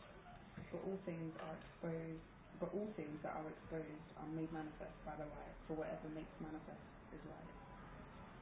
For 0.71 0.77
all 0.86 0.99
things 1.05 1.34
are 1.41 1.55
exposed. 1.57 2.23
But 2.59 2.75
all 2.75 2.91
things 2.99 3.15
that 3.23 3.39
are 3.39 3.47
exposed 3.47 4.07
are 4.19 4.27
made 4.36 4.51
manifest 4.51 4.91
by 5.07 5.15
the 5.15 5.23
light. 5.23 5.55
For 5.65 5.80
whatever 5.80 6.11
makes 6.11 6.32
manifest 6.43 6.84
is 7.15 7.23
light. 7.32 7.51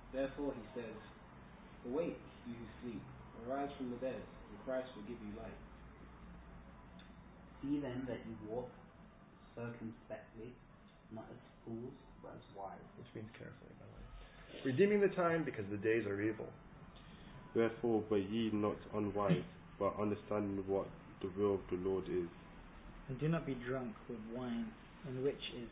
Therefore 0.09 0.57
he 0.57 0.65
says, 0.73 0.97
Awake, 1.85 2.17
you 2.49 2.57
who 2.57 2.67
sleep, 2.81 3.03
arise 3.45 3.69
from 3.77 3.93
the 3.93 4.01
dead, 4.01 4.17
and 4.17 4.57
Christ 4.65 4.89
will 4.97 5.05
give 5.05 5.21
you 5.21 5.38
light. 5.38 5.61
See 7.62 7.80
then 7.80 8.05
that 8.08 8.20
you 8.26 8.36
walk 8.49 8.70
circumspectly, 9.55 10.53
not 11.14 11.26
as 11.32 11.41
fools, 11.66 11.93
but 12.22 12.34
as 12.38 12.45
wise. 12.55 12.88
Which 12.97 13.10
means 13.16 13.30
carefully, 13.34 13.74
by 13.82 13.86
the 13.86 13.93
way. 13.97 14.05
Redeeming 14.66 15.01
the 15.01 15.14
time 15.16 15.43
because 15.43 15.66
the 15.72 15.78
days 15.78 16.05
are 16.05 16.22
evil. 16.22 16.47
Wherefore, 17.55 18.03
but 18.10 18.30
ye 18.30 18.51
not 18.53 18.78
unwise, 18.93 19.43
but 19.80 19.93
understanding 19.99 20.62
what 20.68 20.86
the 21.22 21.30
will 21.38 21.55
of 21.55 21.66
the 21.72 21.78
Lord 21.82 22.05
is. 22.05 22.30
And 23.10 23.20
do 23.20 23.28
not 23.28 23.45
be 23.45 23.55
drunk 23.68 23.95
with 24.08 24.20
wine, 24.36 24.68
in 25.08 25.24
which 25.24 25.41
is 25.58 25.70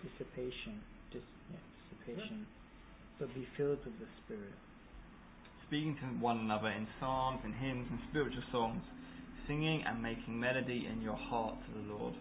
dissipation, 0.00 0.80
dis, 1.12 1.20
yeah, 1.50 1.60
dissipation, 1.90 2.46
but 3.18 3.34
be 3.34 3.46
filled 3.56 3.84
with 3.84 3.98
the 3.98 4.06
Spirit, 4.24 4.54
Speaking 5.66 5.96
to 5.98 6.06
one 6.22 6.38
another 6.38 6.68
in 6.68 6.86
psalms 7.00 7.40
and 7.42 7.52
hymns 7.52 7.88
and 7.90 7.98
spiritual 8.10 8.44
songs, 8.52 8.84
singing 9.46 9.82
and 9.86 10.02
making 10.02 10.38
melody 10.38 10.88
in 10.90 11.00
your 11.00 11.16
heart 11.16 11.54
to 11.66 11.70
the 11.78 11.94
Lord. 11.94 12.14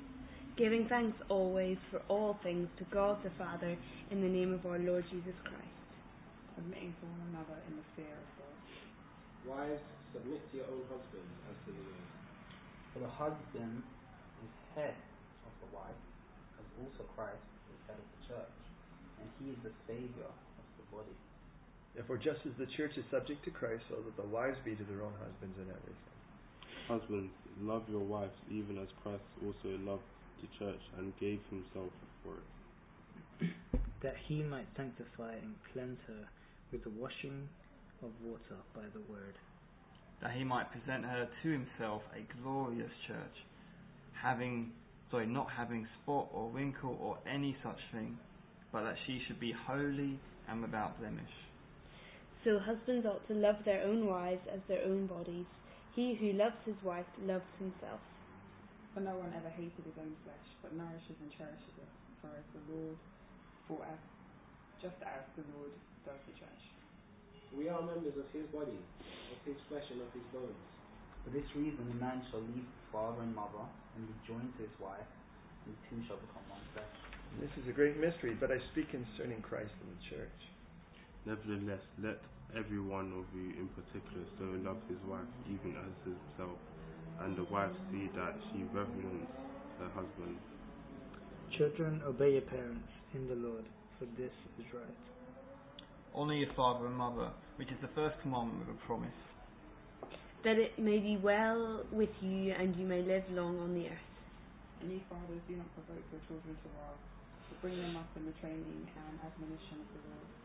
Giving 0.57 0.87
thanks 0.87 1.17
always 1.27 1.77
for 1.91 1.99
all 2.07 2.39
things 2.41 2.69
to 2.79 2.85
God 2.93 3.19
the 3.23 3.31
Father 3.37 3.75
in 4.11 4.21
the 4.21 4.31
name 4.31 4.53
of 4.53 4.65
our 4.65 4.79
Lord 4.79 5.03
Jesus 5.11 5.35
Christ. 5.43 5.79
Submitting 6.55 6.95
to 6.95 7.03
one 7.11 7.21
another 7.35 7.59
in 7.67 7.75
the 7.75 7.87
fear 7.95 8.15
of 8.15 8.29
God. 8.39 8.55
Wives, 9.43 9.83
submit 10.15 10.39
to 10.39 10.53
your 10.55 10.69
own 10.71 10.87
husbands 10.87 11.35
as 11.51 11.57
to 11.67 11.71
the 11.75 11.83
Lord. 11.83 12.09
For 12.95 12.99
the 13.03 13.11
husband 13.11 13.83
is 14.39 14.53
head 14.79 14.95
of 15.43 15.53
the 15.59 15.69
wife, 15.75 16.01
as 16.55 16.67
also 16.79 17.03
Christ 17.19 17.43
is 17.67 17.79
head 17.91 17.99
of 17.99 18.07
the 18.15 18.21
church, 18.31 18.55
and 19.19 19.27
he 19.43 19.51
is 19.51 19.59
the 19.59 19.75
Saviour 19.83 20.31
of 20.31 20.65
the 20.79 20.87
body. 20.87 21.17
Therefore, 21.99 22.15
just 22.15 22.39
as 22.47 22.55
the 22.55 22.71
church 22.79 22.95
is 22.95 23.03
subject 23.11 23.43
to 23.43 23.51
Christ, 23.51 23.83
so 23.91 23.99
that 23.99 24.15
the 24.15 24.27
wives 24.31 24.55
be 24.63 24.79
to 24.79 24.85
their 24.87 25.03
own 25.03 25.15
husbands 25.19 25.59
in 25.59 25.67
everything. 25.67 26.14
Husbands, 26.87 27.31
love 27.61 27.83
your 27.89 28.03
wives, 28.03 28.35
even 28.49 28.77
as 28.77 28.87
Christ 29.01 29.23
also 29.43 29.77
loved 29.79 30.03
the 30.41 30.47
church 30.59 30.81
and 30.97 31.13
gave 31.19 31.39
himself 31.49 31.91
for 32.23 32.35
it. 32.37 33.49
that 34.03 34.15
he 34.27 34.43
might 34.43 34.67
sanctify 34.77 35.33
and 35.33 35.55
cleanse 35.73 35.99
her 36.07 36.27
with 36.71 36.83
the 36.83 36.91
washing 36.91 37.49
of 38.03 38.11
water 38.23 38.61
by 38.75 38.83
the 38.93 39.01
word, 39.11 39.33
that 40.21 40.31
he 40.31 40.43
might 40.43 40.71
present 40.71 41.05
her 41.05 41.27
to 41.41 41.49
himself 41.49 42.01
a 42.13 42.21
glorious 42.41 42.91
church, 43.07 43.37
having 44.21 44.71
sorry, 45.11 45.25
not 45.27 45.47
having 45.55 45.87
spot 46.03 46.27
or 46.33 46.49
wrinkle 46.49 46.97
or 47.01 47.17
any 47.31 47.55
such 47.63 47.79
thing, 47.91 48.17
but 48.71 48.83
that 48.83 48.95
she 49.07 49.21
should 49.25 49.39
be 49.39 49.53
holy 49.67 50.19
and 50.49 50.61
without 50.61 50.99
blemish. 50.99 51.23
So 52.43 52.59
husbands 52.59 53.05
ought 53.05 53.25
to 53.27 53.33
love 53.33 53.55
their 53.65 53.83
own 53.83 54.05
wives 54.05 54.41
as 54.53 54.59
their 54.67 54.83
own 54.83 55.07
bodies. 55.07 55.45
He 55.95 56.19
who 56.19 56.35
loves 56.35 56.59
his 56.67 56.75
wife 56.83 57.07
loves 57.23 57.47
himself. 57.55 58.03
For 58.91 58.99
no 58.99 59.15
one 59.15 59.31
ever 59.31 59.47
hated 59.47 59.87
his 59.87 59.95
own 59.95 60.11
flesh, 60.27 60.47
but 60.59 60.75
nourishes 60.75 61.15
and 61.23 61.31
cherishes 61.39 61.75
it. 61.79 61.91
For 62.19 62.27
as 62.35 62.43
the 62.51 62.63
Lord, 62.67 62.99
for 63.67 63.79
as, 63.87 63.99
just 64.83 64.99
as 64.99 65.23
the 65.39 65.47
Lord 65.55 65.71
does 66.03 66.19
the 66.27 66.35
church. 66.35 66.63
We 67.55 67.71
are 67.71 67.79
members 67.79 68.19
of 68.19 68.27
his 68.35 68.43
body, 68.51 68.75
of 68.75 69.39
his 69.47 69.55
flesh 69.71 69.87
and 69.87 70.03
of 70.03 70.11
his 70.11 70.27
bones. 70.35 70.67
For 71.23 71.31
this 71.31 71.47
reason, 71.55 71.87
a 71.87 71.97
man 72.03 72.19
shall 72.27 72.43
leave 72.43 72.67
his 72.67 72.85
father 72.91 73.23
and 73.23 73.31
mother, 73.31 73.63
and 73.95 74.03
be 74.03 74.15
joined 74.27 74.51
to 74.59 74.67
his 74.67 74.75
wife, 74.83 75.07
and 75.63 75.71
the 75.71 75.79
two 75.87 75.99
shall 76.11 76.19
become 76.19 76.43
one 76.51 76.63
flesh. 76.75 76.95
This 77.39 77.55
is 77.63 77.71
a 77.71 77.75
great 77.75 77.95
mystery, 77.95 78.35
but 78.35 78.51
I 78.51 78.59
speak 78.75 78.91
concerning 78.91 79.39
Christ 79.39 79.71
and 79.79 79.91
the 79.95 80.01
church. 80.11 80.39
Nevertheless, 81.23 81.83
let 82.03 82.19
every 82.57 82.79
one 82.79 83.11
of 83.13 83.25
you 83.35 83.51
in 83.59 83.69
particular 83.75 84.25
so 84.39 84.45
love 84.63 84.77
his 84.89 84.99
wife 85.07 85.27
even 85.47 85.75
as 85.77 85.93
himself, 86.03 86.57
and 87.21 87.37
the 87.37 87.45
wife 87.45 87.71
see 87.91 88.09
that 88.15 88.35
she 88.51 88.63
reverence 88.73 89.29
her 89.79 89.89
husband. 89.89 90.39
Children, 91.57 92.01
obey 92.05 92.33
your 92.33 92.41
parents 92.47 92.89
in 93.13 93.27
the 93.27 93.35
Lord, 93.35 93.65
for 93.99 94.05
this 94.17 94.33
is 94.59 94.65
right. 94.73 94.99
Honour 96.15 96.35
your 96.35 96.53
father 96.55 96.87
and 96.87 96.95
mother, 96.95 97.31
which 97.57 97.69
is 97.69 97.77
the 97.81 97.89
first 97.95 98.15
commandment 98.21 98.67
with 98.67 98.75
a 98.75 98.79
promise, 98.87 99.19
That 100.43 100.57
it 100.57 100.79
may 100.79 100.99
be 100.99 101.17
well 101.17 101.83
with 101.91 102.11
you 102.21 102.53
and 102.53 102.75
you 102.75 102.85
may 102.85 103.01
live 103.01 103.23
long 103.31 103.59
on 103.59 103.73
the 103.73 103.87
earth. 103.87 104.09
And 104.81 104.91
you 104.91 105.01
fathers, 105.09 105.41
do 105.47 105.55
not 105.57 105.73
provoke 105.75 106.05
your 106.11 106.21
children 106.27 106.55
to 106.55 106.69
wrath, 106.77 107.01
but 107.49 107.61
bring 107.61 107.77
them 107.81 107.97
up 107.97 108.09
in 108.15 108.25
the 108.25 108.33
training 108.41 108.87
and 108.95 109.19
admonition 109.25 109.81
of 109.81 109.89
the 109.93 110.01
Lord. 110.09 110.44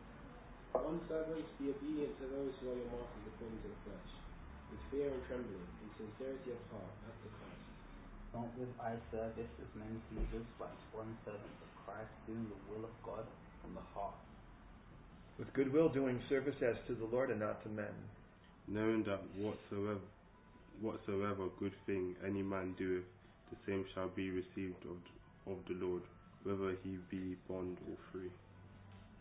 On 0.75 0.99
servants, 1.07 1.51
be 1.59 1.71
obedient 1.71 2.19
to 2.19 2.27
those 2.27 2.53
who 2.59 2.71
are 2.71 2.79
your 2.79 2.91
masters 2.91 3.27
according 3.31 3.59
to 3.63 3.69
the 3.71 3.79
flesh, 3.87 4.11
with 4.71 4.81
fear 4.91 5.07
and 5.11 5.23
trembling, 5.27 5.67
in 5.83 5.89
sincerity 5.95 6.51
of 6.51 6.61
heart, 6.71 6.95
as 7.07 7.15
to 7.23 7.29
Christ. 7.39 7.67
Not 8.35 8.51
with 8.59 8.71
eye 8.79 8.99
service 9.11 9.51
as 9.59 9.71
men 9.75 10.01
pleasers, 10.11 10.47
but 10.59 10.71
as 10.71 10.83
one 10.91 11.15
servant 11.23 11.57
of 11.63 11.71
Christ, 11.87 12.11
doing 12.27 12.47
the 12.47 12.59
will 12.71 12.83
of 12.87 12.95
God 13.03 13.27
from 13.61 13.75
the 13.75 13.83
heart. 13.95 14.15
With 15.39 15.51
goodwill 15.53 15.89
doing 15.89 16.21
service 16.29 16.59
as 16.61 16.75
to 16.87 16.95
the 16.95 17.05
Lord 17.05 17.31
and 17.31 17.39
not 17.39 17.63
to 17.63 17.69
men. 17.69 17.95
knowing 18.67 19.03
that 19.03 19.21
whatsoever 19.35 19.99
whatsoever 20.81 21.47
good 21.59 21.73
thing 21.85 22.15
any 22.25 22.41
man 22.41 22.73
doeth, 22.77 23.03
the 23.51 23.57
same 23.67 23.85
shall 23.93 24.09
be 24.09 24.31
received 24.31 24.81
of, 24.85 24.97
of 25.51 25.59
the 25.67 25.75
Lord, 25.85 26.01
whether 26.43 26.75
he 26.83 26.97
be 27.09 27.35
bond 27.47 27.77
or 27.89 27.97
free. 28.11 28.31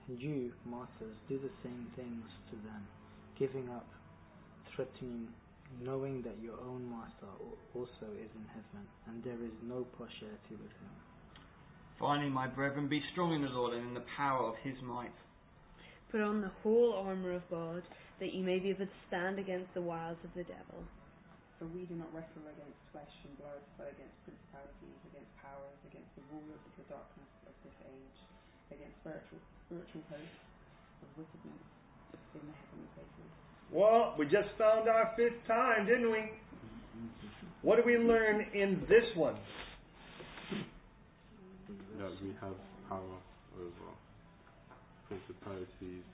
And 0.09 0.21
you, 0.21 0.53
martyrs, 0.65 1.17
do 1.29 1.39
the 1.39 1.53
same 1.63 1.87
things 1.95 2.25
to 2.51 2.57
them, 2.67 2.83
giving 3.39 3.69
up, 3.71 3.87
threatening, 4.75 5.29
knowing 5.79 6.23
that 6.23 6.35
your 6.43 6.59
own 6.61 6.89
master 6.91 7.31
also 7.75 8.11
is 8.19 8.31
in 8.35 8.47
heaven, 8.51 8.85
and 9.07 9.23
there 9.23 9.39
is 9.39 9.55
no 9.63 9.87
partiality 9.97 10.59
with 10.59 10.75
him. 10.83 10.95
Finally, 12.01 12.31
my 12.31 12.49
brethren, 12.49 12.89
be 12.89 13.03
strong 13.13 13.35
in 13.35 13.43
the 13.43 13.53
Lord 13.53 13.75
and 13.77 13.87
in 13.87 13.95
the 13.95 14.09
power 14.17 14.49
of 14.49 14.57
his 14.65 14.75
might. 14.83 15.15
Put 16.11 16.23
on 16.23 16.41
the 16.41 16.51
whole 16.65 16.97
armour 17.07 17.37
of 17.37 17.47
God, 17.51 17.85
that 18.19 18.35
you 18.35 18.43
may 18.43 18.59
be 18.59 18.71
able 18.71 18.87
to 18.87 18.99
stand 19.07 19.39
against 19.39 19.71
the 19.75 19.85
wiles 19.85 20.19
of 20.25 20.33
the 20.35 20.43
devil. 20.43 20.83
For 21.61 21.69
we 21.71 21.85
do 21.85 21.95
not 21.95 22.09
wrestle 22.11 22.49
against 22.51 22.81
flesh 22.91 23.15
and 23.29 23.37
blood, 23.37 23.61
but 23.77 23.93
against 23.93 24.17
principalities, 24.25 24.99
against 25.13 25.31
powers, 25.39 25.77
against 25.87 26.09
the 26.17 26.25
rulers 26.33 26.59
of 26.67 26.73
the 26.81 26.89
darkness 26.89 27.31
of 27.47 27.55
this 27.63 27.79
age, 27.85 28.19
against 28.71 28.97
spiritual 29.03 29.41
spiritual 29.67 30.03
hosts 30.11 30.41
of 31.03 31.09
wickedness 31.19 31.63
in 32.35 32.43
the 32.47 32.55
heavenly 32.55 32.91
places. 32.95 33.29
Well, 33.71 34.15
we 34.19 34.27
just 34.27 34.51
found 34.59 34.89
our 34.89 35.13
fifth 35.17 35.47
time, 35.47 35.87
didn't 35.87 36.11
we? 36.11 36.31
What 37.63 37.77
do 37.77 37.83
we 37.85 37.99
learn 37.99 38.47
in 38.55 38.83
this 38.89 39.05
one? 39.15 39.37
that 42.01 42.11
we 42.23 42.33
have 42.41 42.57
power 42.89 43.17
over 43.61 43.87
principalities. 45.07 46.05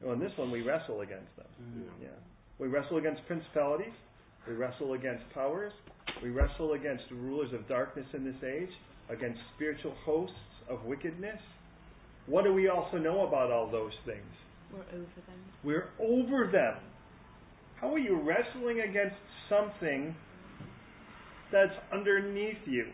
Well, 0.00 0.14
in 0.14 0.20
this 0.20 0.32
one, 0.36 0.50
we 0.50 0.62
wrestle 0.62 1.02
against 1.02 1.34
them. 1.36 1.46
Yeah. 1.76 2.08
Yeah. 2.08 2.18
We 2.58 2.68
wrestle 2.68 2.96
against 2.96 3.20
principalities. 3.26 3.92
We 4.48 4.54
wrestle 4.54 4.94
against 4.94 5.24
powers. 5.34 5.72
We 6.22 6.30
wrestle 6.30 6.72
against 6.72 7.04
the 7.10 7.16
rulers 7.16 7.52
of 7.52 7.68
darkness 7.68 8.06
in 8.14 8.24
this 8.24 8.40
age, 8.42 8.70
against 9.10 9.38
spiritual 9.56 9.94
hosts 10.04 10.34
of 10.68 10.84
wickedness. 10.84 11.38
What 12.30 12.44
do 12.44 12.54
we 12.54 12.68
also 12.68 12.96
know 12.96 13.26
about 13.26 13.50
all 13.50 13.68
those 13.68 13.92
things? 14.06 14.22
We're 14.72 14.78
over 14.78 15.20
them. 15.26 15.40
We're 15.64 15.88
over 15.98 16.50
them. 16.50 16.74
How 17.80 17.92
are 17.92 17.98
you 17.98 18.20
wrestling 18.20 18.82
against 18.88 19.16
something 19.48 20.14
that's 21.50 21.72
underneath 21.92 22.62
you? 22.66 22.86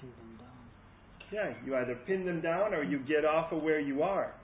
Pin 0.00 0.10
them 0.18 0.38
down. 0.38 1.30
Yeah, 1.30 1.54
you 1.64 1.76
either 1.76 1.96
pin 2.04 2.26
them 2.26 2.40
down 2.40 2.74
or 2.74 2.82
you 2.82 2.98
get 2.98 3.24
off 3.24 3.52
of 3.52 3.62
where 3.62 3.78
you 3.78 4.02
are. 4.02 4.34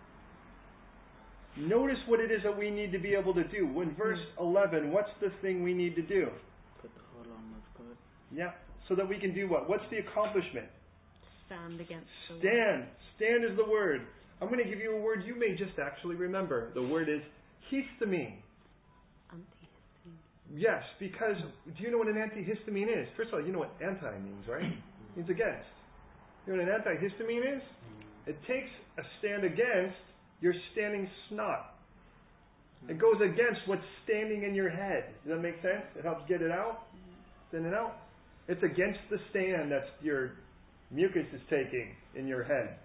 Notice 1.59 1.99
what 2.07 2.21
it 2.21 2.31
is 2.31 2.41
that 2.45 2.57
we 2.57 2.71
need 2.71 2.93
to 2.93 3.01
be 3.01 3.15
able 3.15 3.35
to 3.35 3.43
do. 3.49 3.81
In 3.81 3.97
verse 3.97 4.21
mm-hmm. 4.39 4.57
11, 4.57 4.93
what's 4.93 5.11
the 5.21 5.31
thing 5.43 5.65
we 5.65 5.75
need 5.75 5.97
to 5.97 6.03
do? 6.03 6.29
Put 6.81 6.95
the 6.95 7.01
whole 7.13 7.25
armor 7.35 7.57
of 7.57 7.79
God. 7.79 7.97
Yeah, 8.31 8.53
so 8.89 8.95
that 8.95 9.09
we 9.09 9.19
can 9.19 9.35
do 9.35 9.49
what? 9.49 9.69
What's 9.69 9.83
the 9.91 9.99
accomplishment? 9.99 10.67
Stand 11.47 11.81
against 11.81 12.07
the 12.29 12.35
world. 12.35 12.45
Stand. 12.47 12.85
Stand 13.17 13.45
is 13.45 13.57
the 13.57 13.69
word. 13.69 14.07
I'm 14.41 14.49
going 14.49 14.63
to 14.63 14.69
give 14.69 14.79
you 14.79 14.97
a 14.97 15.01
word 15.01 15.23
you 15.27 15.39
may 15.39 15.53
just 15.53 15.79
actually 15.79 16.17
remember. 16.17 16.71
The 16.75 16.83
word 16.83 17.09
is 17.09 17.21
histamine. 17.71 18.41
Antihistamine. 19.33 20.17
Yes, 20.55 20.83
because 20.99 21.37
do 21.77 21.83
you 21.83 21.91
know 21.91 21.99
what 21.99 22.09
an 22.09 22.17
antihistamine 22.17 22.89
is? 22.89 23.07
First 23.17 23.29
of 23.29 23.35
all, 23.35 23.45
you 23.45 23.53
know 23.53 23.59
what 23.59 23.73
anti 23.83 24.11
means, 24.19 24.45
right? 24.49 24.65
Mm-hmm. 24.65 25.21
It 25.21 25.29
means 25.29 25.31
against. 25.31 25.69
You 26.47 26.57
know 26.57 26.65
what 26.65 26.69
an 26.69 26.81
antihistamine 26.81 27.57
is? 27.57 27.63
Mm-hmm. 27.63 28.31
It 28.31 28.39
takes 28.49 28.71
a 28.99 29.03
stand 29.19 29.45
against 29.45 30.01
your 30.41 30.55
standing 30.73 31.09
snot. 31.29 31.75
It 32.89 32.93
mm-hmm. 32.93 33.01
goes 33.01 33.21
against 33.21 33.61
what's 33.67 33.85
standing 34.05 34.45
in 34.45 34.55
your 34.55 34.71
head. 34.71 35.05
Does 35.25 35.37
that 35.37 35.43
make 35.43 35.57
sense? 35.57 35.85
It 35.99 36.05
helps 36.05 36.27
get 36.29 36.41
it 36.41 36.51
out, 36.51 36.87
send 37.51 37.67
it 37.67 37.75
out. 37.75 37.97
It's 38.49 38.63
against 38.63 39.01
the 39.11 39.19
stand 39.31 39.71
that 39.71 39.85
your 40.03 40.33
mucus 40.91 41.27
is 41.33 41.41
taking 41.51 41.95
in 42.17 42.27
your 42.27 42.43
head. 42.43 42.79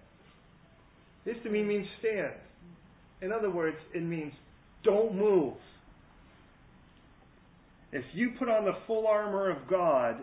Histamine 1.26 1.66
means 1.66 1.86
stand. 2.00 2.34
In 3.22 3.32
other 3.32 3.50
words, 3.50 3.76
it 3.94 4.02
means 4.02 4.32
don't 4.84 5.16
move. 5.16 5.54
If 7.92 8.04
you 8.14 8.32
put 8.38 8.48
on 8.48 8.64
the 8.64 8.74
full 8.86 9.06
armor 9.06 9.50
of 9.50 9.68
God, 9.68 10.16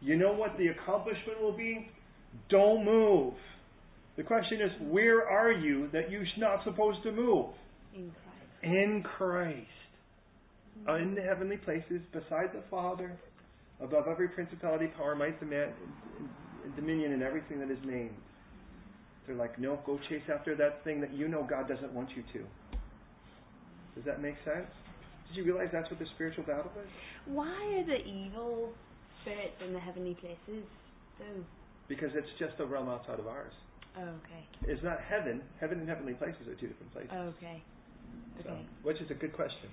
you 0.00 0.16
know 0.16 0.32
what 0.32 0.56
the 0.58 0.68
accomplishment 0.68 1.40
will 1.42 1.56
be? 1.56 1.90
Don't 2.48 2.84
move. 2.84 3.34
The 4.16 4.22
question 4.22 4.60
is, 4.60 4.70
where 4.90 5.28
are 5.28 5.52
you 5.52 5.88
that 5.92 6.10
you're 6.10 6.24
not 6.38 6.64
supposed 6.64 7.02
to 7.04 7.12
move? 7.12 7.46
In 7.94 8.12
Christ. 8.12 8.62
In 8.62 9.04
Christ. 9.16 9.66
In 11.02 11.14
the 11.14 11.22
heavenly 11.22 11.56
places, 11.58 12.00
beside 12.12 12.52
the 12.54 12.62
Father, 12.70 13.18
above 13.82 14.04
every 14.08 14.28
principality, 14.28 14.86
power, 14.96 15.14
might, 15.14 15.38
demand, 15.40 15.72
dominion, 16.76 17.12
and 17.12 17.22
everything 17.22 17.58
that 17.60 17.70
is 17.70 17.78
named. 17.84 18.14
They're 19.30 19.38
like, 19.38 19.60
no, 19.60 19.78
go 19.86 19.96
chase 20.08 20.26
after 20.26 20.56
that 20.56 20.82
thing 20.82 21.00
that 21.02 21.14
you 21.14 21.28
know 21.28 21.46
God 21.48 21.68
doesn't 21.68 21.92
want 21.92 22.10
you 22.16 22.24
to. 22.34 22.42
Does 23.94 24.04
that 24.04 24.20
make 24.20 24.34
sense? 24.44 24.66
Did 25.28 25.36
you 25.36 25.44
realize 25.44 25.68
that's 25.70 25.88
what 25.88 26.00
the 26.00 26.06
spiritual 26.16 26.42
battle 26.42 26.72
is? 26.82 26.90
Why 27.26 27.54
are 27.78 27.86
the 27.86 28.02
evil 28.02 28.70
spirits 29.22 29.54
in 29.64 29.72
the 29.72 29.78
heavenly 29.78 30.14
places 30.14 30.66
though? 31.20 31.44
Because 31.86 32.10
it's 32.14 32.26
just 32.40 32.58
a 32.58 32.66
realm 32.66 32.88
outside 32.88 33.20
of 33.20 33.28
ours. 33.28 33.52
Oh, 33.96 34.02
okay. 34.02 34.42
It's 34.66 34.82
not 34.82 34.98
heaven. 34.98 35.42
Heaven 35.60 35.78
and 35.78 35.88
heavenly 35.88 36.14
places 36.14 36.48
are 36.48 36.54
two 36.58 36.66
different 36.66 36.92
places. 36.92 37.10
Oh, 37.14 37.30
okay. 37.38 37.62
So, 38.42 38.50
Okay. 38.50 38.66
which 38.82 39.00
is 39.00 39.12
a 39.12 39.14
good 39.14 39.32
question. 39.32 39.70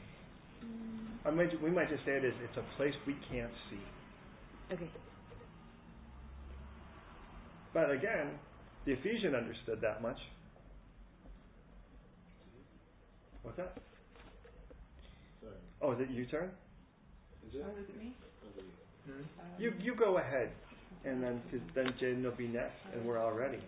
I 1.26 1.32
might, 1.32 1.50
we 1.64 1.72
might 1.72 1.90
just 1.90 2.06
say 2.06 2.12
it 2.12 2.26
is 2.26 2.34
it's 2.46 2.58
a 2.58 2.78
place 2.78 2.94
we 3.08 3.18
can't 3.32 3.50
see. 3.72 3.82
Okay. 4.76 4.92
But 7.74 7.90
again, 7.90 8.38
the 8.88 8.94
Ephesian 8.94 9.36
understood 9.36 9.80
that 9.82 10.02
much. 10.02 10.18
What's 13.44 13.58
that? 13.58 13.76
Sorry. 15.42 15.54
Oh, 15.82 15.92
is 15.92 16.00
it 16.00 16.10
your 16.10 16.26
turn? 16.28 16.50
Is 17.48 17.56
it? 17.56 17.66
Oh, 17.66 17.72
is 17.78 17.90
it 17.90 18.00
me? 18.00 18.14
Um, 19.10 19.24
You 19.60 19.74
you 19.82 19.94
go 19.94 20.18
ahead, 20.18 20.52
and 21.04 21.22
then 21.22 21.42
cause 21.52 21.60
then 21.76 21.94
Jaden 22.02 22.24
will 22.24 22.32
be 22.32 22.48
next, 22.48 22.80
and 22.94 23.06
we're 23.06 23.18
all 23.18 23.34
ready. 23.34 23.60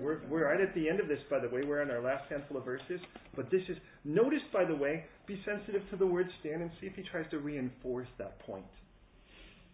We're 0.00 0.20
we're 0.28 0.46
right 0.48 0.60
at 0.60 0.74
the 0.74 0.88
end 0.88 1.00
of 1.00 1.08
this, 1.08 1.20
by 1.30 1.38
the 1.38 1.48
way. 1.48 1.60
We're 1.62 1.82
in 1.82 1.90
our 1.90 2.02
last 2.02 2.24
handful 2.30 2.56
of 2.56 2.64
verses, 2.64 3.00
but 3.36 3.50
this 3.50 3.62
is 3.68 3.76
notice, 4.04 4.42
by 4.54 4.64
the 4.64 4.74
way, 4.74 5.04
be 5.26 5.38
sensitive 5.44 5.82
to 5.90 5.96
the 5.96 6.06
word 6.06 6.28
stand 6.40 6.62
and 6.62 6.70
see 6.80 6.86
if 6.86 6.94
he 6.94 7.02
tries 7.10 7.30
to 7.30 7.38
reinforce 7.38 8.08
that 8.18 8.38
point. 8.40 8.64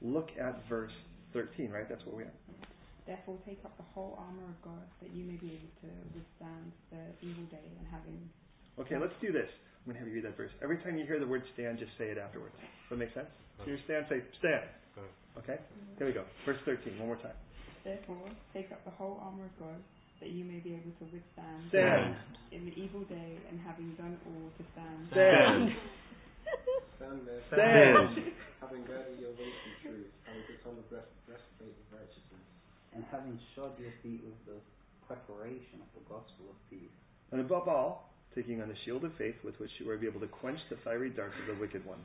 Look 0.00 0.28
at 0.40 0.68
verse 0.68 0.92
thirteen, 1.32 1.70
right? 1.70 1.88
That's 1.88 2.04
where 2.04 2.16
we 2.16 2.22
are. 2.24 2.32
Therefore, 3.06 3.38
take 3.44 3.58
up 3.64 3.76
the 3.76 3.88
whole 3.94 4.14
armor 4.18 4.46
of 4.46 4.58
God, 4.62 4.86
that 5.02 5.10
you 5.10 5.24
may 5.26 5.34
be 5.36 5.58
able 5.58 5.72
to 5.82 5.90
withstand 6.14 6.70
the 6.90 7.02
evil 7.26 7.44
day, 7.50 7.66
and 7.78 7.86
having 7.90 8.30
Okay, 8.78 8.96
let's 8.96 9.14
do 9.20 9.32
this. 9.32 9.50
I'm 9.82 9.92
going 9.92 9.98
to 9.98 10.00
have 10.00 10.08
you 10.08 10.14
read 10.14 10.24
that 10.24 10.36
verse. 10.36 10.54
Every 10.62 10.78
time 10.78 10.96
you 10.96 11.04
hear 11.04 11.18
the 11.18 11.26
word 11.26 11.42
stand, 11.52 11.78
just 11.78 11.92
say 11.98 12.08
it 12.08 12.16
afterwards. 12.16 12.54
Does 12.56 12.94
that 12.94 13.02
make 13.02 13.12
sense? 13.12 13.28
So 13.58 13.66
you 13.68 13.76
stand, 13.84 14.06
say 14.08 14.22
stand. 14.38 14.64
Okay? 15.38 15.58
Here 15.98 16.06
we 16.06 16.14
go. 16.14 16.24
Verse 16.46 16.58
13, 16.64 16.98
one 16.98 17.08
more 17.08 17.20
time. 17.20 17.36
Therefore, 17.84 18.30
take 18.54 18.70
up 18.70 18.84
the 18.86 18.94
whole 18.94 19.18
armor 19.20 19.44
of 19.44 19.54
God, 19.58 19.80
that 20.22 20.30
you 20.30 20.46
may 20.46 20.62
be 20.62 20.72
able 20.78 20.94
to 21.02 21.06
withstand 21.10 21.66
Stand. 21.68 22.14
in 22.54 22.64
the 22.64 22.74
evil 22.78 23.02
day, 23.10 23.42
and 23.50 23.58
having 23.60 23.90
done 23.98 24.14
all 24.22 24.46
to 24.54 24.62
stand. 24.72 25.02
Stand. 25.10 25.74
Stand 27.02 27.20
there, 27.26 27.42
Stand. 27.50 28.30
having 28.62 28.86
girded 28.86 29.18
your 29.18 29.34
waist 29.34 29.58
with 29.66 29.78
truth, 29.82 30.10
having 30.22 30.46
put 30.46 30.62
on 30.70 30.78
the 30.78 30.86
breastplate 31.26 31.74
of 31.74 31.86
righteousness. 31.90 32.31
And 32.94 33.04
having 33.10 33.38
shod 33.54 33.72
your 33.80 33.92
feet 34.02 34.20
with 34.24 34.38
the 34.46 34.58
preparation 35.06 35.80
of 35.80 35.90
the 35.96 36.04
gospel 36.08 36.52
of 36.52 36.56
peace. 36.68 36.92
And 37.32 37.40
above 37.40 37.68
all, 37.68 38.12
taking 38.34 38.60
on 38.60 38.68
the 38.68 38.78
shield 38.84 39.04
of 39.04 39.12
faith 39.16 39.36
with 39.44 39.58
which 39.60 39.70
you 39.80 39.88
will 39.88 39.98
be 39.98 40.06
able 40.06 40.20
to 40.20 40.28
quench 40.28 40.60
the 40.70 40.76
fiery 40.84 41.10
darts 41.10 41.34
of 41.40 41.54
the 41.54 41.60
wicked 41.60 41.84
one. 41.84 42.00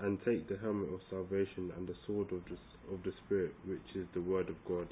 And 0.00 0.16
take 0.24 0.48
the 0.48 0.56
helmet 0.56 0.88
of 0.88 1.00
salvation 1.12 1.72
and 1.76 1.84
the 1.84 1.96
sword 2.06 2.32
of 2.32 2.40
the, 2.48 2.56
of 2.88 3.04
the 3.04 3.12
Spirit, 3.26 3.52
which 3.68 3.84
is 3.92 4.08
the 4.16 4.24
word 4.24 4.48
of 4.48 4.56
God. 4.64 4.88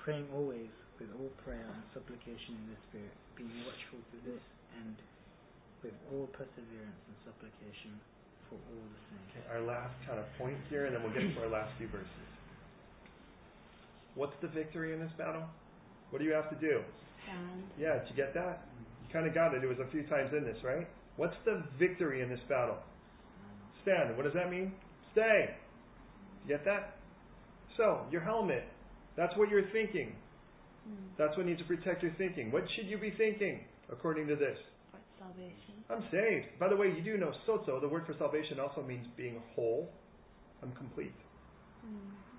Praying 0.00 0.24
always 0.32 0.72
with 0.96 1.12
all 1.20 1.28
prayer 1.44 1.68
and 1.68 1.84
supplication 1.92 2.56
in 2.56 2.66
the 2.72 2.80
Spirit, 2.88 3.12
being 3.36 3.52
watchful 3.68 4.00
for 4.08 4.20
this 4.24 4.40
and 4.80 4.96
with 5.84 5.92
all 6.14 6.30
perseverance 6.32 7.02
and 7.10 7.16
supplication 7.28 7.92
for 8.48 8.56
all 8.56 8.86
the 8.88 9.00
saints. 9.10 9.28
Okay, 9.36 9.44
our 9.52 9.60
last 9.66 9.92
kind 10.08 10.16
of 10.16 10.24
point 10.40 10.56
here, 10.70 10.86
and 10.88 10.96
then 10.96 11.02
we'll 11.02 11.12
get 11.12 11.26
to 11.26 11.40
our 11.42 11.52
last 11.52 11.74
few 11.76 11.90
verses. 11.92 12.28
What's 14.14 14.34
the 14.42 14.48
victory 14.48 14.92
in 14.92 15.00
this 15.00 15.12
battle? 15.16 15.44
What 16.10 16.18
do 16.18 16.24
you 16.24 16.32
have 16.32 16.50
to 16.50 16.56
do? 16.56 16.80
Stand. 17.24 17.64
Yeah, 17.78 17.98
did 18.00 18.10
you 18.10 18.16
get 18.16 18.34
that? 18.34 18.66
You 19.06 19.12
kind 19.12 19.26
of 19.26 19.34
got 19.34 19.54
it. 19.54 19.64
It 19.64 19.66
was 19.66 19.78
a 19.78 19.90
few 19.90 20.02
times 20.04 20.30
in 20.36 20.44
this, 20.44 20.56
right? 20.62 20.86
What's 21.16 21.36
the 21.44 21.62
victory 21.78 22.22
in 22.22 22.28
this 22.28 22.40
battle? 22.48 22.76
Stand. 23.82 24.16
What 24.16 24.24
does 24.24 24.34
that 24.34 24.50
mean? 24.50 24.72
Stay. 25.12 25.54
You 26.44 26.56
get 26.56 26.64
that? 26.64 26.96
So, 27.76 28.02
your 28.10 28.20
helmet. 28.20 28.64
That's 29.16 29.36
what 29.36 29.48
you're 29.48 29.68
thinking. 29.72 30.12
Mm. 30.88 30.94
That's 31.18 31.36
what 31.36 31.46
needs 31.46 31.60
to 31.60 31.66
protect 31.66 32.02
your 32.02 32.12
thinking. 32.18 32.50
What 32.50 32.64
should 32.76 32.86
you 32.86 32.98
be 32.98 33.12
thinking 33.16 33.60
according 33.90 34.26
to 34.28 34.36
this? 34.36 34.56
Salvation? 35.18 35.78
I'm 35.88 36.02
saved. 36.10 36.58
By 36.58 36.68
the 36.68 36.76
way, 36.76 36.92
you 36.96 37.02
do 37.02 37.16
know 37.16 37.32
soto, 37.46 37.80
the 37.80 37.88
word 37.88 38.04
for 38.06 38.14
salvation 38.18 38.58
also 38.58 38.82
means 38.82 39.06
being 39.16 39.40
whole. 39.54 39.88
I'm 40.62 40.72
complete. 40.72 41.14
Mm. 41.86 42.31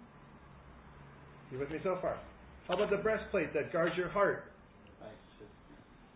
You 1.54 1.60
with 1.60 1.70
me 1.70 1.78
so 1.84 2.00
far? 2.02 2.18
How 2.68 2.74
about 2.74 2.90
the 2.90 2.98
breastplate 2.98 3.54
that 3.54 3.72
guards 3.72 3.96
your 3.96 4.10
heart? 4.10 4.46
Righteousness. 5.00 5.54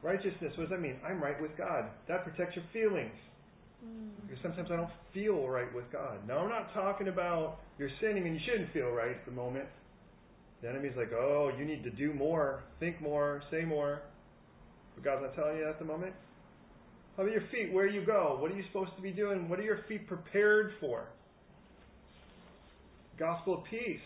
Righteousness, 0.01 0.51
what 0.57 0.63
does 0.67 0.71
that 0.71 0.81
mean? 0.81 0.95
I'm 1.05 1.21
right 1.21 1.39
with 1.39 1.55
God. 1.55 1.85
That 2.07 2.23
protects 2.23 2.55
your 2.55 2.65
feelings. 2.73 3.13
Mm. 3.85 4.09
Because 4.23 4.41
sometimes 4.41 4.69
I 4.73 4.77
don't 4.77 4.89
feel 5.13 5.47
right 5.47 5.71
with 5.75 5.85
God. 5.93 6.27
Now, 6.27 6.39
I'm 6.39 6.49
not 6.49 6.73
talking 6.73 7.09
about 7.09 7.59
you're 7.77 7.91
sinning 8.01 8.25
and 8.25 8.33
you 8.33 8.41
shouldn't 8.49 8.73
feel 8.73 8.89
right 8.89 9.11
at 9.11 9.25
the 9.25 9.31
moment. 9.31 9.65
The 10.63 10.69
enemy's 10.69 10.97
like, 10.97 11.11
oh, 11.13 11.51
you 11.55 11.65
need 11.65 11.83
to 11.83 11.91
do 11.91 12.13
more, 12.13 12.63
think 12.79 12.99
more, 12.99 13.43
say 13.51 13.63
more. 13.63 14.01
But 14.95 15.03
God's 15.03 15.21
not 15.21 15.35
telling 15.35 15.57
you 15.57 15.65
that 15.65 15.71
at 15.71 15.79
the 15.79 15.85
moment. 15.85 16.13
How 17.15 17.21
about 17.21 17.31
your 17.31 17.43
feet? 17.51 17.71
Where 17.71 17.85
you 17.85 18.03
go? 18.03 18.37
What 18.39 18.51
are 18.51 18.55
you 18.55 18.63
supposed 18.71 18.95
to 18.95 19.03
be 19.03 19.11
doing? 19.11 19.49
What 19.49 19.59
are 19.59 19.63
your 19.63 19.81
feet 19.87 20.07
prepared 20.07 20.71
for? 20.79 21.09
Gospel 23.19 23.59
of 23.59 23.63
peace. 23.69 24.01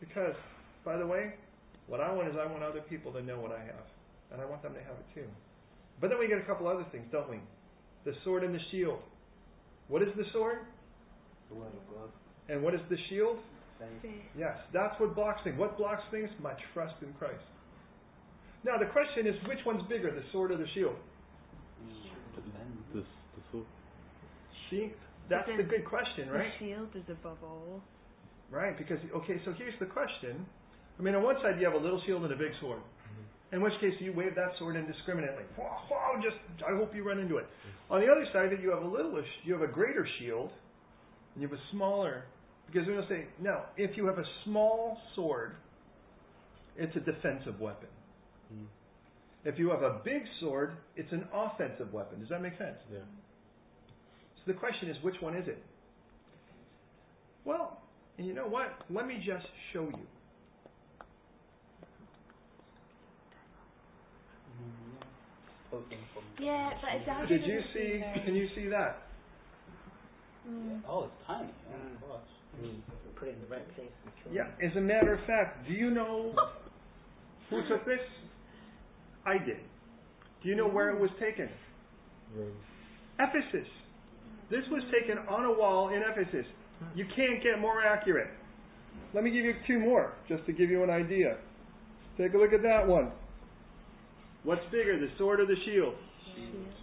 Because, 0.00 0.34
by 0.84 0.96
the 0.96 1.06
way, 1.06 1.34
what 1.86 2.00
I 2.00 2.12
want 2.12 2.28
is 2.28 2.34
I 2.38 2.50
want 2.50 2.62
other 2.62 2.80
people 2.80 3.12
to 3.12 3.22
know 3.22 3.40
what 3.40 3.52
I 3.52 3.60
have. 3.60 3.86
And 4.32 4.40
I 4.42 4.44
want 4.44 4.62
them 4.62 4.74
to 4.74 4.80
have 4.80 4.96
it 4.98 5.06
too. 5.14 5.26
But 6.00 6.10
then 6.10 6.18
we 6.18 6.28
get 6.28 6.38
a 6.38 6.42
couple 6.42 6.66
other 6.66 6.84
things, 6.92 7.06
don't 7.12 7.30
we? 7.30 7.40
The 8.04 8.12
sword 8.24 8.44
and 8.44 8.54
the 8.54 8.60
shield. 8.70 9.00
What 9.88 10.02
is 10.02 10.08
the 10.16 10.24
sword? 10.32 10.58
The 11.48 11.54
word 11.54 11.68
of 11.68 11.94
God. 11.94 12.10
And 12.48 12.62
what 12.62 12.74
is 12.74 12.80
the 12.90 12.96
shield? 13.08 13.38
Faith. 13.78 14.12
Yes, 14.36 14.56
that's 14.72 14.98
what 14.98 15.14
blocks 15.14 15.40
things. 15.44 15.58
What 15.58 15.76
blocks 15.76 16.02
things? 16.10 16.28
My 16.42 16.52
trust 16.72 16.94
in 17.02 17.12
Christ. 17.18 17.44
Now 18.64 18.78
the 18.78 18.86
question 18.86 19.26
is, 19.26 19.34
which 19.46 19.58
one's 19.66 19.86
bigger, 19.88 20.10
the 20.10 20.24
sword 20.32 20.50
or 20.50 20.56
the 20.56 20.66
shield? 20.74 20.96
Depends. 22.34 22.82
The, 22.94 23.00
the 23.00 23.42
sword. 23.52 23.66
See, 24.70 24.92
that's 25.28 25.48
the 25.56 25.62
good 25.62 25.84
question, 25.84 26.30
right? 26.30 26.50
The 26.58 26.66
shield 26.66 26.88
is 26.94 27.04
above 27.10 27.38
all. 27.44 27.82
Right, 28.50 28.78
because 28.78 28.98
okay, 29.14 29.40
so 29.44 29.52
here's 29.58 29.78
the 29.80 29.86
question. 29.86 30.46
I 30.98 31.02
mean, 31.02 31.14
on 31.14 31.22
one 31.22 31.36
side 31.42 31.58
you 31.58 31.66
have 31.66 31.74
a 31.74 31.82
little 31.82 32.00
shield 32.06 32.22
and 32.22 32.32
a 32.32 32.36
big 32.36 32.52
sword. 32.60 32.78
Mm-hmm. 32.78 33.56
In 33.56 33.62
which 33.62 33.74
case 33.80 33.92
you 34.00 34.12
wave 34.12 34.34
that 34.36 34.54
sword 34.58 34.76
indiscriminately. 34.76 35.44
Mm-hmm. 35.52 35.62
Wow, 35.62 35.82
wow, 35.90 36.12
just 36.22 36.36
I 36.62 36.76
hope 36.76 36.94
you 36.94 37.02
run 37.02 37.18
into 37.18 37.36
it. 37.38 37.44
Mm-hmm. 37.44 37.94
On 37.94 38.00
the 38.00 38.06
other 38.06 38.24
side 38.32 38.46
of 38.46 38.52
it, 38.52 38.60
you 38.62 38.70
have 38.70 38.82
a 38.82 38.86
little, 38.86 39.20
you 39.44 39.52
have 39.52 39.62
a 39.62 39.72
greater 39.72 40.06
shield, 40.18 40.50
and 41.34 41.42
you 41.42 41.48
have 41.48 41.58
a 41.58 41.62
smaller. 41.72 42.24
Because 42.66 42.86
we're 42.86 42.94
going 42.94 43.08
to 43.08 43.14
say 43.14 43.26
now, 43.40 43.66
if 43.76 43.96
you 43.96 44.06
have 44.06 44.18
a 44.18 44.24
small 44.44 44.96
sword, 45.14 45.56
it's 46.76 46.94
a 46.96 47.00
defensive 47.00 47.60
weapon. 47.60 47.88
Mm. 48.52 48.66
If 49.44 49.58
you 49.58 49.70
have 49.70 49.82
a 49.82 50.00
big 50.04 50.22
sword, 50.40 50.72
it's 50.96 51.12
an 51.12 51.24
offensive 51.32 51.92
weapon. 51.92 52.20
Does 52.20 52.28
that 52.30 52.42
make 52.42 52.58
sense? 52.58 52.76
Yeah. 52.92 52.98
So 54.36 54.52
the 54.52 54.54
question 54.54 54.90
is, 54.90 54.96
which 55.02 55.14
one 55.20 55.36
is 55.36 55.46
it? 55.46 55.62
Well, 57.44 57.80
and 58.18 58.26
you 58.26 58.34
know 58.34 58.46
what? 58.46 58.68
Let 58.90 59.06
me 59.06 59.16
just 59.24 59.46
show 59.72 59.82
you. 59.82 60.06
Mm, 64.56 64.94
yeah. 64.94 65.06
Spoken 65.68 65.98
from 66.14 66.24
Yeah, 66.44 66.70
but 66.80 67.00
it 67.00 67.06
does. 67.06 67.28
Did 67.28 67.46
you 67.46 67.60
see? 67.74 68.02
Can 68.24 68.34
you 68.34 68.48
see 68.54 68.66
that? 68.68 69.02
Mm. 70.48 70.80
Oh, 70.88 71.04
it's 71.04 71.26
tiny. 71.26 71.48
Oh 71.68 71.74
Mm. 71.76 72.00
my 72.00 72.06
gosh. 72.08 72.28
Put 73.16 73.28
it 73.28 73.34
in 73.34 73.40
the 73.42 73.46
right 73.54 73.74
place. 73.74 73.88
and 74.04 74.12
kill 74.22 74.32
Yeah. 74.32 74.48
As 74.62 74.76
a 74.76 74.80
matter 74.80 75.12
of 75.14 75.20
fact, 75.26 75.66
do 75.66 75.72
you 75.74 75.90
know 75.90 76.34
who 77.50 77.66
took 77.68 77.84
this? 77.84 78.00
I 79.26 79.38
did. 79.38 79.58
Do 80.42 80.48
you 80.48 80.54
know 80.54 80.68
where 80.68 80.90
it 80.90 81.00
was 81.00 81.10
taken? 81.18 81.48
Rome. 82.34 82.52
Ephesus. 83.18 83.68
This 84.50 84.62
was 84.70 84.82
taken 84.92 85.18
on 85.26 85.44
a 85.44 85.52
wall 85.52 85.88
in 85.88 86.02
Ephesus. 86.02 86.46
You 86.94 87.04
can't 87.16 87.42
get 87.42 87.60
more 87.60 87.84
accurate. 87.84 88.28
Let 89.14 89.24
me 89.24 89.30
give 89.30 89.44
you 89.44 89.54
two 89.66 89.78
more, 89.78 90.12
just 90.28 90.44
to 90.46 90.52
give 90.52 90.70
you 90.70 90.82
an 90.82 90.90
idea. 90.90 91.38
Take 92.18 92.34
a 92.34 92.38
look 92.38 92.52
at 92.52 92.62
that 92.62 92.86
one. 92.86 93.12
What's 94.44 94.64
bigger, 94.70 94.98
the 94.98 95.08
sword 95.18 95.40
or 95.40 95.46
the 95.46 95.56
shield? 95.64 95.94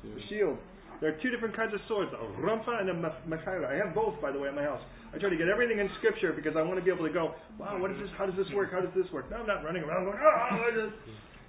The 0.04 0.22
shield. 0.30 0.58
There 1.02 1.10
are 1.12 1.18
two 1.22 1.30
different 1.30 1.56
kinds 1.56 1.74
of 1.74 1.80
swords, 1.88 2.12
a 2.14 2.42
rhomphaia 2.42 2.82
and 2.82 2.90
a 2.90 2.94
ma- 2.94 3.20
machaira. 3.28 3.68
I 3.68 3.76
have 3.76 3.94
both, 3.94 4.20
by 4.22 4.32
the 4.32 4.40
way, 4.40 4.48
at 4.48 4.56
my 4.56 4.64
house. 4.64 4.82
I 5.14 5.18
try 5.18 5.30
to 5.30 5.38
get 5.38 5.48
everything 5.48 5.80
in 5.80 5.90
Scripture 6.00 6.34
because 6.34 6.54
I 6.58 6.62
want 6.62 6.80
to 6.80 6.84
be 6.84 6.92
able 6.92 7.06
to 7.06 7.14
go, 7.14 7.36
wow, 7.60 7.78
what 7.80 7.92
is 7.92 7.98
this? 8.00 8.10
How 8.18 8.26
does 8.26 8.36
this 8.36 8.48
work? 8.56 8.72
How 8.72 8.80
does 8.80 8.94
this 8.96 9.06
work? 9.12 9.30
No, 9.30 9.38
I'm 9.38 9.48
not 9.48 9.64
running 9.64 9.84
around 9.84 10.06
going, 10.06 10.18
ah, 10.22 10.58
I 10.58 10.90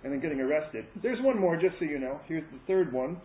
and 0.05 0.13
then 0.13 0.21
getting 0.21 0.41
arrested. 0.41 0.85
There's 1.03 1.23
one 1.23 1.41
more, 1.41 1.57
just 1.57 1.75
so 1.79 1.87
you 1.87 1.99
know. 1.99 2.21
Here's 2.27 2.45
the 2.53 2.59
third 2.67 2.93
one. 2.93 3.17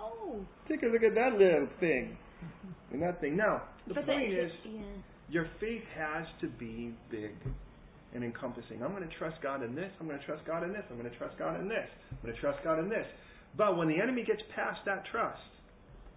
Oh. 0.00 0.40
Take 0.68 0.82
a 0.82 0.86
look 0.86 1.02
at 1.02 1.14
that 1.16 1.32
little 1.32 1.68
thing. 1.80 2.16
And 2.92 3.02
that 3.02 3.20
thing. 3.20 3.36
Now, 3.36 3.62
the 3.88 3.94
but 3.94 4.06
point 4.06 4.30
then, 4.30 4.44
is, 4.44 4.52
yeah. 4.64 4.80
your 5.28 5.46
faith 5.60 5.82
has 5.96 6.26
to 6.40 6.48
be 6.48 6.92
big 7.10 7.34
and 8.14 8.24
encompassing. 8.24 8.82
I'm 8.82 8.90
going 8.90 9.08
to 9.08 9.16
trust 9.16 9.36
God 9.42 9.62
in 9.62 9.74
this. 9.74 9.90
I'm 10.00 10.06
going 10.06 10.18
to 10.18 10.26
trust 10.26 10.44
God 10.46 10.64
in 10.64 10.72
this. 10.72 10.82
I'm 10.90 10.98
going 10.98 11.10
to 11.10 11.16
trust 11.16 11.38
God 11.38 11.60
in 11.60 11.68
this. 11.68 11.88
I'm 12.10 12.18
going 12.22 12.34
to 12.34 12.40
trust 12.40 12.58
God 12.64 12.78
in 12.78 12.88
this. 12.88 13.06
But 13.56 13.76
when 13.76 13.88
the 13.88 14.00
enemy 14.00 14.24
gets 14.24 14.42
past 14.54 14.80
that 14.86 15.04
trust, 15.10 15.40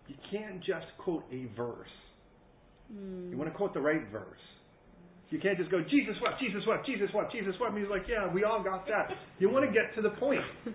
you 0.08 0.16
can't 0.32 0.60
just 0.60 0.86
quote 0.98 1.24
a 1.32 1.46
verse. 1.56 1.94
Mm. 2.92 3.32
You 3.32 3.38
want 3.38 3.50
to 3.50 3.56
quote 3.56 3.74
the 3.74 3.82
right 3.82 4.02
verse. 4.12 4.42
You 5.30 5.40
can't 5.40 5.58
just 5.58 5.72
go, 5.72 5.82
Jesus 5.82 6.14
wept, 6.22 6.38
Jesus 6.38 6.62
wept, 6.68 6.86
Jesus 6.86 7.10
wept, 7.14 7.34
Jesus 7.34 7.56
wept. 7.60 7.74
And 7.74 7.82
he's 7.82 7.90
like, 7.90 8.06
yeah, 8.06 8.32
we 8.32 8.44
all 8.44 8.62
got 8.62 8.86
that. 8.86 9.10
You 9.40 9.50
want 9.50 9.66
to 9.66 9.72
get 9.74 9.90
to 9.96 10.02
the 10.02 10.14
point. 10.22 10.46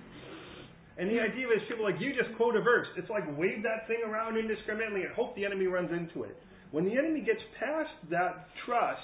And 0.99 1.09
the 1.09 1.23
idea 1.23 1.47
is 1.47 1.63
people 1.71 1.87
like, 1.87 1.95
you 2.03 2.11
just 2.11 2.35
quote 2.37 2.57
a 2.57 2.61
verse. 2.61 2.89
It's 2.99 3.09
like 3.09 3.23
wave 3.39 3.63
that 3.63 3.87
thing 3.87 4.03
around 4.05 4.37
indiscriminately 4.37 5.07
and 5.07 5.15
hope 5.15 5.35
the 5.37 5.47
enemy 5.47 5.71
runs 5.71 5.95
into 5.95 6.27
it. 6.27 6.37
When 6.71 6.85
the 6.85 6.93
enemy 6.93 7.21
gets 7.21 7.41
past 7.59 7.91
that 8.11 8.47
trust, 8.67 9.01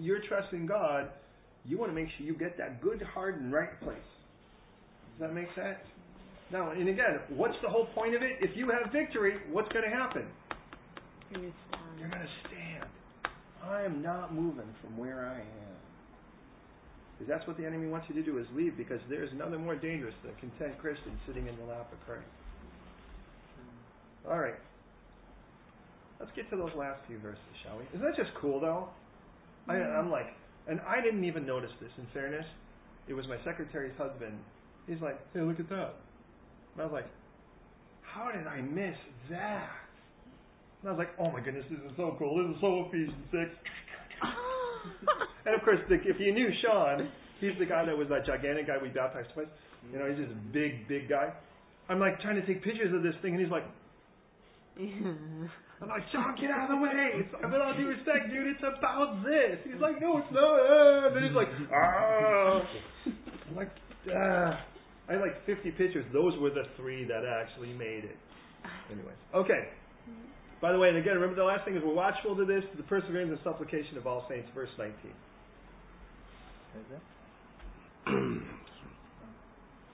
your 0.00 0.20
trust 0.28 0.52
in 0.52 0.66
God, 0.66 1.08
you 1.64 1.78
want 1.78 1.90
to 1.90 1.94
make 1.94 2.08
sure 2.16 2.26
you 2.26 2.34
get 2.34 2.56
that 2.58 2.80
good, 2.80 3.02
hard, 3.14 3.40
and 3.40 3.52
right 3.52 3.78
place. 3.80 3.98
Does 5.18 5.28
that 5.28 5.34
make 5.34 5.48
sense? 5.54 5.78
Now, 6.52 6.70
and 6.70 6.88
again, 6.88 7.20
what's 7.30 7.56
the 7.62 7.68
whole 7.68 7.86
point 7.94 8.14
of 8.14 8.22
it? 8.22 8.36
If 8.40 8.56
you 8.56 8.70
have 8.70 8.92
victory, 8.92 9.34
what's 9.50 9.70
going 9.72 9.88
to 9.88 9.96
happen? 9.96 10.26
You're 11.30 11.40
gonna 11.40 11.52
stand. 11.68 11.82
You're 11.98 12.08
going 12.08 12.22
to 12.22 12.48
stand. 12.48 12.90
I 13.64 13.82
am 13.82 14.02
not 14.02 14.34
moving 14.34 14.68
from 14.82 14.98
where 14.98 15.26
I 15.26 15.38
am. 15.38 15.72
Because 17.16 17.38
that's 17.38 17.46
what 17.46 17.56
the 17.56 17.64
enemy 17.64 17.88
wants 17.88 18.06
you 18.08 18.14
to 18.16 18.22
do 18.22 18.38
is 18.38 18.46
leave 18.54 18.76
because 18.76 19.00
there's 19.08 19.30
nothing 19.36 19.62
more 19.62 19.76
dangerous 19.76 20.14
than 20.22 20.32
a 20.32 20.40
content 20.40 20.78
Christian 20.80 21.18
sitting 21.26 21.46
in 21.46 21.56
the 21.56 21.64
lap 21.64 21.88
of 21.92 22.00
Christ. 22.04 22.26
All 24.28 24.38
right. 24.38 24.58
Let's 26.22 26.30
get 26.38 26.48
to 26.50 26.56
those 26.56 26.70
last 26.78 27.02
few 27.08 27.18
verses, 27.18 27.42
shall 27.66 27.78
we? 27.78 27.84
Isn't 27.90 28.06
that 28.06 28.14
just 28.14 28.30
cool, 28.40 28.60
though? 28.60 28.86
I, 29.66 29.74
I'm 29.74 30.08
like, 30.08 30.30
and 30.68 30.78
I 30.86 31.02
didn't 31.02 31.24
even 31.24 31.44
notice 31.44 31.72
this, 31.80 31.90
in 31.98 32.06
fairness. 32.14 32.46
It 33.08 33.14
was 33.14 33.26
my 33.26 33.38
secretary's 33.44 33.98
husband. 33.98 34.38
He's 34.86 35.02
like, 35.02 35.18
hey, 35.34 35.40
look 35.40 35.58
at 35.58 35.68
that. 35.70 35.98
And 36.74 36.78
I 36.78 36.84
was 36.84 36.92
like, 36.92 37.10
how 38.02 38.30
did 38.30 38.46
I 38.46 38.60
miss 38.60 38.94
that? 39.30 39.66
And 40.82 40.86
I 40.86 40.90
was 40.94 40.98
like, 40.98 41.10
oh 41.18 41.32
my 41.32 41.40
goodness, 41.40 41.64
this 41.68 41.80
is 41.80 41.90
so 41.96 42.14
cool. 42.20 42.38
This 42.38 42.54
is 42.54 42.60
so 42.60 42.86
Ephesians 42.86 43.26
6. 43.34 43.42
and 45.46 45.58
of 45.58 45.62
course, 45.66 45.82
the, 45.88 45.96
if 46.06 46.20
you 46.20 46.32
knew 46.32 46.50
Sean, 46.62 47.10
he's 47.40 47.58
the 47.58 47.66
guy 47.66 47.84
that 47.84 47.98
was 47.98 48.06
that 48.10 48.26
gigantic 48.26 48.68
guy 48.68 48.78
we 48.80 48.90
baptized 48.90 49.30
twice. 49.34 49.50
You 49.92 49.98
know, 49.98 50.06
he's 50.06 50.18
just 50.18 50.30
a 50.30 50.38
big, 50.54 50.86
big 50.86 51.08
guy. 51.08 51.32
I'm 51.88 51.98
like 51.98 52.20
trying 52.20 52.38
to 52.38 52.46
take 52.46 52.62
pictures 52.62 52.94
of 52.94 53.02
this 53.02 53.14
thing, 53.22 53.34
and 53.34 53.42
he's 53.42 53.50
like, 53.50 53.66
I'm 55.82 55.88
like, 55.88 56.06
Sean, 56.12 56.36
get 56.38 56.50
out 56.50 56.70
of 56.70 56.78
the 56.78 56.82
way. 56.82 57.10
It's, 57.18 57.32
with 57.42 57.58
all 57.58 57.74
due 57.74 57.88
respect, 57.88 58.30
dude, 58.30 58.54
it's 58.54 58.62
about 58.62 59.24
this. 59.26 59.58
He's 59.66 59.82
like, 59.82 60.00
no, 60.00 60.18
it's 60.18 60.30
not. 60.30 61.10
And 61.10 61.16
then 61.16 61.22
he's 61.26 61.34
like, 61.34 61.50
ah. 61.74 62.62
I'm 63.50 63.56
like, 63.56 63.70
ah. 64.14 64.62
I 65.08 65.12
had 65.18 65.20
like 65.20 65.44
50 65.44 65.72
pictures. 65.72 66.06
Those 66.12 66.38
were 66.38 66.50
the 66.50 66.70
three 66.76 67.04
that 67.04 67.26
actually 67.26 67.72
made 67.74 68.06
it. 68.06 68.16
Anyways, 68.92 69.18
okay. 69.34 69.74
By 70.60 70.70
the 70.70 70.78
way, 70.78 70.88
and 70.88 70.98
again, 70.98 71.14
remember 71.14 71.34
the 71.34 71.42
last 71.42 71.64
thing 71.64 71.74
is 71.74 71.82
we're 71.84 71.92
watchful 71.92 72.36
to 72.36 72.44
this, 72.44 72.62
the 72.76 72.84
perseverance 72.84 73.30
and 73.30 73.40
supplication 73.42 73.98
of 73.98 74.06
all 74.06 74.24
saints, 74.30 74.48
verse 74.54 74.70
19. 74.78 74.94
Is 76.78 76.86
it? 76.94 77.02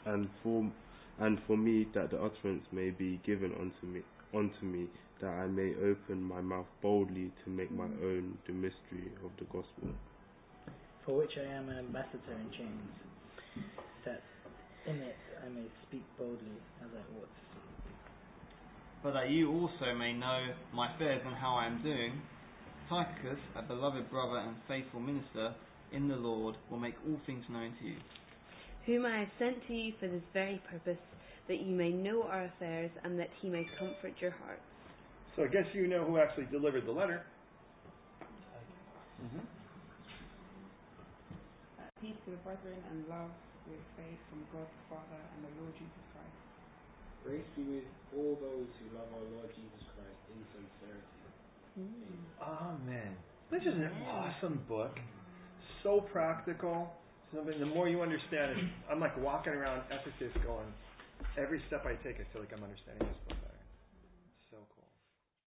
and 0.07 0.29
for 0.43 0.71
and 1.21 1.39
for 1.47 1.57
me 1.57 1.89
that 1.95 2.11
the 2.11 2.17
utterance 2.17 2.65
may 2.73 2.91
be 2.91 3.21
given 3.25 3.53
unto 3.53 3.87
me 3.87 4.03
unto 4.35 4.65
me 4.65 4.87
that 5.21 5.31
I 5.31 5.47
may 5.47 5.75
open 5.83 6.23
my 6.23 6.41
mouth 6.41 6.67
boldly 6.83 7.33
to 7.45 7.51
make 7.51 7.71
my 7.71 7.85
mm. 7.85 8.03
own 8.03 8.39
the 8.47 8.53
mystery 8.53 9.11
of 9.25 9.31
the 9.39 9.45
gospel. 9.47 9.89
For 11.05 11.17
which 11.17 11.33
I 11.39 11.53
am 11.53 11.69
an 11.69 11.79
ambassador 11.79 12.37
in 12.37 12.51
chains, 12.57 13.65
that 14.05 14.23
in 14.87 14.97
it 14.97 15.17
I 15.45 15.49
may 15.49 15.67
speak 15.89 16.05
boldly 16.19 16.59
as 16.83 16.89
I 16.95 17.19
ought 17.19 17.29
but 19.03 19.13
that 19.13 19.31
you 19.31 19.51
also 19.51 19.95
may 19.97 20.13
know 20.13 20.49
my 20.75 20.95
affairs 20.95 21.23
and 21.25 21.35
how 21.35 21.55
I 21.55 21.67
am 21.67 21.83
doing, 21.83 22.21
Tychicus, 22.89 23.39
a 23.57 23.63
beloved 23.63 24.11
brother 24.11 24.39
and 24.39 24.57
faithful 24.67 25.01
minister 25.01 25.55
in 25.93 26.09
the 26.09 26.17
Lord, 26.17 26.57
will 26.71 26.79
make 26.79 26.95
all 27.07 27.21
things 27.27 27.45
known 27.49 27.73
to 27.81 27.87
you. 27.87 27.97
Whom 28.87 29.07
I 29.07 29.21
have 29.21 29.29
sent 29.39 29.67
to 29.69 29.75
you 29.75 29.93
for 30.01 30.09
this 30.09 30.23
very 30.33 30.61
purpose, 30.71 30.99
that 31.47 31.61
you 31.61 31.77
may 31.77 31.91
know 31.91 32.23
our 32.23 32.45
affairs 32.45 32.91
and 33.05 33.19
that 33.19 33.29
he 33.41 33.49
may 33.49 33.67
comfort 33.79 34.15
your 34.21 34.33
hearts. 34.33 34.63
So 35.39 35.47
I 35.47 35.55
guess 35.55 35.71
you 35.71 35.87
know 35.87 36.03
who 36.03 36.19
actually 36.19 36.51
delivered 36.51 36.83
the 36.83 36.91
letter. 36.91 37.23
Mm-hmm. 39.23 39.47
Peace 42.03 42.19
to 42.27 42.35
the 42.35 42.43
brethren 42.43 42.75
and 42.91 43.07
love 43.07 43.31
with 43.71 43.79
faith 43.95 44.19
from 44.35 44.43
God 44.51 44.67
the 44.67 44.83
Father 44.91 45.23
and 45.39 45.47
the 45.47 45.53
Lord 45.63 45.71
Jesus 45.79 46.03
Christ. 46.11 46.43
Grace 47.23 47.47
be 47.55 47.63
with 47.71 47.87
all 48.19 48.35
those 48.43 48.67
who 48.83 48.99
love 48.99 49.07
our 49.15 49.27
Lord 49.39 49.47
Jesus 49.55 49.87
Christ 49.95 50.19
in 50.35 50.43
sincerity. 50.59 51.07
Amen. 52.43 53.15
This 53.55 53.63
is 53.63 53.79
an 53.79 53.95
awesome 54.11 54.59
book. 54.67 54.99
So 55.87 56.03
practical. 56.11 56.91
Something. 57.31 57.61
The 57.61 57.67
more 57.67 57.89
you 57.89 58.03
understand 58.03 58.59
it, 58.59 58.65
I'm 58.91 58.99
like 58.99 59.15
walking 59.23 59.53
around 59.53 59.87
Ephesus 59.87 60.35
going, 60.43 60.67
every 61.39 61.63
step 61.69 61.87
I 61.87 61.95
take, 62.03 62.19
I 62.19 62.27
feel 62.35 62.43
like 62.43 62.51
I'm 62.51 62.65
understanding 62.65 63.07
this 63.07 63.23
book. 63.29 63.38